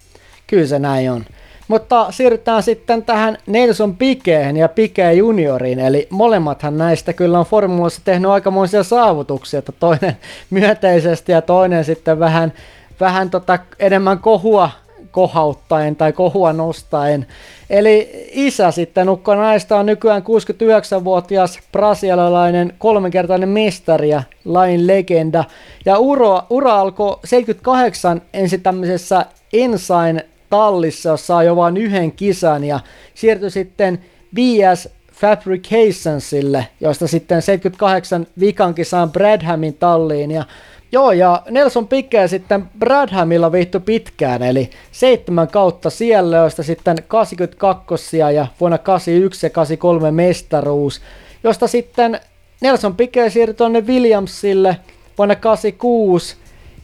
kyllä 0.48 0.68
se 0.68 0.80
näin 0.80 1.12
on. 1.12 1.26
Mutta 1.68 2.12
siirrytään 2.12 2.64
sitten 2.64 3.04
tähän 3.04 3.38
Nelson 3.48 3.96
Pikeen 3.96 4.58
ja 4.58 4.70
Pike 4.70 5.14
junioriin, 5.14 5.80
eli 5.80 6.08
molemmathan 6.10 6.78
näistä 6.78 7.14
kyllä 7.14 7.40
on 7.40 7.46
formulassa 7.46 8.02
tehnyt 8.06 8.32
aikamoisia 8.32 8.84
saavutuksia, 8.84 9.60
että 9.60 9.72
toinen 9.72 10.18
myönteisesti 10.50 11.32
ja 11.32 11.42
toinen 11.42 11.86
sitten 11.86 12.20
vähän, 12.20 12.54
vähän 13.00 13.30
tota 13.30 13.60
enemmän 13.80 14.20
kohua 14.20 14.70
kohauttaen 15.12 15.96
tai 15.96 16.14
kohua 16.14 16.54
nostaen. 16.54 17.26
Eli 17.70 18.28
isä 18.32 18.72
sitten 18.72 19.10
Ukko 19.10 19.36
Naista 19.36 19.78
on 19.78 19.86
nykyään 19.86 20.22
69-vuotias 20.22 21.60
brasilialainen 21.72 22.74
kolmenkertainen 22.78 23.50
mestari 23.50 24.10
ja 24.10 24.24
lain 24.46 24.88
legenda. 24.88 25.44
Ja 25.86 25.98
ura, 25.98 26.44
ura 26.50 26.80
alkoi 26.80 27.20
78 27.26 28.22
ensin 28.34 28.62
tämmöisessä 28.62 29.26
Ensign 29.54 30.20
tallissa, 30.50 31.10
jossa 31.10 31.26
saa 31.26 31.44
jo 31.44 31.56
vain 31.56 31.78
yhden 31.78 32.12
kisan 32.12 32.64
ja 32.64 32.80
siirtyi 33.14 33.52
sitten 33.52 34.00
BS 34.36 34.90
Fabricationsille, 35.14 36.68
josta 36.82 37.08
sitten 37.08 37.42
78 37.42 38.28
vikan 38.40 38.76
kisaan 38.76 39.12
Bradhamin 39.12 39.74
talliin 39.74 40.32
ja 40.32 40.44
Joo, 40.92 41.12
ja 41.12 41.44
Nelson 41.50 41.88
Piquet 41.88 42.30
sitten 42.30 42.70
Bradhamilla 42.80 43.52
viihty 43.52 43.80
pitkään, 43.80 44.44
eli 44.44 44.70
seitsemän 44.92 45.48
kautta 45.48 45.90
siellä, 45.90 46.38
joista 46.38 46.64
sitten 46.64 46.98
82 47.08 48.18
ja 48.18 48.48
vuonna 48.60 48.78
81 48.78 49.46
ja 49.46 49.50
83 49.50 50.12
mestaruus, 50.12 51.02
josta 51.44 51.68
sitten 51.68 52.20
Nelson 52.62 52.96
Piquet 52.96 53.34
siirtyi 53.34 53.54
tuonne 53.54 53.82
Williamsille 53.82 54.78
vuonna 55.18 55.36
86, 55.36 56.36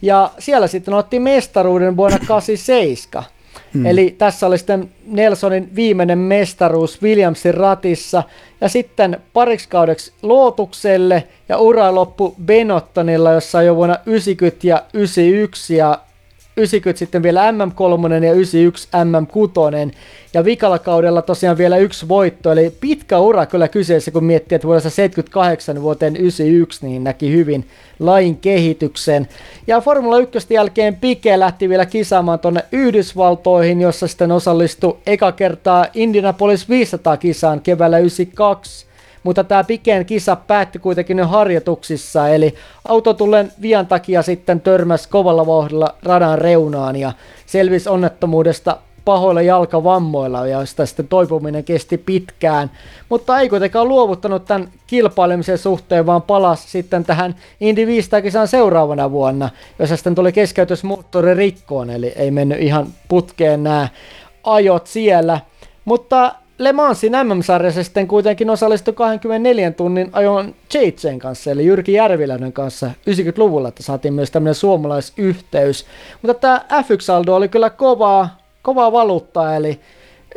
ja 0.02 0.30
siellä 0.38 0.66
sitten 0.66 0.94
otti 0.94 1.18
mestaruuden 1.18 1.96
vuonna 1.96 2.18
87. 2.26 3.33
Mm. 3.74 3.86
Eli 3.86 4.14
tässä 4.18 4.46
oli 4.46 4.58
sitten 4.58 4.90
Nelsonin 5.06 5.70
viimeinen 5.74 6.18
mestaruus 6.18 7.02
Williamsin 7.02 7.54
ratissa. 7.54 8.22
Ja 8.60 8.68
sitten 8.68 9.18
pariksi 9.32 9.68
kaudeksi 9.68 10.12
Lootukselle 10.22 11.24
ja 11.48 11.58
ura 11.58 11.94
loppu 11.94 12.34
Benottonilla, 12.44 13.32
jossa 13.32 13.62
jo 13.62 13.76
vuonna 13.76 13.98
90 14.06 14.66
ja 14.66 14.82
91 14.92 15.76
ja 15.76 15.98
90 16.56 16.98
sitten 16.98 17.22
vielä 17.22 17.50
MM3 17.50 18.24
ja 18.24 18.32
91 18.32 18.88
MM6. 18.88 19.94
Ja 20.34 20.44
vikalla 20.44 20.78
kaudella 20.78 21.22
tosiaan 21.22 21.58
vielä 21.58 21.76
yksi 21.76 22.08
voitto, 22.08 22.52
eli 22.52 22.72
pitkä 22.80 23.18
ura 23.18 23.46
kyllä 23.46 23.68
kyseessä, 23.68 24.10
kun 24.10 24.24
miettii, 24.24 24.56
että 24.56 24.66
vuodessa 24.66 24.90
78 24.90 25.82
vuoteen 25.82 26.16
91 26.16 26.86
niin 26.86 27.04
näki 27.04 27.32
hyvin 27.32 27.66
lain 27.98 28.36
kehityksen. 28.36 29.28
Ja 29.66 29.80
Formula 29.80 30.18
1 30.18 30.54
jälkeen 30.54 30.96
Pike 30.96 31.38
lähti 31.38 31.68
vielä 31.68 31.86
kisaamaan 31.86 32.38
tuonne 32.38 32.64
Yhdysvaltoihin, 32.72 33.80
jossa 33.80 34.08
sitten 34.08 34.32
osallistui 34.32 34.96
eka 35.06 35.32
kertaa 35.32 35.86
Indianapolis 35.94 36.68
500 36.68 37.16
kisaan 37.16 37.60
keväällä 37.60 37.98
92 37.98 38.86
mutta 39.24 39.44
tämä 39.44 39.64
Piken 39.64 40.06
kisa 40.06 40.36
päättyi 40.36 40.80
kuitenkin 40.80 41.18
jo 41.18 41.26
harjoituksissa, 41.26 42.28
eli 42.28 42.54
auto 42.88 43.14
tullen 43.14 43.52
vian 43.62 43.86
takia 43.86 44.22
sitten 44.22 44.60
törmäsi 44.60 45.08
kovalla 45.08 45.46
vauhdilla 45.46 45.94
radan 46.02 46.38
reunaan 46.38 46.96
ja 46.96 47.12
selvisi 47.46 47.88
onnettomuudesta 47.88 48.78
pahoilla 49.04 49.42
jalkavammoilla, 49.42 50.46
joista 50.46 50.86
sitten 50.86 51.08
toipuminen 51.08 51.64
kesti 51.64 51.98
pitkään, 51.98 52.70
mutta 53.08 53.40
ei 53.40 53.48
kuitenkaan 53.48 53.88
luovuttanut 53.88 54.44
tämän 54.44 54.68
kilpailemisen 54.86 55.58
suhteen, 55.58 56.06
vaan 56.06 56.22
palasi 56.22 56.70
sitten 56.70 57.04
tähän 57.04 57.34
Indy 57.60 57.86
500 57.86 58.22
kisaan 58.22 58.48
seuraavana 58.48 59.10
vuonna, 59.10 59.50
jossa 59.78 59.96
sitten 59.96 60.14
tuli 60.14 60.32
keskeytysmoottori 60.32 61.34
rikkoon, 61.34 61.90
eli 61.90 62.12
ei 62.16 62.30
mennyt 62.30 62.60
ihan 62.60 62.86
putkeen 63.08 63.64
nämä 63.64 63.88
ajot 64.44 64.86
siellä. 64.86 65.40
Mutta 65.84 66.34
Le 66.58 66.72
Mansin 66.72 67.12
MM-sarjassa 67.12 67.84
sitten 67.84 68.08
kuitenkin 68.08 68.50
osallistui 68.50 68.94
24 68.94 69.70
tunnin 69.70 70.10
ajon 70.12 70.54
Cheitsen 70.70 71.18
kanssa, 71.18 71.50
eli 71.50 71.66
Jyrki 71.66 71.92
Järviläinen 71.92 72.52
kanssa 72.52 72.86
90-luvulla, 72.86 73.68
että 73.68 73.82
saatiin 73.82 74.14
myös 74.14 74.30
tämmöinen 74.30 74.54
suomalaisyhteys. 74.54 75.86
Mutta 76.22 76.34
tämä 76.34 76.64
F1-saldo 76.72 77.34
oli 77.34 77.48
kyllä 77.48 77.70
kovaa, 77.70 78.38
kovaa 78.62 78.92
valuuttaa, 78.92 79.56
eli 79.56 79.80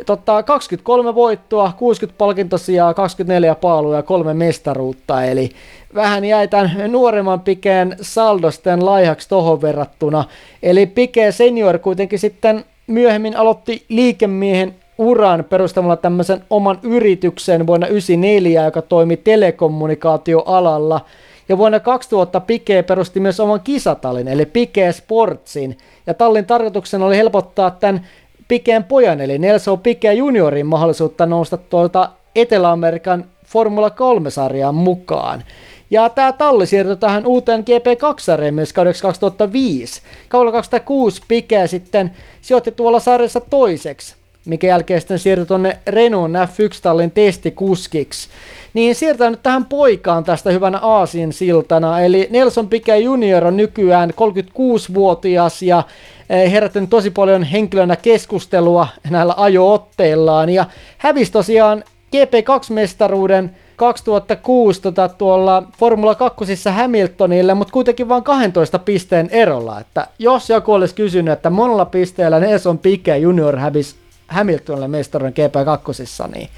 totta, 0.05 0.43
23 0.43 1.15
voittoa, 1.15 1.73
60 1.77 2.17
palkintosijaa, 2.17 2.93
24 2.93 3.55
paaluja 3.55 3.97
ja 3.97 4.03
kolme 4.03 4.33
mestaruutta, 4.33 5.23
eli 5.23 5.49
vähän 5.95 6.25
jäi 6.25 6.47
tämän 6.47 6.91
nuoremman 6.91 7.41
Pikeen 7.41 7.95
saldosten 8.01 8.85
laihaksi 8.85 9.29
tohon 9.29 9.61
verrattuna. 9.61 10.23
Eli 10.63 10.85
Pike 10.85 11.31
senior 11.31 11.79
kuitenkin 11.79 12.19
sitten 12.19 12.65
myöhemmin 12.87 13.37
aloitti 13.37 13.85
liikemiehen 13.89 14.75
uran 14.97 15.43
perustamalla 15.43 15.95
tämmöisen 15.95 16.43
oman 16.49 16.79
yrityksen 16.83 17.67
vuonna 17.67 17.87
1994, 17.87 18.65
joka 18.65 18.81
toimi 18.81 19.17
telekommunikaatioalalla. 19.17 21.05
Ja 21.49 21.57
vuonna 21.57 21.79
2000 21.79 22.39
Pike 22.39 22.83
perusti 22.83 23.19
myös 23.19 23.39
oman 23.39 23.61
kisatallin, 23.61 24.27
eli 24.27 24.45
Pike 24.45 24.91
Sportsin. 24.91 25.77
Ja 26.07 26.13
tallin 26.13 26.45
tarkoituksena 26.45 27.05
oli 27.05 27.17
helpottaa 27.17 27.71
tämän 27.71 28.07
Pikeen 28.47 28.83
pojan, 28.83 29.21
eli 29.21 29.37
Nelson 29.37 29.79
Pike 29.79 30.13
juniorin 30.13 30.65
mahdollisuutta 30.65 31.25
nousta 31.25 31.57
tuolta 31.57 32.09
Etelä-Amerikan 32.35 33.25
Formula 33.45 33.89
3-sarjaan 33.89 34.75
mukaan. 34.75 35.43
Ja 35.89 36.09
tämä 36.09 36.31
talli 36.31 36.65
siirtyi 36.65 36.95
tähän 36.95 37.25
uuteen 37.25 37.61
GP2-sarjaan 37.61 38.53
myös 38.53 38.73
kaudeksi 38.73 39.01
2005. 39.01 40.01
Kaudella 40.29 40.51
2006 40.51 41.21
Pike 41.27 41.67
sitten 41.67 42.11
sijoitti 42.41 42.71
tuolla 42.71 42.99
sarjassa 42.99 43.39
toiseksi 43.39 44.15
mikä 44.47 44.67
jälkeen 44.67 45.01
sitten 45.01 45.19
siirtyi 45.19 45.45
tuonne 45.45 45.77
Renault 45.87 46.31
F1-tallin 46.31 47.11
testikuskiksi. 47.11 48.29
Niin 48.73 48.95
siirtää 48.95 49.29
nyt 49.29 49.43
tähän 49.43 49.65
poikaan 49.65 50.23
tästä 50.23 50.51
hyvänä 50.51 50.79
Aasin 50.81 51.33
siltana, 51.33 52.01
eli 52.01 52.27
Nelson 52.29 52.67
Piquet 52.67 53.03
Junior 53.03 53.45
on 53.45 53.57
nykyään 53.57 54.09
36-vuotias 54.09 55.61
ja 55.61 55.83
eh, 56.29 56.51
herättänyt 56.51 56.89
tosi 56.89 57.09
paljon 57.09 57.43
henkilönä 57.43 57.95
keskustelua 57.95 58.87
näillä 59.09 59.33
ajootteillaan 59.37 60.49
ja 60.49 60.65
hävisi 60.97 61.31
tosiaan 61.31 61.83
GP2-mestaruuden 62.15 63.49
2006 63.75 64.81
tota, 64.81 65.09
tuolla 65.09 65.63
Formula 65.77 66.15
2 66.15 66.45
Hamiltonille, 66.75 67.53
mutta 67.53 67.71
kuitenkin 67.71 68.09
vain 68.09 68.23
12 68.23 68.79
pisteen 68.79 69.29
erolla. 69.31 69.79
Että 69.79 70.07
jos 70.19 70.49
joku 70.49 70.73
olisi 70.73 70.95
kysynyt, 70.95 71.33
että 71.33 71.49
monella 71.49 71.85
pisteellä 71.85 72.39
Nelson 72.39 72.77
Piquet 72.79 73.21
Junior 73.21 73.57
hävisi 73.57 73.95
Hamiltonille 74.27 74.87
mestaruuden 74.87 75.33
GP2, 75.33 76.31
niin 76.35 76.49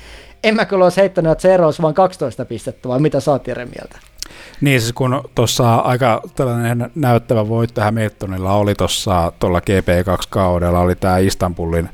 en 0.43 0.55
mä 0.55 0.65
kyllä 0.65 0.83
olisi 0.83 1.01
heittänyt, 1.01 1.31
että 1.31 1.41
se 1.41 1.53
ero 1.53 1.65
olisi 1.65 1.81
vain 1.81 1.95
12 1.95 2.45
pistettä, 2.45 2.89
vai 2.89 2.99
mitä 2.99 3.19
sä 3.19 3.31
oot 3.31 3.47
Jere 3.47 3.65
mieltä? 3.65 3.99
Niin 4.61 4.81
siis 4.81 4.93
kun 4.93 5.23
tuossa 5.35 5.75
aika 5.75 6.21
tällainen 6.35 6.91
näyttävä 6.95 7.47
voitto 7.47 7.81
Hamiltonilla 7.81 8.53
oli 8.53 8.75
tuossa 8.75 9.31
tuolla 9.39 9.59
GP2-kaudella, 9.59 10.79
oli 10.79 10.95
tämä 10.95 11.17
Istanbulin 11.17 11.89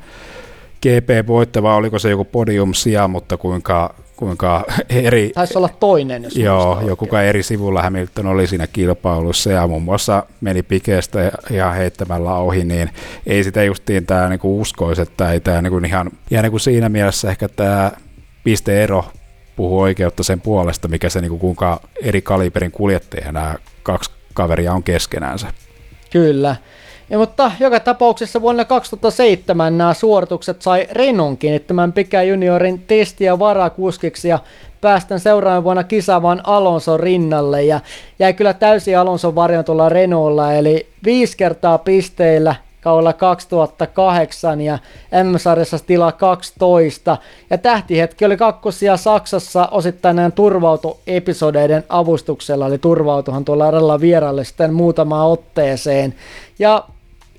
GP-voitto, 0.81 1.63
vai 1.63 1.75
oliko 1.75 1.99
se 1.99 2.09
joku 2.09 2.25
podium 2.25 2.73
sija, 2.73 3.07
mutta 3.07 3.37
kuinka 3.37 3.95
kuinka 4.15 4.65
eri... 4.89 5.31
Taisi 5.35 5.57
olla 5.57 5.69
toinen, 5.69 6.23
jos 6.23 6.35
Joo, 6.35 6.81
joku 6.87 7.15
eri 7.15 7.43
sivulla 7.43 7.81
Hamilton 7.81 8.25
oli 8.25 8.47
siinä 8.47 8.67
kilpailussa 8.67 9.51
ja 9.51 9.67
muun 9.67 9.83
muassa 9.83 10.23
meni 10.41 10.63
pikeestä 10.63 11.31
ja 11.49 11.71
heittämällä 11.71 12.33
ohi, 12.35 12.65
niin 12.65 12.89
ei 13.25 13.43
sitä 13.43 13.63
justiin 13.63 14.05
tämä 14.05 14.29
niinku 14.29 14.61
uskoisi, 14.61 15.01
että 15.01 15.31
ei 15.31 15.39
tämä 15.39 15.61
niinku 15.61 15.77
ihan... 15.77 16.11
Ja 16.31 16.41
niinku 16.41 16.59
siinä 16.59 16.89
mielessä 16.89 17.29
ehkä 17.29 17.49
tämä 17.49 17.91
pisteero 18.43 19.05
puhuu 19.55 19.81
oikeutta 19.81 20.23
sen 20.23 20.41
puolesta, 20.41 20.87
mikä 20.87 21.09
se 21.09 21.21
niinku 21.21 21.37
kuinka 21.37 21.79
eri 22.03 22.21
kaliberin 22.21 22.71
kuljettajia 22.71 23.31
nämä 23.31 23.55
kaksi 23.83 24.11
kaveria 24.33 24.73
on 24.73 24.83
keskenäänsä. 24.83 25.47
Kyllä. 26.11 26.55
Ja, 27.09 27.17
mutta 27.17 27.51
joka 27.59 27.79
tapauksessa 27.79 28.41
vuonna 28.41 28.65
2007 28.65 29.77
nämä 29.77 29.93
suoritukset 29.93 30.61
sai 30.61 30.87
Renon 30.91 31.37
kiinnittämään 31.37 31.93
Pika 31.93 32.23
Juniorin 32.23 32.83
testiä 32.87 33.39
varakuskiksi 33.39 34.27
ja 34.27 34.39
päästään 34.81 35.19
seuraavan 35.19 35.63
vuonna 35.63 35.83
kisaamaan 35.83 36.41
Alonso 36.43 36.97
rinnalle 36.97 37.63
ja 37.63 37.79
jäi 38.19 38.33
kyllä 38.33 38.53
täysin 38.53 38.99
Alonson 38.99 39.35
varjon 39.35 39.65
tuolla 39.65 39.89
Renaultlla 39.89 40.53
eli 40.53 40.87
viisi 41.03 41.37
kertaa 41.37 41.77
pisteillä 41.77 42.55
kaudella 42.81 43.13
2008 43.13 44.61
ja 44.61 44.79
M-sarjassa 45.23 45.79
tila 45.79 46.11
12. 46.11 47.17
Ja 47.49 47.57
tähtihetki 47.57 48.25
oli 48.25 48.37
kakkosia 48.37 48.97
Saksassa 48.97 49.67
osittain 49.71 50.15
näin 50.15 50.31
turvautuepisodeiden 50.31 51.83
avustuksella, 51.89 52.67
eli 52.67 52.77
turvautuhan 52.77 53.45
tuolla 53.45 53.71
radalla 53.71 53.99
vieraille 53.99 54.43
sitten 54.43 54.73
muutamaan 54.73 55.27
otteeseen. 55.27 56.15
Ja 56.59 56.83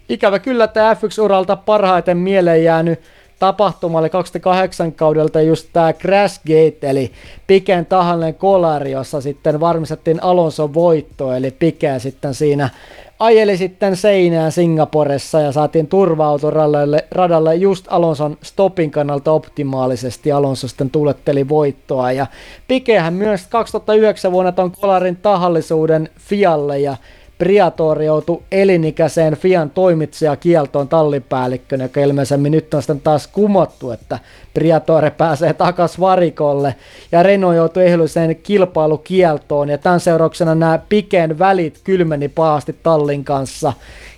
ikävä 0.08 0.38
kyllä 0.38 0.66
tämä 0.68 0.94
F1-uralta 0.94 1.56
parhaiten 1.56 2.16
mieleen 2.16 2.64
jäänyt 2.64 3.00
tapahtuma 3.38 3.98
oli 3.98 4.10
2008 4.10 4.92
kaudelta 4.92 5.40
just 5.40 5.68
tämä 5.72 5.92
Crashgate, 5.92 6.78
eli 6.82 7.12
Piken 7.46 7.86
tahallinen 7.86 8.34
kolari, 8.34 8.90
jossa 8.90 9.20
sitten 9.20 9.60
varmistettiin 9.60 10.22
Alonso 10.22 10.74
voitto, 10.74 11.32
eli 11.32 11.50
Pike 11.50 11.98
sitten 11.98 12.34
siinä 12.34 12.70
ajeli 13.18 13.56
sitten 13.56 13.96
seinään 13.96 14.52
Singaporessa 14.52 15.40
ja 15.40 15.52
saatiin 15.52 15.86
turva 15.86 16.38
radalle, 16.50 17.04
radalle 17.10 17.54
just 17.54 17.86
Alonson 17.88 18.38
stopin 18.42 18.90
kannalta 18.90 19.32
optimaalisesti. 19.32 20.32
Alonso 20.32 20.68
sitten 20.68 20.90
tuletteli 20.90 21.48
voittoa 21.48 22.12
ja 22.12 22.26
Pikehän 22.68 23.14
myös 23.14 23.46
2009 23.46 24.32
vuonna 24.32 24.52
ton 24.52 24.70
kolarin 24.70 25.16
tahallisuuden 25.16 26.08
Fialle 26.18 26.78
ja 26.78 26.96
Priatori 27.38 28.06
joutui 28.06 28.42
elinikäiseen 28.52 29.36
Fian 29.36 29.70
toimitsijakieltoon 29.70 30.88
tallipäällikkönä, 30.88 31.84
joka 31.84 32.00
ilmeisemmin 32.00 32.52
nyt 32.52 32.74
on 32.74 32.82
sitten 32.82 33.00
taas 33.00 33.26
kumottu, 33.26 33.90
että 33.90 34.18
Priatore 34.54 35.10
pääsee 35.10 35.54
takas 35.54 36.00
varikolle. 36.00 36.74
Ja 37.12 37.22
Renault 37.22 37.56
joutui 37.56 37.86
ehdolliseen 37.86 38.36
kilpailukieltoon 38.36 39.68
ja 39.68 39.78
tämän 39.78 40.00
seurauksena 40.00 40.54
nämä 40.54 40.78
Piken 40.88 41.38
välit 41.38 41.80
kylmeni 41.84 42.28
pahasti 42.28 42.76
tallin 42.82 43.24
kanssa. 43.24 43.72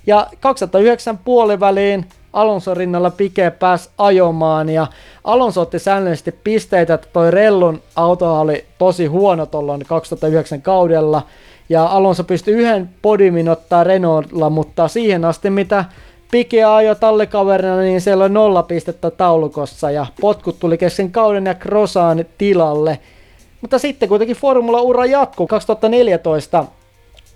Ja 0.07 0.27
2009 0.39 1.17
puoliväliin 1.17 2.05
Alonso 2.33 2.73
rinnalla 2.73 3.11
Pike 3.11 3.51
pääsi 3.51 3.89
ajomaan 3.97 4.69
ja 4.69 4.87
Alonso 5.23 5.61
otti 5.61 5.79
säännöllisesti 5.79 6.31
pisteitä, 6.31 6.93
että 6.93 7.07
toi 7.13 7.31
Rellun 7.31 7.81
auto 7.95 8.39
oli 8.39 8.65
tosi 8.77 9.05
huono 9.05 9.45
tuolloin 9.45 9.85
2009 9.87 10.61
kaudella 10.61 11.21
ja 11.69 11.85
Alonso 11.85 12.23
pystyi 12.23 12.53
yhden 12.53 12.89
podiumin 13.01 13.49
ottaa 13.49 13.83
Renaultilla, 13.83 14.49
mutta 14.49 14.87
siihen 14.87 15.25
asti 15.25 15.49
mitä 15.49 15.85
Pike 16.31 16.63
ajoi 16.63 16.95
tallikaverina, 16.95 17.77
niin 17.77 18.01
siellä 18.01 18.23
oli 18.23 18.33
nolla 18.33 18.63
pistettä 18.63 19.11
taulukossa 19.11 19.91
ja 19.91 20.05
potkut 20.21 20.59
tuli 20.59 20.77
kesken 20.77 21.11
kauden 21.11 21.45
ja 21.45 21.55
Krosaan 21.55 22.25
tilalle. 22.37 22.99
Mutta 23.61 23.79
sitten 23.79 24.09
kuitenkin 24.09 24.37
Formula-ura 24.37 25.05
jatkuu 25.05 25.47
2014 25.47 26.65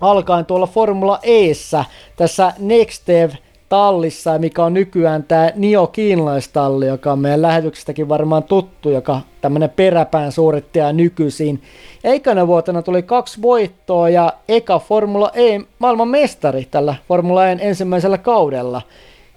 alkaen 0.00 0.46
tuolla 0.46 0.66
Formula 0.66 1.18
Eessä 1.22 1.84
tässä 2.16 2.52
Nextev 2.58 3.30
tallissa, 3.74 4.38
mikä 4.38 4.64
on 4.64 4.74
nykyään 4.74 5.22
tämä 5.22 5.50
Nio 5.54 5.86
kiinalaistalli, 5.86 6.86
joka 6.86 7.12
on 7.12 7.18
meidän 7.18 7.42
lähetyksestäkin 7.42 8.08
varmaan 8.08 8.42
tuttu, 8.42 8.90
joka 8.90 9.20
tämmöinen 9.40 9.70
peräpään 9.70 10.32
suorittaja 10.32 10.92
nykyisin. 10.92 11.62
Ekana 12.04 12.46
vuotena 12.46 12.82
tuli 12.82 13.02
kaksi 13.02 13.42
voittoa 13.42 14.08
ja 14.08 14.32
eka 14.48 14.78
Formula 14.78 15.30
E 15.34 15.60
maailman 15.78 16.08
mestari 16.08 16.64
tällä 16.70 16.94
Formula 17.08 17.48
E 17.48 17.56
ensimmäisellä 17.60 18.18
kaudella. 18.18 18.82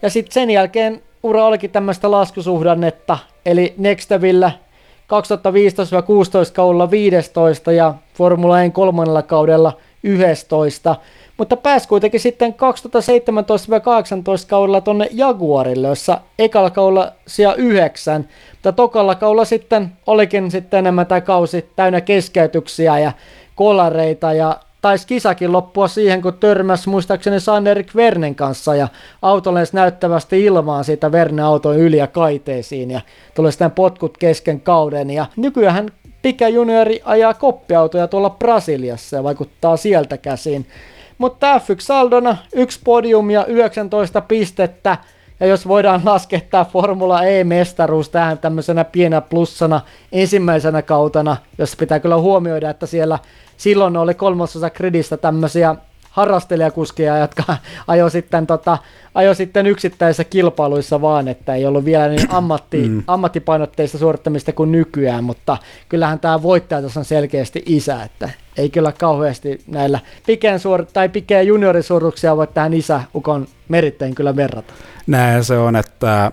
Ja 0.01 0.09
sitten 0.09 0.33
sen 0.33 0.49
jälkeen 0.49 1.01
ura 1.23 1.45
olikin 1.45 1.71
tämmöistä 1.71 2.11
laskusuhdannetta, 2.11 3.17
eli 3.45 3.73
Nextevillä 3.77 4.51
2015-16 6.49 6.53
kaudella 6.53 6.91
15 6.91 7.71
ja 7.71 7.93
Formula 8.13 8.63
E 8.63 8.69
kolmannella 8.69 9.21
kaudella 9.21 9.73
11 10.03 10.95
mutta 11.37 11.57
pääsi 11.57 11.87
kuitenkin 11.87 12.19
sitten 12.19 12.53
2017-2018 12.53 12.57
kaudella 14.47 14.81
tonne 14.81 15.09
Jaguarille, 15.11 15.87
jossa 15.87 16.21
ekalla 16.39 16.69
kaudella 16.69 17.11
sija 17.27 17.55
9, 17.55 18.29
mutta 18.51 18.71
tokalla 18.71 19.15
kaudella 19.15 19.45
sitten 19.45 19.91
olikin 20.07 20.51
sitten 20.51 20.77
enemmän 20.77 21.07
tämä 21.07 21.21
kausi 21.21 21.69
täynnä 21.75 22.01
keskeytyksiä 22.01 22.99
ja 22.99 23.11
kolareita 23.55 24.33
ja 24.33 24.57
taisi 24.81 25.07
kisakin 25.07 25.51
loppua 25.51 25.87
siihen, 25.87 26.21
kun 26.21 26.33
törmäs 26.33 26.87
muistaakseni 26.87 27.39
Sander 27.39 27.83
Vernen 27.95 28.35
kanssa 28.35 28.75
ja 28.75 28.87
auto 29.21 29.51
näyttävästi 29.73 30.45
ilmaan 30.45 30.83
siitä 30.83 31.11
Verne 31.11 31.41
auton 31.41 31.77
yli 31.77 31.97
ja 31.97 32.07
kaiteisiin 32.07 32.91
ja 32.91 33.01
tuli 33.35 33.51
sitten 33.51 33.71
potkut 33.71 34.17
kesken 34.17 34.61
kauden 34.61 35.09
ja 35.09 35.25
nykyään 35.35 35.91
Pika 36.21 36.49
juniori 36.49 37.01
ajaa 37.05 37.33
koppiautoja 37.33 38.07
tuolla 38.07 38.29
Brasiliassa 38.29 39.15
ja 39.15 39.23
vaikuttaa 39.23 39.77
sieltä 39.77 40.17
käsin. 40.17 40.65
Mutta 41.17 41.57
F1 41.57 41.79
saldona 41.79 42.37
yksi 42.53 42.79
podium 42.83 43.29
ja 43.29 43.45
19 43.45 44.21
pistettä. 44.21 44.97
Ja 45.39 45.47
jos 45.47 45.67
voidaan 45.67 46.01
laskettaa 46.05 46.65
Formula 46.65 47.23
E-mestaruus 47.23 48.09
tähän 48.09 48.37
tämmöisenä 48.37 48.83
pienä 48.83 49.21
plussana 49.21 49.81
ensimmäisenä 50.11 50.81
kautena, 50.81 51.37
jos 51.57 51.75
pitää 51.75 51.99
kyllä 51.99 52.17
huomioida, 52.17 52.69
että 52.69 52.85
siellä 52.85 53.19
silloin 53.57 53.97
oli 53.97 54.13
kolmasosa 54.13 54.69
kredistä 54.69 55.17
tämmöisiä 55.17 55.75
harrastelijakuskia, 56.17 57.17
jotka 57.17 57.43
ajo 57.87 58.09
sitten, 58.09 58.47
tota, 58.47 58.77
ajo 59.15 59.33
sitten 59.33 59.67
yksittäisissä 59.67 60.23
kilpailuissa 60.23 61.01
vaan, 61.01 61.27
että 61.27 61.55
ei 61.55 61.65
ollut 61.65 61.85
vielä 61.85 62.07
niin 62.07 62.31
ammatti, 62.31 62.87
mm. 62.87 63.03
ammattipainotteista 63.07 63.97
suorittamista 63.97 64.53
kuin 64.53 64.71
nykyään, 64.71 65.23
mutta 65.23 65.57
kyllähän 65.89 66.19
tämä 66.19 66.43
voittaja 66.43 66.81
tässä 66.81 66.99
on 66.99 67.05
selkeästi 67.05 67.63
isä, 67.65 68.03
että 68.03 68.29
ei 68.57 68.69
kyllä 68.69 68.91
kauheasti 68.91 69.61
näillä 69.67 69.99
pikeen 70.25 70.59
suor- 70.59 70.85
tai 70.93 71.09
pikeen 71.09 71.47
juniorisuorituksia 71.47 72.37
voi 72.37 72.47
tähän 72.47 72.73
isä 72.73 73.01
ukon 73.15 73.47
meritteen 73.69 74.15
kyllä 74.15 74.35
verrata. 74.35 74.73
Näin 75.07 75.43
se 75.43 75.57
on, 75.57 75.75
että 75.75 76.31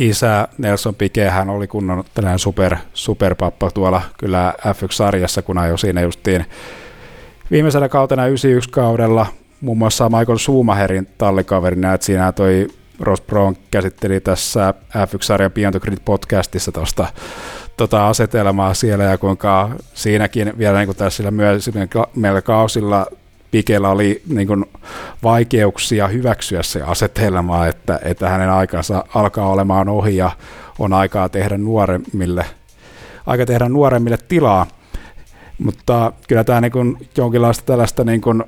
isä 0.00 0.48
Nelson 0.58 0.94
Pikehän 0.94 1.50
oli 1.50 1.66
kunnon 1.66 2.04
tällainen 2.14 2.38
super, 2.38 2.76
superpappa 2.94 3.70
tuolla 3.70 4.02
kyllä 4.18 4.54
F1-sarjassa, 4.58 5.42
kun 5.42 5.58
ajoi 5.58 5.78
siinä 5.78 6.00
justiin 6.00 6.44
viimeisenä 7.50 7.88
kautena 7.88 8.26
91 8.26 8.70
kaudella 8.70 9.26
muun 9.60 9.78
muassa 9.78 10.08
Michael 10.08 10.38
Schumacherin 10.38 11.08
tallikaverina, 11.18 11.94
että 11.94 12.06
siinä 12.06 12.32
toi 12.32 12.68
Ross 13.00 13.22
Brown 13.22 13.56
käsitteli 13.70 14.20
tässä 14.20 14.74
F1-sarjan 14.88 15.52
Beyond 15.52 15.80
the 15.80 15.96
podcastissa 16.04 16.72
tuosta 16.72 17.06
tota 17.76 18.08
asetelmaa 18.08 18.74
siellä 18.74 19.04
ja 19.04 19.18
kuinka 19.18 19.70
siinäkin 19.94 20.52
vielä 20.58 20.78
niin 20.78 20.86
kuin 20.86 20.96
tässä 20.96 21.30
myöhemmillä 21.30 22.42
kausilla 22.42 23.06
Pikellä 23.50 23.88
oli 23.88 24.22
niin 24.28 24.46
kuin 24.46 24.64
vaikeuksia 25.22 26.08
hyväksyä 26.08 26.62
se 26.62 26.82
asetelma, 26.82 27.66
että, 27.66 28.00
että 28.02 28.28
hänen 28.28 28.50
aikansa 28.50 29.04
alkaa 29.14 29.48
olemaan 29.48 29.88
ohi 29.88 30.16
ja 30.16 30.30
on 30.78 30.92
aikaa 30.92 31.28
tehdä 31.28 31.58
nuoremmille, 31.58 32.46
aika 33.26 33.46
tehdä 33.46 33.68
nuoremmille 33.68 34.18
tilaa. 34.28 34.66
Mutta 35.58 36.12
kyllä 36.28 36.44
tämä 36.44 36.60
niin 36.60 36.72
kuin 36.72 37.08
jonkinlaista 37.16 37.64
tällaista, 37.64 38.04
niin 38.04 38.20
kuin, 38.20 38.44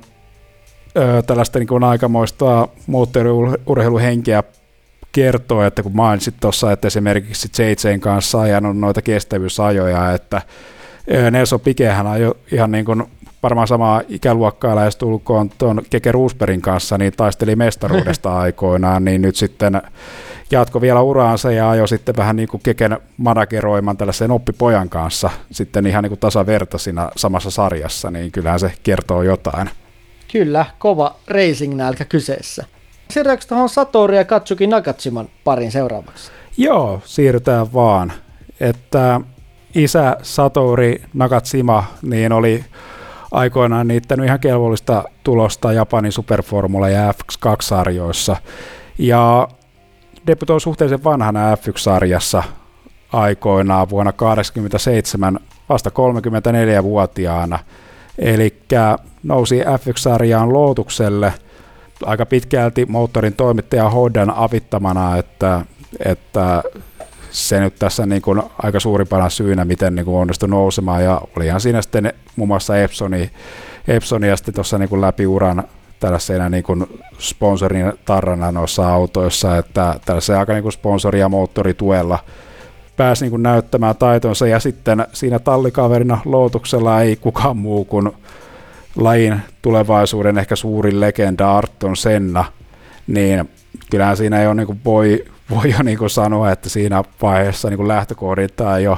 ö, 0.97 1.21
tällaista 1.21 1.59
niin 1.59 1.67
kuin 1.67 1.83
aikamoista 1.83 2.67
moottoriurheiluhenkeä 2.87 4.43
kertoo, 5.19 5.63
että 5.63 5.83
kun 5.83 5.95
mainitsit 5.95 6.35
tuossa, 6.41 6.71
että 6.71 6.87
esimerkiksi 6.87 7.49
JJn 7.63 7.99
kanssa 7.99 8.41
ajanut 8.41 8.77
noita 8.77 9.01
kestävyysajoja, 9.01 10.13
että 10.13 10.41
Nelson 11.31 11.59
Pikehän 11.59 12.07
ajoi 12.07 12.35
ihan 12.51 12.71
niin 12.71 12.85
kuin 12.85 13.03
varmaan 13.43 13.67
samaa 13.67 14.01
ikäluokkaa 14.09 14.75
lähestulkoon 14.75 15.49
tuon 15.49 15.81
Keke 15.89 16.11
Roosbergin 16.11 16.61
kanssa, 16.61 16.97
niin 16.97 17.13
taisteli 17.17 17.55
mestaruudesta 17.55 18.37
aikoinaan, 18.39 19.05
niin 19.05 19.21
nyt 19.21 19.35
sitten 19.35 19.81
jatko 20.51 20.81
vielä 20.81 21.01
uraansa 21.01 21.51
ja 21.51 21.69
ajoi 21.69 21.87
sitten 21.87 22.15
vähän 22.17 22.35
niin 22.35 22.49
kuin 22.49 22.61
Keken 22.63 22.97
manageroiman 23.17 23.97
tällaisen 23.97 24.31
oppipojan 24.31 24.89
kanssa 24.89 25.29
sitten 25.51 25.87
ihan 25.87 26.03
niin 26.03 26.11
kuin 26.11 26.19
tasaverta 26.19 26.77
siinä 26.77 27.09
samassa 27.15 27.51
sarjassa, 27.51 28.11
niin 28.11 28.31
kyllähän 28.31 28.59
se 28.59 28.73
kertoo 28.83 29.23
jotain. 29.23 29.69
Kyllä, 30.31 30.65
kova 30.77 31.15
racing 31.27 31.75
nälkä 31.75 32.05
kyseessä. 32.05 32.65
Siirrytäänkö 33.13 33.45
tuohon 33.47 33.69
Satori 33.69 34.17
ja 34.17 34.25
Katsuki 34.25 34.67
Nakatsiman 34.67 35.29
parin 35.43 35.71
seuraavaksi? 35.71 36.31
Joo, 36.57 37.01
siirrytään 37.05 37.73
vaan. 37.73 38.13
Että 38.59 39.21
isä 39.75 40.17
Satori 40.21 41.01
Nakatsima 41.13 41.83
niin 42.01 42.31
oli 42.31 42.65
aikoinaan 43.31 43.87
niittänyt 43.87 44.25
ihan 44.25 44.39
kelvollista 44.39 45.03
tulosta 45.23 45.73
Japanin 45.73 46.11
Superformula 46.11 46.89
ja 46.89 47.11
F2-sarjoissa. 47.11 48.35
Ja 48.97 49.47
debutoi 50.27 50.61
suhteellisen 50.61 51.03
vanhana 51.03 51.55
F1-sarjassa 51.55 52.43
aikoinaan 53.13 53.89
vuonna 53.89 54.11
1987 54.11 55.39
vasta 55.69 55.89
34-vuotiaana. 55.89 57.59
Eli 58.17 58.61
nousi 59.23 59.61
F1-sarjaan 59.61 60.53
Lootukselle 60.53 61.33
aika 62.05 62.25
pitkälti 62.25 62.85
moottorin 62.85 63.33
toimittaja 63.33 63.89
Hoddan 63.89 64.29
avittamana, 64.29 65.17
että, 65.17 65.65
että 66.05 66.63
se 67.31 67.59
nyt 67.59 67.75
tässä 67.79 68.05
niin 68.05 68.21
kuin 68.21 68.41
aika 68.63 68.79
suurimpana 68.79 69.29
syynä, 69.29 69.65
miten 69.65 69.95
niin 69.95 70.05
kuin 70.05 70.17
onnistui 70.17 70.49
nousemaan, 70.49 71.03
ja 71.03 71.21
olihan 71.37 71.61
siinä 71.61 71.81
sitten 71.81 72.13
muun 72.35 72.47
muassa 72.47 72.77
Epsoni, 72.77 73.31
Epsoni 73.87 74.27
ja 74.27 74.37
sitten 74.37 74.53
tuossa 74.53 74.77
niin 74.77 74.89
kuin 74.89 75.01
läpi 75.01 75.27
uran 75.27 75.63
tällaisena 75.99 76.49
niin 76.49 76.63
kuin 76.63 76.85
sponsorin 77.19 77.93
tarrana 78.05 78.51
noissa 78.51 78.93
autoissa, 78.93 79.57
että 79.57 79.99
tällaisen 80.05 80.37
aika 80.37 80.53
niin 80.53 80.63
kuin 80.63 80.73
sponsori- 80.73 81.19
ja 81.19 81.29
moottorituella 81.29 82.19
pääsi 82.97 83.23
niin 83.23 83.31
kuin 83.31 83.43
näyttämään 83.43 83.95
taitonsa, 83.95 84.47
ja 84.47 84.59
sitten 84.59 85.07
siinä 85.13 85.39
tallikaverina 85.39 86.17
Lootuksella 86.25 87.01
ei 87.01 87.15
kukaan 87.15 87.57
muu 87.57 87.85
kuin 87.85 88.11
lajin 89.03 89.41
tulevaisuuden 89.61 90.37
ehkä 90.37 90.55
suurin 90.55 90.99
legenda 90.99 91.57
Arton 91.57 91.97
Senna, 91.97 92.45
niin 93.07 93.49
kyllähän 93.91 94.17
siinä 94.17 94.41
ei 94.41 94.47
ole 94.47 94.55
niin 94.55 94.67
kuin 94.67 94.81
voi, 94.85 95.25
voi 95.49 95.71
jo 95.71 95.83
niin 95.83 95.97
kuin 95.97 96.09
sanoa, 96.09 96.51
että 96.51 96.69
siinä 96.69 97.03
vaiheessa 97.21 97.69
niin 97.69 97.77
kuin 97.77 97.87
lähtökohdiltaan 97.87 98.83
jo 98.83 98.97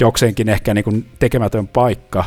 jokseenkin 0.00 0.48
ehkä 0.48 0.74
niin 0.74 0.84
kuin 0.84 1.08
tekemätön 1.18 1.68
paikka. 1.68 2.24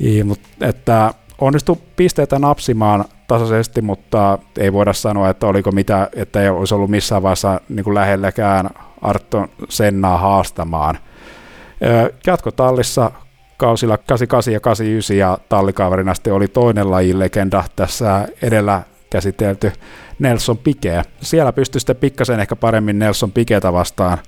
I, 0.00 0.22
mutta, 0.22 0.48
että 0.60 1.14
onnistui 1.40 1.76
pisteitä 1.96 2.38
napsimaan 2.38 3.04
tasaisesti, 3.26 3.82
mutta 3.82 4.38
ei 4.58 4.72
voida 4.72 4.92
sanoa, 4.92 5.30
että 5.30 5.46
oliko 5.46 5.72
mitä, 5.72 6.08
että 6.16 6.42
ei 6.42 6.48
olisi 6.48 6.74
ollut 6.74 6.90
missään 6.90 7.22
vaiheessa 7.22 7.60
niin 7.68 7.84
kuin 7.84 7.94
lähelläkään 7.94 8.70
Arton 9.02 9.48
Sennaa 9.68 10.18
haastamaan. 10.18 10.98
Jatkotallissa 12.26 13.10
kausilla 13.58 13.98
88 13.98 14.54
ja 14.54 14.60
89 14.60 15.16
ja 15.16 15.38
tallikaverina 15.48 16.14
sitten 16.14 16.32
oli 16.32 16.48
toinen 16.48 16.90
lajin 16.90 17.18
legenda 17.18 17.64
tässä 17.76 18.28
edellä 18.42 18.82
käsitelty 19.10 19.72
Nelson 20.18 20.58
Pike. 20.58 21.02
Siellä 21.20 21.52
pystyi 21.52 21.80
sitten 21.80 21.96
pikkasen 21.96 22.40
ehkä 22.40 22.56
paremmin 22.56 22.98
Nelson 22.98 23.32
Piketä 23.32 23.72
vastaan 23.72 24.18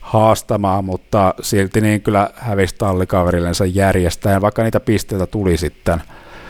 haastamaan, 0.00 0.84
mutta 0.84 1.34
silti 1.40 1.80
niin 1.80 2.02
kyllä 2.02 2.30
hävisi 2.36 2.74
tallikaverillensa 2.78 3.64
järjestäen, 3.66 4.40
vaikka 4.40 4.62
niitä 4.62 4.80
pisteitä 4.80 5.26
tuli 5.26 5.56
sitten. 5.56 6.02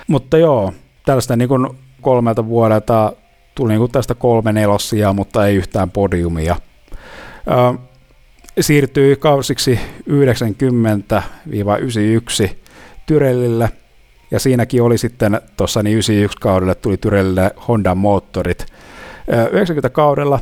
Mutta 0.07 0.39
joo, 0.39 0.73
tällaista 1.07 1.37
niin 1.37 1.49
kuin 1.49 1.69
kolmelta 2.01 2.47
vuodelta 2.47 3.13
tuli 3.55 3.69
niin 3.69 3.79
kuin 3.79 3.93
tästä 3.93 4.15
kolme 4.15 4.53
nelossia, 4.53 5.13
mutta 5.13 5.47
ei 5.47 5.57
yhtään 5.57 5.91
podiumia. 5.91 6.57
Ö, 7.51 7.79
siirtyi 8.61 9.17
kausiksi 9.17 9.81
90-91 10.09 10.13
Tyrellille 13.07 13.71
ja 14.31 14.41
siinäkin 14.41 14.83
oli 14.83 14.99
sitten 14.99 15.41
tuossa 15.57 15.83
niin 15.83 15.95
91 15.95 16.39
kaudelle 16.41 16.75
tuli 16.75 16.97
Tyrellille 16.97 17.51
Honda 17.69 17.95
moottorit. 17.95 18.67
90 19.53 19.91
kaudella 19.91 20.41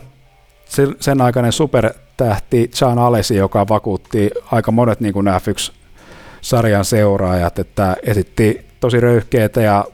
sen 1.01 1.21
aikainen 1.21 1.53
supertähti 1.53 2.71
John 2.81 2.99
Alesi, 2.99 3.37
joka 3.37 3.69
vakuutti 3.69 4.31
aika 4.53 4.73
monet 4.73 5.01
niin 5.01 5.13
kuin 5.13 5.27
F1-sarjan 5.27 6.85
seuraajat, 6.85 7.59
että 7.59 7.97
esitti 8.03 8.67
tosi 8.81 9.01
röyhkeitä 9.01 9.61
ja 9.61 9.85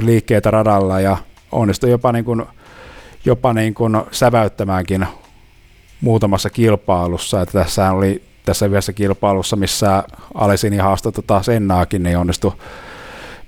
liikkeitä 0.00 0.50
radalla 0.50 1.00
ja 1.00 1.16
onnistui 1.52 1.90
jopa, 1.90 2.12
niin 2.12 2.24
kuin, 2.24 2.42
jopa 3.24 3.52
niin 3.52 3.74
kuin 3.74 3.96
säväyttämäänkin 4.10 5.06
muutamassa 6.00 6.50
kilpailussa. 6.50 7.42
Että 7.42 7.58
tässä 7.58 7.92
oli 7.92 8.22
tässä 8.44 8.66
yhdessä 8.66 8.92
kilpailussa, 8.92 9.56
missä 9.56 10.04
Alesini 10.34 10.76
haastoi 10.76 11.12
tota 11.12 11.42
Sennaakin, 11.42 12.02
niin 12.02 12.18
onnistui, 12.18 12.52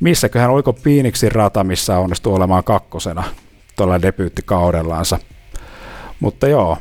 missäköhän 0.01 0.51
oliko 0.51 0.73
Phoenixin 0.73 1.33
rata, 1.33 1.65
missä 1.65 1.99
onnistui 1.99 2.35
olemaan 2.35 2.65
kakkosena 2.65 3.25
tuolla 3.77 4.03
debyyttikaudellaansa. 4.03 5.19
Mutta 6.21 6.49
joo, 6.49 6.79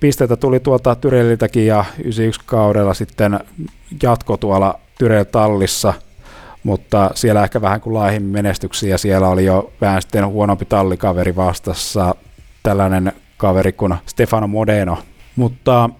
pisteitä 0.00 0.36
tuli 0.36 0.60
tuolta 0.60 0.94
Tyrelliltäkin 0.94 1.66
ja 1.66 1.84
91 1.98 2.40
kaudella 2.46 2.94
sitten 2.94 3.40
jatko 4.02 4.36
tuolla 4.36 4.80
Tyrell 4.98 5.24
tallissa, 5.24 5.94
mutta 6.62 7.10
siellä 7.14 7.44
ehkä 7.44 7.60
vähän 7.60 7.80
kuin 7.80 7.94
laihin 7.94 8.22
menestyksiä, 8.22 8.98
siellä 8.98 9.28
oli 9.28 9.44
jo 9.44 9.72
vähän 9.80 10.02
sitten 10.02 10.26
huonompi 10.26 10.64
tallikaveri 10.64 11.36
vastassa, 11.36 12.14
tällainen 12.62 13.12
kaveri 13.44 13.72
kuin 13.72 13.94
Stefano 14.06 14.46
Modeno, 14.46 14.98
mutta 15.36 15.90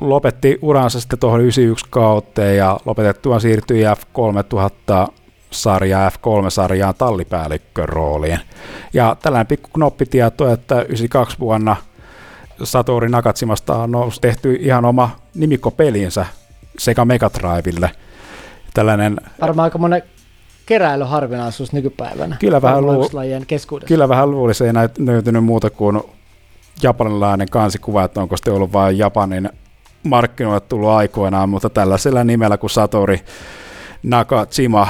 lopetti 0.00 0.58
uransa 0.62 1.00
sitten 1.00 1.18
tuohon 1.18 1.40
91 1.40 1.86
kauteen 1.90 2.56
ja 2.56 2.80
lopetettuaan 2.84 3.40
siirtyi 3.40 3.84
F3000 3.84 5.12
sarjaa 5.50 6.08
F3-sarjaan 6.08 6.94
tallipäällikkön 6.98 7.88
rooliin. 7.88 8.38
Ja 8.92 9.16
tällainen 9.22 9.46
pikku 9.46 9.68
knoppitieto, 9.72 10.52
että 10.52 10.74
92 10.82 11.38
vuonna 11.38 11.76
Satoru 12.62 13.08
Nakatsimasta 13.08 13.76
on 13.76 13.90
tehty 14.20 14.56
ihan 14.60 14.84
oma 14.84 15.10
nimikkopelinsä 15.34 16.26
sekä 16.78 17.04
Megadrivelle. 17.04 17.90
Tällainen... 18.74 19.20
Varmaan 19.40 19.64
aika 19.64 19.78
monen 19.78 20.02
keräilyharvinaisuus 20.66 21.72
nykypäivänä. 21.72 22.36
Kyllä 22.40 22.62
vähän, 22.62 22.86
lu- 22.86 23.10
keskuudessa. 23.46 23.88
kyllä 23.88 24.08
vähän 24.08 24.30
luulisi, 24.30 24.64
ei 24.64 24.72
näyt 24.72 24.98
löytynyt 24.98 25.44
muuta 25.44 25.70
kuin 25.70 26.00
japanilainen 26.82 27.50
kansikuva, 27.50 28.04
että 28.04 28.20
onko 28.20 28.36
sitten 28.36 28.54
ollut 28.54 28.72
vain 28.72 28.98
Japanin 28.98 29.50
markkinoille 30.02 30.60
tullut 30.60 30.88
aikoinaan, 30.88 31.48
mutta 31.48 31.70
tällaisella 31.70 32.24
nimellä 32.24 32.56
kuin 32.56 32.70
Satori 32.70 33.20
Nakajima 34.02 34.88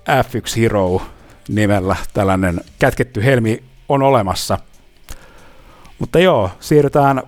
F1 0.00 0.60
Hero 0.60 1.02
nimellä 1.48 1.96
tällainen 2.14 2.60
kätketty 2.78 3.24
helmi 3.24 3.62
on 3.88 4.02
olemassa. 4.02 4.58
Mutta 5.98 6.18
joo, 6.18 6.50
siirrytään 6.60 7.22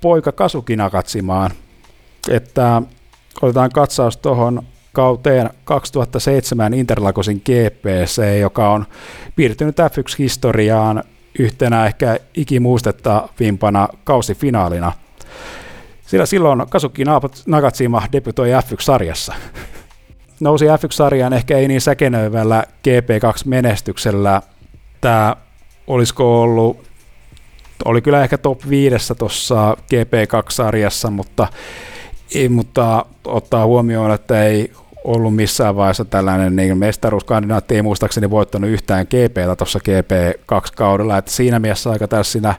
poika 0.00 0.32
Kasuki 0.32 0.76
Nakatsimaan, 0.76 1.50
että 2.30 2.82
otetaan 3.42 3.70
katsaus 3.70 4.16
tuohon 4.16 4.62
kauteen 4.92 5.50
2007 5.64 6.74
Interlagosin 6.74 7.42
GPC, 7.44 8.38
joka 8.40 8.70
on 8.70 8.86
piirtynyt 9.36 9.76
F1-historiaan 9.78 11.04
yhtenä 11.38 11.86
ehkä 11.86 12.18
ikimuistettavimpana 12.34 13.88
kausifinaalina. 14.04 14.92
Sillä 16.06 16.26
silloin 16.26 16.62
Kasuki 16.70 17.04
Nakatsima 17.46 18.02
debytoi 18.12 18.48
F1-sarjassa. 18.48 19.34
Nousi 20.40 20.64
F1-sarjaan 20.64 21.32
ehkä 21.32 21.58
ei 21.58 21.68
niin 21.68 21.80
säkenöivällä 21.80 22.64
GP2-menestyksellä. 22.88 24.42
Tämä 25.00 25.36
olisiko 25.86 26.42
ollut, 26.42 26.84
oli 27.84 28.02
kyllä 28.02 28.22
ehkä 28.22 28.38
top 28.38 28.68
5 28.68 29.14
tuossa 29.14 29.76
GP2-sarjassa, 29.94 31.10
mutta, 31.10 31.48
ei, 32.34 32.48
mutta 32.48 33.06
ottaa 33.24 33.66
huomioon, 33.66 34.10
että 34.10 34.44
ei 34.44 34.72
ollut 35.04 35.36
missään 35.36 35.76
vaiheessa 35.76 36.04
tällainen 36.04 36.56
niin 36.56 36.78
mestaruuskandidaatti, 36.78 37.74
ei 37.74 37.82
muistaakseni 37.82 38.30
voittanut 38.30 38.70
yhtään 38.70 39.06
GPtä 39.06 39.56
tuossa 39.56 39.78
GP2-kaudella, 39.78 41.18
että 41.18 41.30
siinä 41.30 41.58
mielessä 41.58 41.90
aika 41.90 42.08
tässä 42.08 42.54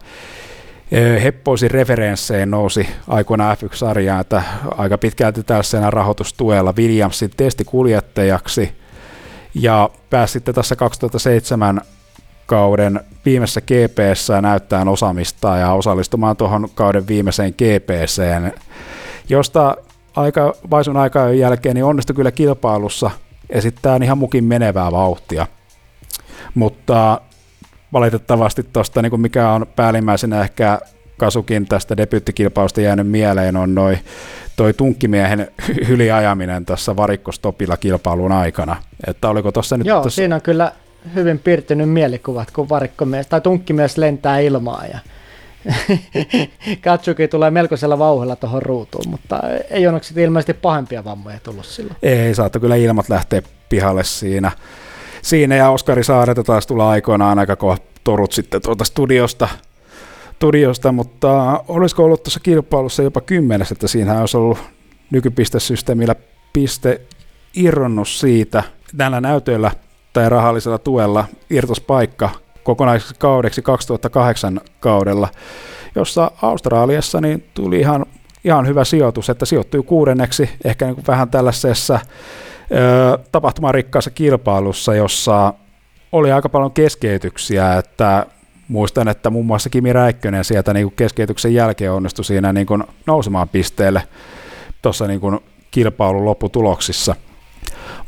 heppoisin 1.23 1.71
referensseihin 1.71 2.51
nousi 2.51 2.87
aikoina 3.07 3.55
F1-sarjaan, 3.55 4.21
että 4.21 4.43
aika 4.77 4.97
pitkälti 4.97 5.43
tällaisena 5.43 5.91
rahoitustuella 5.91 6.73
Williamsin 6.77 7.31
testikuljettajaksi. 7.37 8.71
Ja 9.53 9.89
pääsi 10.09 10.33
sitten 10.33 10.55
tässä 10.55 10.75
2007 10.75 11.81
kauden 12.45 12.99
viimeisessä 13.25 13.61
GPssä 13.61 14.41
näyttää 14.41 14.85
osaamista 14.87 15.57
ja 15.57 15.71
osallistumaan 15.71 16.37
tuohon 16.37 16.69
kauden 16.75 17.07
viimeiseen 17.07 17.53
GPCen, 17.53 18.53
josta 19.29 19.75
aika, 20.15 20.53
vaisun 20.71 20.97
aikaa 20.97 21.29
jälkeen 21.29 21.75
niin 21.75 21.85
onnistui 21.85 22.15
kyllä 22.15 22.31
kilpailussa 22.31 23.11
esittää 23.49 23.99
ihan 24.03 24.17
mukin 24.17 24.43
menevää 24.43 24.91
vauhtia. 24.91 25.47
Mutta 26.55 27.21
valitettavasti 27.93 28.63
tuosta, 28.73 29.01
niin 29.01 29.21
mikä 29.21 29.49
on 29.49 29.65
päällimmäisenä 29.75 30.41
ehkä 30.41 30.79
Kasukin 31.17 31.65
tästä 31.67 31.97
debyyttikilpailusta 31.97 32.81
jäänyt 32.81 33.07
mieleen, 33.07 33.57
on 33.57 33.75
noi, 33.75 33.97
toi 34.55 34.73
tunkkimiehen 34.73 35.47
yliajaminen 35.89 36.65
tässä 36.65 36.95
varikkostopilla 36.95 37.77
kilpailun 37.77 38.31
aikana. 38.31 38.75
Että 39.07 39.29
oliko 39.29 39.51
tossa 39.51 39.77
nyt 39.77 39.87
Joo, 39.87 40.03
tossa... 40.03 40.15
siinä 40.15 40.35
on 40.35 40.41
kyllä 40.41 40.71
hyvin 41.15 41.39
piirtynyt 41.39 41.89
mielikuvat, 41.89 42.51
kun 42.51 42.69
varikkomies 42.69 43.27
tai 43.27 43.41
tunkkimies 43.41 43.97
lentää 43.97 44.39
ilmaa 44.39 44.85
ja 44.85 44.99
Katsuki 46.83 47.27
tulee 47.27 47.51
melkoisella 47.51 47.99
vauhilla 47.99 48.35
tuohon 48.35 48.61
ruutuun, 48.61 49.09
mutta 49.09 49.39
ei 49.69 49.87
onneksi 49.87 50.21
ilmeisesti 50.21 50.53
pahempia 50.53 51.03
vammoja 51.03 51.39
tullut 51.43 51.65
silloin. 51.65 51.97
Ei, 52.03 52.35
saattoi 52.35 52.61
kyllä 52.61 52.75
ilmat 52.75 53.09
lähteä 53.09 53.41
pihalle 53.69 54.03
siinä. 54.03 54.51
Siinä 55.21 55.55
ja 55.55 55.69
Oskari 55.69 56.03
Saareta 56.03 56.43
taas 56.43 56.67
tulee 56.67 56.85
aikoinaan 56.85 57.39
aika 57.39 57.57
torut 58.03 58.31
sitten 58.31 58.61
tuolta 58.61 58.83
studiosta, 58.83 59.47
studiosta, 60.35 60.91
mutta 60.91 61.63
olisiko 61.67 62.03
ollut 62.03 62.23
tuossa 62.23 62.39
kilpailussa 62.39 63.03
jopa 63.03 63.21
kymmenes, 63.21 63.71
että 63.71 63.87
siinä 63.87 64.19
olisi 64.19 64.37
ollut 64.37 64.57
nykypistesysteemillä 65.11 66.15
piste 66.53 67.01
irronnut 67.55 68.07
siitä. 68.07 68.63
Tällä 68.97 69.21
näytöllä 69.21 69.71
tai 70.13 70.29
rahallisella 70.29 70.77
tuella 70.77 71.25
irtospaikka 71.49 72.29
kokonaiseksi 72.65 73.15
kaudeksi 73.19 73.61
2008 73.61 74.61
kaudella, 74.79 75.27
jossa 75.95 76.31
Australiassa 76.41 77.21
niin 77.21 77.43
tuli 77.53 77.79
ihan, 77.79 78.05
ihan 78.43 78.67
hyvä 78.67 78.83
sijoitus, 78.83 79.29
että 79.29 79.45
sijoittui 79.45 79.83
kuudenneksi, 79.83 80.49
ehkä 80.63 80.85
niin 80.85 80.95
kuin 80.95 81.07
vähän 81.07 81.29
tällaisessa 81.29 81.99
ö, 82.71 83.17
tapahtumarikkaassa 83.31 84.11
kilpailussa, 84.11 84.95
jossa 84.95 85.53
oli 86.11 86.31
aika 86.31 86.49
paljon 86.49 86.71
keskeytyksiä, 86.71 87.77
että 87.77 88.25
muistan, 88.67 89.07
että 89.07 89.29
muun 89.29 89.45
muassa 89.45 89.69
Kimi 89.69 89.93
Räikkönen 89.93 90.43
sieltä 90.43 90.73
niin 90.73 90.85
kuin 90.85 90.95
keskeytyksen 90.95 91.53
jälkeen 91.53 91.91
onnistui 91.91 92.25
siinä 92.25 92.53
niin 92.53 92.67
kuin 92.67 92.83
nousemaan 93.07 93.49
pisteelle 93.49 94.03
tuossa 94.81 95.07
niin 95.07 95.19
kuin 95.19 95.39
kilpailun 95.71 96.25
lopputuloksissa. 96.25 97.15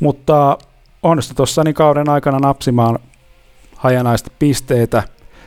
Mutta 0.00 0.58
onnistui 1.02 1.34
tuossa 1.34 1.64
niin 1.64 1.74
kauden 1.74 2.08
aikana 2.08 2.38
napsimaan 2.38 2.98
hajanaista 3.78 4.30
pisteitä. 4.38 5.02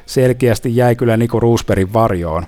Selkeästi 0.06 0.76
jäi 0.76 0.96
kyllä 0.96 1.18
Niko 1.18 1.40
Roosbergin 1.40 1.94
varjoon 1.94 2.46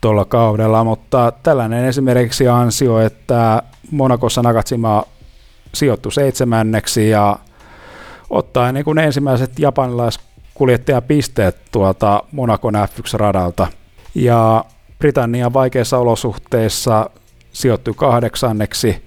tuolla 0.00 0.24
kaudella, 0.24 0.84
mutta 0.84 1.32
tällainen 1.42 1.84
esimerkiksi 1.84 2.48
ansio, 2.48 3.00
että 3.00 3.62
Monakossa 3.90 4.42
Nakatsima 4.42 5.04
sijoittui 5.74 6.12
seitsemänneksi 6.12 7.10
ja 7.10 7.38
ottaa 8.30 8.72
niin 8.72 8.84
kuin 8.84 8.98
ensimmäiset 8.98 9.58
japanilaiskuljettajapisteet 9.58 11.56
tuolta 11.72 12.22
Monakon 12.32 12.74
F1-radalta. 12.74 13.66
Ja 14.14 14.64
Britannian 14.98 15.52
vaikeissa 15.52 15.98
olosuhteissa 15.98 17.10
sijoittui 17.52 17.94
kahdeksanneksi 17.96 19.04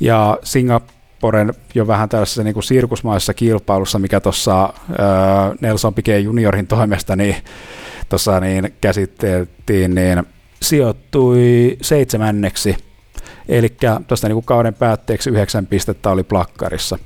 ja 0.00 0.38
Singapore 0.42 1.01
Poren 1.22 1.54
jo 1.74 1.86
vähän 1.86 2.08
tällaisessa 2.08 2.42
niin 2.42 2.54
kuin 2.54 2.64
sirkusmaisessa 2.64 3.34
kilpailussa, 3.34 3.98
mikä 3.98 4.20
tuossa 4.20 4.72
Nelson 5.60 5.94
Piquet 5.94 6.24
juniorin 6.24 6.66
toimesta 6.66 7.16
niin, 7.16 7.36
tuossa 8.08 8.40
niin 8.40 8.74
käsiteltiin, 8.80 9.94
niin 9.94 10.22
sijoittui 10.62 11.76
seitsemänneksi. 11.82 12.76
Eli 13.48 13.76
tuosta 14.08 14.28
niin 14.28 14.44
kauden 14.44 14.74
päätteeksi 14.74 15.30
yhdeksän 15.30 15.66
pistettä 15.66 16.10
oli 16.10 16.22
plakkarissa. 16.22 16.98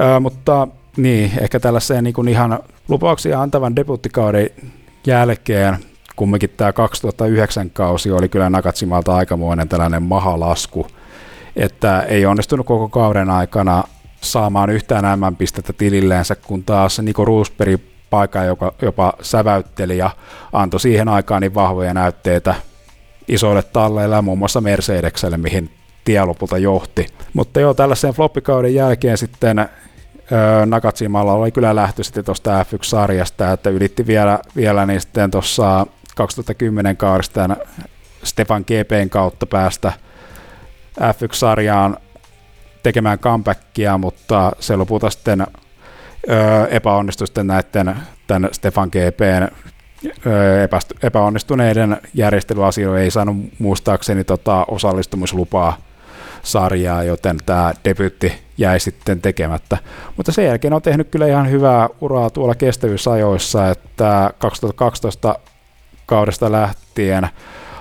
Ö, 0.00 0.20
mutta 0.20 0.68
niin, 0.96 1.32
ehkä 1.40 1.60
tällaiseen 1.60 2.04
niin 2.04 2.14
kuin 2.14 2.28
ihan 2.28 2.58
lupauksia 2.88 3.42
antavan 3.42 3.76
debuttikauden 3.76 4.50
jälkeen 5.06 5.76
kumminkin 6.16 6.50
tämä 6.50 6.72
2009 6.72 7.70
kausi 7.70 8.10
oli 8.10 8.28
kyllä 8.28 8.50
Nakatsimalta 8.50 9.16
aikamoinen 9.16 9.68
tällainen 9.68 10.02
mahalasku– 10.02 10.86
että 11.56 12.00
ei 12.00 12.26
onnistunut 12.26 12.66
koko 12.66 12.88
kauden 12.88 13.30
aikana 13.30 13.84
saamaan 14.20 14.70
yhtään 14.70 15.18
M-pistettä 15.18 15.72
tililleensä, 15.72 16.34
kun 16.34 16.64
taas 16.64 16.98
Niko 16.98 17.24
Roosberg 17.24 17.80
paikka, 18.10 18.44
joka 18.44 18.74
jopa 18.82 19.12
säväytteli 19.22 19.98
ja 19.98 20.10
antoi 20.52 20.80
siihen 20.80 21.08
aikaan 21.08 21.42
niin 21.42 21.54
vahvoja 21.54 21.94
näytteitä 21.94 22.54
isoille 23.28 23.62
talleille 23.62 24.22
muun 24.22 24.38
muassa 24.38 24.60
Mercedekselle, 24.60 25.36
mihin 25.36 25.70
tie 26.04 26.24
lopulta 26.24 26.58
johti. 26.58 27.06
Mutta 27.34 27.60
joo, 27.60 27.74
tällaisen 27.74 28.14
floppikauden 28.14 28.74
jälkeen 28.74 29.18
sitten 29.18 29.68
Nakatsimalla 30.66 31.32
oli 31.32 31.52
kyllä 31.52 31.74
lähtö 31.74 32.04
sitten 32.04 32.24
tuosta 32.24 32.62
F1-sarjasta, 32.62 33.52
että 33.52 33.70
ylitti 33.70 34.06
vielä, 34.06 34.38
vielä 34.56 34.86
niin 34.86 35.00
sitten 35.00 35.30
tuossa 35.30 35.86
2010 36.16 36.96
kaudesta 36.96 37.56
Stefan 38.24 38.62
GPn 38.62 39.10
kautta 39.10 39.46
päästä 39.46 39.92
F1-sarjaan 41.00 41.96
tekemään 42.82 43.18
comebackia, 43.18 43.98
mutta 43.98 44.52
se 44.60 44.76
lopulta 44.76 45.10
sitten 45.10 45.46
öö, 46.30 46.66
epäonnistui 46.66 47.26
sitten 47.26 47.46
näiden 47.46 47.96
tämän 48.26 48.50
Stefan 48.52 48.88
GPn 48.88 49.48
öö, 50.26 50.68
epäonnistuneiden 51.02 52.00
järjestelyasioiden 52.14 53.02
ei 53.02 53.10
saanut 53.10 53.36
muistaakseni 53.58 54.24
tota 54.24 54.64
osallistumislupaa 54.68 55.76
sarjaa, 56.42 57.02
joten 57.02 57.36
tämä 57.46 57.72
debytti 57.84 58.42
jäi 58.58 58.80
sitten 58.80 59.20
tekemättä. 59.20 59.78
Mutta 60.16 60.32
sen 60.32 60.44
jälkeen 60.44 60.74
on 60.74 60.82
tehnyt 60.82 61.08
kyllä 61.08 61.26
ihan 61.26 61.50
hyvää 61.50 61.88
uraa 62.00 62.30
tuolla 62.30 62.54
kestävyysajoissa, 62.54 63.70
että 63.70 64.30
2012 64.38 65.34
kaudesta 66.06 66.52
lähtien 66.52 67.28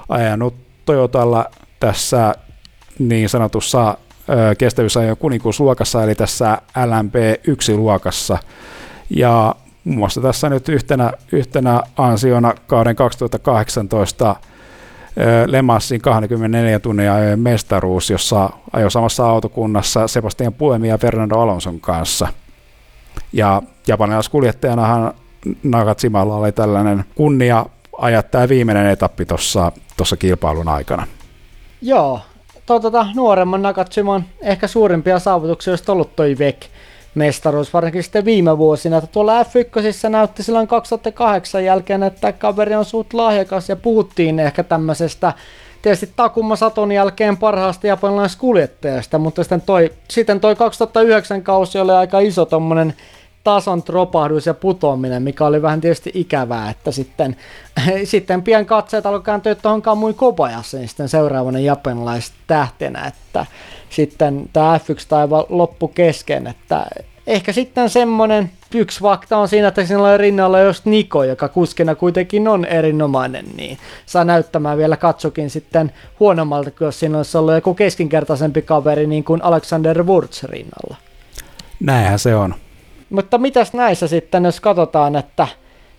ajanut 0.09 0.55
Toyotalla 0.85 1.45
tässä 1.79 2.35
niin 3.09 3.29
sanotussa 3.29 3.97
kestävyysajon 4.57 5.17
kuninkuusluokassa, 5.17 6.03
eli 6.03 6.15
tässä 6.15 6.57
LMP1-luokassa. 6.77 8.37
Ja 9.09 9.55
muun 9.83 9.97
muassa 9.97 10.21
tässä 10.21 10.49
nyt 10.49 10.69
yhtenä, 10.69 11.11
yhtenä 11.31 11.81
ansiona 11.97 12.53
kauden 12.67 12.95
2018 12.95 14.35
Lemassin 15.45 16.01
24 16.01 16.79
tunnin 16.79 17.11
ajojen 17.11 17.39
mestaruus, 17.39 18.09
jossa 18.09 18.49
ajoi 18.73 18.91
samassa 18.91 19.25
autokunnassa 19.25 20.07
Sebastian 20.07 20.53
Puemi 20.53 20.87
ja 20.87 20.97
Fernando 20.97 21.39
Alonson 21.39 21.79
kanssa. 21.79 22.27
Ja 23.33 23.61
japanilaiskuljettajanahan 23.87 25.13
Nagatsimalla 25.63 26.35
oli 26.35 26.51
tällainen 26.51 27.05
kunnia 27.15 27.65
ajaa 27.97 28.23
tämä 28.23 28.49
viimeinen 28.49 28.85
etappi 28.85 29.25
tuossa 29.25 30.17
kilpailun 30.19 30.67
aikana. 30.67 31.07
Joo, 31.81 32.21
tota, 32.79 33.07
nuoremman 33.15 33.61
Nakatsiman 33.61 34.25
ehkä 34.41 34.67
suurimpia 34.67 35.19
saavutuksia 35.19 35.71
olisi 35.71 35.91
ollut 35.91 36.15
toi 36.15 36.35
VEC 36.39 36.65
mestaruus, 37.15 37.73
varsinkin 37.73 38.03
sitten 38.03 38.25
viime 38.25 38.57
vuosina. 38.57 38.97
Että 38.97 39.09
tuolla 39.11 39.43
F1 39.43 40.09
näytti 40.09 40.43
silloin 40.43 40.67
2008 40.67 41.65
jälkeen, 41.65 42.03
että 42.03 42.31
kaveri 42.31 42.75
on 42.75 42.85
suut 42.85 43.13
lahjakas 43.13 43.69
ja 43.69 43.75
puhuttiin 43.75 44.39
ehkä 44.39 44.63
tämmöisestä 44.63 45.33
tietysti 45.81 46.09
Takuma 46.15 46.55
Saton 46.55 46.91
jälkeen 46.91 47.37
parhaasta 47.37 47.87
japanilaiskuljettajasta, 47.87 49.17
mutta 49.17 49.43
sitten 49.43 49.61
toi, 49.61 49.91
sitten 50.09 50.39
toi 50.39 50.55
2009 50.55 51.43
kausi 51.43 51.79
oli 51.79 51.91
aika 51.91 52.19
iso 52.19 52.45
tommonen 52.45 52.93
tason 53.43 53.83
tropahdus 53.83 54.45
ja 54.45 54.53
putoaminen, 54.53 55.23
mikä 55.23 55.45
oli 55.45 55.61
vähän 55.61 55.81
tietysti 55.81 56.11
ikävää, 56.13 56.69
että 56.69 56.91
sitten, 56.91 57.35
sitten 58.03 58.41
pian 58.41 58.65
katseet 58.65 59.05
alkoi 59.05 59.25
kääntyä 59.25 59.55
tuohon 59.55 59.81
Kamui 59.81 60.13
Kobayaseen 60.13 60.87
sitten 60.87 61.09
seuraavana 61.09 61.59
tähtenä, 62.47 63.05
että 63.05 63.45
sitten 63.89 64.49
tämä 64.53 64.77
F1-taiva 64.77 65.45
loppu 65.49 65.87
kesken, 65.87 66.47
että 66.47 66.85
ehkä 67.27 67.51
sitten 67.51 67.89
semmoinen 67.89 68.51
yksi 68.75 68.99
fakta 68.99 69.37
on 69.37 69.47
siinä, 69.47 69.67
että 69.67 69.85
siinä 69.85 70.03
oli 70.03 70.17
rinnalla 70.17 70.59
just 70.59 70.85
Niko, 70.85 71.23
joka 71.23 71.49
kuskina 71.49 71.95
kuitenkin 71.95 72.47
on 72.47 72.65
erinomainen, 72.65 73.45
niin 73.57 73.77
saa 74.05 74.23
näyttämään 74.23 74.77
vielä 74.77 74.97
katsokin 74.97 75.49
sitten 75.49 75.91
huonommalta, 76.19 76.71
jos 76.79 76.99
siinä 76.99 77.17
olisi 77.17 77.37
ollut 77.37 77.53
joku 77.53 77.73
keskinkertaisempi 77.73 78.61
kaveri 78.61 79.07
niin 79.07 79.23
kuin 79.23 79.43
Alexander 79.43 80.03
Wurz 80.03 80.43
rinnalla. 80.43 80.97
Näinhän 81.79 82.19
se 82.19 82.35
on. 82.35 82.55
Mutta 83.11 83.37
mitäs 83.37 83.73
näissä 83.73 84.07
sitten, 84.07 84.45
jos 84.45 84.59
katsotaan, 84.59 85.15
että 85.15 85.47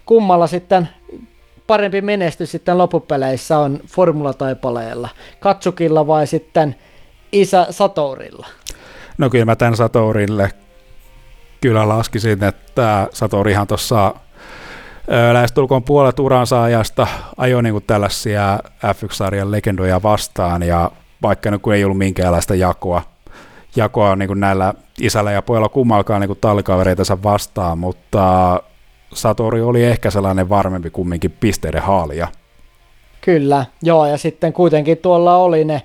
kummalla 0.06 0.46
sitten 0.46 0.88
parempi 1.66 2.00
menestys 2.00 2.52
sitten 2.52 2.78
loppupeleissä 2.78 3.58
on 3.58 3.80
formulataipaleella, 3.86 5.08
Katsukilla 5.40 6.06
vai 6.06 6.26
sitten 6.26 6.76
isä 7.32 7.66
Satorilla? 7.70 8.46
No 9.18 9.30
kyllä 9.30 9.44
mä 9.44 9.56
tämän 9.56 9.76
Satorille 9.76 10.50
kyllä 11.60 11.88
laskisin, 11.88 12.44
että 12.44 13.08
Satorihan 13.12 13.66
tuossa 13.66 14.14
lähestulkoon 15.32 15.82
puolet 15.82 16.18
uransa 16.18 16.62
ajasta 16.62 17.06
ajoi 17.36 17.62
niin 17.62 17.72
kuin 17.72 17.84
tällaisia 17.86 18.58
F1-sarjan 18.66 19.50
legendoja 19.50 20.02
vastaan, 20.02 20.62
ja 20.62 20.90
vaikka 21.22 21.58
kun 21.58 21.74
ei 21.74 21.84
ollut 21.84 21.98
minkäänlaista 21.98 22.54
jakoa, 22.54 23.02
jakoa 23.76 24.16
niin 24.16 24.26
kuin 24.26 24.40
näillä 24.40 24.74
isällä 25.00 25.32
ja 25.32 25.42
pojalla 25.42 25.68
kummalkaan 25.68 26.20
niin 26.20 26.38
tallikavereitansa 26.40 27.22
vastaan, 27.22 27.78
mutta 27.78 28.60
Satori 29.14 29.62
oli 29.62 29.84
ehkä 29.84 30.10
sellainen 30.10 30.48
varmempi 30.48 30.90
kumminkin 30.90 31.30
pisteiden 31.40 31.82
haalia. 31.82 32.28
Kyllä, 33.20 33.66
joo, 33.82 34.06
ja 34.06 34.18
sitten 34.18 34.52
kuitenkin 34.52 34.98
tuolla 34.98 35.36
oli 35.36 35.64
ne 35.64 35.82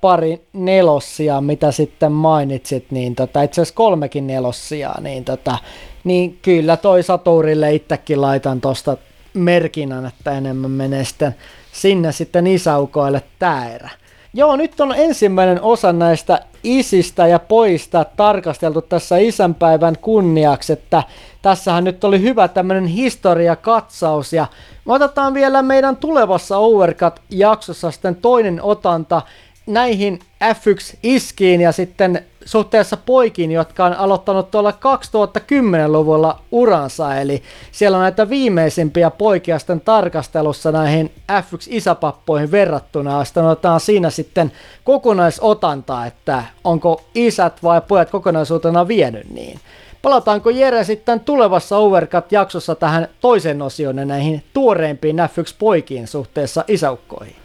pari 0.00 0.42
nelossia, 0.52 1.40
mitä 1.40 1.72
sitten 1.72 2.12
mainitsit, 2.12 2.90
niin 2.90 3.14
tota, 3.14 3.42
itse 3.42 3.60
asiassa 3.60 3.74
kolmekin 3.74 4.26
nelossia, 4.26 4.94
niin, 5.00 5.24
tota, 5.24 5.58
niin 6.04 6.38
kyllä 6.42 6.76
toi 6.76 7.02
Saturille 7.02 7.74
itsekin 7.74 8.20
laitan 8.20 8.60
tuosta 8.60 8.96
merkinnän, 9.34 10.06
että 10.06 10.32
enemmän 10.32 10.70
menee 10.70 11.04
sitten 11.04 11.34
sinne 11.72 12.12
sitten 12.12 12.46
isäukoille 12.46 13.22
tää 13.38 13.74
erä. 13.74 13.90
Joo, 14.34 14.56
nyt 14.56 14.80
on 14.80 14.94
ensimmäinen 14.96 15.62
osa 15.62 15.92
näistä 15.92 16.40
isistä 16.62 17.26
ja 17.26 17.38
poista 17.38 18.04
tarkasteltu 18.16 18.82
tässä 18.82 19.16
isänpäivän 19.16 19.98
kunniaksi, 19.98 20.72
että 20.72 21.02
tässähän 21.42 21.84
nyt 21.84 22.04
oli 22.04 22.20
hyvä 22.20 22.48
tämmöinen 22.48 22.86
historiakatsaus. 22.86 24.32
Ja 24.32 24.46
me 24.84 24.92
otetaan 24.92 25.34
vielä 25.34 25.62
meidän 25.62 25.96
tulevassa 25.96 26.58
Overcut-jaksossa 26.58 27.90
sitten 27.90 28.16
toinen 28.16 28.62
otanta 28.62 29.22
näihin 29.66 30.18
F1-iskiin 30.44 31.60
ja 31.60 31.72
sitten 31.72 32.24
suhteessa 32.44 32.96
poikiin, 32.96 33.52
jotka 33.52 33.84
on 33.84 33.92
aloittanut 33.92 34.50
tuolla 34.50 34.70
2010-luvulla 34.70 36.40
uransa, 36.50 37.16
eli 37.16 37.42
siellä 37.72 37.96
on 37.96 38.02
näitä 38.02 38.28
viimeisimpiä 38.28 39.10
poikia 39.10 39.58
sitten 39.58 39.80
tarkastelussa 39.80 40.72
näihin 40.72 41.12
F1-isäpappoihin 41.32 42.50
verrattuna, 42.50 43.24
sitten 43.24 43.44
otetaan 43.44 43.80
siinä 43.80 44.10
sitten 44.10 44.52
kokonaisotanta, 44.84 46.06
että 46.06 46.44
onko 46.64 47.02
isät 47.14 47.62
vai 47.62 47.80
pojat 47.80 48.10
kokonaisuutena 48.10 48.88
vienyt 48.88 49.30
niin. 49.30 49.60
Palataanko 50.02 50.50
Jere 50.50 50.84
sitten 50.84 51.20
tulevassa 51.20 51.78
Overcut-jaksossa 51.78 52.74
tähän 52.74 53.08
toisen 53.20 53.62
osioon 53.62 53.96
näihin 53.96 54.44
tuoreimpiin 54.52 55.16
F1-poikiin 55.18 56.06
suhteessa 56.06 56.64
isäukkoihin? 56.68 57.36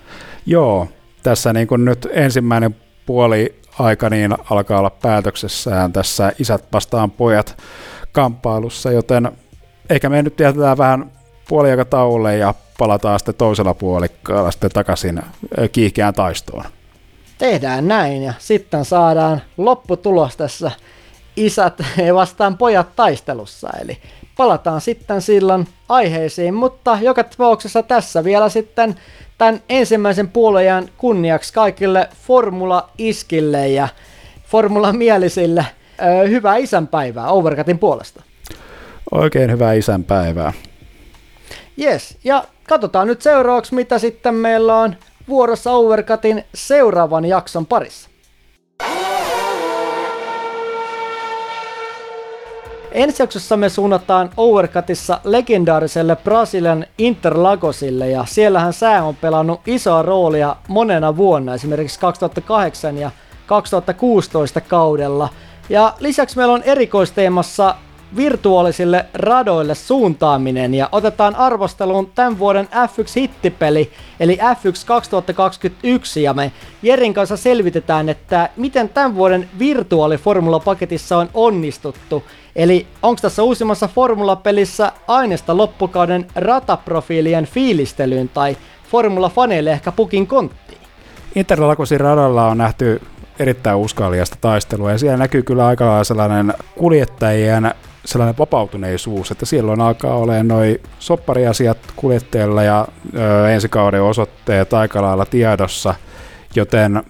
Joo, 0.45 0.87
tässä 1.25 1.53
niin 1.53 1.67
kuin 1.67 1.85
nyt 1.85 2.07
ensimmäinen 2.11 2.75
puoli 3.05 3.61
aika 3.79 4.09
niin 4.09 4.35
alkaa 4.49 4.79
olla 4.79 4.89
päätöksessään 4.89 5.93
tässä 5.93 6.31
isät 6.39 6.63
vastaan 6.73 7.11
pojat 7.11 7.57
kamppailussa, 8.11 8.91
joten 8.91 9.31
ehkä 9.89 10.09
me 10.09 10.23
nyt 10.23 10.39
jätetään 10.39 10.77
vähän 10.77 11.11
puoliaikatauolle 11.49 12.37
ja 12.37 12.53
palataan 12.77 13.19
sitten 13.19 13.35
toisella 13.35 13.73
puolikkaalla 13.73 14.51
sitten 14.51 14.71
takaisin 14.71 15.21
kiihkeään 15.71 16.13
taistoon. 16.13 16.63
Tehdään 17.37 17.87
näin 17.87 18.23
ja 18.23 18.33
sitten 18.39 18.85
saadaan 18.85 19.41
lopputulos 19.57 20.37
tässä 20.37 20.71
isät 21.35 21.81
vastaan 22.13 22.57
pojat 22.57 22.95
taistelussa, 22.95 23.69
eli 23.81 23.97
palataan 24.37 24.81
sitten 24.81 25.21
silloin 25.21 25.67
aiheisiin, 25.89 26.53
mutta 26.53 26.97
joka 27.01 27.23
tapauksessa 27.23 27.83
tässä 27.83 28.23
vielä 28.23 28.49
sitten 28.49 28.95
tämän 29.37 29.61
ensimmäisen 29.69 30.29
puolueen 30.29 30.89
kunniaksi 30.97 31.53
kaikille 31.53 32.09
Formula-iskille 32.27 33.67
ja 33.67 33.87
Formula-mielisille 34.47 35.65
hyvää 36.29 36.57
isänpäivää 36.57 37.31
Overcutin 37.31 37.79
puolesta. 37.79 38.23
Oikein 39.11 39.51
hyvää 39.51 39.73
isänpäivää. 39.73 40.53
Yes, 41.81 42.17
ja 42.23 42.43
katsotaan 42.67 43.07
nyt 43.07 43.21
seuraavaksi, 43.21 43.75
mitä 43.75 43.99
sitten 43.99 44.33
meillä 44.33 44.75
on 44.75 44.95
vuorossa 45.27 45.71
Overcutin 45.71 46.43
seuraavan 46.53 47.25
jakson 47.25 47.65
parissa. 47.65 48.09
Ensi 52.95 53.23
jaksossa 53.23 53.57
me 53.57 53.69
suunnataan 53.69 54.29
Overcutissa 54.37 55.19
legendaariselle 55.23 56.15
Brasilian 56.15 56.85
Interlagosille 56.97 58.09
ja 58.09 58.25
siellähän 58.27 58.73
sää 58.73 59.03
on 59.03 59.15
pelannut 59.15 59.61
isoa 59.67 60.01
roolia 60.01 60.55
monena 60.67 61.17
vuonna, 61.17 61.53
esimerkiksi 61.53 61.99
2008 61.99 62.97
ja 62.97 63.11
2016 63.45 64.61
kaudella. 64.61 65.29
Ja 65.69 65.93
lisäksi 65.99 66.37
meillä 66.37 66.53
on 66.53 66.63
erikoisteemassa 66.63 67.75
virtuaalisille 68.15 69.05
radoille 69.13 69.75
suuntaaminen 69.75 70.73
ja 70.73 70.89
otetaan 70.91 71.35
arvosteluun 71.35 72.11
tämän 72.15 72.39
vuoden 72.39 72.67
F1-hittipeli 72.67 73.91
eli 74.19 74.39
F1 74.41 74.85
2021 74.85 76.23
ja 76.23 76.33
me 76.33 76.51
Jerin 76.81 77.13
kanssa 77.13 77.37
selvitetään, 77.37 78.09
että 78.09 78.49
miten 78.57 78.89
tämän 78.89 79.15
vuoden 79.15 79.49
virtuaaliformulapaketissa 79.59 81.17
on 81.17 81.29
onnistuttu. 81.33 82.23
Eli 82.55 82.87
onko 83.03 83.19
tässä 83.21 83.43
uusimmassa 83.43 83.87
formulapelissä 83.87 84.91
aineesta 85.07 85.57
loppukauden 85.57 86.27
rataprofiilien 86.35 87.45
fiilistelyyn 87.45 88.29
tai 88.29 88.57
formulafaneille 88.91 89.71
ehkä 89.71 89.91
pukin 89.91 90.27
konttiin? 90.27 90.81
Interlagosin 91.35 91.99
radalla 91.99 92.47
on 92.47 92.57
nähty 92.57 93.01
erittäin 93.39 93.77
uskallista 93.77 94.37
taistelua 94.41 94.91
ja 94.91 94.97
siellä 94.97 95.17
näkyy 95.17 95.43
kyllä 95.43 95.67
aika 95.67 95.85
lailla 95.85 96.03
sellainen 96.03 96.53
kuljettajien 96.75 97.71
sellainen 98.05 98.37
vapautuneisuus, 98.37 99.31
että 99.31 99.45
silloin 99.45 99.81
alkaa 99.81 100.15
olemaan 100.15 100.47
noin 100.47 100.81
soppariasiat 100.99 101.77
kuljettajilla 101.95 102.63
ja 102.63 102.87
ö, 103.17 103.49
ensi 103.49 103.69
kauden 103.69 104.01
osoitteet 104.01 104.73
aika 104.73 105.01
lailla 105.01 105.25
tiedossa, 105.25 105.95
joten 106.55 107.03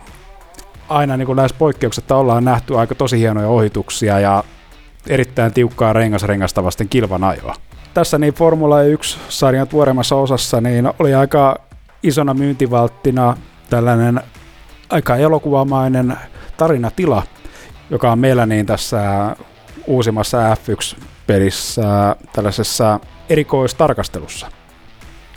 aina 0.90 1.18
niin 1.18 1.26
kuin 1.26 1.36
näissä 1.36 1.58
poikkeuksissa 1.60 2.16
ollaan 2.16 2.46
nähty 2.46 2.78
aika 2.78 2.96
tosi 2.96 3.20
hienoja 3.20 3.48
ohituksia 3.48 4.20
ja 4.20 4.44
erittäin 5.08 5.54
tiukkaa 5.54 5.94
rengasrengasta 5.94 6.64
vasten 6.64 6.90
kilvan 6.90 7.24
ajoa. 7.24 7.56
Tässä 7.94 8.18
niin 8.18 8.34
Formula 8.34 8.76
1-sarjan 8.82 9.68
tuoreemmassa 9.68 10.16
osassa 10.16 10.62
niin 10.62 10.92
oli 11.00 11.14
aika 11.14 11.60
isona 12.04 12.34
myyntivalttina 12.34 13.38
tällainen 13.70 14.22
aika 14.90 15.16
elokuvamainen 15.16 16.18
tarinatila, 16.58 17.24
joka 17.90 18.12
on 18.12 18.20
meillä 18.20 18.46
niin 18.46 18.66
tässä 18.66 19.36
uusimmassa 19.88 20.56
F1-pelissä 20.56 22.16
tällaisessa 22.34 23.00
erikoistarkastelussa. 23.30 24.48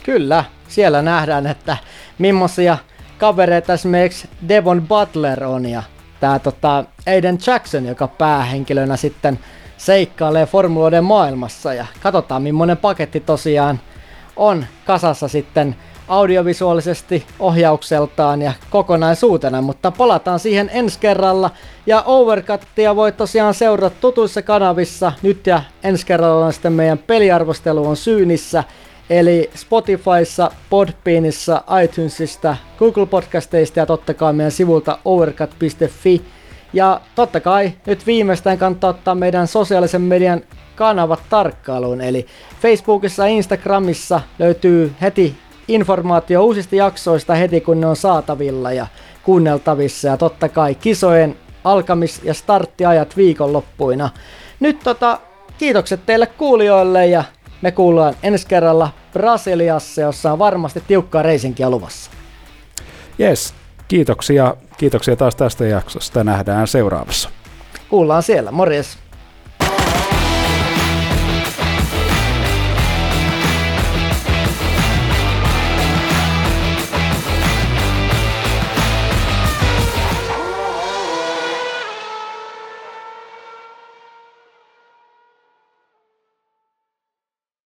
Kyllä, 0.03 0.45
siellä 0.69 1.03
nähdään, 1.03 1.47
että 1.47 1.77
millaisia 2.19 2.79
kavereita 3.19 3.73
esimerkiksi 3.73 4.29
Devon 4.49 4.83
Butler 4.89 5.45
on 5.45 5.67
ja 5.67 5.83
tämä 6.21 6.39
tota 6.39 6.85
Aiden 7.07 7.39
Jackson, 7.47 7.87
joka 7.87 8.09
päähenkilönä 8.09 8.97
sitten 8.97 9.39
seikkailee 9.79 10.47
formuloiden 10.47 11.05
maailmassa 11.05 11.75
ja 11.75 11.87
katsotaan 12.03 12.43
millainen 12.43 12.77
paketti 12.77 13.21
tosiaan 13.21 13.81
on 14.37 14.67
kasassa 14.87 15.29
sitten 15.29 15.77
audiovisuaalisesti, 16.09 17.27
ohjaukseltaan 17.39 18.43
ja 18.43 18.53
kokonaisuutena, 18.71 19.63
mutta 19.63 19.91
palataan 19.91 20.39
siihen 20.39 20.71
ensi 20.73 20.99
kerralla. 20.99 21.51
Ja 21.87 22.03
Overcuttia 22.07 22.97
voi 22.97 23.13
tosiaan 23.13 23.55
seurata 23.55 23.97
tutuissa 24.01 24.43
kanavissa 24.43 25.13
nyt 25.23 25.47
ja 25.47 25.63
ensi 25.83 26.07
kerralla 26.07 26.47
on 26.47 26.53
sitten 26.53 26.73
meidän 26.73 26.99
peliarvostelu 26.99 27.89
on 27.89 27.97
syynissä. 27.97 28.65
Eli 29.11 29.51
Spotifyssa, 29.55 30.51
Podbeanissa, 30.71 31.63
iTunesista, 31.85 32.57
Google 32.79 33.07
Podcasteista 33.07 33.79
ja 33.79 33.87
totta 33.87 34.15
kai 34.15 34.33
meidän 34.33 34.53
sivulta 34.53 34.99
overcut.fi. 35.05 36.23
Ja 36.73 37.01
totta 37.15 37.41
kai 37.41 37.73
nyt 37.87 38.07
viimeistään 38.07 38.59
kannattaa 38.59 38.91
ottaa 38.91 39.15
meidän 39.15 39.47
sosiaalisen 39.47 40.03
median 40.03 40.41
kanavat 40.77 41.21
tarkkailuun. 41.31 42.01
Eli 42.01 42.27
Facebookissa 42.63 43.23
ja 43.23 43.35
Instagramissa 43.35 44.21
löytyy 44.39 44.93
heti 45.01 45.37
informaatio 45.69 46.45
uusista 46.45 46.77
jaksoista 46.77 47.35
heti 47.35 47.61
kun 47.61 47.81
ne 47.81 47.87
on 47.87 47.97
saatavilla 47.97 48.73
ja 48.73 48.87
kuunneltavissa 49.23 50.09
ja 50.09 50.17
totta 50.17 50.49
kai 50.49 50.75
kisojen 50.75 51.37
alkamis- 51.65 52.25
ja 52.25 52.35
starttiajat 52.35 53.17
viikonloppuina. 53.17 54.11
Nyt 54.61 54.81
tota, 54.81 55.19
kiitokset 55.59 56.01
teille 56.07 56.27
kuulijoille 56.27 57.07
ja 57.07 57.25
me 57.63 57.73
kuullaan 57.73 58.15
ensi 58.23 58.47
kerralla 58.47 58.91
Brasiliassa, 59.13 60.01
jossa 60.01 60.33
on 60.33 60.39
varmasti 60.39 60.83
tiukkaa 60.89 61.23
reisinkiä 61.23 61.71
luvassa. 61.71 62.11
Yes, 63.21 63.55
kiitoksia. 63.89 64.55
Kiitoksia 64.79 65.17
taas 65.17 65.37
tästä 65.37 65.65
jaksosta. 65.65 66.25
Nähdään 66.25 66.67
seuraavassa. 66.69 67.31
Kuullaan 67.89 68.23
siellä. 68.23 68.51
Morjes. 68.51 68.99